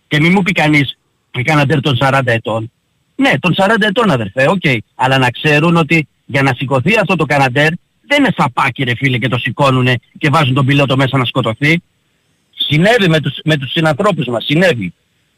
Και 0.08 0.20
μην 0.20 0.32
μου 0.32 0.42
πει 0.42 0.52
κανείς, 0.52 0.98
η 1.32 1.42
καναντέρ 1.42 1.82
των 1.82 1.98
40 2.00 2.22
ετών. 2.26 2.72
Ναι, 3.16 3.40
των 3.40 3.54
40 3.58 3.76
ετών 3.80 4.12
αδερφέ, 4.12 4.48
οκ. 4.50 4.66
Αλλά 4.96 5.18
να 5.18 5.30
ξέρουν 5.30 5.76
ότι 5.76 6.08
για 6.26 6.42
να 6.42 6.54
σηκωθεί 6.54 6.98
αυτό 6.98 7.16
το 7.16 7.26
καναντέρ 7.26 7.70
δεν 8.08 8.20
είναι 8.20 8.34
σαπάκι 8.38 8.84
ρε 8.84 8.96
φίλε 8.96 9.18
και 9.18 9.28
το 9.28 9.38
σηκώνουνε 9.38 9.96
και 10.18 10.30
βάζουν 10.30 10.54
τον 10.54 10.66
πιλότο 10.66 10.96
μέσα 10.96 11.18
να 11.18 11.26
σκοτωθεί. 11.26 11.82
Συνέβη 12.56 13.10
με 13.10 13.20
τους, 13.20 13.40
με 13.44 13.58
τους 13.58 13.72
συνανθρώπους 13.72 14.26
μας, 14.26 14.46
συνέβη 14.46 14.94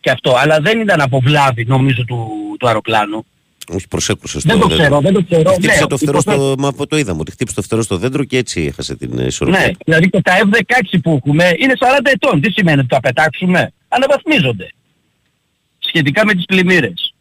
και 0.10 0.16
αυτό. 0.16 0.36
Αλλά 0.42 0.60
δεν 0.60 0.80
ήταν 0.80 1.02
από 1.02 1.20
βλάβη 1.20 1.66
νομίζω 1.66 2.06
του, 2.06 2.28
του 2.60 2.68
αεροπλάνου. 2.68 3.26
Όχι, 3.74 3.88
προσέκρουσε 3.88 4.40
στο 4.40 4.50
Δεν 4.50 4.60
το 4.60 4.68
δέντρο. 4.68 4.84
ξέρω, 4.84 5.00
δεν 5.02 5.14
το 5.14 5.24
ξέρω. 5.24 5.52
Χτύπησε 5.52 5.80
Ναι, 5.80 5.88
το 5.88 5.98
φτερό 5.98 6.18
υποθέτω. 6.20 6.44
στο. 6.44 6.56
Μα 6.60 6.88
το 6.88 6.98
είδαμε 6.98 7.20
ότι 7.20 7.32
χτύπησε 7.32 7.56
το 7.56 7.62
φτερό 7.62 7.82
στο 7.82 7.98
δέντρο 7.98 8.24
και 8.24 8.38
έτσι 8.38 8.62
έχασε 8.66 8.96
την 8.96 9.20
ε, 9.20 9.26
ισορροπία. 9.26 9.60
Ναι, 9.66 9.72
δηλαδή 9.86 10.10
και 10.10 10.22
τα 10.22 10.34
F-16 10.38 10.98
που 11.04 11.20
έχουμε 11.24 11.52
είναι 11.58 11.74
40 11.80 11.86
ετών. 12.04 12.42
Τι 12.42 12.52
σημαίνει 12.52 12.80
ότι 12.80 12.88
τα 12.88 13.00
πετάξουμε; 13.00 13.74
Αναβαθμίζονται. 13.88 14.68
Σχετικά 15.80 16.26
με 16.26 16.34
τις 16.34 16.46
πλημμύρες. 16.46 17.14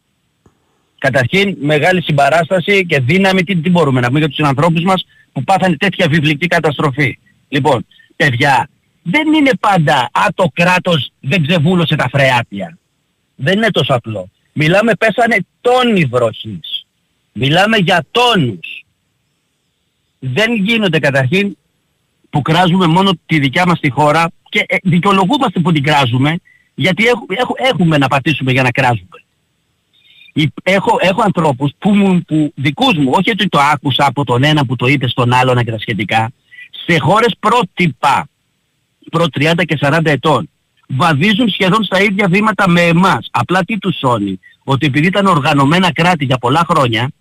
Καταρχήν 0.97 1.55
μεγάλη 1.61 2.01
συμπαράσταση 2.01 2.85
και 2.85 2.99
δύναμη 2.99 3.43
τι, 3.43 3.55
τι 3.55 3.69
μπορούμε 3.69 3.99
να 3.99 4.07
πούμε 4.07 4.19
για 4.19 4.27
τους 4.29 4.39
ανθρώπους 4.39 4.83
μας 4.83 5.05
που 5.31 5.43
πάθανε 5.43 5.75
τέτοια 5.77 6.07
βιβλική 6.09 6.47
καταστροφή; 6.47 7.19
Λοιπόν, 7.49 7.85
παιδιά, 8.15 8.69
δεν 9.03 9.33
είναι 9.33 9.51
πάντα 9.59 10.09
«Α, 10.11 10.25
το 10.35 10.51
κράτος 10.53 11.11
δεν 11.19 11.47
ξεβούλωσε 11.47 11.95
τα 11.95 12.09
φρεάτια». 12.11 12.77
Δεν 13.41 13.55
είναι 13.57 13.69
τόσο 13.71 13.93
απλό. 13.93 14.29
Μιλάμε 14.53 14.93
πέσανε 14.95 15.37
τόνοι 15.61 16.05
βροχής. 16.05 16.85
Μιλάμε 17.33 17.77
για 17.77 18.05
τόνους. 18.11 18.85
Δεν 20.19 20.53
γίνονται 20.55 20.99
καταρχήν 20.99 21.57
που 22.29 22.41
κράζουμε 22.41 22.87
μόνο 22.87 23.11
τη 23.25 23.39
δικιά 23.39 23.65
μας 23.65 23.79
τη 23.79 23.89
χώρα 23.89 24.31
και 24.49 24.65
ε, 24.67 24.75
δικαιολογούμαστε 24.83 25.59
που 25.59 25.71
την 25.71 25.83
κράζουμε 25.83 26.35
γιατί 26.75 27.05
έχ, 27.05 27.13
έχ- 27.27 27.69
έχουμε 27.71 27.97
να 27.97 28.07
πατήσουμε 28.07 28.51
για 28.51 28.63
να 28.63 28.71
κράζουμε. 28.71 29.23
Υ- 30.33 30.53
Έχω, 30.63 30.97
έχω 31.01 31.21
ανθρώπους 31.21 31.71
που, 31.77 31.89
μου, 31.95 32.21
που 32.27 32.51
δικούς 32.55 32.93
μου, 32.97 33.11
όχι 33.13 33.29
ότι 33.29 33.47
το 33.49 33.59
άκουσα 33.59 34.05
από 34.05 34.23
τον 34.23 34.43
ένα 34.43 34.65
που 34.65 34.75
το 34.75 34.87
είπε 34.87 35.07
στον 35.07 35.33
άλλον 35.33 35.57
και 35.63 35.71
τα 35.71 35.79
σχετικά, 35.79 36.31
σε 36.85 36.97
χώρες 36.99 37.35
πρότυπα, 37.39 38.27
προ 39.11 39.25
30 39.39 39.51
και 39.65 39.77
40 39.81 39.99
ετών, 40.03 40.49
βαδίζουν 40.95 41.49
σχεδόν 41.49 41.83
στα 41.83 42.01
ίδια 42.01 42.27
βήματα 42.29 42.69
με 42.69 42.81
εμάς. 42.81 43.27
Απλά 43.31 43.63
τι 43.63 43.77
τους 43.77 43.97
σώνει, 43.97 44.39
ότι 44.63 44.85
επειδή 44.85 45.07
ήταν 45.07 45.25
οργανωμένα 45.25 45.91
κράτη 45.91 46.25
για 46.25 46.37
πολλά 46.37 46.65
χρόνια, 46.69 47.11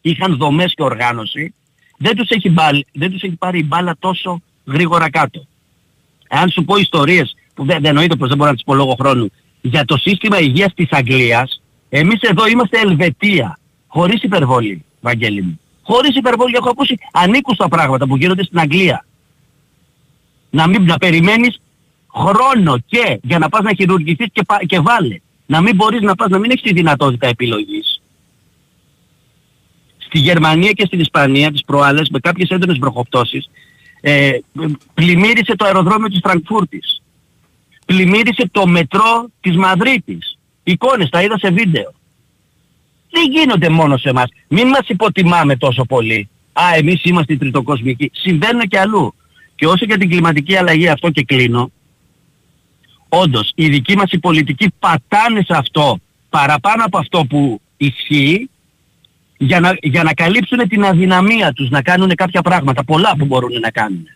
είχαν 0.00 0.36
δομές 0.36 0.72
και 0.76 0.82
οργάνωση, 0.82 1.54
δεν 1.98 2.16
τους 2.16 2.28
έχει, 2.28 2.50
μπάλ, 2.50 2.84
δεν 2.92 3.10
τους 3.10 3.22
έχει 3.22 3.36
πάρει 3.36 3.58
η 3.58 3.64
μπάλα 3.66 3.96
τόσο 3.98 4.42
γρήγορα 4.64 5.10
κάτω. 5.10 5.46
Αν 6.28 6.50
σου 6.50 6.64
πω 6.64 6.76
ιστορίες 6.76 7.36
που 7.54 7.64
δεν, 7.64 7.76
δεν 7.76 7.84
εννοείται 7.84 8.16
πως 8.16 8.28
δεν 8.28 8.36
μπορώ 8.36 8.50
να 8.50 8.56
τις 8.56 8.64
πω 8.64 8.74
λόγω 8.74 8.96
χρόνου, 9.00 9.32
για 9.60 9.84
το 9.84 9.96
σύστημα 9.96 10.40
υγείας 10.40 10.74
της 10.74 10.88
Αγγλίας, 10.90 11.62
εμείς 11.88 12.20
εδώ 12.20 12.46
είμαστε 12.46 12.80
Ελβετία, 12.80 13.58
χωρίς 13.86 14.22
υπερβολή, 14.22 14.84
Βαγγέλη 15.00 15.42
μου. 15.42 15.60
Χωρίς 15.82 16.16
υπερβολή 16.16 16.54
έχω 16.56 16.70
ακούσει 16.70 16.98
ανήκουστα 17.12 17.68
πράγματα 17.68 18.06
που 18.06 18.16
γίνονται 18.16 18.44
στην 18.44 18.58
Αγγλία. 18.58 19.06
Να 20.50 20.66
μην 20.66 20.84
να 20.84 20.98
περιμένεις 20.98 21.60
χρόνο 22.16 22.78
και 22.86 23.18
για 23.22 23.38
να 23.38 23.48
πας 23.48 23.62
να 23.62 23.74
χειρουργηθείς 23.74 24.26
και, 24.32 24.42
πα- 24.42 24.64
και 24.66 24.80
βάλε. 24.80 25.18
Να 25.46 25.60
μην 25.60 25.74
μπορείς 25.74 26.00
να 26.00 26.14
πας, 26.14 26.28
να 26.28 26.38
μην 26.38 26.50
έχεις 26.50 26.62
τη 26.62 26.72
δυνατότητα 26.72 27.26
επιλογής. 27.26 28.02
Στη 29.98 30.18
Γερμανία 30.18 30.72
και 30.72 30.86
στην 30.86 31.00
Ισπανία 31.00 31.52
τις 31.52 31.64
προάλλες 31.64 32.08
με 32.08 32.18
κάποιες 32.18 32.48
έντονες 32.48 32.78
βροχοπτώσεις 32.78 33.50
ε, 34.00 34.38
πλημμύρισε 34.94 35.56
το 35.56 35.64
αεροδρόμιο 35.64 36.08
της 36.08 36.18
Φραγκφούρτης. 36.22 37.02
Πλημμύρισε 37.84 38.48
το 38.52 38.66
μετρό 38.66 39.28
της 39.40 39.56
Μαδρίτης. 39.56 40.38
Εικόνες, 40.62 41.08
τα 41.08 41.22
είδα 41.22 41.38
σε 41.38 41.50
βίντεο. 41.50 41.94
Δεν 43.10 43.30
γίνονται 43.30 43.68
μόνο 43.68 43.96
σε 43.96 44.08
εμάς. 44.08 44.30
Μην 44.48 44.68
μας 44.68 44.88
υποτιμάμε 44.88 45.56
τόσο 45.56 45.84
πολύ. 45.84 46.28
Α, 46.52 46.62
εμείς 46.76 47.04
είμαστε 47.04 47.32
οι 47.32 47.36
τριτοκοσμικοί. 47.36 48.10
Συμβαίνουν 48.14 48.60
και 48.60 48.78
αλλού. 48.78 49.14
Και 49.54 49.66
όσο 49.66 49.84
για 49.84 49.98
την 49.98 50.08
κλιματική 50.10 50.56
αλλαγή 50.56 50.88
αυτό 50.88 51.10
και 51.10 51.24
κλείνω, 51.24 51.70
όντως 53.08 53.52
οι 53.54 53.68
δικοί 53.68 53.96
μας 53.96 54.10
οι 54.10 54.18
πολιτικοί 54.18 54.72
πατάνε 54.78 55.42
σε 55.42 55.54
αυτό 55.56 55.98
παραπάνω 56.30 56.84
από 56.84 56.98
αυτό 56.98 57.24
που 57.28 57.60
ισχύει 57.76 58.50
για 59.38 59.60
να, 59.60 59.76
για 59.82 60.02
να 60.02 60.14
καλύψουν 60.14 60.68
την 60.68 60.84
αδυναμία 60.84 61.52
τους 61.52 61.70
να 61.70 61.82
κάνουν 61.82 62.14
κάποια 62.14 62.42
πράγματα, 62.42 62.84
πολλά 62.84 63.14
που 63.18 63.24
μπορούν 63.24 63.60
να 63.60 63.70
κάνουν. 63.70 64.06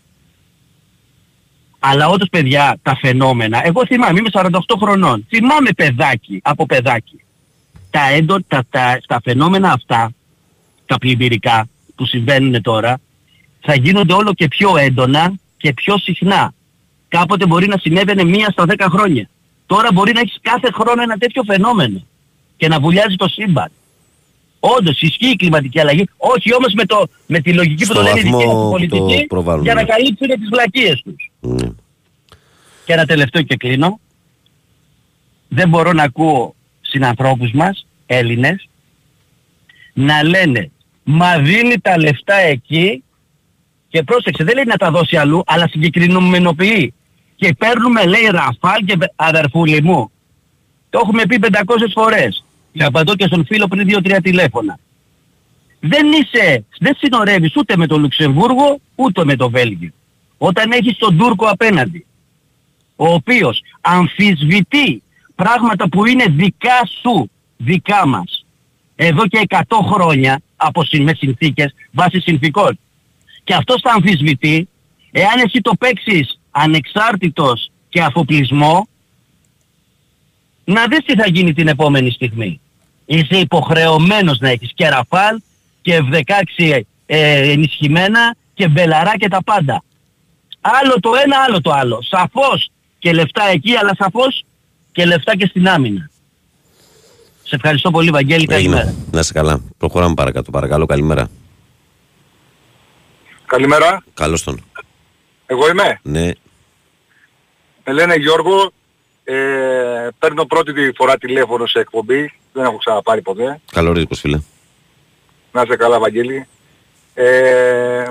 Αλλά 1.79 2.09
όντως 2.09 2.29
παιδιά 2.29 2.79
τα 2.83 2.97
φαινόμενα, 2.97 3.67
εγώ 3.67 3.87
θυμάμαι, 3.87 4.19
είμαι 4.19 4.29
48 4.33 4.49
χρονών, 4.79 5.27
θυμάμαι 5.29 5.71
παιδάκι 5.73 6.41
από 6.43 6.67
παιδάκι. 6.67 7.21
Τα, 7.91 8.09
έντο, 8.09 8.43
τα, 8.49 8.65
τα, 8.71 9.01
τα 9.07 9.21
φαινόμενα 9.25 9.73
αυτά, 9.73 10.13
τα 10.87 10.99
πλημμυρικά 10.99 11.69
που 11.95 12.07
συμβαίνουν 12.07 12.63
τώρα, 12.63 13.01
θα 13.61 13.75
γίνονται 13.75 14.13
όλο 14.13 14.33
και 14.35 14.49
πιο 14.49 14.77
έντονα 14.77 15.33
και 15.57 15.73
πιο 15.73 15.99
συχνά. 15.99 16.55
Κάποτε 17.11 17.47
μπορεί 17.47 17.67
να 17.67 17.79
συνέβαινε 17.79 18.25
μία 18.25 18.49
στα 18.51 18.65
10 18.69 18.87
χρόνια. 18.91 19.29
Τώρα 19.67 19.89
μπορεί 19.93 20.13
να 20.13 20.21
έχεις 20.21 20.39
κάθε 20.43 20.71
χρόνο 20.73 21.03
ένα 21.03 21.17
τέτοιο 21.17 21.43
φαινόμενο 21.47 22.07
και 22.57 22.69
να 22.69 22.81
βουλιάζει 22.81 23.17
το 23.17 23.29
σύμπαν. 23.29 23.71
Όντως 24.61 25.03
ισχύει 25.03 25.31
η 25.31 25.37
κλιματική 25.37 25.81
αλλαγή, 25.81 26.09
όχι 26.17 26.55
όμως 26.55 26.73
με, 26.73 26.85
το, 26.85 27.07
με 27.27 27.41
τη 27.41 27.53
λογική 27.53 27.85
Στο 27.85 27.95
που 27.95 27.99
το 27.99 28.05
λένε 28.05 28.21
οι 28.21 28.23
δικοί 28.23 28.37
βαθμό 28.37 28.71
μας 28.71 28.83
οι 28.83 28.87
που 28.87 28.93
το 28.93 28.99
πολιτικοί 28.99 29.27
προβάλλουν, 29.27 29.65
για 29.65 29.75
να 29.75 29.81
ναι. 29.81 29.87
καλύψουν 29.87 30.29
τις 30.29 30.49
βλακίες 30.51 31.03
τους. 31.05 31.31
Ναι. 31.41 31.69
Και 32.85 32.93
ένα 32.93 33.05
τελευταίο 33.07 33.43
και 33.43 33.57
κλείνω. 33.57 34.01
Δεν 35.49 35.69
μπορώ 35.69 35.93
να 35.93 36.03
ακούω 36.03 36.55
συνανθρώπους 36.81 37.53
μας, 37.53 37.87
Έλληνες, 38.07 38.69
να 39.93 40.23
λένε 40.23 40.71
μα 41.03 41.39
δίνει 41.39 41.81
τα 41.81 41.99
λεφτά 41.99 42.35
εκεί 42.35 43.03
και 43.89 44.03
πρόσεξε 44.03 44.45
δεν 44.45 44.55
λέει 44.55 44.65
να 44.65 44.77
τα 44.77 44.91
δώσει 44.91 45.17
αλλού 45.17 45.43
αλλά 45.47 45.69
συγκεκριμενοποιεί 45.69 46.95
και 47.41 47.55
παίρνουμε 47.59 48.05
λέει 48.07 48.29
Ραφάλ 48.31 48.85
και 48.85 48.97
αδερφούλη 49.17 49.83
μου. 49.83 50.11
Το 50.91 51.01
έχουμε 51.03 51.27
πει 51.27 51.39
500 51.41 51.49
φορές. 51.95 52.45
Και 52.73 52.85
απαντώ 52.85 53.15
και 53.17 53.27
στον 53.27 53.45
φίλο 53.47 53.69
πριν 53.69 53.89
2-3 54.05 54.19
τηλέφωνα. 54.23 54.79
Δεν 55.81 56.07
είσαι, 56.13 56.65
δεν 56.79 56.95
συνορεύεις 56.99 57.57
ούτε 57.57 57.77
με 57.77 57.87
το 57.87 57.99
Λουξεμβούργο 57.99 58.81
ούτε 58.95 59.25
με 59.25 59.37
το 59.37 59.51
Βέλγιο. 59.51 59.91
Όταν 60.39 60.71
έχεις 60.73 60.97
τον 60.97 61.17
Τούρκο 61.19 61.47
απέναντι 61.47 62.05
ο 62.97 63.13
οποίος 63.13 63.63
αμφισβητεί 63.81 65.03
πράγματα 65.35 65.89
που 65.89 66.07
είναι 66.07 66.25
δικά 66.29 66.87
σου, 67.01 67.31
δικά 67.57 68.07
μας, 68.07 68.45
εδώ 68.97 69.27
και 69.27 69.41
100 69.49 69.63
χρόνια 69.93 70.41
από 70.57 70.85
συν- 70.85 71.03
με 71.05 71.15
συνθήκες 71.15 71.75
βάσει 71.91 72.21
συνθήκων. 72.21 72.79
Και 73.45 73.55
αυτός 73.55 73.81
θα 73.81 73.93
αμφισβητεί, 73.93 74.69
εάν 75.11 75.39
εσύ 75.45 75.61
το 75.61 75.73
παίξεις 75.79 76.40
ανεξάρτητος 76.51 77.71
και 77.89 78.03
αφοπλισμό, 78.03 78.89
να 80.65 80.87
δεις 80.87 80.99
τι 81.05 81.15
θα 81.15 81.27
γίνει 81.29 81.53
την 81.53 81.69
επόμενη 81.69 82.11
στιγμή. 82.11 82.61
Είσαι 83.05 83.37
υποχρεωμένος 83.37 84.39
να 84.39 84.49
έχεις 84.49 84.71
και 84.75 84.89
ραφάλ 84.89 85.41
και 85.83 86.03
F-16 86.11 86.81
ε, 87.07 87.51
ενισχυμένα 87.51 88.37
και 88.55 88.69
μπελαρά 88.69 89.17
και 89.17 89.29
τα 89.29 89.43
πάντα. 89.43 89.83
Άλλο 90.61 91.01
το 91.01 91.11
ένα, 91.25 91.37
άλλο 91.47 91.61
το 91.61 91.71
άλλο. 91.71 92.03
Σαφώς 92.03 92.71
και 92.99 93.13
λεφτά 93.13 93.45
εκεί, 93.45 93.77
αλλά 93.77 93.95
σαφώς 93.99 94.45
και 94.93 95.05
λεφτά 95.05 95.37
και 95.37 95.47
στην 95.47 95.69
άμυνα. 95.69 96.11
Σε 97.43 97.55
ευχαριστώ 97.55 97.91
πολύ 97.91 98.11
Βαγγέλη, 98.11 98.47
καλημέρα. 98.47 98.81
Έγινε. 98.81 98.95
Να 99.11 99.21
είσαι 99.21 99.33
καλά. 99.33 99.61
Προχωράμε 99.79 100.15
παρακάτω. 100.15 100.51
Παρακαλώ, 100.51 100.87
καλημέρα. 100.87 101.29
Καλημέρα, 103.47 104.03
Καλώς 104.15 104.43
τον. 104.43 104.61
Εγώ 105.51 105.69
είμαι. 105.69 106.01
Ναι, 106.03 106.31
Με 107.85 107.93
λένε 107.93 108.15
Γιώργο, 108.15 108.71
ε, 109.25 110.09
παίρνω 110.19 110.45
πρώτη 110.45 110.73
τη 110.73 110.93
φορά 110.95 111.17
τηλέφωνο 111.17 111.67
σε 111.67 111.79
εκπομπή, 111.79 112.33
δεν 112.53 112.65
έχω 112.65 112.77
ξαναπάρει 112.77 113.23
ποτέ. 113.23 113.61
καλό 113.73 113.93
ρίσκος 113.93 114.21
φίλε. 114.21 114.41
Να 115.53 115.63
είσαι 115.63 115.77
καλά 115.77 115.99
Βαγγέλη. 115.99 116.47
Ε, 117.15 118.05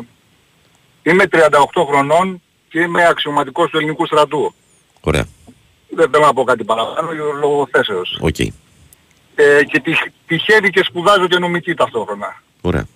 είμαι 1.04 1.24
38 1.32 1.86
χρονών 1.88 2.42
και 2.70 2.80
είμαι 2.80 3.06
αξιωματικός 3.08 3.70
του 3.70 3.78
ελληνικού 3.78 4.06
στρατού. 4.06 4.54
Ωραία. 5.02 5.26
Δεν 5.90 6.10
θέλω 6.12 6.26
να 6.26 6.34
πω 6.34 6.44
κάτι 6.44 6.64
παραπάνω 6.64 7.12
λόγω 7.40 7.68
θέσεως. 7.72 8.18
Οκ. 8.22 8.40
Ε, 9.36 9.64
και 9.64 9.80
τυχ, 9.80 10.00
τυχαίνει 10.28 10.70
και 10.70 10.84
σπουδάζω 10.84 11.28
και 11.28 11.40
νομική 11.40 11.74
ταυτόχρονα. 11.74 12.42
Ωραία. 12.62 12.88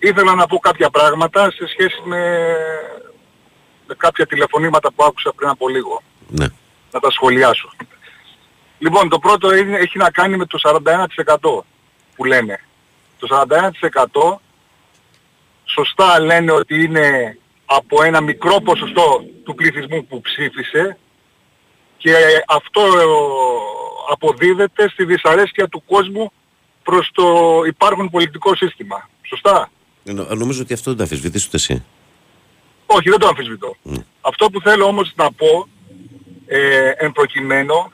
Ήθελα 0.00 0.34
να 0.34 0.46
πω 0.46 0.58
κάποια 0.58 0.90
πράγματα 0.90 1.50
σε 1.50 1.66
σχέση 1.66 2.00
με, 2.04 2.46
με 3.86 3.94
κάποια 3.96 4.26
τηλεφωνήματα 4.26 4.92
που 4.92 5.04
άκουσα 5.04 5.32
πριν 5.32 5.48
από 5.48 5.68
λίγο. 5.68 6.02
Ναι. 6.28 6.46
να 6.92 7.00
τα 7.00 7.10
σχολιάσω. 7.10 7.70
Λοιπόν, 8.78 9.08
το 9.08 9.18
πρώτο 9.18 9.54
είναι, 9.54 9.76
έχει 9.78 9.98
να 9.98 10.10
κάνει 10.10 10.36
με 10.36 10.46
το 10.46 10.58
41% 10.62 11.62
που 12.16 12.24
λένε. 12.24 12.60
Το 13.18 13.46
41% 14.22 14.36
σωστά 15.64 16.20
λένε 16.20 16.52
ότι 16.52 16.82
είναι 16.82 17.38
από 17.64 18.02
ένα 18.02 18.20
μικρό 18.20 18.60
ποσοστό 18.60 19.24
του 19.44 19.54
πληθυσμού 19.54 20.06
που 20.06 20.20
ψήφισε 20.20 20.98
και 21.96 22.14
αυτό 22.46 22.80
ε, 22.80 23.04
αποδίδεται 24.10 24.88
στη 24.88 25.04
δυσαρέσκεια 25.04 25.68
του 25.68 25.84
κόσμου 25.86 26.32
προς 26.82 27.10
το 27.12 27.60
υπάρχον 27.66 28.10
πολιτικό 28.10 28.54
σύστημα. 28.54 29.08
Σωστά; 29.22 29.70
Νο- 30.04 30.34
Νομίζω 30.34 30.62
ότι 30.62 30.72
αυτό 30.72 30.90
δεν 30.90 30.98
το 30.98 31.04
αφισβητείς 31.04 31.46
ούτε 31.46 31.56
εσύ. 31.56 31.84
Όχι, 32.86 33.08
δεν 33.10 33.18
το 33.18 33.26
αμφισβητώ. 33.28 33.76
Αυτό 34.20 34.50
που 34.50 34.60
θέλω 34.60 34.84
όμως 34.84 35.12
να 35.16 35.32
πω 35.32 35.68
ε, 36.46 36.88
εν 36.96 37.12
προκειμένου 37.12 37.92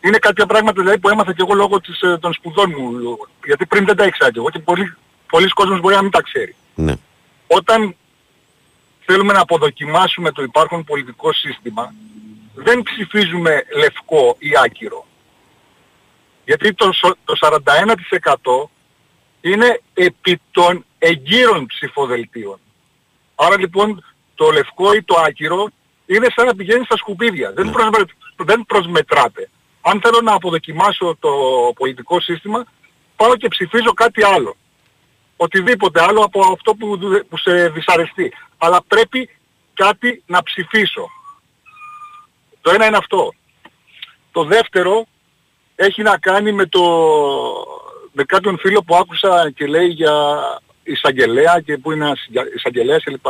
είναι 0.00 0.18
κάποια 0.18 0.46
πράγματα 0.46 0.80
δηλαδή, 0.80 0.98
που 0.98 1.08
έμαθα 1.08 1.32
και 1.32 1.42
εγώ 1.42 1.54
λόγω 1.54 1.80
της, 1.80 2.00
ε, 2.02 2.18
των 2.18 2.32
σπουδών 2.32 2.74
μου. 2.78 3.18
Γιατί 3.46 3.66
πριν 3.66 3.84
δεν 3.84 3.96
τα 3.96 4.04
ήξερα 4.04 4.30
και 4.32 4.38
εγώ 4.38 4.50
και 4.50 4.58
πολλοί, 4.58 4.94
πολλοί 5.30 5.48
κόσμος 5.48 5.80
μπορεί 5.80 5.94
να 5.94 6.02
μην 6.02 6.10
τα 6.10 6.22
ξέρει. 6.22 6.54
Ναι. 6.74 6.94
Όταν 7.46 7.96
θέλουμε 9.06 9.32
να 9.32 9.40
αποδοκιμάσουμε 9.40 10.32
το 10.32 10.42
υπάρχον 10.42 10.84
πολιτικό 10.84 11.32
σύστημα 11.32 11.94
δεν 12.54 12.82
ψηφίζουμε 12.82 13.64
λευκό 13.76 14.36
ή 14.38 14.50
άκυρο. 14.64 15.06
Γιατί 16.44 16.74
το, 16.74 16.92
σο- 16.92 17.16
το 17.24 17.34
41% 17.40 18.70
είναι 19.42 19.80
επί 19.94 20.40
των 20.50 20.84
εγκύρων 20.98 21.66
ψηφοδελτίων. 21.66 22.58
Άρα 23.34 23.58
λοιπόν 23.58 24.04
το 24.34 24.50
λευκό 24.50 24.92
ή 24.94 25.02
το 25.02 25.14
άκυρο 25.26 25.68
είναι 26.06 26.26
σαν 26.36 26.46
να 26.46 26.54
πηγαίνει 26.54 26.84
στα 26.84 26.96
σκουπίδια. 26.96 27.52
Δεν, 27.52 27.70
προσμε, 27.70 27.98
δεν 28.36 28.64
προσμετράται. 28.66 29.50
Αν 29.80 30.00
θέλω 30.00 30.20
να 30.20 30.32
αποδοκιμάσω 30.32 31.16
το 31.20 31.30
πολιτικό 31.74 32.20
σύστημα, 32.20 32.64
πάω 33.16 33.36
και 33.36 33.48
ψηφίζω 33.48 33.92
κάτι 33.92 34.24
άλλο. 34.24 34.56
Οτιδήποτε 35.36 36.02
άλλο 36.02 36.20
από 36.20 36.40
αυτό 36.52 36.74
που, 36.74 36.96
δου- 36.96 37.26
που 37.28 37.36
σε 37.36 37.68
δυσαρεστεί. 37.68 38.32
Αλλά 38.58 38.82
πρέπει 38.88 39.28
κάτι 39.74 40.22
να 40.26 40.42
ψηφίσω. 40.42 41.08
Το 42.60 42.70
ένα 42.70 42.86
είναι 42.86 42.96
αυτό. 42.96 43.34
Το 44.32 44.44
δεύτερο 44.44 45.06
έχει 45.74 46.02
να 46.02 46.18
κάνει 46.18 46.52
με, 46.52 46.66
το, 46.66 46.82
με 48.12 48.24
κάποιον 48.24 48.58
φίλο 48.58 48.82
που 48.82 48.96
άκουσα 48.96 49.50
και 49.50 49.66
λέει 49.66 49.86
για 49.86 50.12
εισαγγελέα 50.82 51.60
και 51.60 51.78
που 51.78 51.92
είναι 51.92 52.04
ένας 52.04 52.28
εισαγγελέας 52.56 53.02
κλπ. 53.04 53.26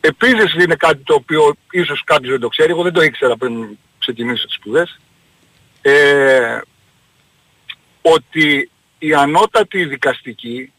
Επίσης 0.00 0.54
είναι 0.54 0.74
κάτι 0.74 1.02
το 1.02 1.14
οποίο 1.14 1.54
ίσως 1.70 2.04
κάποιος 2.04 2.30
δεν 2.30 2.40
το 2.40 2.48
ξέρει, 2.48 2.70
εγώ 2.70 2.82
δεν 2.82 2.92
το 2.92 3.02
ήξερα 3.02 3.36
πριν 3.36 3.78
ξεκινήσω 3.98 4.46
τις 4.46 4.54
σπουδές, 4.54 5.00
ε, 5.82 6.58
ότι 8.02 8.70
οι 8.98 9.14
ανώτατοι 9.14 9.84
δικαστικοί 9.84 10.72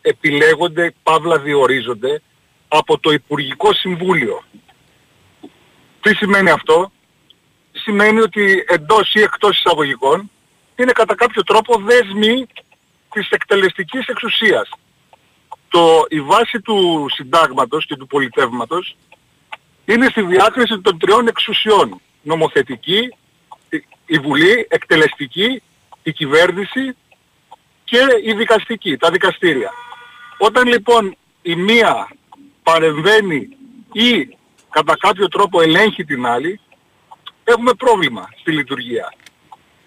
επιλέγονται, 0.00 0.94
παύλα 1.02 1.38
διορίζονται, 1.38 2.22
από 2.68 2.98
το 2.98 3.12
Υπουργικό 3.12 3.72
Συμβούλιο. 3.72 4.44
Τι 6.00 6.14
σημαίνει 6.14 6.50
αυτό; 6.50 6.92
Σημαίνει 7.72 8.20
ότι 8.20 8.64
εντός 8.68 9.14
ή 9.14 9.20
εκτός 9.20 9.58
εισαγωγικών 9.58 10.30
είναι 10.76 10.92
κατά 10.92 11.14
κάποιο 11.14 11.42
τρόπο 11.42 11.78
δέσμοι 11.78 12.46
της 13.12 13.28
εκτελεστικής 13.30 14.06
εξουσίας. 14.06 14.70
το, 15.68 16.04
η 16.08 16.20
βάση 16.20 16.60
του 16.60 17.06
συντάγματος 17.14 17.86
και 17.86 17.96
του 17.96 18.06
πολιτεύματος 18.06 18.96
είναι 19.84 20.06
στη 20.08 20.22
διάκριση 20.22 20.80
των 20.80 20.98
τριών 20.98 21.26
εξουσιών. 21.28 22.00
Νομοθετική, 22.22 23.14
η- 23.70 23.84
η 24.06 24.18
Βουλή, 24.18 24.66
εκτελεστική, 24.70 25.62
η 26.02 26.12
κυβέρνηση 26.12 26.96
και 27.84 27.98
η 28.24 28.32
δικαστική, 28.32 28.96
τα 28.96 29.10
δικαστήρια. 29.10 29.70
Όταν 30.38 30.66
λοιπόν 30.68 31.16
η 31.42 31.54
μία 31.54 32.08
παρεμβαίνει 32.62 33.48
ή 33.92 34.36
κατά 34.70 34.96
κάποιο 34.98 35.28
τρόπο 35.28 35.60
ελέγχει 35.60 36.04
την 36.04 36.26
άλλη, 36.26 36.60
έχουμε 37.44 37.72
πρόβλημα 37.74 38.28
στη 38.40 38.50
λειτουργία. 38.52 39.14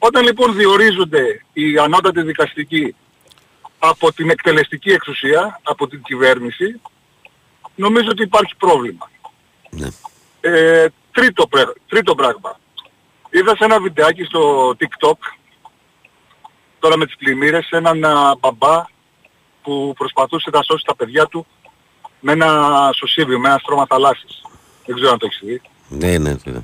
Όταν 0.05 0.23
λοιπόν 0.23 0.55
διορίζονται 0.55 1.45
οι 1.53 1.77
ανώτατοι 1.77 2.21
δικαστικοί 2.21 2.95
από 3.79 4.13
την 4.13 4.29
εκτελεστική 4.29 4.91
εξουσία, 4.91 5.59
από 5.63 5.87
την 5.87 6.01
κυβέρνηση, 6.01 6.81
νομίζω 7.75 8.07
ότι 8.09 8.23
υπάρχει 8.23 8.55
πρόβλημα. 8.57 9.09
Ναι. 9.69 9.87
Ε, 10.41 10.87
τρίτο, 11.11 11.47
πρέ- 11.47 11.77
τρίτο 11.87 12.15
πράγμα. 12.15 12.59
Είδα 13.29 13.55
σε 13.55 13.63
ένα 13.63 13.79
βιντεάκι 13.81 14.23
στο 14.23 14.69
TikTok, 14.79 15.17
τώρα 16.79 16.97
με 16.97 17.05
τις 17.05 17.15
πλημμύρες, 17.17 17.69
έναν 17.69 18.05
α, 18.05 18.35
μπαμπά 18.39 18.85
που 19.61 19.93
προσπαθούσε 19.97 20.49
να 20.53 20.61
σώσει 20.61 20.85
τα 20.85 20.95
παιδιά 20.95 21.27
του 21.27 21.45
με 22.19 22.31
ένα 22.31 22.89
σωσίβιο, 22.95 23.39
με 23.39 23.47
ένα 23.47 23.57
στρώμα 23.57 23.85
θαλάσσης. 23.85 24.41
Δεν 24.85 24.95
ξέρω 24.95 25.11
αν 25.11 25.17
το 25.17 25.25
έχεις 25.25 25.41
δει. 25.43 25.61
Ναι, 25.87 26.17
ναι, 26.17 26.35
ναι. 26.43 26.61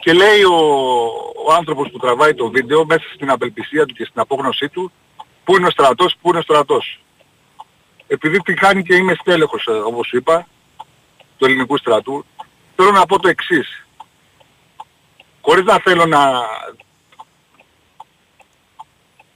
Και 0.00 0.12
λέει 0.12 0.42
ο, 0.42 0.56
ο 1.46 1.52
άνθρωπος 1.52 1.90
που 1.90 1.98
τραβάει 1.98 2.34
το 2.34 2.50
βίντεο 2.50 2.84
μέσα 2.84 3.04
στην 3.14 3.30
απελπισία 3.30 3.86
του 3.86 3.94
και 3.94 4.04
στην 4.04 4.20
απόγνωσή 4.20 4.68
του 4.68 4.92
πού 5.44 5.56
είναι 5.56 5.66
ο 5.66 5.70
στρατός, 5.70 6.16
πού 6.20 6.28
είναι 6.28 6.38
ο 6.38 6.42
στρατός. 6.42 7.00
Επειδή 8.06 8.38
τη 8.38 8.58
χάνει 8.58 8.82
και 8.82 8.94
είμαι 8.94 9.14
στέλεχος 9.20 9.66
ε, 9.66 9.70
όπως 9.70 10.12
είπα 10.12 10.46
του 11.36 11.44
ελληνικού 11.44 11.76
στρατού 11.78 12.24
θέλω 12.76 12.90
να 12.90 13.06
πω 13.06 13.18
το 13.18 13.28
εξής. 13.28 13.86
Χωρίς 15.40 15.64
να 15.64 15.78
θέλω 15.78 16.06
να 16.06 16.20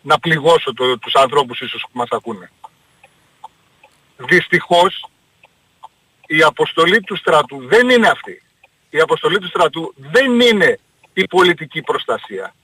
να 0.03 0.19
πληγώσω 0.19 0.73
το, 0.73 0.99
τους 0.99 1.15
ανθρώπους 1.15 1.61
ίσως 1.61 1.83
που 1.83 1.99
μας 1.99 2.09
ακούνε. 2.11 2.51
Δυστυχώς 4.17 5.07
η 6.27 6.43
αποστολή 6.43 7.01
του 7.01 7.17
στρατού 7.17 7.67
δεν 7.67 7.89
είναι 7.89 8.09
αυτή. 8.09 8.44
Η 8.97 9.01
αποστολή 9.01 9.39
του 9.39 9.49
στρατού 9.49 9.95
δεν 9.97 10.41
είναι 10.41 10.79
η 11.13 11.27
πολιτική 11.27 11.83
προστασία. 11.83 12.55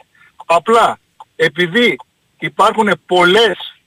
Απλά 0.47 0.99
επειδή 1.37 1.97
υπάρχουν 2.39 2.91
πολλές 3.07 3.81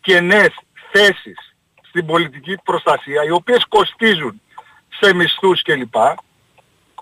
κενές 0.00 0.48
θέσεις 0.92 1.54
στην 1.88 2.06
πολιτική 2.06 2.58
προστασία 2.64 3.24
οι 3.24 3.30
οποίες 3.30 3.64
κοστίζουν 3.68 4.40
σε 5.00 5.14
μισθούς 5.14 5.62
κλπ. 5.62 5.94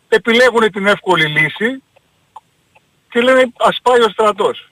Επιλέγουν 0.08 0.70
την 0.72 0.86
εύκολη 0.86 1.26
λύση 1.26 1.82
και 3.10 3.20
λένε 3.20 3.52
ας 3.58 3.78
πάει 3.82 4.00
ο 4.00 4.08
στρατός. 4.08 4.70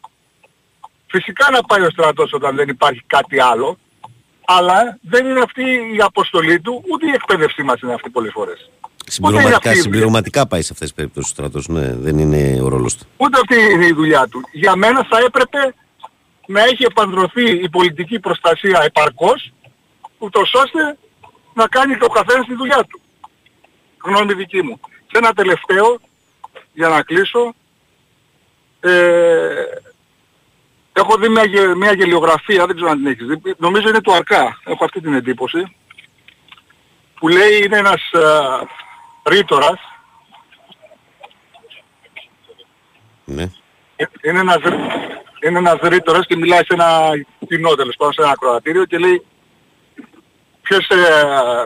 Φυσικά 1.06 1.50
να 1.50 1.62
πάει 1.62 1.82
ο 1.82 1.90
στρατός 1.90 2.32
όταν 2.32 2.56
δεν 2.56 2.68
υπάρχει 2.68 3.02
κάτι 3.06 3.40
άλλο, 3.40 3.78
αλλά 4.44 4.98
δεν 5.02 5.26
είναι 5.26 5.40
αυτή 5.40 5.62
η 5.96 6.00
αποστολή 6.00 6.60
του, 6.60 6.84
ούτε 6.90 7.06
η 7.06 7.12
εκπαίδευσή 7.14 7.62
μας 7.62 7.80
είναι 7.80 7.94
αυτή 7.94 8.10
πολλές 8.10 8.32
φορές. 8.32 8.70
Συμπληρωματικά, 9.06 9.56
αυτή 9.56 9.68
η 9.68 9.72
δουλειά. 9.72 9.82
συμπληρωματικά 9.82 10.46
πάει 10.46 10.62
σε 10.62 10.68
αυτές 10.72 10.86
τις 10.88 10.96
περιπτώσεις 10.96 11.30
ο 11.30 11.34
στρατός. 11.34 11.68
Ναι, 11.68 11.94
δεν 11.94 12.18
είναι 12.18 12.60
ο 12.62 12.68
ρόλος 12.68 12.96
του. 12.96 13.06
Ούτε 13.16 13.38
αυτή 13.40 13.72
είναι 13.72 13.86
η 13.86 13.92
δουλειά 13.92 14.26
του. 14.28 14.48
Για 14.52 14.76
μένα 14.76 15.06
θα 15.10 15.18
έπρεπε 15.26 15.74
να 16.46 16.62
έχει 16.62 16.84
επανδρωθεί 16.84 17.50
η 17.50 17.68
πολιτική 17.68 18.18
προστασία 18.20 18.82
επαρκώς, 18.84 19.52
ούτως 20.18 20.52
ώστε 20.54 20.96
να 21.54 21.66
κάνει 21.66 21.96
και 21.96 22.04
ο 22.04 22.08
καθένας 22.08 22.46
τη 22.46 22.54
δουλειά 22.54 22.84
του. 22.88 23.00
Γνώμη 24.04 24.34
δική 24.34 24.62
μου. 24.62 24.80
Και 25.06 25.18
ένα 25.18 25.32
τελευταίο, 25.32 26.00
για 26.72 26.88
να 26.88 27.02
κλείσω, 27.02 27.54
ε, 28.80 28.90
έχω 30.92 31.16
δει 31.16 31.28
μια, 31.28 31.44
γε- 31.44 31.74
μια 31.76 31.92
γελιογραφία, 31.92 32.66
δεν 32.66 32.74
ξέρω 32.76 32.90
αν 32.90 32.96
την 32.96 33.06
έχεις 33.06 33.26
δει, 33.26 33.54
νομίζω 33.58 33.88
είναι 33.88 34.00
του 34.00 34.12
Αρκά, 34.14 34.58
έχω 34.64 34.84
αυτή 34.84 35.00
την 35.00 35.14
εντύπωση, 35.14 35.76
που 37.14 37.28
λέει 37.28 37.62
είναι 37.64 37.76
ένας 37.78 38.02
ε, 38.12 38.20
ρήτορας, 39.24 39.78
Ναι. 43.24 43.42
είναι 44.22 44.38
ένας, 44.38 44.58
είναι 45.46 45.58
ένας 45.58 45.78
ρήτορας 45.82 46.26
και 46.26 46.36
μιλάει 46.36 46.58
σε 46.58 46.66
ένα 46.74 47.10
κοινό 47.48 47.74
τέλος 47.74 47.96
πάντων, 47.96 48.12
σε 48.14 48.20
ένα 48.22 48.30
ακροατήριο 48.30 48.84
και 48.84 48.98
λέει 48.98 49.26
ποιος 50.62 50.88
ε, 50.88 50.96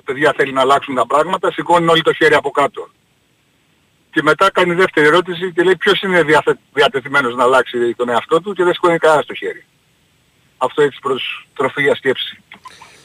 παιδιά 0.05 0.33
θέλει 0.37 0.53
να 0.53 0.61
αλλάξουν 0.61 0.95
τα 0.95 1.07
πράγματα, 1.07 1.53
σηκώνουν 1.53 1.89
όλοι 1.89 2.03
το 2.03 2.13
χέρι 2.13 2.35
από 2.35 2.51
κάτω. 2.51 2.89
Και 4.11 4.23
μετά 4.23 4.51
κάνει 4.51 4.75
δεύτερη 4.75 5.07
ερώτηση 5.07 5.53
και 5.53 5.63
λέει 5.63 5.77
ποιος 5.77 6.01
είναι 6.03 6.23
διαθε, 6.23 6.59
διατεθειμένος 6.73 7.35
να 7.35 7.43
αλλάξει 7.43 7.95
τον 7.95 8.09
εαυτό 8.09 8.41
του 8.41 8.53
και 8.55 8.65
δεν 8.65 8.73
σηκώνει 8.73 8.99
κανένας 8.99 9.27
το 9.27 9.35
χέρι. 9.35 9.65
Αυτό 10.59 10.83
έτσι 10.83 10.99
προς 11.03 11.47
τροφή 11.55 11.83
για 11.83 11.95
σκέψη. 11.95 12.43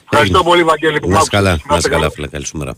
Ευχαριστώ 0.03 0.43
πολύ 0.43 0.63
Βαγγέλη 0.63 0.99
που 0.99 1.09
Να 1.09 1.15
μ' 1.17 1.19
είσαι 1.19 1.29
καλά, 1.29 1.49
άκουσες. 1.49 1.69
να 1.69 1.77
είσαι 1.77 1.89
καλά, 1.89 2.09
φίλε. 2.09 2.27
Καλή 2.27 2.45
σου 2.45 2.57
μέρα. 2.57 2.75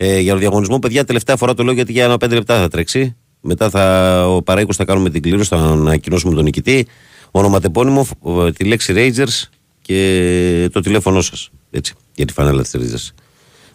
Ε, 0.00 0.18
για 0.18 0.32
το 0.32 0.38
διαγωνισμό, 0.38 0.78
παιδιά, 0.78 1.04
τελευταία 1.04 1.36
φορά 1.36 1.54
το 1.54 1.62
λέω 1.62 1.74
γιατί 1.74 1.92
για 1.92 2.04
ένα 2.04 2.16
πέντε 2.16 2.34
λεπτά 2.34 2.58
θα 2.58 2.68
τρέξει. 2.68 3.16
Μετά 3.40 3.70
θα, 3.70 4.24
ο 4.28 4.42
Παραίκος 4.42 4.76
θα 4.76 4.84
κάνουμε 4.84 5.10
την 5.10 5.22
κλήρωση, 5.22 5.48
θα 5.48 5.56
ανακοινώσουμε 5.56 6.34
τον 6.34 6.44
νικητή. 6.44 6.86
Ονοματεπώνυμο, 7.30 8.06
ε, 8.26 8.52
τη 8.52 8.64
λέξη 8.64 8.92
Rangers 8.96 9.48
και 9.82 10.68
το 10.72 10.80
τηλέφωνό 10.80 11.20
σας. 11.20 11.50
Έτσι, 11.70 11.94
για 12.14 12.24
τη 12.24 12.32
φανέλα 12.32 12.62
της 12.62 12.74
Rangers. 12.76 13.14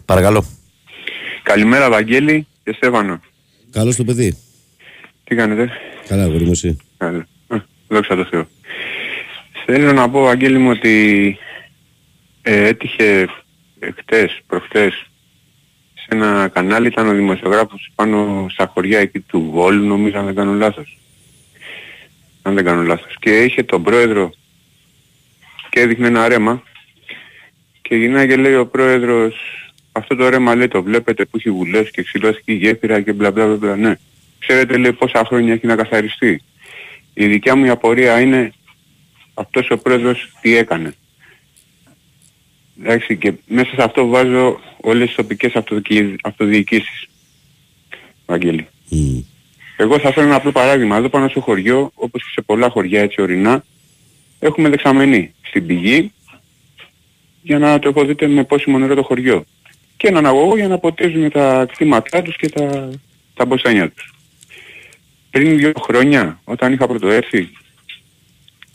Παρακαλώ. 0.04 0.44
Καλημέρα 1.42 1.90
Βαγγέλη 1.90 2.46
και 2.64 2.72
Στέφανο. 2.76 3.20
Καλώς 3.70 3.96
το 3.96 4.04
παιδί. 4.04 4.38
Τι 5.24 5.34
κάνετε; 5.34 5.70
Καλά, 6.08 6.26
γουρί 6.26 6.44
μου 6.44 6.50
εσύ. 6.50 6.76
Καλά. 6.96 7.26
Α, 7.46 7.56
Δόξα 7.88 8.16
τω 8.16 8.24
Θεώ. 8.24 8.46
Θέλω 9.66 9.92
να 9.92 10.10
πω 10.10 10.20
Βαγγέλη 10.20 10.58
μου 10.58 10.70
ότι 10.70 11.36
ε, 12.42 12.66
έτυχε 12.66 13.26
χτες, 13.98 14.40
προχτές 14.46 14.92
σε 14.92 15.13
ένα 16.14 16.48
κανάλι 16.48 16.86
ήταν 16.86 17.08
ο 17.08 17.12
δημοσιογράφος 17.12 17.90
πάνω 17.94 18.46
στα 18.50 18.70
χωριά 18.74 18.98
εκεί 18.98 19.20
του 19.20 19.50
Βόλου 19.52 19.86
νομίζω 19.86 20.18
αν 20.18 20.24
δεν 20.24 20.34
κάνω 20.34 20.52
λάθος. 20.52 20.98
Αν 22.42 22.54
δεν 22.54 22.64
κάνω 22.64 22.82
λάθος. 22.82 23.16
Και 23.20 23.42
είχε 23.42 23.62
τον 23.62 23.82
πρόεδρο 23.82 24.32
και 25.70 25.80
έδειχνε 25.80 26.06
ένα 26.06 26.28
ρέμα 26.28 26.62
και 27.82 27.96
γυρνάει 27.96 28.28
και 28.28 28.36
λέει 28.36 28.54
ο 28.54 28.66
πρόεδρος 28.66 29.34
αυτό 29.92 30.16
το 30.16 30.28
ρέμα 30.28 30.54
λέει 30.54 30.68
το 30.68 30.82
βλέπετε 30.82 31.24
που 31.24 31.36
έχει 31.36 31.50
βουλές 31.50 31.90
και 31.90 32.02
ξυλώθηκε 32.02 32.52
η 32.52 32.54
γέφυρα 32.54 33.00
και 33.00 33.12
μπλα 33.12 33.30
μπλα 33.30 33.46
μπλα, 33.46 33.56
μπλα. 33.56 33.76
Ναι. 33.76 33.94
Ξέρετε 34.38 34.76
λέει 34.76 34.92
πόσα 34.92 35.24
χρόνια 35.24 35.52
έχει 35.52 35.66
να 35.66 35.76
καθαριστεί. 35.76 36.42
Η 37.14 37.26
δικιά 37.26 37.56
μου 37.56 37.64
η 37.64 37.68
απορία 37.68 38.20
είναι 38.20 38.52
αυτός 39.34 39.70
ο 39.70 39.78
πρόεδρος 39.78 40.32
τι 40.40 40.56
έκανε. 40.56 40.94
Εντάξει 42.82 43.16
και 43.16 43.32
μέσα 43.46 43.70
σε 43.74 43.82
αυτό 43.82 44.06
βάζω 44.06 44.60
όλες 44.80 45.06
τις 45.06 45.16
τοπικές 45.16 45.54
αυτοδικη- 45.54 46.18
αυτοδιοικήσεις. 46.22 47.06
Βαγγέλη. 48.26 48.66
Εγώ 49.76 49.98
θα 49.98 50.12
φέρω 50.12 50.26
ένα 50.26 50.36
απλό 50.36 50.52
παράδειγμα. 50.52 50.96
Εδώ 50.96 51.08
πάνω 51.08 51.28
στο 51.28 51.40
χωριό, 51.40 51.90
όπως 51.94 52.22
και 52.22 52.30
σε 52.32 52.40
πολλά 52.40 52.68
χωριά 52.68 53.00
έτσι 53.02 53.20
ορεινά, 53.20 53.64
έχουμε 54.38 54.68
δεξαμενή 54.68 55.34
στην 55.42 55.66
πηγή 55.66 56.12
για 57.42 57.58
να 57.58 57.78
τροφοδείτε 57.78 58.26
με 58.26 58.44
πόσιμο 58.44 58.78
νερό 58.78 58.94
το 58.94 59.02
χωριό. 59.02 59.44
Και 59.96 60.08
έναν 60.08 60.26
αγωγό 60.26 60.56
για 60.56 60.68
να 60.68 60.78
ποτίζουν 60.78 61.30
τα 61.30 61.66
κτήματά 61.72 62.22
τους 62.22 62.36
και 62.36 62.48
τα, 62.48 62.90
τα 63.34 63.44
μποστάνια 63.44 63.90
τους. 63.90 64.14
Πριν 65.30 65.56
δύο 65.56 65.72
χρόνια, 65.80 66.40
όταν 66.44 66.72
είχα 66.72 66.86
πρωτοέρθει, 66.86 67.48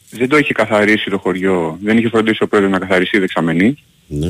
δεν 0.10 0.30
το 0.30 0.38
είχε 0.38 0.54
καθαρίσει 0.54 1.10
το 1.10 1.18
χωριό, 1.18 1.78
δεν 1.82 1.98
είχε 1.98 2.10
φροντίσει 2.10 2.44
ο 2.44 2.48
πρόεδρος 2.48 2.72
να 2.72 2.80
καθαριστεί 2.80 3.18
η 3.18 3.20
δεξαμενή 3.20 3.78
Ναι. 4.08 4.28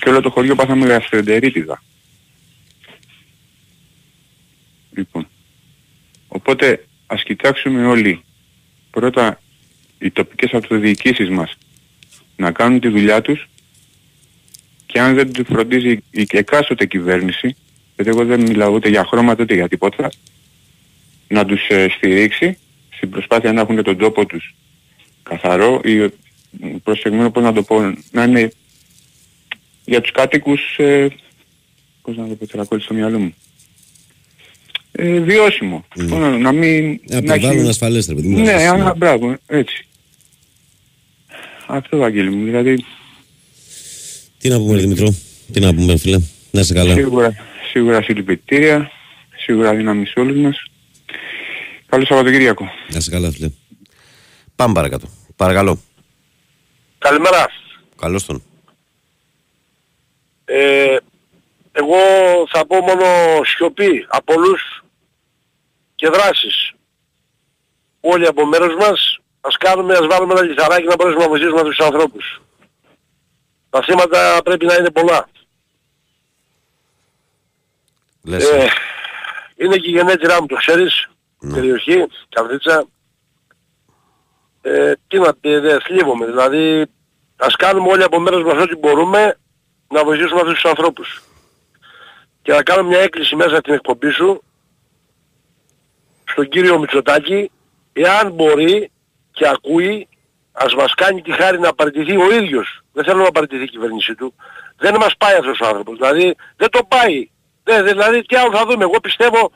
και 0.00 0.08
όλο 0.08 0.20
το 0.20 0.30
χωριό 0.30 0.54
πάθαμε 0.54 0.86
γαστρεντερίτιδα. 0.86 1.82
Λοιπόν, 4.94 5.26
οπότε 6.28 6.84
ας 7.06 7.22
κοιτάξουμε 7.22 7.86
όλοι 7.86 8.24
πρώτα 8.90 9.40
οι 9.98 10.10
τοπικές 10.10 10.52
αυτοδιοικήσεις 10.52 11.28
μας 11.28 11.56
να 12.36 12.52
κάνουν 12.52 12.80
τη 12.80 12.88
δουλειά 12.88 13.20
τους 13.22 13.48
και 14.86 15.00
αν 15.00 15.14
δεν 15.14 15.32
τους 15.32 15.46
φροντίζει 15.48 16.02
η 16.10 16.26
εκάστοτε 16.30 16.86
κυβέρνηση, 16.86 17.56
γιατί 17.94 18.10
εγώ 18.10 18.24
δεν 18.24 18.40
μιλάω 18.40 18.72
ούτε 18.72 18.88
για 18.88 19.04
χρώματα 19.04 19.42
ούτε 19.42 19.54
για 19.54 19.68
τίποτα, 19.68 20.10
να 21.28 21.44
τους 21.44 21.68
ε, 21.68 21.88
στηρίξει 21.96 22.58
στην 22.90 23.10
προσπάθεια 23.10 23.52
να 23.52 23.60
έχουν 23.60 23.82
τον 23.82 23.96
τόπο 23.98 24.26
τους 24.26 24.54
καθαρό 25.22 25.80
ή 25.84 25.96
ε, 26.00 26.08
προσεγμένο 26.82 27.30
πώς 27.30 27.42
να 27.42 27.52
το 27.52 27.62
πω, 27.62 27.94
να 28.10 28.24
είναι 28.24 28.52
για 29.84 30.00
τους 30.00 30.10
κάτοικους, 30.10 30.60
ε, 30.78 31.08
πώς 32.02 32.16
να 32.16 32.28
το 32.28 32.34
πω 32.34 32.46
τώρα, 32.46 32.64
κόλλησε 32.64 32.86
στο 32.86 32.96
μυαλό 32.96 33.18
μου, 33.18 33.34
ε, 34.92 35.20
βιώσιμο. 35.20 35.84
Πώς 35.94 36.06
να, 36.18 36.38
να 36.38 36.52
μην... 36.52 36.84
Ένα 36.84 37.00
να 37.08 37.16
έχει- 37.16 37.26
περιβάλλον 37.26 37.68
ασφαλές, 37.68 38.06
ρε 38.06 38.14
παιδί 38.14 38.28
μου. 38.28 38.38
ναι, 38.40 38.52
ασφαλές, 38.52 38.86
α, 38.86 38.94
μπράβο, 38.94 39.36
έτσι. 39.46 39.84
Αυτό 41.66 41.96
Βαγγέλη 41.96 42.30
μου, 42.30 42.44
δηλαδή 42.44 42.84
Τι 44.38 44.48
να 44.48 44.58
πούμε, 44.58 44.76
Δημητρό, 44.80 45.14
τι 45.52 45.60
να 45.60 45.74
πούμε, 45.74 45.96
φίλε. 45.96 46.18
Να 46.50 46.60
είσαι 46.60 46.74
καλά. 46.74 46.94
Σίγουρα, 46.94 47.34
σίγουρα 47.72 48.02
συλληπιτήρια, 48.02 48.90
σίγουρα 49.36 49.74
δύναμη 49.74 50.06
σε 50.06 50.20
όλους 50.20 50.36
μας. 50.36 50.62
Καλό 51.86 52.04
Σαββατοκύριακο. 52.04 52.64
Να 52.90 52.98
είσαι 52.98 53.10
καλά, 53.10 53.30
φίλε. 53.30 53.50
Πάμε 54.60 54.74
παρακάτω. 54.74 55.08
Παρακαλώ. 55.36 55.80
Καλημέρα. 56.98 57.50
Καλώς 57.96 58.24
τον. 58.24 58.42
Ε, 60.44 60.96
εγώ 61.72 61.96
θα 62.48 62.66
πω 62.66 62.80
μόνο 62.80 63.04
σιωπή 63.44 64.06
από 64.08 64.34
όλους 64.34 64.84
και 65.94 66.08
δράσεις. 66.08 66.72
Όλοι 68.00 68.26
από 68.26 68.46
μέρος 68.46 68.74
μας 68.74 69.18
ας 69.40 69.56
κάνουμε, 69.56 69.92
ας 69.94 70.06
βάλουμε 70.06 70.32
ένα 70.32 70.42
λιθαράκι 70.42 70.86
να 70.86 70.94
μπορέσουμε 70.96 71.22
να 71.22 71.28
βοηθήσουμε 71.30 71.62
τους 71.62 71.78
ανθρώπους. 71.78 72.40
Τα 73.70 73.82
θύματα 73.82 74.40
πρέπει 74.44 74.66
να 74.66 74.74
είναι 74.74 74.90
πολλά. 74.90 75.28
Λες. 78.24 78.44
Ε, 78.50 78.68
είναι 79.56 79.76
και 79.76 79.88
η 79.88 79.92
γενέτειρά 79.92 80.40
μου, 80.40 80.46
το 80.46 80.54
ξέρεις, 80.56 81.08
Ναι. 81.38 81.54
περιοχή, 81.54 82.06
Καβρίτσα. 82.28 82.86
Ε, 84.62 84.92
τι 85.08 85.18
να 85.18 85.34
πει, 85.34 85.58
δεν 85.58 85.80
θλίβομαι. 85.80 86.26
Δηλαδή, 86.26 86.86
ας 87.36 87.56
κάνουμε 87.56 87.88
όλοι 87.88 88.02
από 88.02 88.20
μέρος 88.20 88.42
μας 88.42 88.62
ό,τι 88.62 88.76
μπορούμε 88.76 89.36
να 89.88 90.04
βοηθήσουμε 90.04 90.40
αυτούς 90.40 90.54
τους 90.54 90.70
ανθρώπους. 90.70 91.22
Και 92.42 92.52
να 92.52 92.62
κάνω 92.62 92.82
μια 92.82 92.98
έκκληση 92.98 93.36
μέσα 93.36 93.56
στην 93.56 93.74
εκπομπή 93.74 94.10
σου 94.10 94.42
στον 96.24 96.48
κύριο 96.48 96.78
Μητσοτάκη, 96.78 97.50
εάν 97.92 98.32
μπορεί 98.32 98.90
και 99.32 99.48
ακούει, 99.48 100.08
ας 100.52 100.74
μας 100.74 100.94
κάνει 100.94 101.22
τη 101.22 101.32
χάρη 101.32 101.58
να 101.58 101.74
παραιτηθεί 101.74 102.16
ο 102.16 102.30
ίδιος. 102.32 102.82
Δεν 102.92 103.04
θέλω 103.04 103.22
να 103.22 103.30
παραιτηθεί 103.30 103.62
η 103.62 103.68
κυβέρνηση 103.68 104.14
του. 104.14 104.34
Δεν 104.76 104.96
μας 105.00 105.16
πάει 105.16 105.34
αυτός 105.34 105.60
ο 105.60 105.66
άνθρωπος. 105.66 105.96
Δηλαδή, 105.98 106.34
δεν 106.56 106.70
το 106.70 106.80
πάει. 106.88 107.30
Δεν, 107.62 107.84
δηλαδή, 107.84 108.22
τι 108.22 108.36
άλλο 108.36 108.56
θα 108.56 108.66
δούμε. 108.66 108.84
Εγώ 108.84 109.00
πιστεύω 109.00 109.52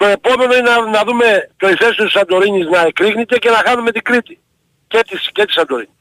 το 0.00 0.06
επόμενο 0.06 0.54
είναι 0.54 0.70
να, 0.70 0.86
να 0.86 1.02
δούμε 1.04 1.50
το 1.56 1.68
ηθέσιο 1.68 2.04
της 2.04 2.12
Σαντορίνης 2.12 2.66
να 2.66 2.80
εκρήγνεται 2.80 3.38
και 3.38 3.50
να 3.50 3.62
χάνουμε 3.66 3.90
την 3.90 4.02
Κρήτη. 4.02 4.40
Και 4.88 5.00
της, 5.08 5.30
και 5.32 5.44
της 5.44 5.54
Σαντορίνης. 5.54 5.94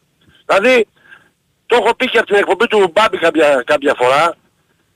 Δηλαδή, 0.46 0.88
το 1.66 1.76
έχω 1.76 1.96
πει 1.96 2.10
και 2.10 2.18
από 2.18 2.28
την 2.28 2.36
εκπομπή 2.36 2.68
του 2.68 2.92
Μπάμπη 2.94 3.18
κάποια, 3.18 3.64
κάποια 3.66 3.94
φορά, 3.98 4.36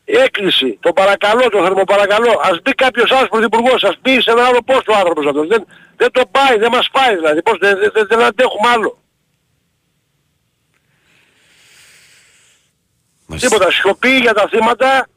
έκκληση, 0.05 0.77
το 0.81 0.93
παρακαλώ, 0.93 1.49
το 1.49 1.63
θερμοπαρακαλώ, 1.63 2.41
ας 2.43 2.61
μπει 2.61 2.71
κάποιος 2.71 3.11
άλλος 3.11 3.30
πρωθυπουργός, 3.30 3.84
ας 3.84 3.95
μπει 4.01 4.21
σε 4.21 4.31
ένα 4.31 4.45
άλλο 4.45 4.61
πόστο 4.65 4.93
ο 4.93 4.95
άνθρωπος 4.95 5.25
αυτός. 5.25 5.47
Δεν, 5.47 5.65
δεν 5.95 6.11
το 6.11 6.21
πάει, 6.31 6.57
δεν 6.57 6.71
μας 6.71 6.89
πάει 6.91 7.15
δηλαδή, 7.15 7.41
πώς, 7.41 7.57
δεν, 7.57 7.77
δεν, 7.93 8.07
δεν 8.07 8.21
αντέχουμε 8.21 8.67
άλλο. 8.67 8.97
Μάλιστα. 13.25 13.49
Τίποτα, 13.49 13.71
σιωπή 13.71 14.17
για 14.17 14.34
τα 14.34 14.47
θύματα, 14.49 15.07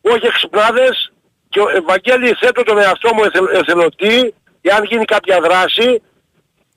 όχι 0.00 0.26
εξυπνάδες 0.26 1.13
και 1.54 1.60
ο 1.60 1.68
Ευαγγέλη 1.80 2.28
θέτω 2.40 2.62
τον 2.62 2.78
εαυτό 2.78 3.08
μου 3.14 3.22
εθελ, 3.28 3.46
εθελοντή, 3.60 4.34
εάν 4.60 4.80
γίνει 4.90 5.04
κάποια 5.04 5.36
δράση, 5.46 5.88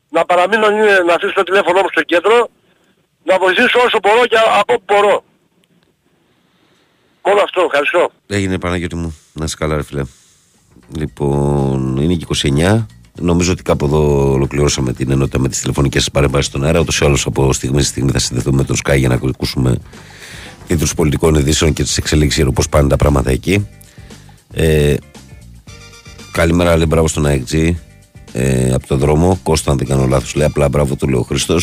να 0.10 0.26
παραμείνω, 0.26 0.68
είναι- 0.72 1.04
να 1.08 1.14
αφήσω 1.14 1.34
το 1.34 1.44
τηλέφωνο 1.44 1.80
μου 1.82 1.88
στο 1.92 2.02
κέντρο, 2.12 2.38
να 3.24 3.38
βοηθήσω 3.38 3.80
όσο 3.86 3.98
μπορώ 4.04 4.26
και 4.32 4.38
από 4.60 4.74
όπου 4.74 4.84
μπορώ. 4.94 5.24
Μόνο 7.26 7.40
αυτό, 7.42 7.62
ευχαριστώ. 7.70 8.10
Έγινε 8.28 8.60
Παναγιώτη 8.60 8.96
μου. 8.96 9.10
Να 9.34 9.46
είσαι 9.46 9.56
καλά, 9.60 9.76
ρε 9.76 9.84
φίλε. 9.84 10.04
Λοιπόν, 10.98 11.98
είναι 12.02 12.14
και 12.14 12.26
29. 12.26 12.86
Νομίζω 13.20 13.52
ότι 13.52 13.64
κάπου 13.64 13.86
εδώ 13.86 14.32
ολοκληρώσαμε 14.32 14.94
την 14.94 15.12
ενότητα 15.12 15.40
με 15.40 15.50
τις 15.50 15.60
τηλεφωνικές 15.62 16.12
παρεμβάσεις 16.12 16.46
στον 16.46 16.64
αέρα. 16.64 16.80
Ούτως 16.80 17.00
ή 17.00 17.06
άλλως 17.06 17.26
από 17.26 17.54
στιγμή 17.54 17.82
στη 17.82 17.90
στιγμή 17.90 18.12
θα 18.12 18.20
συνδεθούμε 18.20 18.58
με 18.58 18.64
τον 18.64 18.76
Sky 18.84 18.98
για 18.98 19.08
να 19.08 19.16
ακούσουμε 19.16 19.78
τίτλου 20.68 20.88
πολιτικών 20.96 21.36
ειδήσεων 21.36 21.74
και 21.74 21.84
τις 21.84 21.98
εξελίξεις 21.98 22.36
για 22.36 22.46
το 22.46 22.52
πώς 22.52 22.70
πάνε 22.70 22.88
τα 22.88 22.96
πράγματα 22.96 23.32
εκεί. 23.32 23.68
Ε, 24.54 24.96
καλημέρα, 26.32 26.76
λέει 26.76 26.86
μπράβο 26.90 27.08
στον 27.08 27.26
AXG 27.28 27.72
ε, 28.32 28.74
από 28.74 28.88
τον 28.88 28.98
δρόμο. 28.98 29.40
Κώστα, 29.44 29.72
αν 29.72 29.78
δεν 29.78 29.88
κάνω 29.88 30.08
λάθος, 30.08 30.36
λέει 30.36 30.48
απλά 30.48 30.70
μπράβο 30.70 30.96
του 30.96 31.08
λέει 31.08 31.20
ο 31.20 31.24
Χριστό. 31.24 31.58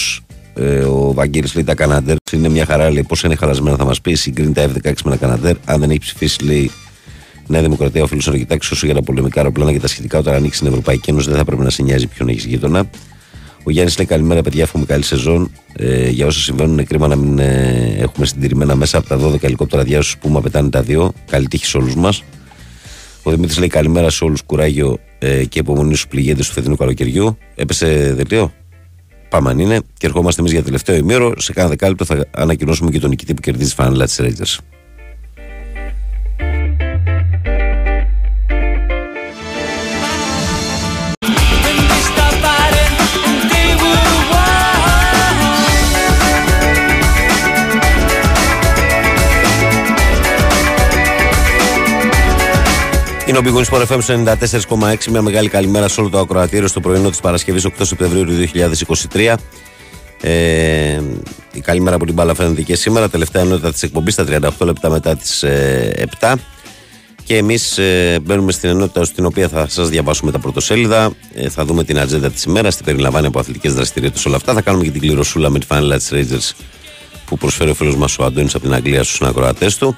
Ε, 0.55 0.79
ο 0.79 1.13
Βαγγέλης 1.13 1.55
λέει 1.55 1.65
τα 1.65 1.75
Καναντέρ 1.75 2.17
είναι 2.33 2.49
μια 2.49 2.67
χαρά. 2.67 2.91
Λέει 2.91 3.03
πώς 3.03 3.23
είναι 3.23 3.35
χαλασμένα, 3.35 3.77
θα 3.77 3.85
μας 3.85 4.01
πει. 4.01 4.15
Συγκρίνει 4.15 4.53
τα 4.53 4.69
F16 4.69 4.93
με 5.05 5.11
τα 5.11 5.17
Καναντέρ. 5.17 5.57
Αν 5.65 5.81
δεν 5.81 5.91
έχει 5.91 5.99
ψηφίσει, 5.99 6.45
λέει 6.45 6.71
Νέα 7.47 7.63
Δημοκρατία, 7.63 8.03
ο 8.03 8.07
φίλο 8.07 8.23
να 8.25 8.37
κοιτάξει 8.37 8.73
όσο 8.73 8.87
για 8.87 8.95
τα 8.95 9.03
πολεμικά 9.03 9.41
αεροπλάνα 9.41 9.73
και 9.73 9.81
τα 9.81 9.87
σχετικά 9.87 10.19
όταν 10.19 10.35
ανοίξει 10.35 10.59
την 10.59 10.69
Ευρωπαϊκή 10.69 11.11
Ένωση 11.11 11.29
δεν 11.29 11.39
θα 11.39 11.45
πρέπει 11.45 11.63
να 11.63 11.71
σε 11.71 11.83
νοιάζει 11.83 12.07
ποιον 12.07 12.29
έχεις 12.29 12.45
γείτονα. 12.45 12.91
Ο 13.63 13.71
Γιάννης 13.71 13.97
λέει 13.97 14.07
καλημέρα, 14.07 14.43
παιδιά, 14.43 14.63
εύχομαι 14.63 14.85
καλή 14.85 15.05
σεζόν. 15.05 15.51
Ε, 15.73 16.09
για 16.09 16.27
όσα 16.27 16.41
συμβαίνουν, 16.41 16.73
είναι 16.73 16.83
κρίμα 16.83 17.07
να 17.07 17.17
μην 17.17 17.39
ε, 17.39 17.95
έχουμε 17.99 18.27
συντηρημένα 18.27 18.75
μέσα 18.75 18.99
από 18.99 19.09
τα 19.09 19.19
12 19.21 19.43
ελικόπτερα 19.43 19.83
διάσωση 19.83 20.19
που 20.19 20.29
μα 20.29 20.41
πετάνε 20.41 20.69
τα 20.69 20.83
δύο. 20.83 21.13
Καλή 21.31 21.49
τύχη 21.49 21.67
σε 21.67 21.77
όλους 21.77 21.95
μας. 21.95 22.23
Ο 23.27 23.31
Δημήτρης 23.31 23.59
λέει 23.59 23.69
καλημέρα 23.69 24.11
σε 24.11 24.25
όλους. 24.25 24.43
Κουράγιο 24.43 24.99
ε, 25.19 25.45
και 25.45 25.59
υπομονή 25.59 25.95
στους 25.95 26.09
πληγέντες 26.09 26.47
του 26.47 26.53
φετινού 26.53 26.77
καλοκαιριού. 26.77 27.39
Έπεσε 27.55 28.13
δελτίο. 28.15 28.53
Πάμε 29.29 29.51
αν 29.51 29.59
είναι. 29.59 29.81
Και 29.99 30.07
ερχόμαστε 30.07 30.41
εμείς 30.41 30.53
για 30.53 30.63
τελευταίο 30.63 30.97
ημίωρο. 30.97 31.41
Σε 31.41 31.53
κάνα 31.53 31.69
δεκάλεπτο 31.69 32.05
θα 32.05 32.27
ανακοινώσουμε 32.31 32.91
και 32.91 32.99
τον 32.99 33.11
νικητή 33.11 33.35
που 33.35 33.41
κερδίζει 33.41 33.69
τη 33.69 33.75
φανέλα 33.75 34.05
της 34.05 34.21
Rangers. 34.23 34.59
Είναι 53.37 53.49
ο 53.49 53.53
Big 53.55 53.73
Wings 53.73 53.87
FM 53.87 53.99
στο 54.03 54.23
94,6. 54.79 55.07
Μια 55.11 55.23
μεγάλη 55.23 55.49
καλημέρα 55.49 55.89
σε 55.89 56.01
όλο 56.01 56.09
το 56.11 56.19
ακροατήριο 56.19 56.69
στο 56.69 56.81
πρωινό 56.81 57.11
της 57.11 57.21
Παρασκευής 57.21 57.67
8 57.67 57.71
Σεπτεμβρίου 57.81 58.25
του 58.25 58.33
2023. 59.13 59.35
Ε, 60.21 61.01
η 61.53 61.61
καλημέρα 61.61 61.97
από 61.97 62.05
την 62.05 62.15
μπάλα 62.15 62.35
φαίνεται 62.35 62.63
και 62.63 62.77
σήμερα. 62.77 63.09
Τελευταία 63.09 63.43
ενότητα 63.43 63.73
της 63.73 63.83
εκπομπής 63.83 64.15
στα 64.15 64.25
38 64.25 64.49
λεπτά 64.61 64.91
μετά 64.91 65.17
τις 65.17 65.43
ε, 65.43 66.09
7. 66.21 66.35
Και 67.25 67.37
εμείς 67.37 67.79
ε, 67.79 68.19
μπαίνουμε 68.23 68.53
στην 68.53 68.69
ενότητα 68.69 69.05
στην 69.05 69.25
οποία 69.25 69.49
θα 69.49 69.69
σας 69.69 69.89
διαβάσουμε 69.89 70.31
τα 70.31 70.39
πρωτοσέλιδα. 70.39 71.13
Ε, 71.35 71.49
θα 71.49 71.65
δούμε 71.65 71.85
την 71.85 71.99
ατζέντα 71.99 72.31
της 72.31 72.45
ημέρας, 72.45 72.77
τι 72.77 72.85
περιλαμβάνει 72.85 73.27
από 73.27 73.39
αθλητικές 73.39 73.75
δραστηριότητες 73.75 74.27
όλα 74.27 74.37
αυτά. 74.37 74.53
Θα 74.53 74.63
κάνουμε 74.63 74.85
και 74.85 74.91
την 74.91 75.01
κληροσούλα 75.01 75.51
με 75.51 75.59
τη 75.59 75.67
φάνελα 75.67 75.99
τη 75.99 76.07
Rangers 76.11 76.51
που 77.27 77.37
προσφέρει 77.39 77.71
ο 77.71 77.75
φίλος 77.75 77.97
μας 77.97 78.19
ο 78.19 78.25
Αντώνης 78.25 78.55
από 78.55 78.65
την 78.65 78.75
Αγγλία 78.75 79.03
στους 79.03 79.17
συνακροατέ 79.17 79.71
του. 79.79 79.97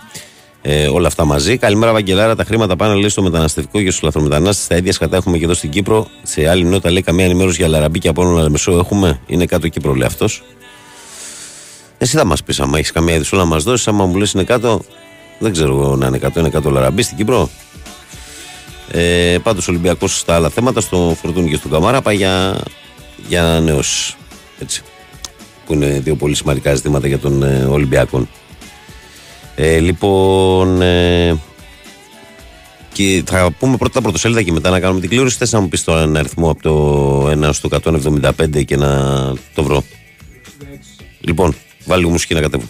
Ε, 0.68 0.86
όλα 0.88 1.06
αυτά 1.06 1.24
μαζί. 1.24 1.56
Καλημέρα, 1.56 1.92
Βαγγελάρα. 1.92 2.36
Τα 2.36 2.44
χρήματα 2.44 2.76
πάνε 2.76 2.94
λέει 2.94 3.08
στο 3.08 3.22
μεταναστευτικό 3.22 3.82
και 3.82 3.90
στους 3.90 4.02
λαθρομετανάστες. 4.02 4.66
Τα 4.66 4.76
ίδια 4.76 4.92
σκατά 4.92 5.16
έχουμε 5.16 5.38
και 5.38 5.44
εδώ 5.44 5.54
στην 5.54 5.70
Κύπρο. 5.70 6.06
Σε 6.22 6.48
άλλη 6.48 6.64
νότα 6.64 6.90
λέει 6.90 7.02
καμία 7.02 7.24
ενημέρωση 7.24 7.56
για 7.56 7.68
Λαραμπή 7.68 7.98
και 7.98 8.08
από 8.08 8.22
όλο 8.22 8.40
Λεμεσό 8.40 8.78
έχουμε. 8.78 9.20
Είναι 9.26 9.46
κάτω 9.46 9.68
Κύπρο, 9.68 9.94
λέει 9.94 10.06
αυτός. 10.06 10.42
Εσύ 11.98 12.16
θα 12.16 12.24
μας 12.24 12.42
πεις, 12.42 12.60
άμα 12.60 12.78
έχεις 12.78 12.92
καμία 12.92 13.14
είδου 13.14 13.36
να 13.36 13.44
μας 13.44 13.62
δώσεις. 13.62 13.88
Άμα 13.88 14.06
μου 14.06 14.16
λες 14.16 14.32
είναι 14.32 14.44
κάτω, 14.44 14.80
δεν 15.38 15.52
ξέρω 15.52 15.72
εγώ 15.72 15.96
να 15.96 16.06
είναι 16.06 16.18
κάτω. 16.18 16.40
Είναι 16.40 16.48
κάτω 16.48 16.70
Λαραμπή 16.70 17.02
στην 17.02 17.16
Κύπρο. 17.16 17.50
Ε, 18.90 19.36
Πάντως 19.42 19.68
ο 19.68 19.70
Ολυμπιακός 19.70 20.18
στα 20.18 20.34
άλλα 20.34 20.48
θέματα, 20.48 20.80
στο 20.80 21.16
Φορτούνι 21.22 21.50
και 21.50 21.56
στον 21.56 21.70
Καμάρα, 21.70 22.00
πάει 22.02 22.16
για, 22.16 22.60
για 23.28 23.44
ανανεώσει. 23.44 24.14
Έτσι. 24.58 24.82
Που 25.66 25.72
είναι 25.72 26.00
δύο 26.00 26.14
πολύ 26.14 26.34
σημαντικά 26.34 26.74
ζητήματα 26.74 27.06
για 27.06 27.18
τον 27.18 27.42
ε, 27.42 27.64
Ολυμπιακό. 27.64 28.26
Ε, 29.58 29.78
λοιπόν, 29.78 30.82
ε, 30.82 31.36
και 32.92 33.22
θα 33.26 33.50
πούμε 33.58 33.76
πρώτα 33.76 33.94
τα 33.94 34.00
πρωτοσέλιδα 34.00 34.42
και 34.42 34.52
μετά 34.52 34.70
να 34.70 34.80
κάνουμε 34.80 35.00
την 35.00 35.08
κλήρωση. 35.08 35.36
Θες 35.36 35.52
να 35.52 35.60
μου 35.60 35.68
πεις 35.68 35.84
τώρα 35.84 36.02
ένα 36.02 36.18
αριθμό 36.18 36.50
από 36.50 36.62
το 36.62 37.48
1 37.48 37.52
στο 37.52 37.68
175 37.82 38.64
και 38.64 38.76
να 38.76 38.88
το 39.54 39.62
βρω. 39.62 39.84
Λοιπόν, 41.20 41.54
βάλει 41.84 42.00
λίγο 42.00 42.12
μουσική 42.12 42.34
να 42.34 42.40
κατέβω. 42.40 42.64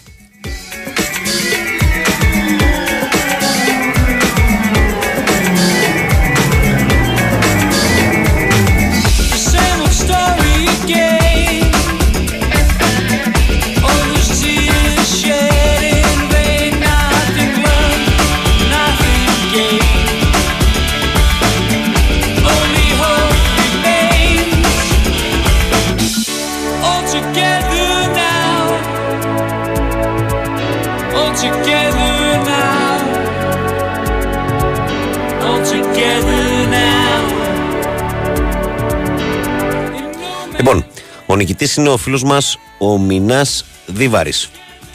Ο 41.36 41.38
νικητής 41.38 41.76
είναι 41.76 41.88
ο 41.88 41.96
φίλος 41.96 42.22
μας 42.22 42.58
ο 42.78 42.98
Μινάς 42.98 43.64
Δίβαρης. 43.86 44.50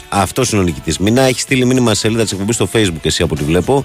Αυτός 0.08 0.52
είναι 0.52 0.60
ο 0.60 0.64
νικητής. 0.64 0.98
Μινά 0.98 1.22
έχεις 1.22 1.42
στείλει 1.42 1.64
μήνυμα 1.64 1.94
σε 1.94 2.00
σελίδα 2.00 2.22
της 2.22 2.32
εκπομπής 2.32 2.54
στο 2.54 2.68
Facebook, 2.72 3.02
εσύ 3.02 3.22
από 3.22 3.34
ό,τι 3.34 3.44
βλέπω. 3.44 3.84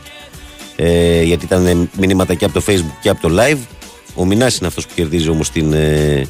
Ε, 0.76 1.22
γιατί 1.24 1.46
ήταν 1.46 1.90
μηνύματα 1.98 2.34
και 2.34 2.46
από 2.46 2.54
το 2.54 2.64
Facebook 2.68 2.98
και 3.02 3.10
από 3.10 3.28
το 3.28 3.36
live. 3.42 3.58
Ο 4.16 4.26
Μινάς 4.26 4.58
είναι 4.58 4.68
αυτός 4.68 4.86
που 4.88 4.94
κερδίζει 4.96 5.30
όμως 5.30 5.50
ε, 5.74 6.28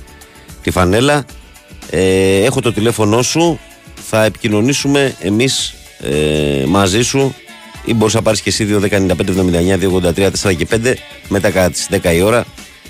τη 0.62 0.72
φανέλα. 0.72 1.26
Ε, 1.90 2.44
έχω 2.44 2.62
το 2.62 2.74
τηλέφωνό 2.74 3.22
σου. 3.22 3.60
Θα 4.10 4.24
επικοινωνήσουμε 4.24 5.16
εμείς 5.20 5.74
ε, 6.02 6.66
μαζί 6.68 7.02
σου 7.02 7.36
ή 7.86 7.94
μπορείς 7.94 8.14
να 8.14 8.22
πάρεις 8.22 8.42
και 8.42 8.50
εσύ 8.50 8.80
2.195.79, 8.82 9.10
283, 10.14 10.30
4 10.42 10.56
και 10.56 10.68
5 10.72 10.94
μετά 11.28 11.52
κατά 11.52 11.70
τις 11.70 11.88
10 11.92 12.14
η 12.16 12.22
ώρα 12.22 12.46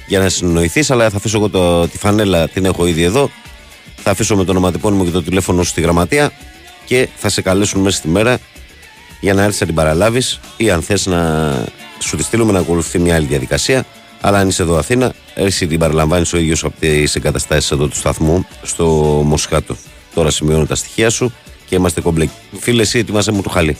για 0.07 0.19
να 0.19 0.29
συνοηθείς. 0.29 0.91
Αλλά 0.91 1.09
θα 1.09 1.17
αφήσω 1.17 1.37
εγώ 1.37 1.49
το, 1.49 1.87
τη 1.87 1.97
φανέλα, 1.97 2.47
την 2.47 2.65
έχω 2.65 2.85
ήδη 2.85 3.03
εδώ. 3.03 3.29
Θα 3.95 4.11
αφήσω 4.11 4.35
με 4.35 4.43
το 4.43 4.51
ονοματεπώνυμο 4.51 5.05
και 5.05 5.11
το 5.11 5.23
τηλέφωνο 5.23 5.63
σου 5.63 5.69
στη 5.69 5.81
γραμματεία 5.81 6.31
και 6.85 7.07
θα 7.15 7.29
σε 7.29 7.41
καλέσουν 7.41 7.81
μέσα 7.81 7.97
στη 7.97 8.07
μέρα 8.07 8.39
για 9.19 9.33
να 9.33 9.43
έρθεις 9.43 9.59
να 9.59 9.65
την 9.65 9.75
παραλάβεις 9.75 10.39
ή 10.57 10.69
αν 10.69 10.81
θες 10.81 11.05
να 11.05 11.51
σου 11.99 12.17
τη 12.17 12.23
στείλουμε 12.23 12.51
να 12.51 12.59
ακολουθεί 12.59 12.99
μια 12.99 13.15
άλλη 13.15 13.25
διαδικασία. 13.25 13.85
Αλλά 14.21 14.37
αν 14.39 14.47
είσαι 14.47 14.61
εδώ 14.61 14.77
Αθήνα, 14.77 15.13
έρθει 15.33 15.67
την 15.67 15.79
παραλαμβάνεις 15.79 16.33
ο 16.33 16.37
ίδιος 16.37 16.63
από 16.63 16.79
τις 16.79 17.15
εγκαταστάσεις 17.15 17.71
εδώ 17.71 17.87
του 17.87 17.95
σταθμού 17.95 18.47
στο 18.61 18.85
Μοσχάτο. 19.25 19.75
Τώρα 20.13 20.31
σημειώνω 20.31 20.65
τα 20.65 20.75
στοιχεία 20.75 21.09
σου 21.09 21.33
και 21.65 21.75
είμαστε 21.75 22.01
κομπλέ. 22.01 22.27
Φίλε, 22.59 22.81
εσύ 22.81 22.99
ετοιμάσαι 22.99 23.31
μου 23.31 23.41
το 23.41 23.49
χαλί. 23.49 23.77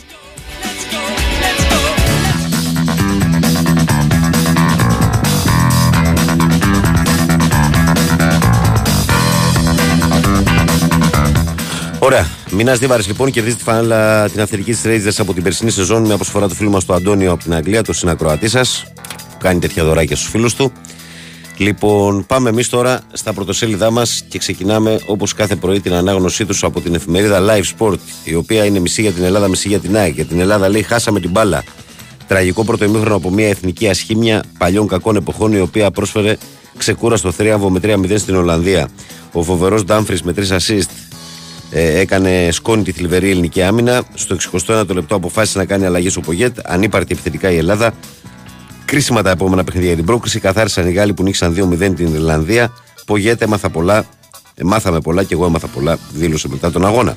Ωραία. 12.08 12.26
Μινάς 12.50 12.78
Δίβαρη 12.78 13.02
λοιπόν 13.02 13.30
κερδίζει 13.30 13.56
τη 13.56 13.62
φανέλα 13.62 14.28
την 14.28 14.40
αυθεντική 14.40 14.70
της 14.70 14.82
Rangers 14.84 15.14
από 15.18 15.34
την 15.34 15.42
περσινή 15.42 15.70
σεζόν 15.70 16.06
με 16.06 16.14
αποσφορά 16.14 16.48
του 16.48 16.54
φίλου 16.54 16.70
μας 16.70 16.84
του 16.84 16.94
Αντώνιο 16.94 17.32
από 17.32 17.42
την 17.42 17.54
Αγγλία, 17.54 17.82
το 17.82 17.92
συνακροατή 17.92 18.48
σας. 18.48 18.84
Που 19.30 19.36
κάνει 19.38 19.60
τέτοια 19.60 19.84
δωράκια 19.84 20.16
στους 20.16 20.28
φίλους 20.28 20.54
του. 20.54 20.72
Λοιπόν, 21.56 22.26
πάμε 22.26 22.48
εμείς 22.48 22.68
τώρα 22.68 23.00
στα 23.12 23.32
πρωτοσέλιδά 23.32 23.90
μας 23.90 24.24
και 24.28 24.38
ξεκινάμε 24.38 25.00
όπως 25.06 25.34
κάθε 25.34 25.56
πρωί 25.56 25.80
την 25.80 25.92
ανάγνωσή 25.92 26.46
τους 26.46 26.64
από 26.64 26.80
την 26.80 26.94
εφημερίδα 26.94 27.44
Live 27.46 27.64
Sport, 27.78 27.98
η 28.24 28.34
οποία 28.34 28.64
είναι 28.64 28.78
μισή 28.78 29.02
για 29.02 29.12
την 29.12 29.24
Ελλάδα, 29.24 29.48
μισή 29.48 29.68
για 29.68 29.78
την 29.78 29.96
ΑΕΚ. 29.96 30.14
Για 30.14 30.24
την 30.24 30.40
Ελλάδα 30.40 30.68
λέει: 30.68 30.82
Χάσαμε 30.82 31.20
την 31.20 31.30
μπάλα. 31.30 31.62
Τραγικό 32.26 32.64
πρώτο 32.64 32.84
ημίχρονο 32.84 33.16
από 33.16 33.30
μια 33.30 33.48
εθνική 33.48 33.88
ασχήμια 33.88 34.42
παλιών 34.58 34.88
κακών 34.88 35.16
εποχών, 35.16 35.52
η 35.52 35.60
οποία 35.60 35.90
πρόσφερε 35.90 36.36
ξεκούραστο 36.76 37.32
θρίαμβο 37.32 37.70
με 37.70 37.80
3-0 37.82 38.18
στην 38.18 38.34
Ολλανδία. 38.34 38.88
Ο 39.32 39.42
φοβερός 39.42 39.84
Ντάμφρις 39.84 40.22
με 40.22 40.34
3 40.36 40.40
assist 40.40 41.07
ε, 41.70 41.98
έκανε 41.98 42.48
σκόνη 42.50 42.82
τη 42.82 42.92
θλιβερή 42.92 43.30
ελληνική 43.30 43.62
άμυνα. 43.62 44.02
Στο 44.14 44.36
61ο 44.66 44.94
λεπτό 44.94 45.14
αποφάσισε 45.14 45.58
να 45.58 45.64
κάνει 45.64 45.84
αλλαγές 45.84 46.16
ο 46.16 46.20
Πογέτ. 46.20 46.58
Ανύπαρτη 46.64 47.12
επιθετικά 47.12 47.50
η 47.50 47.56
Ελλάδα. 47.56 47.92
Κρίσιμα 48.84 49.22
τα 49.22 49.30
επόμενα 49.30 49.64
παιχνίδια 49.64 49.88
για 49.88 49.96
την 49.96 50.06
πρόκριση. 50.06 50.40
Καθάρισαν 50.40 50.88
οι 50.88 50.92
Γάλλοι 50.92 51.14
που 51.14 51.22
νίξαν 51.22 51.78
2-0 51.80 51.94
την 51.96 52.14
Ιρλανδία. 52.14 52.72
Πογέτ 53.06 53.42
έμαθα 53.42 53.70
πολλά. 53.70 54.06
Ε, 54.54 54.64
μάθαμε 54.64 55.00
πολλά 55.00 55.22
και 55.22 55.34
εγώ 55.34 55.46
έμαθα 55.46 55.66
πολλά, 55.66 55.98
δήλωσε 56.12 56.48
μετά 56.48 56.70
τον 56.70 56.86
αγώνα. 56.86 57.16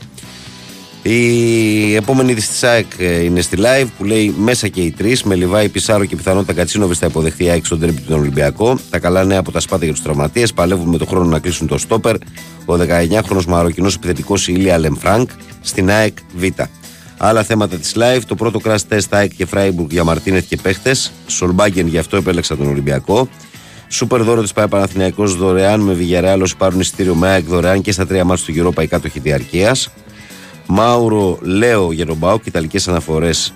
Η 1.04 1.96
επόμενη 1.96 2.32
είδηση 2.32 2.48
της 2.48 2.64
ΑΕΚ 2.64 2.86
ε, 2.98 3.24
είναι 3.24 3.42
στη 3.42 3.58
live 3.60 3.88
που 3.98 4.04
λέει 4.04 4.36
μέσα 4.38 4.68
και 4.68 4.82
οι 4.82 4.92
τρεις 4.92 5.24
με 5.24 5.36
Λιβάη 5.36 5.70
Πισάρο 5.70 6.06
και 6.06 6.16
πιθανότητα 6.16 6.54
Κατσίνοβι 6.54 6.96
θα 6.96 7.06
υποδεχθεί 7.06 7.44
η 7.44 7.50
ΑΕΚ 7.50 7.66
στον 7.66 7.80
τρίπι 7.80 8.02
του 8.02 8.16
Ολυμπιακό. 8.18 8.80
Τα 8.90 9.00
καλά 9.00 9.24
νέα 9.24 9.40
από 9.40 9.52
τα 9.52 9.60
σπάτα 9.60 9.84
για 9.84 9.94
τους 9.94 10.04
τραυματίες. 10.04 10.54
Παλεύουν 10.54 10.90
με 10.90 10.98
το 10.98 11.06
χρόνο 11.06 11.26
να 11.26 11.40
κλείσουν 11.40 11.68
το 11.68 11.78
στόπερ. 11.78 12.16
Ο 12.66 12.74
19χρονο 12.74 13.46
Μαροκινός 13.48 13.96
επιθετικός 13.96 14.48
Ηλία 14.48 14.78
Λεμφράνκ 14.78 15.30
στην 15.62 15.90
ΑΕΚ 15.90 16.18
Β. 16.36 16.44
Άλλα 17.18 17.44
θέματα 17.44 17.78
της 17.78 17.96
live. 17.96 18.22
Το 18.28 18.36
πρώτο 18.36 18.60
crash 18.64 18.88
test 18.90 19.08
ΑΕΚ 19.10 19.32
και 19.36 19.46
Φράιμπουργκ 19.46 19.92
για 19.92 20.04
Μαρτίνεθ 20.04 20.48
και 20.48 20.58
παίχτες. 20.58 21.12
Σολμπάγκεν 21.28 21.88
γι' 21.88 21.98
αυτό 21.98 22.18
επέλεξα 22.18 22.58
τον 22.58 22.68
Ολυμπιακό. 22.68 23.30
Σούπερ 23.88 24.24
δώρο 24.24 24.42
της 24.42 24.54
ΠαΕ 24.54 24.68
Παναθηναϊκός 24.68 25.36
δωρεάν 25.36 25.80
με 25.80 25.94
Βηγιαρεάλ 25.94 26.42
όσοι 26.42 26.58
πάρουν 26.58 26.80
εισιτήριο 26.80 27.16
με 27.16 27.28
ΑΕΚ 27.28 27.46
δωρεάν 27.46 27.82
και 27.82 27.92
στα 27.92 28.08
τρία 28.08 28.26
μάτια 28.26 28.54
του 28.54 28.74
Europa 28.74 28.84
η 28.84 28.88
κάτοχη 28.88 29.20
διαρκείας. 29.20 29.90
Μάουρο 30.74 31.38
Λέο 31.42 31.92
για 31.92 32.06
τον 32.06 32.18
Μπάουκ, 32.18 32.46
Ιταλικές 32.46 32.88
αναφορές 32.88 33.54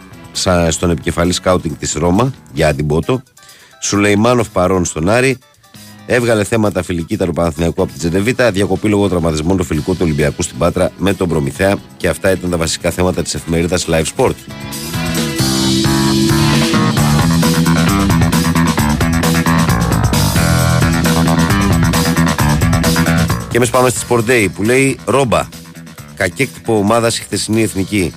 στον 0.69 0.89
επικεφαλή 0.89 1.31
σκάουτινγκ 1.31 1.75
της 1.75 1.93
Ρώμα 1.93 2.33
για 2.53 2.73
την 2.73 2.87
Πότο. 2.87 3.21
Σουλεϊμάνοφ 3.81 4.49
παρόν 4.49 4.85
στον 4.85 5.09
Άρη. 5.09 5.37
Έβγαλε 6.05 6.43
θέματα 6.43 6.83
φιλική 6.83 7.17
τα 7.17 7.33
Παναθηναϊκού 7.33 7.81
από 7.81 7.91
την 7.91 7.99
Τζεντεβίτα. 7.99 8.51
Διακοπή 8.51 8.87
λόγω 8.87 9.09
τραυματισμών 9.09 9.57
του 9.57 9.63
φιλικού 9.63 9.91
του 9.91 9.99
Ολυμπιακού 10.01 10.41
στην 10.41 10.57
Πάτρα 10.57 10.91
με 10.97 11.13
τον 11.13 11.27
Προμηθέα. 11.29 11.75
Και 11.97 12.07
αυτά 12.07 12.31
ήταν 12.31 12.49
τα 12.49 12.57
βασικά 12.57 12.91
θέματα 12.91 13.21
της 13.21 13.33
εφημερίδας 13.33 13.87
Live 13.89 14.05
Sport. 14.15 14.35
Και 23.49 23.57
εμείς 23.57 23.69
πάμε 23.69 23.89
στη 23.89 24.05
Sport 24.09 24.23
Day 24.29 24.47
που 24.55 24.63
λέει 24.63 24.99
Ρόμπα. 25.05 25.47
Κακέκτυπο 26.15 26.77
ομάδα 26.77 27.07
η 27.07 27.11
χθεσινή 27.11 27.61
εθνική. 27.61 28.13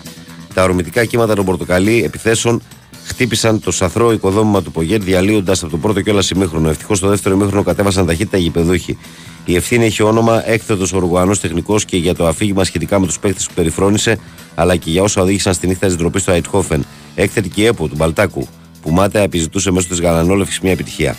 Τα 0.55 0.63
ορμητικά 0.63 1.05
κύματα 1.05 1.35
των 1.35 1.45
Πορτοκαλί 1.45 2.05
επιθέσεων 2.05 2.63
χτύπησαν 3.05 3.61
το 3.61 3.71
σαθρό 3.71 4.13
οικοδόμημα 4.13 4.63
του 4.63 4.73
Πογέτ, 4.73 5.03
διαλύοντας 5.03 5.63
από 5.63 5.71
το 5.71 5.77
πρώτο 5.77 6.03
κιόλα 6.03 6.23
ημίχρονο. 6.35 6.69
Ευτυχώς 6.69 7.01
το 7.01 7.09
δεύτερο 7.09 7.35
ημίχρονο 7.35 7.63
κατέβασαν 7.63 8.07
ταχύτητα 8.07 8.37
οι 8.37 8.41
γηπεδούχοι. 8.41 8.99
Η 9.45 9.57
ευθύνη 9.57 9.85
έχει 9.85 10.03
όνομα 10.03 10.51
έκθετος 10.51 10.93
Οργουανό 10.93 11.37
τεχνικός 11.37 11.85
και 11.85 11.97
για 11.97 12.15
το 12.15 12.27
αφήγημα 12.27 12.65
σχετικά 12.65 12.99
με 13.01 13.07
τους 13.07 13.19
παίχτε 13.19 13.43
που 13.49 13.55
περιφρόνησε, 13.55 14.19
αλλά 14.55 14.77
και 14.77 14.91
για 14.91 15.03
όσα 15.03 15.23
οδήγησαν 15.23 15.55
στη 15.55 15.67
νύχτα 15.67 15.87
της 15.87 15.97
ντροπής 15.97 16.23
στο 16.23 16.33
Αιτχόφεν. 16.33 16.85
Έκθετη 17.15 17.49
και 17.49 17.61
η 17.61 17.65
ΕΠΟ 17.65 17.89
του 17.89 17.95
Μπαλτάκου, 17.97 18.49
που 18.83 18.91
μάταια 18.91 19.23
επιζητούσε 19.23 19.71
μέσω 19.71 19.89
της 19.89 20.01
γαλανόλευξη 20.01 20.59
μια 20.63 20.73
επιτυχία. 20.73 21.17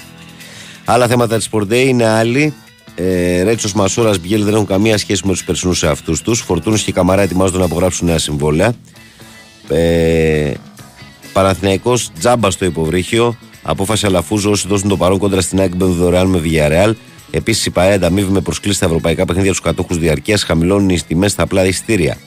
Άλλα 0.85 1.07
θέματα 1.07 1.37
της 1.37 1.49
Sport 1.51 1.67
Day 1.69 1.85
είναι 1.87 2.05
άλλοι. 2.05 2.53
Ε, 3.01 3.41
Ρέτσος 3.43 3.73
Μασούρας 3.73 4.19
Μπιέλ 4.19 4.43
δεν 4.43 4.53
έχουν 4.53 4.65
καμία 4.65 4.97
σχέση 4.97 5.21
με 5.25 5.31
τους 5.31 5.43
περσινούς 5.43 5.83
εαυτούς 5.83 6.21
τους. 6.21 6.39
Φορτούνης 6.39 6.81
και 6.83 6.91
Καμαρά 6.91 7.21
ετοιμάζονται 7.21 7.57
να 7.57 7.65
απογράψουν 7.65 8.07
νέα 8.07 8.17
συμβόλαια. 8.17 8.73
Ε, 9.67 10.53
Παναθηναϊκός 11.33 12.11
τζάμπα 12.19 12.51
στο 12.51 12.65
υποβρύχιο. 12.65 13.37
Απόφαση 13.63 14.05
Αλαφούζο 14.05 14.49
όσοι 14.49 14.67
δώσουν 14.67 14.89
το 14.89 14.97
παρόν 14.97 15.17
κόντρα 15.17 15.41
στην 15.41 15.59
ΑΕΚ 15.59 15.75
μπαίνουν 15.75 15.93
δωρεάν 15.93 16.27
με 16.27 16.41
Villarreal. 16.43 16.93
Επίσης 17.31 17.65
η 17.65 17.69
ΠαΕ 17.69 17.93
ανταμείβει 17.93 18.31
με 18.31 18.41
προσκλήσεις 18.41 18.77
στα 18.77 18.85
ευρωπαϊκά 18.85 19.25
παιχνίδια 19.25 19.51
τους 19.51 19.61
κατόχους 19.61 19.97
διαρκείας, 19.97 20.43
χαμηλώνουν 20.43 20.89
οι 20.89 21.01
τιμές 21.01 21.31
στα 21.31 21.43
απλά 21.43 21.65
εισιτήρια. 21.65 22.17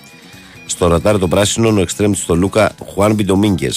Στο 0.66 0.86
ρατάρ 0.86 1.18
το 1.18 1.28
πράσινο, 1.28 1.68
ο 1.68 1.80
εξτρέμ 1.80 2.12
στο 2.12 2.34
Λούκα 2.34 2.74
Χουάν 2.92 3.14
Μπιντομίνγκε. 3.14 3.70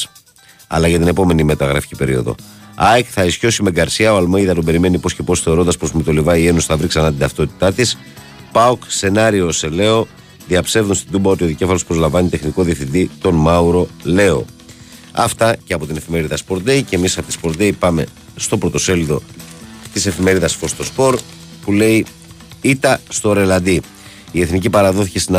Αλλά 0.68 0.88
για 0.88 1.00
την 1.00 1.08
επόμενη 1.08 1.44
μεταγραφική 1.44 1.96
περίοδο. 1.96 2.36
ΑΕΚ 2.76 3.06
θα 3.10 3.24
ισιώσει 3.24 3.64
με 3.64 3.72
Γκαρσία. 3.72 4.14
Ο 4.14 4.18
Αλμοίδα 4.18 4.54
τον 4.54 4.66
περιμένει 4.66 4.98
πώς 4.98 5.14
και 5.14 5.24
πώς 5.24 5.42
θεωρώντας 5.42 5.78
πως 5.78 5.92
με 5.92 6.04
το 6.04 6.12
Λιβάη 6.12 6.42
η 6.42 6.48
Ένωση 6.48 6.68
θα 6.68 6.78
βρει 6.78 6.88
ξανά 6.88 7.10
την 7.10 7.20
ταυτότητά 7.20 7.74
της. 7.74 7.98
ΠΑΟΚ, 8.52 8.84
σενάριο 8.88 9.52
σε 9.52 9.68
Λέο. 9.68 10.08
Διαψεύδουν 10.48 10.96
στην 10.96 11.12
Τούμπα 11.12 11.30
ότι 11.30 11.44
ο 11.44 11.48
δικέφαλος 11.48 11.86
προσλαμβάνει 11.86 12.30
τεχνικό 12.30 12.64
διευθυντή 12.64 13.10
τον 13.22 13.36
Μάουρο 13.36 13.88
Λέο. 14.04 14.46
Αυτά 15.12 15.56
και 15.66 15.74
από 15.74 15.86
την 15.86 15.96
εφημερίδα 15.96 16.38
Sport 16.48 16.62
Day. 16.68 16.82
Και 16.90 16.96
εμείς 16.96 17.18
από 17.18 17.28
τη 17.28 17.38
Sport 17.42 17.62
Day 17.62 17.72
πάμε 17.80 18.06
στο 18.36 18.58
πρωτοσέλιδο 18.58 19.22
της 19.94 20.06
εφημερίδας 20.06 20.56
Φω 20.56 20.68
στο 20.68 20.84
Σπορ 20.84 21.20
που 21.62 21.72
λέει 21.72 22.06
Ήτα 22.62 23.00
στο 23.10 23.34
Ρελαντί. 23.34 23.82
Η 24.32 24.42
εθνική 24.42 24.70
παραδόθηκε 24.70 25.20
στην 25.20 25.36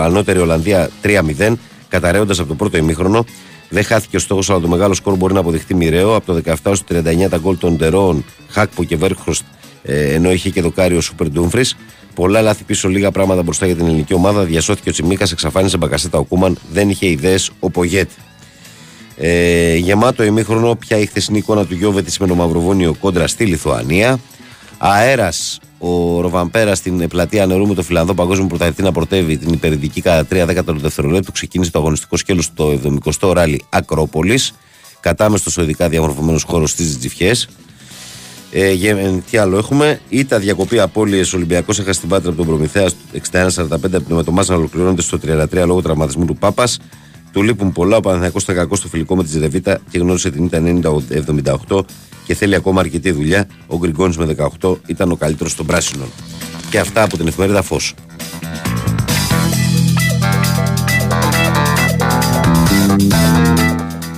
ανώτερη 0.00 0.38
Ολλανδία 0.38 0.90
3-0, 1.02 1.52
καταραίοντας 1.88 2.38
από 2.38 2.48
το 2.48 2.54
πρώτο 2.54 2.76
ημίχρονο. 2.76 3.24
Δεν 3.70 3.84
χάθηκε 3.84 4.16
ο 4.16 4.18
στόχος, 4.18 4.50
αλλά 4.50 4.60
το 4.60 4.68
μεγάλο 4.68 4.94
σκορ 4.94 5.16
μπορεί 5.16 5.34
να 5.34 5.40
αποδειχθεί 5.40 5.74
μοιραίο. 5.74 6.14
Από 6.14 6.26
το 6.26 6.40
17 6.62 6.72
στο 6.74 6.84
39 6.88 7.28
τα 7.28 7.36
γκολ 7.36 7.58
των 7.58 7.76
Ντερών, 7.76 8.24
Χάκπο 8.48 8.84
και 8.84 8.96
Βέρχροστ, 8.96 9.44
ε, 9.82 10.14
ενώ 10.14 10.32
είχε 10.32 10.50
και 10.50 10.60
δοκάριο 10.60 11.00
Σούπερ 11.00 11.28
Ντούμφρις. 11.28 11.76
Πολλά 12.14 12.40
λάθη 12.40 12.64
πίσω, 12.64 12.88
λίγα 12.88 13.10
πράγματα 13.10 13.42
μπροστά 13.42 13.66
για 13.66 13.76
την 13.76 13.86
ελληνική 13.86 14.14
ομάδα. 14.14 14.44
Διασώθηκε 14.44 14.88
ο 14.88 14.92
Τσιμίκας, 14.92 15.32
εξαφάνισε 15.32 15.76
μπακασέτα 15.76 16.18
ο 16.18 16.24
Κούμαν, 16.24 16.58
δεν 16.72 16.88
είχε 16.90 17.06
ιδέες 17.06 17.50
ο 17.60 17.70
Πογέτ. 17.70 18.10
Ε, 19.16 19.76
γεμάτο 19.76 20.22
ημίχρονο, 20.22 20.74
πια 20.74 20.98
η 20.98 21.06
χθεσινή 21.06 21.38
εικόνα 21.38 21.66
του 21.66 21.74
Γιώβετη 21.74 22.12
με 22.20 22.26
το 22.26 22.34
Μαυροβόνιο 22.34 22.94
κόντρα 23.00 23.26
στη 23.26 23.44
Λιθουανία. 23.44 24.18
Αέρας 24.78 25.58
ο 25.82 26.20
Ροβαμπέρα 26.20 26.74
στην 26.74 27.08
πλατεία 27.08 27.46
νερού 27.46 27.66
με 27.66 27.74
το 27.74 27.82
Φιλανδό 27.82 28.14
Παγκόσμιο 28.14 28.46
Πρωταθλητή 28.46 28.82
να 28.82 28.92
πρωτεύει 28.92 29.36
την 29.38 29.52
υπερδική 29.52 30.00
κατά 30.00 30.42
3 30.42 30.46
δέκατα 30.46 30.72
του 30.72 30.78
δευτερολέπτου. 30.78 31.32
Ξεκίνησε 31.32 31.70
το 31.70 31.78
αγωνιστικό 31.78 32.16
σκέλος 32.16 32.44
στο 32.44 32.78
70ο 32.84 33.32
ράλι 33.32 33.64
Ακρόπολης. 33.68 34.52
Κατάμεστο 35.00 35.50
ο 35.60 35.62
ειδικά 35.64 35.88
διαμορφωμένος 35.88 36.42
χώρος 36.42 36.70
στι 36.70 36.84
Τζιφιές. 36.96 37.48
Ε, 38.52 38.72
για- 38.72 38.96
ε, 38.98 39.22
τι 39.30 39.36
άλλο 39.36 39.58
έχουμε; 39.58 40.00
Ήτα 40.08 40.38
διακοπή 40.38 40.78
απώλειες. 40.80 41.32
Ο 41.32 41.36
Ολυμπιακός 41.36 41.78
έχασε 41.78 42.00
την 42.00 42.08
πάτρα 42.08 42.28
από 42.28 42.38
τον 42.38 42.46
Προμηθέας 42.46 42.90
στο 42.90 43.00
61-45 43.12 44.14
με 44.14 44.22
το 44.22 44.32
Μάζα 44.32 44.52
να 44.52 44.58
ολοκληρώνεται 44.58 45.02
στο 45.02 45.18
33 45.18 45.66
λόγω 45.66 45.82
τραυματισμού 45.82 46.24
του 46.24 46.36
Πάπας. 46.36 46.78
Του 47.32 47.42
λείπουν 47.42 47.72
πολλά. 47.72 47.96
Ο 47.96 48.00
Παναθηναϊκός 48.00 48.42
ήταν 48.42 48.54
κακός 48.54 48.78
στο 48.78 48.88
φιλικό 48.88 49.16
με 49.16 49.22
τη 49.22 49.28
Ζερεβίτα 49.30 49.80
και 49.90 49.98
γνώρισε 49.98 50.30
την 50.30 50.44
ήττα 50.44 50.58
90-78 50.60 51.84
και 52.30 52.36
θέλει 52.36 52.54
ακόμα 52.54 52.80
αρκετή 52.80 53.10
δουλειά. 53.10 53.48
Ο 53.66 53.76
Γκριγκόνης 53.76 54.16
με 54.16 54.36
18 54.60 54.76
ήταν 54.86 55.10
ο 55.10 55.16
καλύτερος 55.16 55.54
των 55.54 55.66
πράσινων. 55.66 56.08
Και 56.70 56.78
αυτά 56.78 57.02
από 57.02 57.16
την 57.16 57.26
εφημερίδα 57.26 57.62
Φως. 57.62 57.94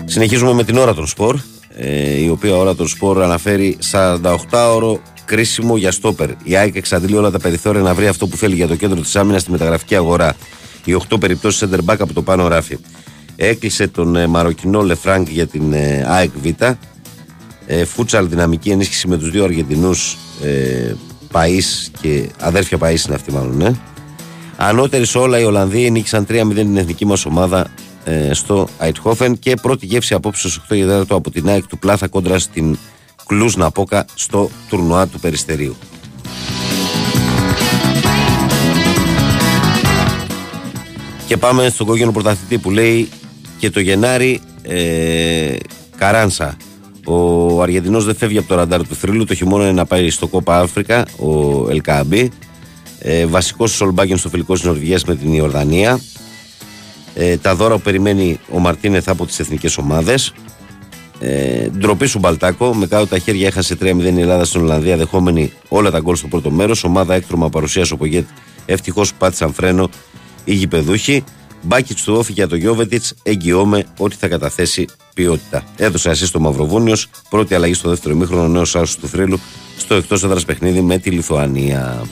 Συνεχίζουμε 0.05 0.53
με 0.53 0.65
την 0.65 0.77
ώρα 0.77 0.95
των 0.95 1.07
σπορ, 1.07 1.39
ε, 1.77 2.23
η 2.23 2.29
οποία 2.29 2.57
ώρα 2.57 2.75
των 2.75 2.89
σπορ 2.89 3.23
αναφέρει 3.23 3.79
48ωρο 3.91 4.99
κρίσιμο 5.25 5.77
για 5.77 5.91
στόπερ. 5.91 6.31
Η 6.45 6.57
ΑΕΚ 6.57 6.77
εξαντλεί 6.77 7.17
όλα 7.17 7.31
τα 7.31 7.39
περιθώρια 7.39 7.83
να 7.83 7.95
βρει 7.95 8.07
αυτό 8.07 8.27
που 8.27 8.37
θέλει 8.37 8.55
για 8.55 8.67
το 8.67 8.77
κέντρο 8.77 9.01
της 9.01 9.17
άμυνας 9.17 9.41
στη 9.41 9.51
μεταγραφική 9.51 9.97
αγορά. 9.97 10.35
Οι 10.85 10.95
8 11.09 11.21
περιπτώσεις 11.21 11.69
center 11.69 11.93
back 11.93 11.97
από 11.99 12.13
το 12.13 12.23
πάνω 12.23 12.49
ράφι. 12.49 12.79
Έκλεισε 13.37 13.89
τον 13.89 14.17
ε, 14.17 14.27
Μαροκινό 14.27 14.81
Λεφράνκ 14.83 15.29
για 15.29 15.47
την 15.47 15.73
ε, 15.73 16.05
ΑΕΚ 16.09 16.31
Β. 16.43 16.49
Ε, 17.67 17.85
φούτσαλ 17.85 18.29
δυναμική 18.29 18.71
ενίσχυση 18.71 19.09
με 19.09 19.17
τους 19.19 19.31
δύο 19.31 19.45
Αργεντινούς 19.45 20.17
ε, 20.43 20.95
Παΐς 21.33 21.91
και 22.01 22.29
αδέρφια 22.39 22.79
Παΐς 22.81 23.07
είναι 23.07 23.15
αυτοί 23.15 23.33
μάλλον. 23.33 23.57
Ναι. 23.57 23.73
Ανώτεροι 24.57 25.07
σε 25.07 25.19
όλα 25.19 25.39
οι 25.39 25.45
Ολλανδοί 25.45 25.91
νίκησαν 25.91 26.27
3-0 26.29 26.53
την 26.55 26.77
εθνική 26.77 27.07
μας 27.07 27.25
ομάδα 27.27 27.71
ε, 28.05 28.35
στο 28.35 28.69
Αιτχόφεν 28.79 29.39
και 29.39 29.57
πρώτη 29.63 29.87
γεύση 29.87 30.15
απόψε 30.15 30.49
στις 30.49 30.63
8 30.71 30.75
για 30.75 31.01
4 31.01 31.05
από 31.09 31.31
την 31.31 31.49
ΑΕΚ 31.49 31.67
του 31.67 31.79
Πλάθα 31.79 32.09
κόντρα 32.09 32.39
στην 32.39 32.79
Κλούς 33.27 33.57
Ναπόκα 33.57 34.05
στο 34.15 34.51
τουρνουά 34.69 35.07
του 35.07 35.21
Περιστερίου. 35.21 35.77
Και 41.27 41.37
πάμε 41.37 41.69
στον 41.69 41.87
κόκκινο 41.87 42.13
πρωταθλητή 42.13 42.59
που 42.59 42.71
λέει 42.71 43.09
και 43.59 43.71
το 43.71 43.81
Γενάρη 43.81 44.41
ε, 44.63 45.57
Καράνσα. 45.97 46.57
Ο 47.05 47.63
Αργεντινός 47.63 48.05
δεν 48.05 48.15
φεύγει 48.15 48.39
από 48.39 48.49
το 48.49 48.55
ραντάρ 48.55 48.89
του 48.89 48.95
θρύλου. 48.95 49.25
Το 49.25 49.35
χειμώνα 49.35 49.63
είναι 49.63 49.73
να 49.73 49.87
πάει 49.87 50.11
στο 50.11 50.27
Κόπα 50.27 50.59
Αφρικα, 50.59 51.07
ο 51.19 51.67
Ελκαμπή. 51.71 52.31
Ε, 52.99 53.27
Βασικός 53.27 53.71
του 53.71 53.77
Σολμπάκιν 53.77 54.17
στο 54.17 54.29
φιλικό 54.29 54.55
της 54.55 54.63
Νορβηγίας 54.63 55.05
με 55.05 55.17
την 55.17 55.33
Ιορδανία. 55.33 56.01
Ε, 57.15 57.37
τα 57.37 57.55
δώρα 57.55 57.75
που 57.75 57.81
περιμένει 57.81 58.39
ο 58.51 58.59
Μαρτίνεθ 58.59 59.09
από 59.09 59.27
τις 59.27 59.39
εθνικές 59.39 59.79
ομάδες. 59.79 60.33
Ε, 61.21 61.69
ντροπή 61.69 62.07
σου 62.07 62.19
Μπαλτάκο. 62.19 62.75
Με 62.75 62.87
κάτω 62.87 63.07
τα 63.07 63.19
χέρια 63.19 63.47
έχασε 63.47 63.75
3-0 63.75 64.17
η 64.17 64.21
Ελλάδα 64.21 64.45
στην 64.45 64.61
Ολλανδία, 64.61 64.97
δεχόμενη 64.97 65.53
όλα 65.69 65.91
τα 65.91 66.01
γκολ 66.01 66.17
στο 66.17 66.27
πρώτο 66.27 66.51
μέρος. 66.51 66.85
Ομάδα 66.85 67.15
έκτρωμα 67.15 67.49
παρουσίας 67.49 67.91
ο 67.91 67.97
Πογέτ. 67.97 68.27
Ευτυχώς 68.67 69.11
που 69.11 69.17
πάτησαν 69.19 69.53
φρένο 69.53 69.89
οι 70.45 70.55
γηπεδούχοι. 70.55 71.25
Μπάκιτ 71.63 71.99
του 72.05 72.15
όφη 72.15 72.33
για 72.33 72.49
το 72.49 72.57
Γιώβετιτς. 72.57 73.15
Εγγυώμαι 73.23 73.85
ότι 73.99 74.17
θα 74.19 74.29
καταθέσει 74.29 74.87
ποιότητα. 75.15 75.65
Έδωσε 75.77 76.11
ασύ 76.11 76.27
στο 76.27 76.41
Μαυροβούνιος. 76.41 77.09
Πρώτη 77.29 77.55
αλλαγή 77.55 77.75
στο 77.75 77.89
δεύτερο 77.89 78.15
ημίχρονο. 78.15 78.49
Νέος 78.49 78.77
άσο 78.77 78.97
του 79.01 79.09
θρύλου 79.09 79.41
στο 79.79 79.95
εκτός 79.95 80.23
έδρας 80.25 80.45
παιχνίδι 80.45 80.81
με 80.81 80.99
τη 80.99 81.11
Λιθουανία. 81.11 82.03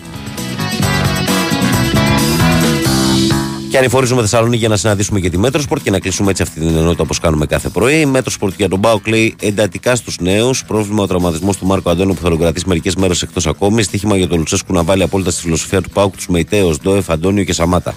Και 3.71 3.79
ανηφορίζουμε 3.79 4.21
Θεσσαλονίκη 4.21 4.59
για 4.59 4.69
να 4.69 4.77
συναντήσουμε 4.77 5.21
και 5.21 5.31
τη 5.31 5.39
Μέτροσπορτ 5.39 5.83
και 5.83 5.91
να 5.91 5.99
κλείσουμε 5.99 6.31
έτσι 6.31 6.43
αυτή 6.43 6.61
την 6.61 6.77
ενότητα 6.77 7.03
όπως 7.03 7.19
κάνουμε 7.19 7.47
κάθε 7.47 7.69
πρωί. 7.69 8.01
Η 8.01 8.07
Μέτροσπορτ 8.07 8.55
για 8.57 8.69
τον 8.69 8.79
ΠΑΟΚ 8.79 9.07
λέει 9.07 9.35
εντατικά 9.41 9.97
στους 9.97 10.19
νέους. 10.21 10.65
Πρόβλημα 10.65 11.03
ο 11.03 11.07
τραυματισμός 11.07 11.57
του 11.57 11.67
Μάρκο 11.67 11.91
Αντόνιο 11.91 12.15
που 12.15 12.21
θα 12.23 12.29
τον 12.29 12.39
κρατήσει 12.39 12.69
μερικές 12.69 12.95
μέρες 12.95 13.23
εκτός 13.23 13.47
ακόμη. 13.47 13.83
Στίχημα 13.83 14.17
για 14.17 14.29
τον 14.29 14.39
Λουτσέσκου 14.39 14.73
να 14.73 14.83
βάλει 14.83 15.03
απόλυτα 15.03 15.31
στη 15.31 15.41
φιλοσοφία 15.43 15.81
του 15.81 15.91
ΠΑΟΚ 15.91 16.17
τους 16.17 16.29
Μεϊτέ, 16.29 16.79
Οζντόεφ, 16.81 17.11
Αντόνιο 17.11 17.45
και 17.45 17.53
Σαμάτα. 17.53 17.95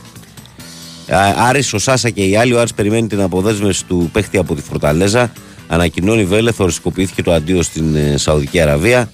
Α- 1.09 1.47
Άρης, 1.47 1.73
ο 1.73 1.77
Σάσα 1.79 2.09
και 2.09 2.23
οι 2.23 2.35
άλλοι. 2.35 2.53
Ο 2.53 2.59
Άρης 2.59 2.73
περιμένει 2.73 3.07
την 3.07 3.21
αποδέσμευση 3.21 3.85
του 3.85 4.09
παίχτη 4.13 4.37
από 4.37 4.55
τη 4.55 4.61
Φορταλέζα. 4.61 5.31
Ανακοινώνει 5.67 6.25
Βέλεθ, 6.25 6.59
οριστικοποιήθηκε 6.59 7.23
το 7.23 7.33
αντίο 7.33 7.61
στην 7.61 7.95
ε, 7.95 8.17
Σαουδική 8.17 8.59
Αραβία 8.59 9.09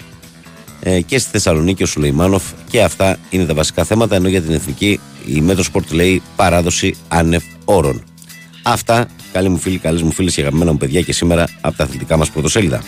ε, 0.79 1.01
και 1.01 1.17
στη 1.19 1.29
Θεσσαλονίκη 1.31 1.83
ο 1.83 1.85
Σουλεϊμάνοφ. 1.85 2.43
Και 2.69 2.83
αυτά 2.83 3.17
είναι 3.29 3.45
τα 3.45 3.53
βασικά 3.53 3.83
θέματα. 3.83 4.15
Ενώ 4.15 4.27
για 4.27 4.41
την 4.41 4.53
εθνική 4.53 4.99
η 5.25 5.41
Metrosport 5.41 5.91
λέει 5.91 6.21
παράδοση 6.35 6.95
άνευ 7.07 7.43
όρων. 7.65 8.03
Αυτά, 8.63 9.05
καλοί 9.31 9.49
μου 9.49 9.57
φίλοι, 9.57 9.77
καλές 9.77 10.01
μου 10.01 10.11
φίλες 10.11 10.33
και 10.33 10.41
αγαπημένα 10.41 10.71
μου 10.71 10.77
παιδιά 10.77 11.01
και 11.01 11.13
σήμερα 11.13 11.47
από 11.61 11.77
τα 11.77 11.83
αθλητικά 11.83 12.17
μας 12.17 12.29
πρωτοσέλιδα. 12.29 12.81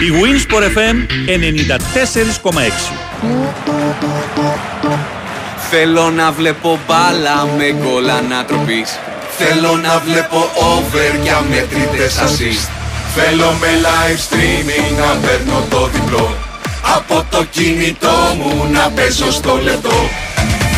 Η 0.00 0.08
Winsport 0.20 0.64
FM 0.76 0.96
94,6 2.50 2.60
Θέλω 5.70 6.10
να 6.10 6.32
βλέπω 6.32 6.78
μπάλα 6.86 7.46
με 7.56 7.74
γκολ 7.80 8.10
ανατροπής. 8.10 8.98
Θέλω 9.38 9.76
να 9.76 9.98
βλέπω 9.98 10.50
over 10.74 11.22
για 11.22 11.44
μετρητές 11.50 12.14
assist. 12.24 12.68
Θέλω 13.14 13.50
με 13.60 13.68
live 13.86 14.20
streaming 14.28 14.88
να 14.98 15.10
παίρνω 15.26 15.64
το 15.70 15.88
διπλό. 15.92 16.36
Από 16.96 17.26
το 17.30 17.44
κινητό 17.50 18.18
μου 18.38 18.68
να 18.72 18.90
παίζω 18.90 19.30
στο 19.32 19.60
λεπτό. 19.62 19.98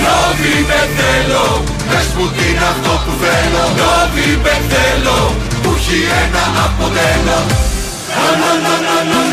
Νόβιμπε 0.05 0.81
θέλω, 0.97 1.65
πες 1.91 2.07
που 2.15 2.23
είναι 2.23 2.65
αυτό 2.73 2.93
που 3.05 3.13
θέλω. 3.23 3.65
Νόβιμπε 3.81 4.55
θέλω, 4.73 5.35
που 5.63 5.75
έχει 5.79 6.01
ένα 6.25 6.45
αποτέλο 6.67 7.70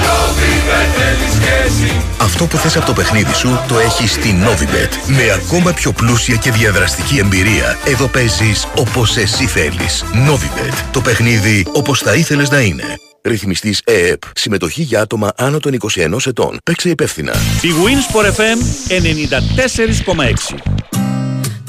Νόβιμπε 0.06 0.80
θέλεις 0.96 1.34
και 1.40 1.68
εσύ 1.68 1.92
Αυτό 2.22 2.46
που 2.46 2.58
θες 2.58 2.76
από 2.78 2.86
το 2.86 2.94
παιχνίδι 2.94 3.34
σου 3.34 3.60
το 3.68 3.80
έχεις 3.80 4.12
στη 4.12 4.36
Novibet. 4.44 4.92
Με 5.08 5.32
ακόμα 5.32 5.72
πιο 5.74 5.92
πλούσια 5.92 6.36
και 6.36 6.52
διαδραστική 6.52 7.18
εμπειρία. 7.18 7.78
Εδώ 7.86 8.08
παίζεις 8.08 8.68
όπως 8.76 9.18
εσύ 9.18 9.46
θέλεις. 9.46 10.04
Novibet. 10.30 10.74
Το 10.92 11.02
παιχνίδι 11.02 11.66
όπως 11.74 12.00
θα 12.00 12.14
ήθελες 12.14 12.50
να 12.50 12.60
είναι. 12.60 12.84
Ρυθμιστής 13.22 13.82
ΕΕΠ. 13.86 14.22
Συμμετοχή 14.34 14.82
για 14.82 15.02
άτομα 15.02 15.32
άνω 15.38 15.60
των 15.60 15.74
21 15.74 16.26
ετών. 16.26 16.58
Παίξε 16.64 16.90
υπεύθυνα. 16.90 17.34
Η 17.62 17.70
Winsport 17.84 18.26
FM 18.26 18.58
94,6 18.90 20.56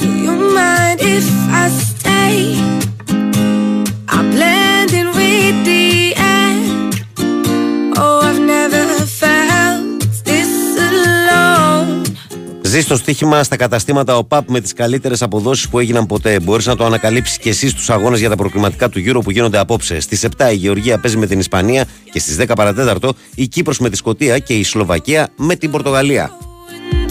Do 0.00 0.08
you 0.24 0.34
mind 0.58 0.98
if 1.16 1.26
I 1.62 1.66
stay? 1.90 2.36
I 4.16 4.18
blend 4.32 4.67
Ζει 12.78 12.84
στο 12.84 12.96
στοίχημα 12.96 13.42
στα 13.42 13.56
καταστήματα 13.56 14.16
ΟΠΑΠ 14.16 14.50
με 14.50 14.60
τις 14.60 14.72
καλύτερες 14.72 15.22
αποδόσεις 15.22 15.68
που 15.68 15.78
έγιναν 15.78 16.06
ποτέ. 16.06 16.40
Μπορείς 16.40 16.66
να 16.66 16.76
το 16.76 16.84
ανακαλύψεις 16.84 17.38
και 17.38 17.48
εσύ 17.48 17.68
στους 17.68 17.90
αγώνες 17.90 18.20
για 18.20 18.28
τα 18.28 18.36
προκριματικά 18.36 18.88
του 18.88 19.02
Euro 19.06 19.20
που 19.24 19.30
γίνονται 19.30 19.58
απόψε. 19.58 20.00
Στις 20.00 20.26
7 20.36 20.52
η 20.52 20.54
Γεωργία 20.54 20.98
παίζει 20.98 21.16
με 21.16 21.26
την 21.26 21.38
Ισπανία 21.38 21.84
και 22.12 22.18
στις 22.18 22.36
10 22.40 22.52
παρατέταρτο 22.56 23.14
η 23.34 23.46
Κύπρος 23.46 23.78
με 23.78 23.90
τη 23.90 23.96
Σκωτία 23.96 24.38
και 24.38 24.54
η 24.54 24.64
Σλοβακία 24.64 25.28
με 25.36 25.54
την 25.54 25.70
Πορτογαλία. 25.70 26.30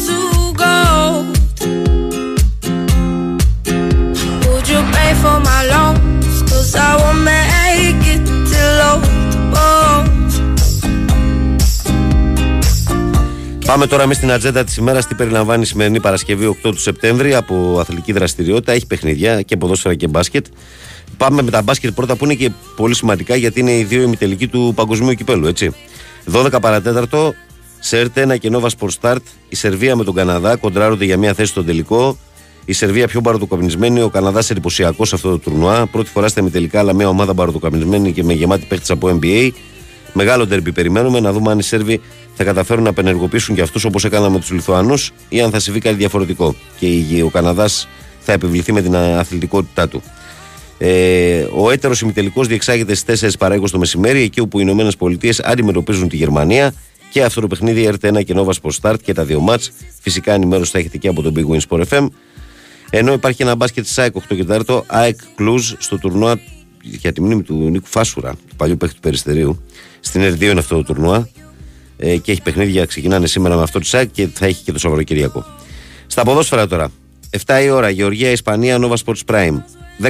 to 0.08 0.54
go. 0.54 0.68
Πάμε 13.68 13.88
τώρα 13.88 14.04
εμείς 14.04 14.18
στην 14.18 14.32
ατζέντα 14.32 14.64
της 14.64 14.78
ημέρας. 14.78 15.08
Τι 15.08 15.16
περιλαμβάνει 15.16 15.62
η 15.62 15.66
σημερινή 15.66 16.00
Παρασκευή 16.00 16.46
8 16.46 16.56
του 16.62 16.80
Σεπτέμβρη 16.80 17.36
από 17.36 17.78
αθλητική 17.80 18.12
δραστηριότητα. 18.12 18.72
Έχει 18.72 18.88
παιχνιδιά 18.88 19.42
και 19.42 19.58
ποδόσφαιρα 19.58 19.96
και 19.96 20.08
μπάσκετ. 20.08 20.46
Πάμε 21.18 21.42
με 21.42 21.52
τα 21.52 21.62
μπάσκετ 21.62 21.94
πρώτα 21.94 22.16
που 22.16 22.26
είναι 22.26 22.34
και 22.34 22.52
πολύ 22.76 22.96
σημαντικά 22.96 23.36
γιατί 23.36 23.60
είναι 23.60 23.72
οι 23.72 23.84
δύο 23.84 24.02
ημιτελικοί 24.02 24.48
του 24.48 24.74
παγκοσμίου 24.76 25.14
κυπέλου, 25.14 25.48
έτσι. 25.48 25.76
12 26.32 26.58
παρατέταρτο, 26.62 27.34
Σέρτε 27.80 28.22
ένα 28.22 28.38
και 28.38 28.50
Nova 28.54 28.68
Sport 28.80 28.90
Start. 29.02 29.22
Η 29.50 29.56
Σερβία 29.56 29.96
με 29.96 30.04
τον 30.04 30.14
Καναδά 30.14 30.56
κοντράρονται 30.56 31.06
για 31.06 31.18
μια 31.18 31.34
θέση 31.34 31.50
στον 31.52 31.66
τελικό. 31.66 32.18
Η 32.66 32.74
Σερβία 32.74 33.08
πιο 33.08 33.22
μπαροτοκαπνισμένη, 33.22 34.02
ο 34.02 34.10
Καναδάς 34.10 34.50
εντυπωσιακός 34.50 35.08
σε 35.08 35.16
αυτό 35.16 35.30
το 35.30 35.38
τουρνουά. 35.38 35.86
Πρώτη 35.86 36.10
φορά 36.10 36.28
στα 36.28 36.42
ημιτελικά, 36.42 36.80
αλλά 36.80 36.94
μια 36.94 37.08
ομάδα 37.08 37.34
μπαροτοκαπνισμένη 37.34 38.12
και 38.12 38.24
με 38.24 38.34
γεμάτη 38.34 38.66
παίχτη 38.66 38.92
από 38.92 39.20
NBA. 39.22 39.52
Μεγάλο 40.14 40.46
ντερμπι 40.46 40.72
περιμένουμε 40.72 41.20
να 41.20 41.32
δούμε 41.32 41.52
αν 41.52 41.60
οι 41.60 41.64
Σέρβοι 41.64 42.02
θα 42.38 42.44
καταφέρουν 42.44 42.84
να 42.84 42.90
απενεργοποιήσουν 42.90 43.56
και 43.56 43.62
αυτούς 43.62 43.84
όπως 43.86 44.06
έκαναν 44.06 44.32
με 44.32 44.40
τους 44.40 44.52
Λιθουανούς 44.52 45.12
ή 45.30 45.42
αν 45.42 45.52
θα 45.52 45.60
συμβεί 45.60 45.80
κάτι 45.80 45.96
διαφορετικό. 45.96 46.56
Και 46.80 46.86
η- 46.88 47.22
ο 47.22 47.30
Καναδάς 47.30 47.88
θα 48.20 48.32
επιβληθεί 48.34 48.72
με 48.74 48.82
την 48.82 48.96
αθλητικότητά 48.96 49.88
του. 49.88 50.02
Ε, 50.78 51.48
ο 51.56 51.72
έτερος 51.72 52.02
ημιτελικός 52.02 52.48
διεξάγεται 52.48 52.94
στις 52.96 53.04
4 53.22 53.38
παρά 53.38 53.56
20 53.56 53.72
το 53.72 53.78
μεσημέρι, 53.80 54.22
εκεί 54.22 54.40
όπου 54.40 54.58
οι 54.60 54.62
Ηνωμένες 54.66 54.96
Πολιτείες 54.98 55.40
αντιμετωπίζουν 55.40 56.10
τη 56.10 56.16
Γερμανία. 56.16 56.74
Και 57.12 57.24
αυτό 57.24 57.42
το 57.42 57.48
παιχνίδι 57.48 57.90
RT1 58.02 58.24
και 58.24 58.34
Nova 58.38 58.50
Sport 58.62 58.72
Start 58.82 58.96
και 59.04 59.14
τα 59.14 59.24
δύο 59.26 59.40
μάτς. 59.40 59.72
Φυσικά 60.02 60.34
ενημέρωση 60.34 60.72
θα 60.72 60.80
έχετε 60.80 60.98
και 60.98 61.08
από 61.08 61.22
τον 61.22 61.34
Big 61.36 61.56
Win 61.56 61.60
Sport 61.70 61.84
FM. 61.90 62.08
Ενώ 62.90 63.14
υπάρχει 63.14 63.42
ένα 63.42 63.56
μπάσκετ 63.56 63.84
της 63.84 63.98
ΑΕΚ 63.98 64.16
8 64.16 64.36
και 64.36 64.44
4, 64.44 64.84
ΑΕΚ 64.88 65.20
Cluj 65.40 65.60
στο 65.78 65.98
τουρνουά 65.98 66.40
για 66.82 67.14
τη 67.14 67.22
μνήμη 67.22 67.42
του 67.44 67.70
Νίκου 67.70 67.88
Φάσουρα, 67.88 68.32
του 68.50 68.56
παλιού 68.56 68.78
παίκτη 68.78 68.96
του 68.96 69.02
Περιστερίου. 69.02 69.62
Στην 70.00 70.22
R2 70.22 70.42
είναι 70.42 70.60
αυτό 70.60 70.76
το 70.76 70.84
τουρνουά. 70.84 71.30
Ε, 71.98 72.18
και 72.18 72.32
έχει 72.32 72.42
παιχνίδια, 72.42 72.86
ξεκινάνε 72.86 73.28
σήμερα 73.28 73.56
με 73.56 73.62
αυτό 73.62 73.80
τη 73.80 73.90
ΑΕΚ 73.94 74.10
και 74.12 74.28
θα 74.34 74.46
έχει 74.46 74.64
και 74.64 74.72
το 74.72 74.80
Σαββατοκύριακο. 74.80 75.46
Στα 76.08 76.24
ποδόσφαιρα 76.24 76.68
τώρα. 76.68 76.92
7 77.46 77.62
η 77.64 77.70
ώρα, 77.70 77.90
Γεωργία, 77.90 78.32
Ισπανία, 78.32 78.78
Nova 78.82 78.96
Sports 79.06 79.36
Prime. 79.36 79.58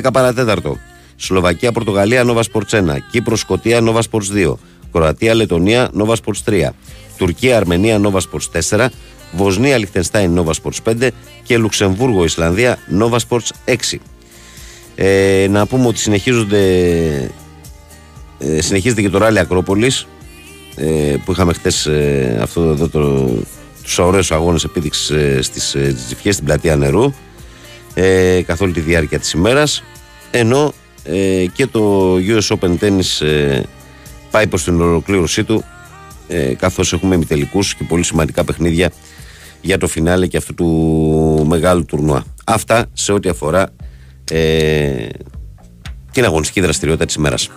10 0.01 0.09
παρατέταρτο. 0.13 0.77
Σλοβακία, 1.15 1.71
Πορτογαλία, 1.71 2.23
Nova 2.25 2.41
Sports 2.41 2.79
1. 2.79 2.97
Κύπρος, 3.11 3.39
Σκοτία, 3.39 3.79
Nova 3.81 4.01
Sports 4.11 4.47
2. 4.47 4.57
Κροατία, 4.91 5.33
Λετωνία, 5.33 5.89
Nova 5.97 6.13
Sports 6.13 6.43
3. 6.45 6.69
Τουρκία, 7.17 7.57
Αρμενία, 7.57 8.01
Nova 8.03 8.19
Sports 8.19 8.61
4. 8.69 8.87
Βοσνία 9.31 9.77
Λιχτενστάιν 9.77 10.39
Nova 10.39 10.51
Sports 10.63 10.93
5 11.01 11.07
και 11.43 11.57
Λουξεμβούργο 11.57 12.23
Ισλανδία 12.23 12.77
Nova 12.99 13.17
Sports 13.29 13.49
6. 13.65 13.97
Ε, 14.95 15.47
να 15.49 15.65
πούμε 15.65 15.87
ότι 15.87 15.99
συνεχίζονται 15.99 16.61
ε, 18.39 18.61
συνεχίζεται 18.61 19.01
και 19.01 19.09
το 19.09 19.17
ράλι 19.17 19.39
Ακρόπολης 19.39 20.07
ε, 20.77 21.15
που 21.25 21.31
είχαμε 21.31 21.53
χτες 21.53 21.85
ε, 21.85 22.39
αυτό 22.41 22.61
εδώ 22.61 22.89
το, 22.89 23.29
τους 23.83 23.99
ωραίους 23.99 24.31
αγώνες 24.31 24.63
επίδειξης 24.63 25.09
ε, 25.09 25.41
στις 25.41 25.75
ε, 25.75 25.95
Τζιφιές 26.05 26.33
στην 26.33 26.45
πλατεία 26.45 26.75
νερού 26.75 27.13
ε, 27.93 28.41
καθ' 28.45 28.61
όλη 28.61 28.73
τη 28.73 28.79
διάρκεια 28.79 29.19
της 29.19 29.31
ημέρας 29.31 29.83
ενώ 30.31 30.73
ε, 31.03 31.45
και 31.53 31.67
το 31.67 32.13
US 32.15 32.57
Open 32.57 32.77
Tennis 32.79 33.25
ε, 33.25 33.61
πάει 34.31 34.47
προς 34.47 34.63
την 34.63 34.81
ολοκλήρωσή 34.81 35.43
του 35.43 35.63
ε, 36.27 36.53
καθώς 36.53 36.93
έχουμε 36.93 37.15
ημιτελικούς 37.15 37.75
και 37.75 37.83
πολύ 37.83 38.03
σημαντικά 38.03 38.43
παιχνίδια 38.43 38.91
για 39.61 39.77
το 39.77 39.87
φινάλε 39.87 40.27
και 40.27 40.37
αυτού 40.37 40.53
του 40.53 41.45
μεγάλου 41.47 41.85
τουρνουά. 41.85 42.23
Αυτά 42.45 42.85
σε 42.93 43.11
ό,τι 43.11 43.29
αφορά 43.29 43.69
ε, 44.31 45.07
την 46.11 46.25
αγωνιστική 46.25 46.61
δραστηριότητα 46.61 47.05
της 47.05 47.15
ημέρας. 47.15 47.49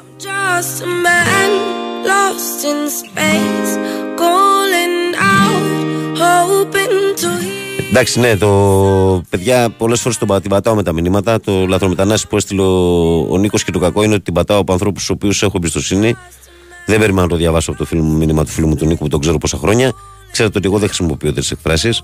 Εντάξει, 7.91 8.21
ναι, 8.21 8.37
το 8.37 8.51
παιδιά 9.31 9.71
πολλές 9.79 10.01
φορές 10.01 10.19
τον 10.19 10.29
πα- 10.29 10.41
την 10.41 10.51
πατάω 10.51 10.75
με 10.75 10.83
τα 10.83 10.93
μηνύματα. 10.93 11.41
Το 11.41 11.67
λαθρομετανάστη 11.67 12.27
που 12.27 12.37
έστειλε 12.37 12.63
ο, 12.63 13.27
ο 13.31 13.39
Νίκος 13.39 13.65
και 13.65 13.71
το 13.73 13.79
κακό 13.79 14.03
είναι 14.03 14.15
ότι 14.15 14.23
την 14.23 14.35
πατάω 14.35 14.59
από 14.59 14.73
ανθρώπους 14.73 15.03
στους 15.03 15.15
οποίους 15.17 15.43
έχω 15.43 15.53
εμπιστοσύνη. 15.57 16.15
Δεν 16.87 16.99
περιμένω 16.99 17.23
να 17.23 17.29
το 17.29 17.37
διαβάσω 17.37 17.71
από 17.71 17.79
το 17.79 17.85
φίλο 17.87 18.03
μου 18.03 18.17
μήνυμα 18.17 18.45
του 18.45 18.51
φίλου 18.51 18.69
μου 18.69 18.77
του 18.77 18.87
Νίκου 18.87 19.03
που 19.03 19.09
τον 19.09 19.21
ξέρω 19.21 19.39
πόσα 19.39 19.57
χρόνια. 19.57 19.93
Ξέρετε 20.33 20.59
ότι 20.59 20.67
εγώ 20.69 20.79
δεν 20.79 20.89
χρησιμοποιώ 20.89 21.29
τέτοιες 21.29 21.51
εκφράσεις. 21.51 22.03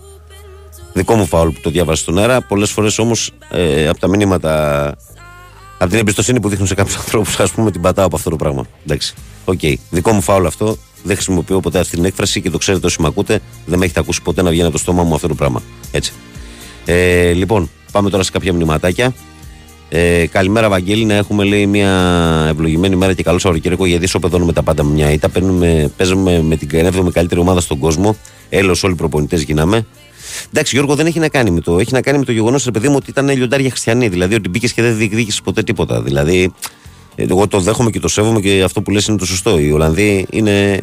Δικό 0.92 1.14
μου 1.14 1.26
φάουλ 1.26 1.48
που 1.48 1.60
το 1.62 1.70
διάβασα 1.70 2.02
στον 2.02 2.18
αέρα. 2.18 2.40
Πολλές 2.40 2.70
φορές 2.70 2.98
όμως 2.98 3.30
ε, 3.50 3.88
από 3.88 3.98
τα 4.00 4.08
μηνύματα, 4.08 4.86
από 5.78 5.90
την 5.90 5.98
εμπιστοσύνη 5.98 6.40
που 6.40 6.48
δείχνουν 6.48 6.66
σε 6.66 6.74
κάποιους 6.74 6.96
ανθρώπους, 7.02 7.40
ας 7.40 7.50
πούμε, 7.50 7.70
την 7.70 7.80
πατάω 7.80 8.06
από 8.06 8.16
αυτό 8.16 8.30
το 8.30 8.36
πράγμα. 8.36 8.66
Εντάξει. 8.84 9.14
Οκ. 9.48 9.60
Δικό 9.90 10.12
μου 10.12 10.20
φάουλ 10.20 10.46
αυτό. 10.46 10.76
Δεν 11.02 11.14
χρησιμοποιώ 11.14 11.60
ποτέ 11.60 11.78
αυτή 11.78 11.96
την 11.96 12.04
έκφραση 12.04 12.40
και 12.40 12.50
το 12.50 12.58
ξέρετε 12.58 12.86
όσοι 12.86 13.00
με 13.00 13.06
ακούτε. 13.06 13.40
Δεν 13.66 13.78
με 13.78 13.84
έχετε 13.84 14.00
ακούσει 14.00 14.22
ποτέ 14.22 14.42
να 14.42 14.50
βγαίνει 14.50 14.64
από 14.66 14.72
το 14.72 14.78
στόμα 14.78 15.02
μου 15.02 15.14
αυτό 15.14 15.28
το 15.28 15.34
πράγμα. 15.34 15.62
Έτσι. 15.90 16.12
Ε, 16.84 17.32
λοιπόν, 17.32 17.70
πάμε 17.92 18.10
τώρα 18.10 18.22
σε 18.22 18.30
κάποια 18.30 18.52
μηνυματάκια. 18.52 19.14
Ε, 19.88 20.26
καλημέρα, 20.26 20.68
Βαγγέλη. 20.68 21.04
Να 21.04 21.14
έχουμε 21.14 21.44
λέει 21.44 21.66
μια 21.66 21.90
ευλογημένη 22.48 22.96
μέρα 22.96 23.12
και 23.12 23.22
καλό 23.22 23.38
Σαββατοκύριακο. 23.38 23.86
Γιατί 23.86 24.04
ισοπεδώνουμε 24.04 24.52
τα 24.52 24.62
πάντα 24.62 24.82
με 24.82 24.92
μια 24.92 25.10
ήττα. 25.10 25.28
Παίρνουμε, 25.28 25.90
παίζουμε 25.96 26.42
με 26.42 26.56
την 26.56 26.68
7η 26.72 27.12
καλύτερη 27.12 27.40
ομάδα 27.40 27.60
στον 27.60 27.78
κόσμο. 27.78 28.16
Έλο, 28.48 28.76
όλοι 28.82 28.92
οι 28.92 28.96
προπονητές 28.96 29.42
γίναμε. 29.42 29.86
Εντάξει, 30.50 30.74
Γιώργο, 30.74 30.94
δεν 30.94 31.06
έχει 31.06 31.18
να 31.18 31.28
κάνει 31.28 31.50
με 31.50 31.60
το. 31.60 31.78
Έχει 31.78 31.92
να 31.92 32.00
κάνει 32.00 32.18
με 32.18 32.24
το 32.24 32.32
γεγονός, 32.32 32.64
ρε 32.64 32.70
παιδί 32.70 32.88
μου, 32.88 32.94
ότι 32.96 33.10
ήταν 33.10 33.28
λιοντάρια 33.28 33.70
χριστιανοί. 33.70 34.08
Δηλαδή 34.08 34.34
ότι 34.34 34.48
μπήκες 34.48 34.72
και 34.72 34.82
δεν 34.82 34.96
διεκδίκησες 34.96 35.40
ποτέ 35.40 35.62
τίποτα. 35.62 36.02
Δηλαδή, 36.02 36.42
ε, 36.42 36.48
εγώ 37.16 37.48
το 37.48 37.60
δέχομαι 37.60 37.90
και 37.90 38.00
το 38.00 38.08
σέβομαι 38.08 38.40
και 38.40 38.62
αυτό 38.62 38.82
που 38.82 38.90
λες 38.90 39.06
είναι 39.06 39.16
το 39.16 39.26
σωστό. 39.26 39.58
Οι 39.58 39.72
Ολλανδοί 39.72 40.26
είναι 40.30 40.80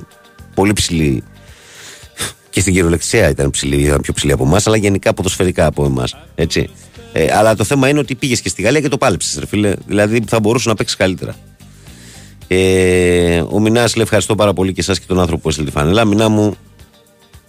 πολύ 0.54 0.74
ψηλοί. 0.74 1.24
Και 2.50 2.62
στην 2.62 2.74
κυριολεξία 2.74 3.30
ήταν 3.30 3.50
ψηλή, 3.50 3.82
ήταν 3.82 4.02
πιο 4.02 4.14
ψηλή 4.14 4.32
από 4.32 4.44
εμάς, 4.44 4.68
αλλά 4.68 4.78
γενικά 4.78 5.14
ποδοσφαιρικά 5.14 5.66
από 5.66 5.86
εμάς. 5.86 6.18
Έτσι. 6.36 6.70
Ε, 7.14 7.36
αλλά 7.36 7.56
το 7.56 7.64
θέμα 7.64 7.90
είναι 7.90 8.00
ότι 8.00 8.16
πήγες 8.16 8.42
και 8.42 8.50
στη 8.50 8.62
Γαλλία 8.62 8.82
και 8.82 8.88
το 8.88 8.98
πάλεψες, 8.98 9.40
ρε 9.40 9.46
φίλε. 9.46 9.74
Δηλαδή 9.88 10.24
θα 10.28 10.40
μπορούσε 10.40 10.70
να 10.70 10.76
παίξεις 10.76 10.98
καλύτερα. 10.98 11.36
Ε, 12.48 13.44
ο 13.50 13.60
Μινάς 13.60 13.96
λέει 13.96 14.04
ευχαριστώ 14.04 14.36
πάρα 14.36 14.54
πολύ 14.54 14.74
και 14.74 14.82
εσάς 14.82 15.00
και 15.00 15.06
τον 15.08 15.20
άνθρωπο 15.20 15.42
που 15.42 15.50
έστειλε 15.50 15.68
τη 15.68 15.74
φανέλα. 15.74 16.06
Μινά 16.06 16.30
μου, 16.30 16.56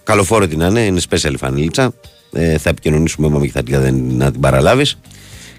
καλοφόρετη 0.03 0.49
την 0.49 0.59
να 0.59 0.67
είναι, 0.67 0.79
είναι 0.79 1.01
special 1.09 1.33
η 1.33 1.37
φανελίτσα. 1.37 1.93
Ε, 2.31 2.57
θα 2.57 2.69
επικοινωνήσουμε 2.69 3.29
με 3.29 3.45
και 3.45 3.51
θα 3.51 3.63
την, 3.63 4.17
να 4.17 4.31
την 4.31 4.39
παραλάβεις. 4.39 4.97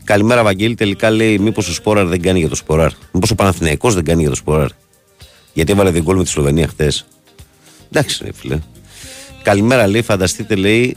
Καλημέρα, 0.06 0.42
Βαγγέλη. 0.42 0.74
Τελικά 0.74 1.10
λέει: 1.10 1.38
Μήπως 1.38 1.68
ο 1.68 1.72
Σπόραρ 1.72 2.06
δεν 2.06 2.22
κάνει 2.22 2.38
για 2.38 2.48
το 2.48 2.54
Σπόραρ; 2.54 2.90
Μήπως 3.12 3.30
ο 3.30 3.34
Παναθηναϊκός 3.34 3.94
δεν 3.94 4.04
κάνει 4.04 4.20
για 4.20 4.30
το 4.30 4.36
Σπόραρ; 4.36 4.68
Γιατί 5.52 5.72
έβαλε 5.72 5.90
δύο 5.90 6.02
γκολ 6.02 6.16
με 6.16 6.22
τη 6.22 6.28
Σλοβενία 6.28 6.68
χτε. 6.68 6.92
Εντάξει, 7.90 8.24
ρε 8.24 8.32
φίλε. 8.32 8.58
Καλημέρα, 9.42 9.86
λέει. 9.86 10.02
Φανταστείτε, 10.02 10.54
λέει. 10.54 10.96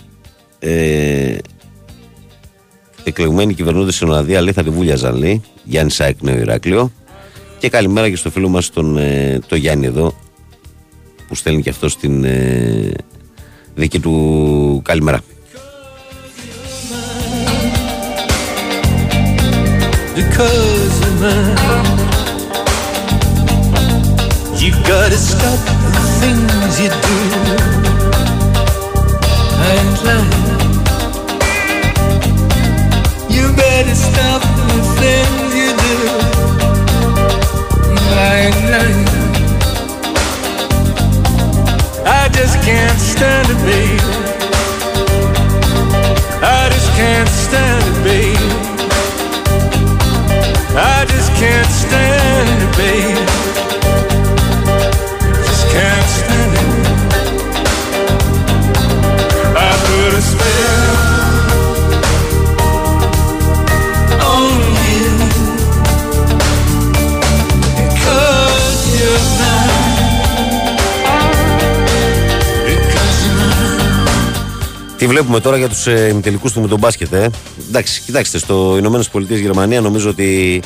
Ε, 0.60 1.38
εκλεγμένοι 3.04 3.54
κυβερνώντε 3.54 3.92
στην 3.92 4.08
Ολλανδία, 4.08 4.42
λέει, 4.42 4.54
θα 4.54 4.64
τη 4.64 4.70
βούλιαζαν, 4.70 5.16
λέει. 5.16 5.42
Γιάννη 5.64 5.92
Σάικ, 5.92 6.22
Νέο 6.22 6.38
Ηράκλειο. 6.38 6.92
Και 7.60 7.70
καλημέρα 7.70 8.10
και 8.10 8.16
στο 8.16 8.30
φίλο 8.30 8.50
μας 8.50 8.70
τον 8.70 8.98
ε, 8.98 9.40
το 9.48 9.56
Γιάννη 9.56 9.86
εδώ, 9.86 10.14
που 11.28 11.36
στέλνει 11.36 11.62
και 11.62 11.70
αυτό 11.70 11.90
στην 11.90 12.24
ε, 12.24 12.92
δική 13.76 14.00
του 14.00 14.82
καλημέρα. 14.84 15.22
Because 20.22 20.96
of 21.08 21.14
mine. 21.22 21.58
You 24.62 24.72
gotta 24.84 25.16
stop 25.16 25.60
the 25.96 26.04
things 26.20 26.74
you 26.82 26.90
do. 27.08 27.18
Ain't 29.72 30.00
lying. 30.08 30.32
You 33.36 33.46
better 33.56 33.96
stop 33.96 34.42
the 34.70 34.80
things 35.00 35.52
you 35.62 35.72
do. 35.86 35.96
I 38.20 38.32
ain't 38.46 38.62
lying. 38.74 39.08
I 42.06 42.28
just 42.38 42.56
can't 42.68 43.00
stand 43.00 43.48
it, 43.54 43.60
baby. 43.70 44.00
I 46.42 46.70
just 46.74 46.90
can't 47.00 47.30
stand 47.30 47.84
it, 47.88 48.04
baby. 48.04 48.69
I 50.72 51.06
just 51.06 51.34
can't 51.34 51.68
stand 51.68 52.62
it, 52.62 52.78
babe. 52.78 53.49
Τι 75.00 75.08
βλέπουμε 75.08 75.40
τώρα 75.40 75.58
για 75.58 75.70
τους 75.70 75.88
ε, 75.88 76.08
ημιτελικούς 76.08 76.52
του 76.52 76.62
με 76.62 76.68
τον 76.68 76.80
μπάσκετ, 76.80 77.14
ε; 77.14 77.30
Εντάξει, 77.68 78.02
κοιτάξτε, 78.02 78.38
στο 78.38 78.76
Ηνωμένες 78.78 79.10
Πολιτείες 79.10 79.40
Γερμανία 79.40 79.82
νομίζω 79.82 80.10
ότι 80.10 80.62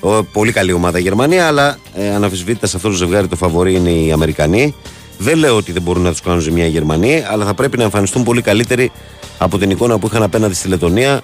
ο, 0.00 0.24
πολύ 0.24 0.52
καλή 0.52 0.72
ομάδα 0.72 0.98
η 0.98 1.02
Γερμανία, 1.02 1.46
αλλά 1.46 1.78
ε, 1.94 2.14
αναφυσβήτητα 2.14 2.66
σε 2.66 2.76
αυτό 2.76 2.88
το 2.88 2.94
ζευγάρι 2.94 3.28
το 3.28 3.36
φαβορή 3.36 3.74
είναι 3.74 3.90
οι 3.90 4.12
Αμερικανοί. 4.12 4.74
Δεν 5.18 5.38
λέω 5.38 5.56
ότι 5.56 5.72
δεν 5.72 5.82
μπορούν 5.82 6.02
να 6.02 6.10
τους 6.10 6.20
κάνουν 6.20 6.40
ζημιά 6.40 6.66
οι 6.66 6.68
Γερμανοί, 6.68 7.24
αλλά 7.30 7.44
θα 7.44 7.54
πρέπει 7.54 7.76
να 7.76 7.82
εμφανιστούν 7.82 8.22
πολύ 8.22 8.42
καλύτεροι 8.42 8.92
από 9.38 9.58
την 9.58 9.70
εικόνα 9.70 9.98
που 9.98 10.06
είχαν 10.06 10.22
απέναντι 10.22 10.54
στη 10.54 10.68
Λετωνία 10.68 11.22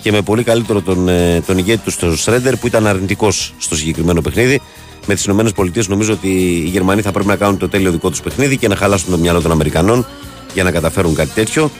και 0.00 0.12
με 0.12 0.22
πολύ 0.22 0.42
καλύτερο 0.42 0.80
τον, 0.80 1.08
ε, 1.08 1.42
τον 1.46 1.58
ηγέτη 1.58 1.80
τους, 1.84 1.96
τον 1.96 2.16
Σρέντερ, 2.16 2.56
που 2.56 2.66
ήταν 2.66 2.86
αρνητικός 2.86 3.54
στο 3.58 3.76
συγκεκριμένο 3.76 4.20
παιχνίδι. 4.20 4.60
Με 5.06 5.14
τις 5.14 5.24
ΗΠΑ 5.24 5.52
νομίζω 5.86 6.12
ότι 6.12 6.28
οι 6.28 6.68
Γερμανοί 6.68 7.02
θα 7.02 7.12
πρέπει 7.12 7.28
να 7.28 7.36
κάνουν 7.36 7.58
το 7.58 7.68
τέλειο 7.68 7.90
δικό 7.90 8.10
τους 8.10 8.20
παιχνίδι 8.20 8.56
και 8.56 8.68
να 8.68 8.76
χαλάσουν 8.76 9.10
το 9.10 9.18
μυαλό 9.18 9.40
των 9.40 9.50
Αμερικανών 9.50 10.06
για 10.54 10.64
να 10.64 10.70
καταφέρουν 10.70 11.14
κάτι 11.14 11.30
τέτοιο. 11.34 11.70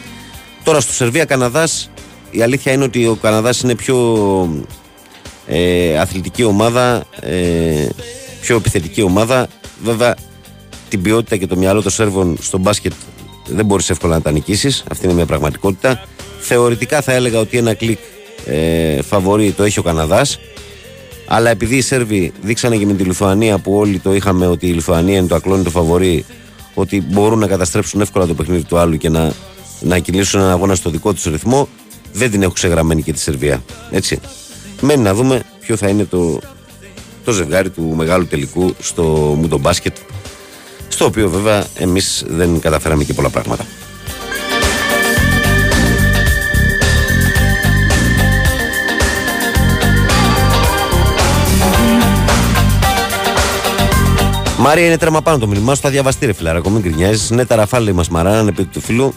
Τώρα 0.65 0.81
στο 0.81 0.93
Σερβία-Καναδάς, 0.93 1.91
η 2.31 2.43
αλήθεια 2.43 2.73
είναι 2.73 2.85
ότι 2.85 3.07
ο 3.07 3.15
Καναδάς 3.15 3.61
είναι 3.61 3.75
πιο 3.75 3.97
ε, 5.47 5.99
αθλητική 5.99 6.45
ομάδα, 6.45 7.05
ε, 7.21 7.87
πιο 8.41 8.57
επιθετική 8.57 9.03
ομάδα. 9.03 9.49
Βέβαια, 9.83 10.17
την 10.89 11.03
ποιότητα 11.03 11.37
και 11.37 11.47
το 11.47 11.57
μυαλό 11.57 11.83
των 11.83 11.91
Σέρβων 11.91 12.37
στο 12.41 12.59
μπάσκετ 12.59 12.93
δεν 13.47 13.65
μπορείς 13.65 13.91
εύκολα 13.91 14.15
να 14.15 14.23
τα 14.23 14.31
νικήσεις. 14.31 14.85
Αυτή 14.91 15.05
είναι 15.05 15.15
μια 15.15 15.27
πραγματικότητα. 15.27 16.05
Θεωρητικά 16.41 17.01
θα 17.01 17.13
έλεγα 17.13 17.39
ότι 17.39 17.59
ένα 17.59 17.75
κλικ 17.75 17.99
ε, 18.47 19.03
φαβορή 19.03 19.53
το 19.53 19.63
έχει 19.63 19.79
ο 19.79 19.83
Καναδάς. 19.83 20.39
Αλλά 21.27 21.51
επειδή 21.51 21.77
οι 21.77 21.81
Σέρβοι 21.81 22.33
δείξανε 22.43 22.77
και 22.77 22.87
με 22.87 22.93
τη 22.95 23.03
Λιθουανία 23.03 23.59
που 23.59 23.75
όλοι 23.75 23.99
το 23.99 24.15
είχαμε 24.15 24.47
ότι 24.47 24.67
η 24.67 24.73
Λιθουανία 24.73 25.19
είναι 25.19 25.27
το 25.27 25.35
ακλόνι 25.35 25.63
το 25.63 25.71
φαβορή, 25.71 26.25
ότι 26.81 27.01
μπορούν 27.01 27.39
να 27.39 27.47
καταστρέψουν 27.47 28.01
εύκολα 28.01 28.27
το 28.27 28.35
παιχνίδι 28.35 28.63
του 28.63 28.79
άλλου 28.79 28.97
και 28.97 29.09
να, 29.09 29.33
να 29.81 29.99
κυλήσουν 29.99 30.41
έναν 30.41 30.53
αγώνα 30.53 30.75
στο 30.75 30.91
δικό 30.91 31.13
τους 31.13 31.25
ρυθμό, 31.25 31.69
δεν 32.13 32.31
την 32.31 32.43
έχω 32.43 32.53
ξεγραμμένη 32.53 33.03
και 33.03 33.13
τη 33.13 33.19
Σερβία. 33.19 33.63
Έτσι. 33.91 34.21
Μένει 34.81 35.03
να 35.03 35.15
δούμε 35.15 35.43
ποιο 35.61 35.77
θα 35.77 35.89
είναι 35.89 36.05
το, 36.05 36.41
το 37.25 37.33
ζευγάρι 37.33 37.71
του 37.71 37.83
μεγάλου 37.83 38.27
τελικού 38.27 38.75
στο 38.81 39.03
Μουντο 39.39 39.59
Μπάσκετ, 39.59 39.97
στο 40.89 41.05
οποίο 41.05 41.29
βέβαια 41.29 41.67
εμείς 41.75 42.25
δεν 42.29 42.61
καταφέραμε 42.61 43.05
και 43.05 43.15
πολλά 43.15 43.31
πράγματα. 43.31 43.67
Μάρια 54.61 54.87
είναι 54.87 54.97
τρέμα 54.97 55.23
πάνω 55.23 55.39
το 55.39 55.47
μήνυμά 55.47 55.75
σου. 55.75 55.81
Θα 55.81 55.91
διαβαστεί, 55.91 56.27
ρε 56.27 56.33
φιλάρα. 56.33 56.61
Μην 56.71 56.81
γκρινιάζεις. 56.81 57.31
Ναι, 57.31 57.45
τα 57.45 57.57
ραφάλ 57.57 57.83
λέει 57.83 57.93
μας 57.93 58.09
μαράναν 58.09 58.49
επί 58.49 58.65
του 58.65 58.81
φίλου. 58.81 59.15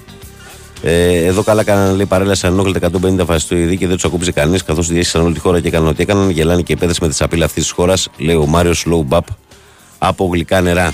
Ε, 0.82 1.26
εδώ 1.26 1.44
καλά 1.44 1.64
κάνανε 1.64 1.96
λέει 1.96 2.06
παρέλασαν 2.06 2.54
ενόχλητα 2.54 2.90
150 3.20 3.26
φασιστοειδή 3.26 3.78
και 3.78 3.88
δεν 3.88 3.96
τους 3.96 4.06
ακούμπησε 4.06 4.32
κανείς 4.32 4.64
καθώς 4.64 4.88
διέστησαν 4.88 5.22
όλη 5.22 5.34
τη 5.34 5.40
χώρα 5.40 5.60
και 5.60 5.68
έκαναν 5.68 5.88
ό,τι 5.88 6.02
έκαναν. 6.02 6.30
Γελάνε 6.30 6.62
και 6.62 6.74
επέδρε 6.74 6.96
με 7.02 7.08
τη 7.08 7.16
σαπίλα 7.16 7.46
αυτής 7.46 7.64
της 7.64 7.72
χώρας, 7.72 8.10
λέει 8.18 8.36
ο 8.36 8.46
Μάριος 8.46 8.86
Λόουμπαπ 8.86 9.26
από 9.98 10.30
γλυκά 10.32 10.62
νερά. 10.62 10.94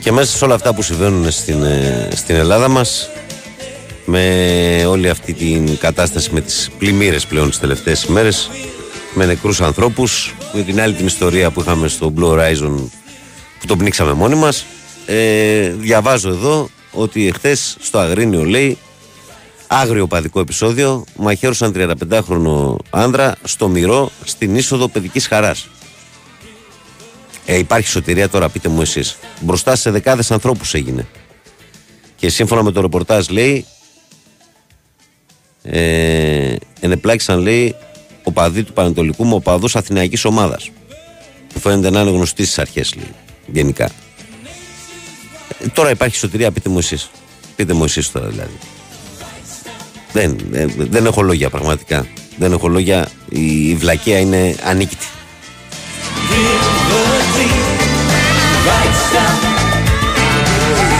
Και 0.00 0.12
μέσα 0.12 0.36
σε 0.36 0.44
όλα 0.44 0.54
αυτά 0.54 0.74
που 0.74 0.82
συμβαίνουν 0.82 1.30
στην, 1.30 1.62
ε, 1.62 2.08
στην 2.14 2.34
Ελλάδα 2.34 2.68
μας 2.68 3.08
με 4.04 4.84
όλη 4.88 5.08
αυτή 5.08 5.32
την 5.32 5.78
κατάσταση 5.78 6.30
με 6.32 6.40
τις 6.40 6.70
πλημμύρες 6.78 7.26
πλέον 7.26 7.48
τις 7.48 7.58
τελευταίες 7.58 8.04
ημέρες 8.04 8.50
με 9.14 9.26
νεκρούς 9.26 9.60
ανθρώπους 9.60 10.34
με 10.52 10.62
την 10.62 10.80
άλλη 10.80 10.94
την 10.94 11.06
ιστορία 11.06 11.50
που 11.50 11.60
είχαμε 11.60 11.88
στο 11.88 12.12
Blue 12.18 12.30
Horizon 12.30 12.74
που 13.60 13.66
τον 13.66 13.78
πνίξαμε 13.78 14.12
μόνοι 14.12 14.34
μας. 14.34 14.64
Ε, 15.06 15.68
διαβάζω 15.68 16.28
εδώ 16.28 16.68
ότι 16.92 17.26
εχθές 17.26 17.76
στο 17.80 17.98
Αγρίνιο 17.98 18.44
λέει 18.44 18.78
άγριο 19.66 20.06
παδικό 20.06 20.40
επεισόδιο 20.40 21.04
μαχαίρωσαν 21.16 21.72
35χρονο 21.76 22.76
άνδρα 22.90 23.34
στο 23.44 23.68
Μυρό 23.68 24.10
στην 24.24 24.56
είσοδο 24.56 24.88
παιδικής 24.88 25.26
χαράς 25.26 25.68
ε, 27.46 27.58
υπάρχει 27.58 27.88
σωτηρία 27.88 28.28
τώρα, 28.28 28.48
πείτε 28.48 28.68
μου 28.68 28.80
εσείς. 28.80 29.16
Μπροστά 29.40 29.76
σε 29.76 29.90
δεκάδες 29.90 30.30
ανθρώπους 30.30 30.74
έγινε. 30.74 31.06
Και 32.16 32.28
σύμφωνα 32.28 32.62
με 32.62 32.72
το 32.72 32.80
ρεπορτάζ 32.80 33.28
λέει. 33.28 33.66
Ε, 35.62 36.54
ενεπλάκησαν 36.80 37.38
λέει 37.38 37.74
οπαδοί 38.22 38.62
του 38.62 38.72
Πανετολικού 38.72 39.26
με 39.26 39.34
οπαδούς 39.34 39.76
Αθηναϊκής 39.76 40.24
ομάδας. 40.24 40.70
Που 41.52 41.60
φαίνεται 41.60 41.90
να 41.90 42.00
είναι 42.00 42.10
γνωστοί 42.10 42.44
στις 42.44 42.58
αρχές, 42.58 42.94
λέει. 42.94 43.14
Γενικά. 43.46 43.90
Ε, 45.58 45.68
τώρα 45.68 45.90
υπάρχει 45.90 46.16
σωτηρία, 46.16 46.50
πείτε 46.50 46.68
μου 46.68 46.78
εσείς. 46.78 47.10
Πείτε 47.56 47.72
μου 47.72 47.84
εσείς 47.84 48.10
τώρα 48.10 48.26
δηλαδή. 48.26 48.58
Δεν, 50.12 50.38
δεν, 50.50 50.72
δεν 50.76 51.06
έχω 51.06 51.22
λόγια 51.22 51.50
πραγματικά. 51.50 52.06
Δεν 52.36 52.52
έχω 52.52 52.68
λόγια. 52.68 53.08
Η, 53.28 53.68
η 53.68 53.74
βλακεία 53.74 54.18
είναι 54.18 54.56
ανίκητη. 54.64 55.06
River 56.28 56.80
deep. 56.90 57.25
Right 59.16 59.24
stop. 59.24 60.96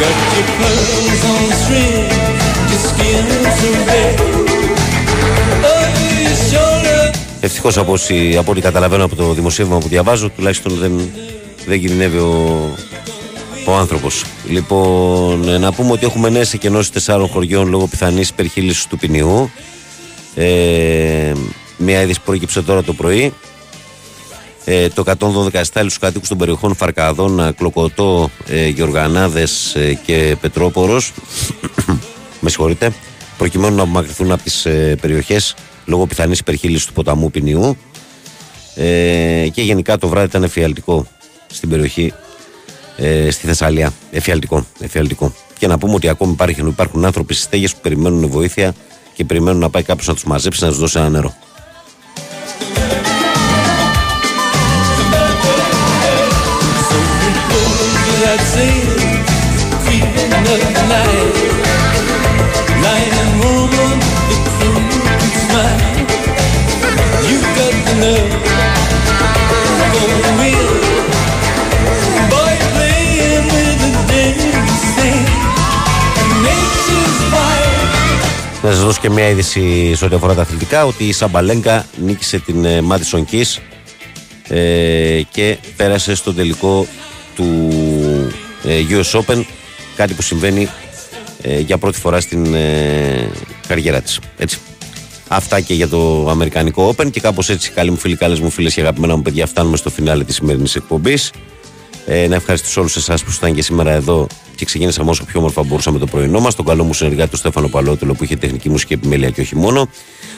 Got 0.00 0.16
your 0.34 0.46
pearls 0.58 1.22
on 1.32 1.44
string, 1.62 2.08
your 2.70 2.80
skin's 2.88 3.54
so 3.60 3.70
red. 3.88 4.14
Oh, 5.70 5.84
your 6.24 6.36
shoulder. 6.50 7.14
Ευτυχώς 7.40 7.76
από, 7.78 7.92
όσοι- 7.92 8.36
από 8.38 8.50
ό,τι 8.50 8.60
καταλαβαίνω 8.60 9.04
από 9.04 9.16
το 9.16 9.32
δημοσίευμα 9.32 9.78
που 9.78 9.88
διαβάζω, 9.88 10.28
τουλάχιστον 10.30 10.72
δεν, 10.74 11.10
δεν 11.66 11.80
κινδυνεύει 11.80 12.16
ο, 12.18 12.60
ο 13.66 13.74
άνθρωπος. 13.74 14.24
Λοιπόν, 14.48 15.48
ε, 15.48 15.58
να 15.58 15.72
πούμε 15.72 15.92
ότι 15.92 16.06
έχουμε 16.06 16.28
νέες 16.28 16.52
εκενώσεις 16.52 16.90
τεσσάρων 16.90 17.28
χωριών 17.28 17.68
λόγω 17.68 17.86
πιθανής 17.86 18.28
υπερχείλησης 18.28 18.86
του 18.86 18.98
ποινιού. 18.98 19.50
Ε, 20.34 21.32
μια 21.76 22.02
είδηση 22.02 22.18
που 22.18 22.24
προέκυψε 22.24 22.62
τώρα 22.62 22.82
το 22.82 22.92
πρωί. 22.92 23.32
Ε, 24.68 24.88
το 24.88 25.04
112 25.18 25.60
στάλει 25.62 25.90
στου 25.90 26.00
κατοίκους 26.00 26.28
των 26.28 26.38
περιοχών 26.38 26.74
Φαρκαδών, 26.74 27.54
Κλοκοτό, 27.56 28.30
ε, 28.46 28.68
Γιοργανάδε 28.68 29.46
ε, 29.74 29.94
και 29.94 30.36
Πετρόπορος. 30.40 31.12
με 32.40 32.48
συγχωρείτε. 32.50 32.92
Προκειμένου 33.38 33.76
να 33.76 33.82
απομακρυνθούν 33.82 34.32
από 34.32 34.42
τις 34.42 34.66
ε, 34.66 34.96
περιοχές 35.00 35.54
λόγω 35.84 36.06
πιθανής 36.06 36.38
υπερχείλησης 36.38 36.86
του 36.86 36.92
ποταμού 36.92 37.30
ποινιού. 37.30 37.76
Ε, 38.74 39.48
και 39.52 39.62
γενικά 39.62 39.98
το 39.98 40.08
βράδυ 40.08 40.26
ήταν 40.26 40.42
εφιαλτικό 40.42 41.06
στην 41.46 41.68
περιοχή 41.68 42.12
ε, 42.96 43.30
στη 43.30 43.46
Θεσσαλία. 43.46 43.92
Εφιαλτικό, 44.10 44.66
εφιαλτικό. 44.80 45.32
Και 45.58 45.66
να 45.66 45.78
πούμε 45.78 45.94
ότι 45.94 46.08
ακόμη 46.08 46.32
υπάρχουν, 46.32 46.66
υπάρχουν 46.66 47.04
άνθρωποι 47.04 47.34
στις 47.34 47.46
στέγες 47.46 47.72
που 47.74 47.80
περιμένουν 47.82 48.28
βοήθεια 48.28 48.74
και 49.14 49.24
περιμένουν 49.24 49.60
να 49.60 49.70
πάει 49.70 49.82
κάποιος 49.82 50.06
να 50.06 50.14
τους 50.14 50.24
μαζέψει 50.24 50.62
να 50.64 50.68
τους 50.68 50.78
δώσει 50.78 50.98
ένα 50.98 51.08
νερό. 51.08 51.34
Να 78.66 78.72
σας 78.72 78.80
δώσω 78.80 79.00
και 79.00 79.10
μια 79.10 79.28
είδηση 79.28 79.94
σε 79.94 80.04
ό,τι 80.04 80.14
αφορά 80.14 80.34
τα 80.34 80.42
αθλητικά 80.42 80.84
ότι 80.86 81.04
η 81.04 81.12
Σαμπαλέγκα 81.12 81.86
νίκησε 82.04 82.38
την 82.38 82.64
ε, 82.64 82.82
Madison 82.88 83.22
Keys 83.30 83.60
ε, 84.48 85.22
και 85.30 85.56
πέρασε 85.76 86.14
στο 86.14 86.34
τελικό 86.34 86.86
του 87.34 87.70
ε, 88.64 88.82
US 88.90 89.20
Open 89.20 89.44
κάτι 89.96 90.14
που 90.14 90.22
συμβαίνει 90.22 90.68
ε, 91.42 91.58
για 91.58 91.78
πρώτη 91.78 91.98
φορά 91.98 92.20
στην 92.20 92.54
ε, 92.54 93.30
καριέρα 93.68 94.00
της 94.00 94.20
έτσι. 94.36 94.58
Αυτά 95.28 95.60
και 95.60 95.74
για 95.74 95.88
το 95.88 96.28
Αμερικανικό 96.28 96.94
Open 96.96 97.10
και 97.10 97.20
κάπως 97.20 97.48
έτσι 97.48 97.70
καλοί 97.70 97.90
μου 97.90 97.96
φίλοι, 97.96 98.16
καλές 98.16 98.40
μου 98.40 98.50
φίλες 98.50 98.74
και 98.74 98.80
αγαπημένα 98.80 99.16
μου 99.16 99.22
παιδιά 99.22 99.46
φτάνουμε 99.46 99.76
στο 99.76 99.90
φινάλε 99.90 100.24
της 100.24 100.34
σημερινής 100.34 100.74
εκπομπής 100.74 101.30
ε, 102.08 102.26
να 102.28 102.34
ευχαριστήσω 102.34 102.80
όλους 102.80 102.96
εσάς 102.96 103.22
που 103.22 103.28
ήσασταν 103.28 103.54
και 103.54 103.62
σήμερα 103.62 103.90
εδώ 103.90 104.26
και 104.54 104.64
ξεκίνησαμε 104.64 105.10
όσο 105.10 105.24
πιο 105.24 105.38
όμορφα 105.38 105.62
μπορούσαμε 105.62 105.98
το 105.98 106.06
πρωινό 106.06 106.40
μας. 106.40 106.54
Τον 106.54 106.64
καλό 106.64 106.84
μου 106.84 106.94
συνεργάτη, 106.94 107.30
τον 107.30 107.38
Στέφανο 107.38 107.68
Παλότουλο, 107.68 108.14
που 108.14 108.24
είχε 108.24 108.36
τεχνική 108.36 108.68
μουσική 108.68 108.92
επιμέλεια 108.92 109.30
και 109.30 109.40
όχι 109.40 109.56
μόνο. 109.56 109.88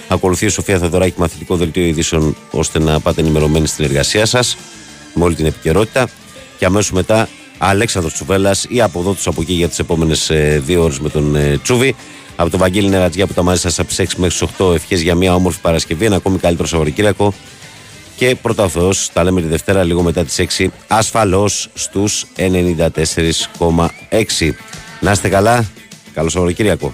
Ακολουθεί 0.09 0.47
η 0.47 0.49
Σοφία 0.49 0.79
Θεοδωράκη, 0.79 1.21
μαθητικό 1.21 1.57
δελτίο 1.57 1.85
ειδήσεων, 1.85 2.37
ώστε 2.51 2.79
να 2.79 3.01
πάτε 3.01 3.21
ενημερωμένοι 3.21 3.67
στην 3.67 3.85
εργασία 3.85 4.27
σας 4.27 4.57
με 5.15 5.25
όλη 5.25 5.35
την 5.35 5.47
επικαιρότητα. 5.47 6.09
Και 6.59 6.65
αμέσως 6.65 6.93
μετά 6.93 7.29
Αλέξανδρος 7.59 8.15
Τσουβέλλας 8.15 8.67
ή 8.69 8.81
από 8.81 9.01
εδώ 9.01 9.13
τους 9.13 9.27
από 9.27 9.41
εκεί 9.41 9.53
για 9.53 9.69
τις 9.69 9.79
επόμενες 9.79 10.31
δύο 10.59 10.83
ώρες 10.83 11.01
με 11.01 11.09
τον 11.09 11.37
ε, 11.37 11.59
Τσούβι. 11.63 11.97
Από 12.37 12.51
τον 12.51 12.59
Βαγγέλη 12.59 12.89
Νερατζιά 12.89 13.27
που 13.27 13.33
τα 13.33 13.43
μαζί 13.43 13.61
σας 13.61 13.79
από 13.79 13.89
τι 13.89 13.95
6 13.99 14.05
μέχρι 14.17 14.39
τις 14.39 14.49
8 14.59 14.75
ευχές 14.75 15.01
για 15.01 15.15
μια 15.15 15.35
όμορφη 15.35 15.61
Παρασκευή, 15.61 16.05
ένα 16.05 16.17
ακόμη 16.17 16.39
καλύτερο 16.39 16.69
Σαββατοκύριακο. 16.69 17.35
Και 18.17 18.37
πρώτα 18.43 18.65
ο 18.65 18.69
Θεός, 18.69 19.11
τα 19.13 19.25
λέμε 19.25 19.41
τη 19.41 19.47
Δευτέρα 19.47 19.85
λίγο 19.85 20.03
μετά 20.03 20.25
τις 20.25 20.39
6, 20.59 20.67
ασφαλώς 20.89 21.69
στους 21.75 22.25
94,6. 22.37 24.55
Να 25.01 25.11
είστε 25.11 25.29
καλά, 25.29 25.65
καλό 26.15 26.29
Σαββατοκύριακο. 26.29 26.93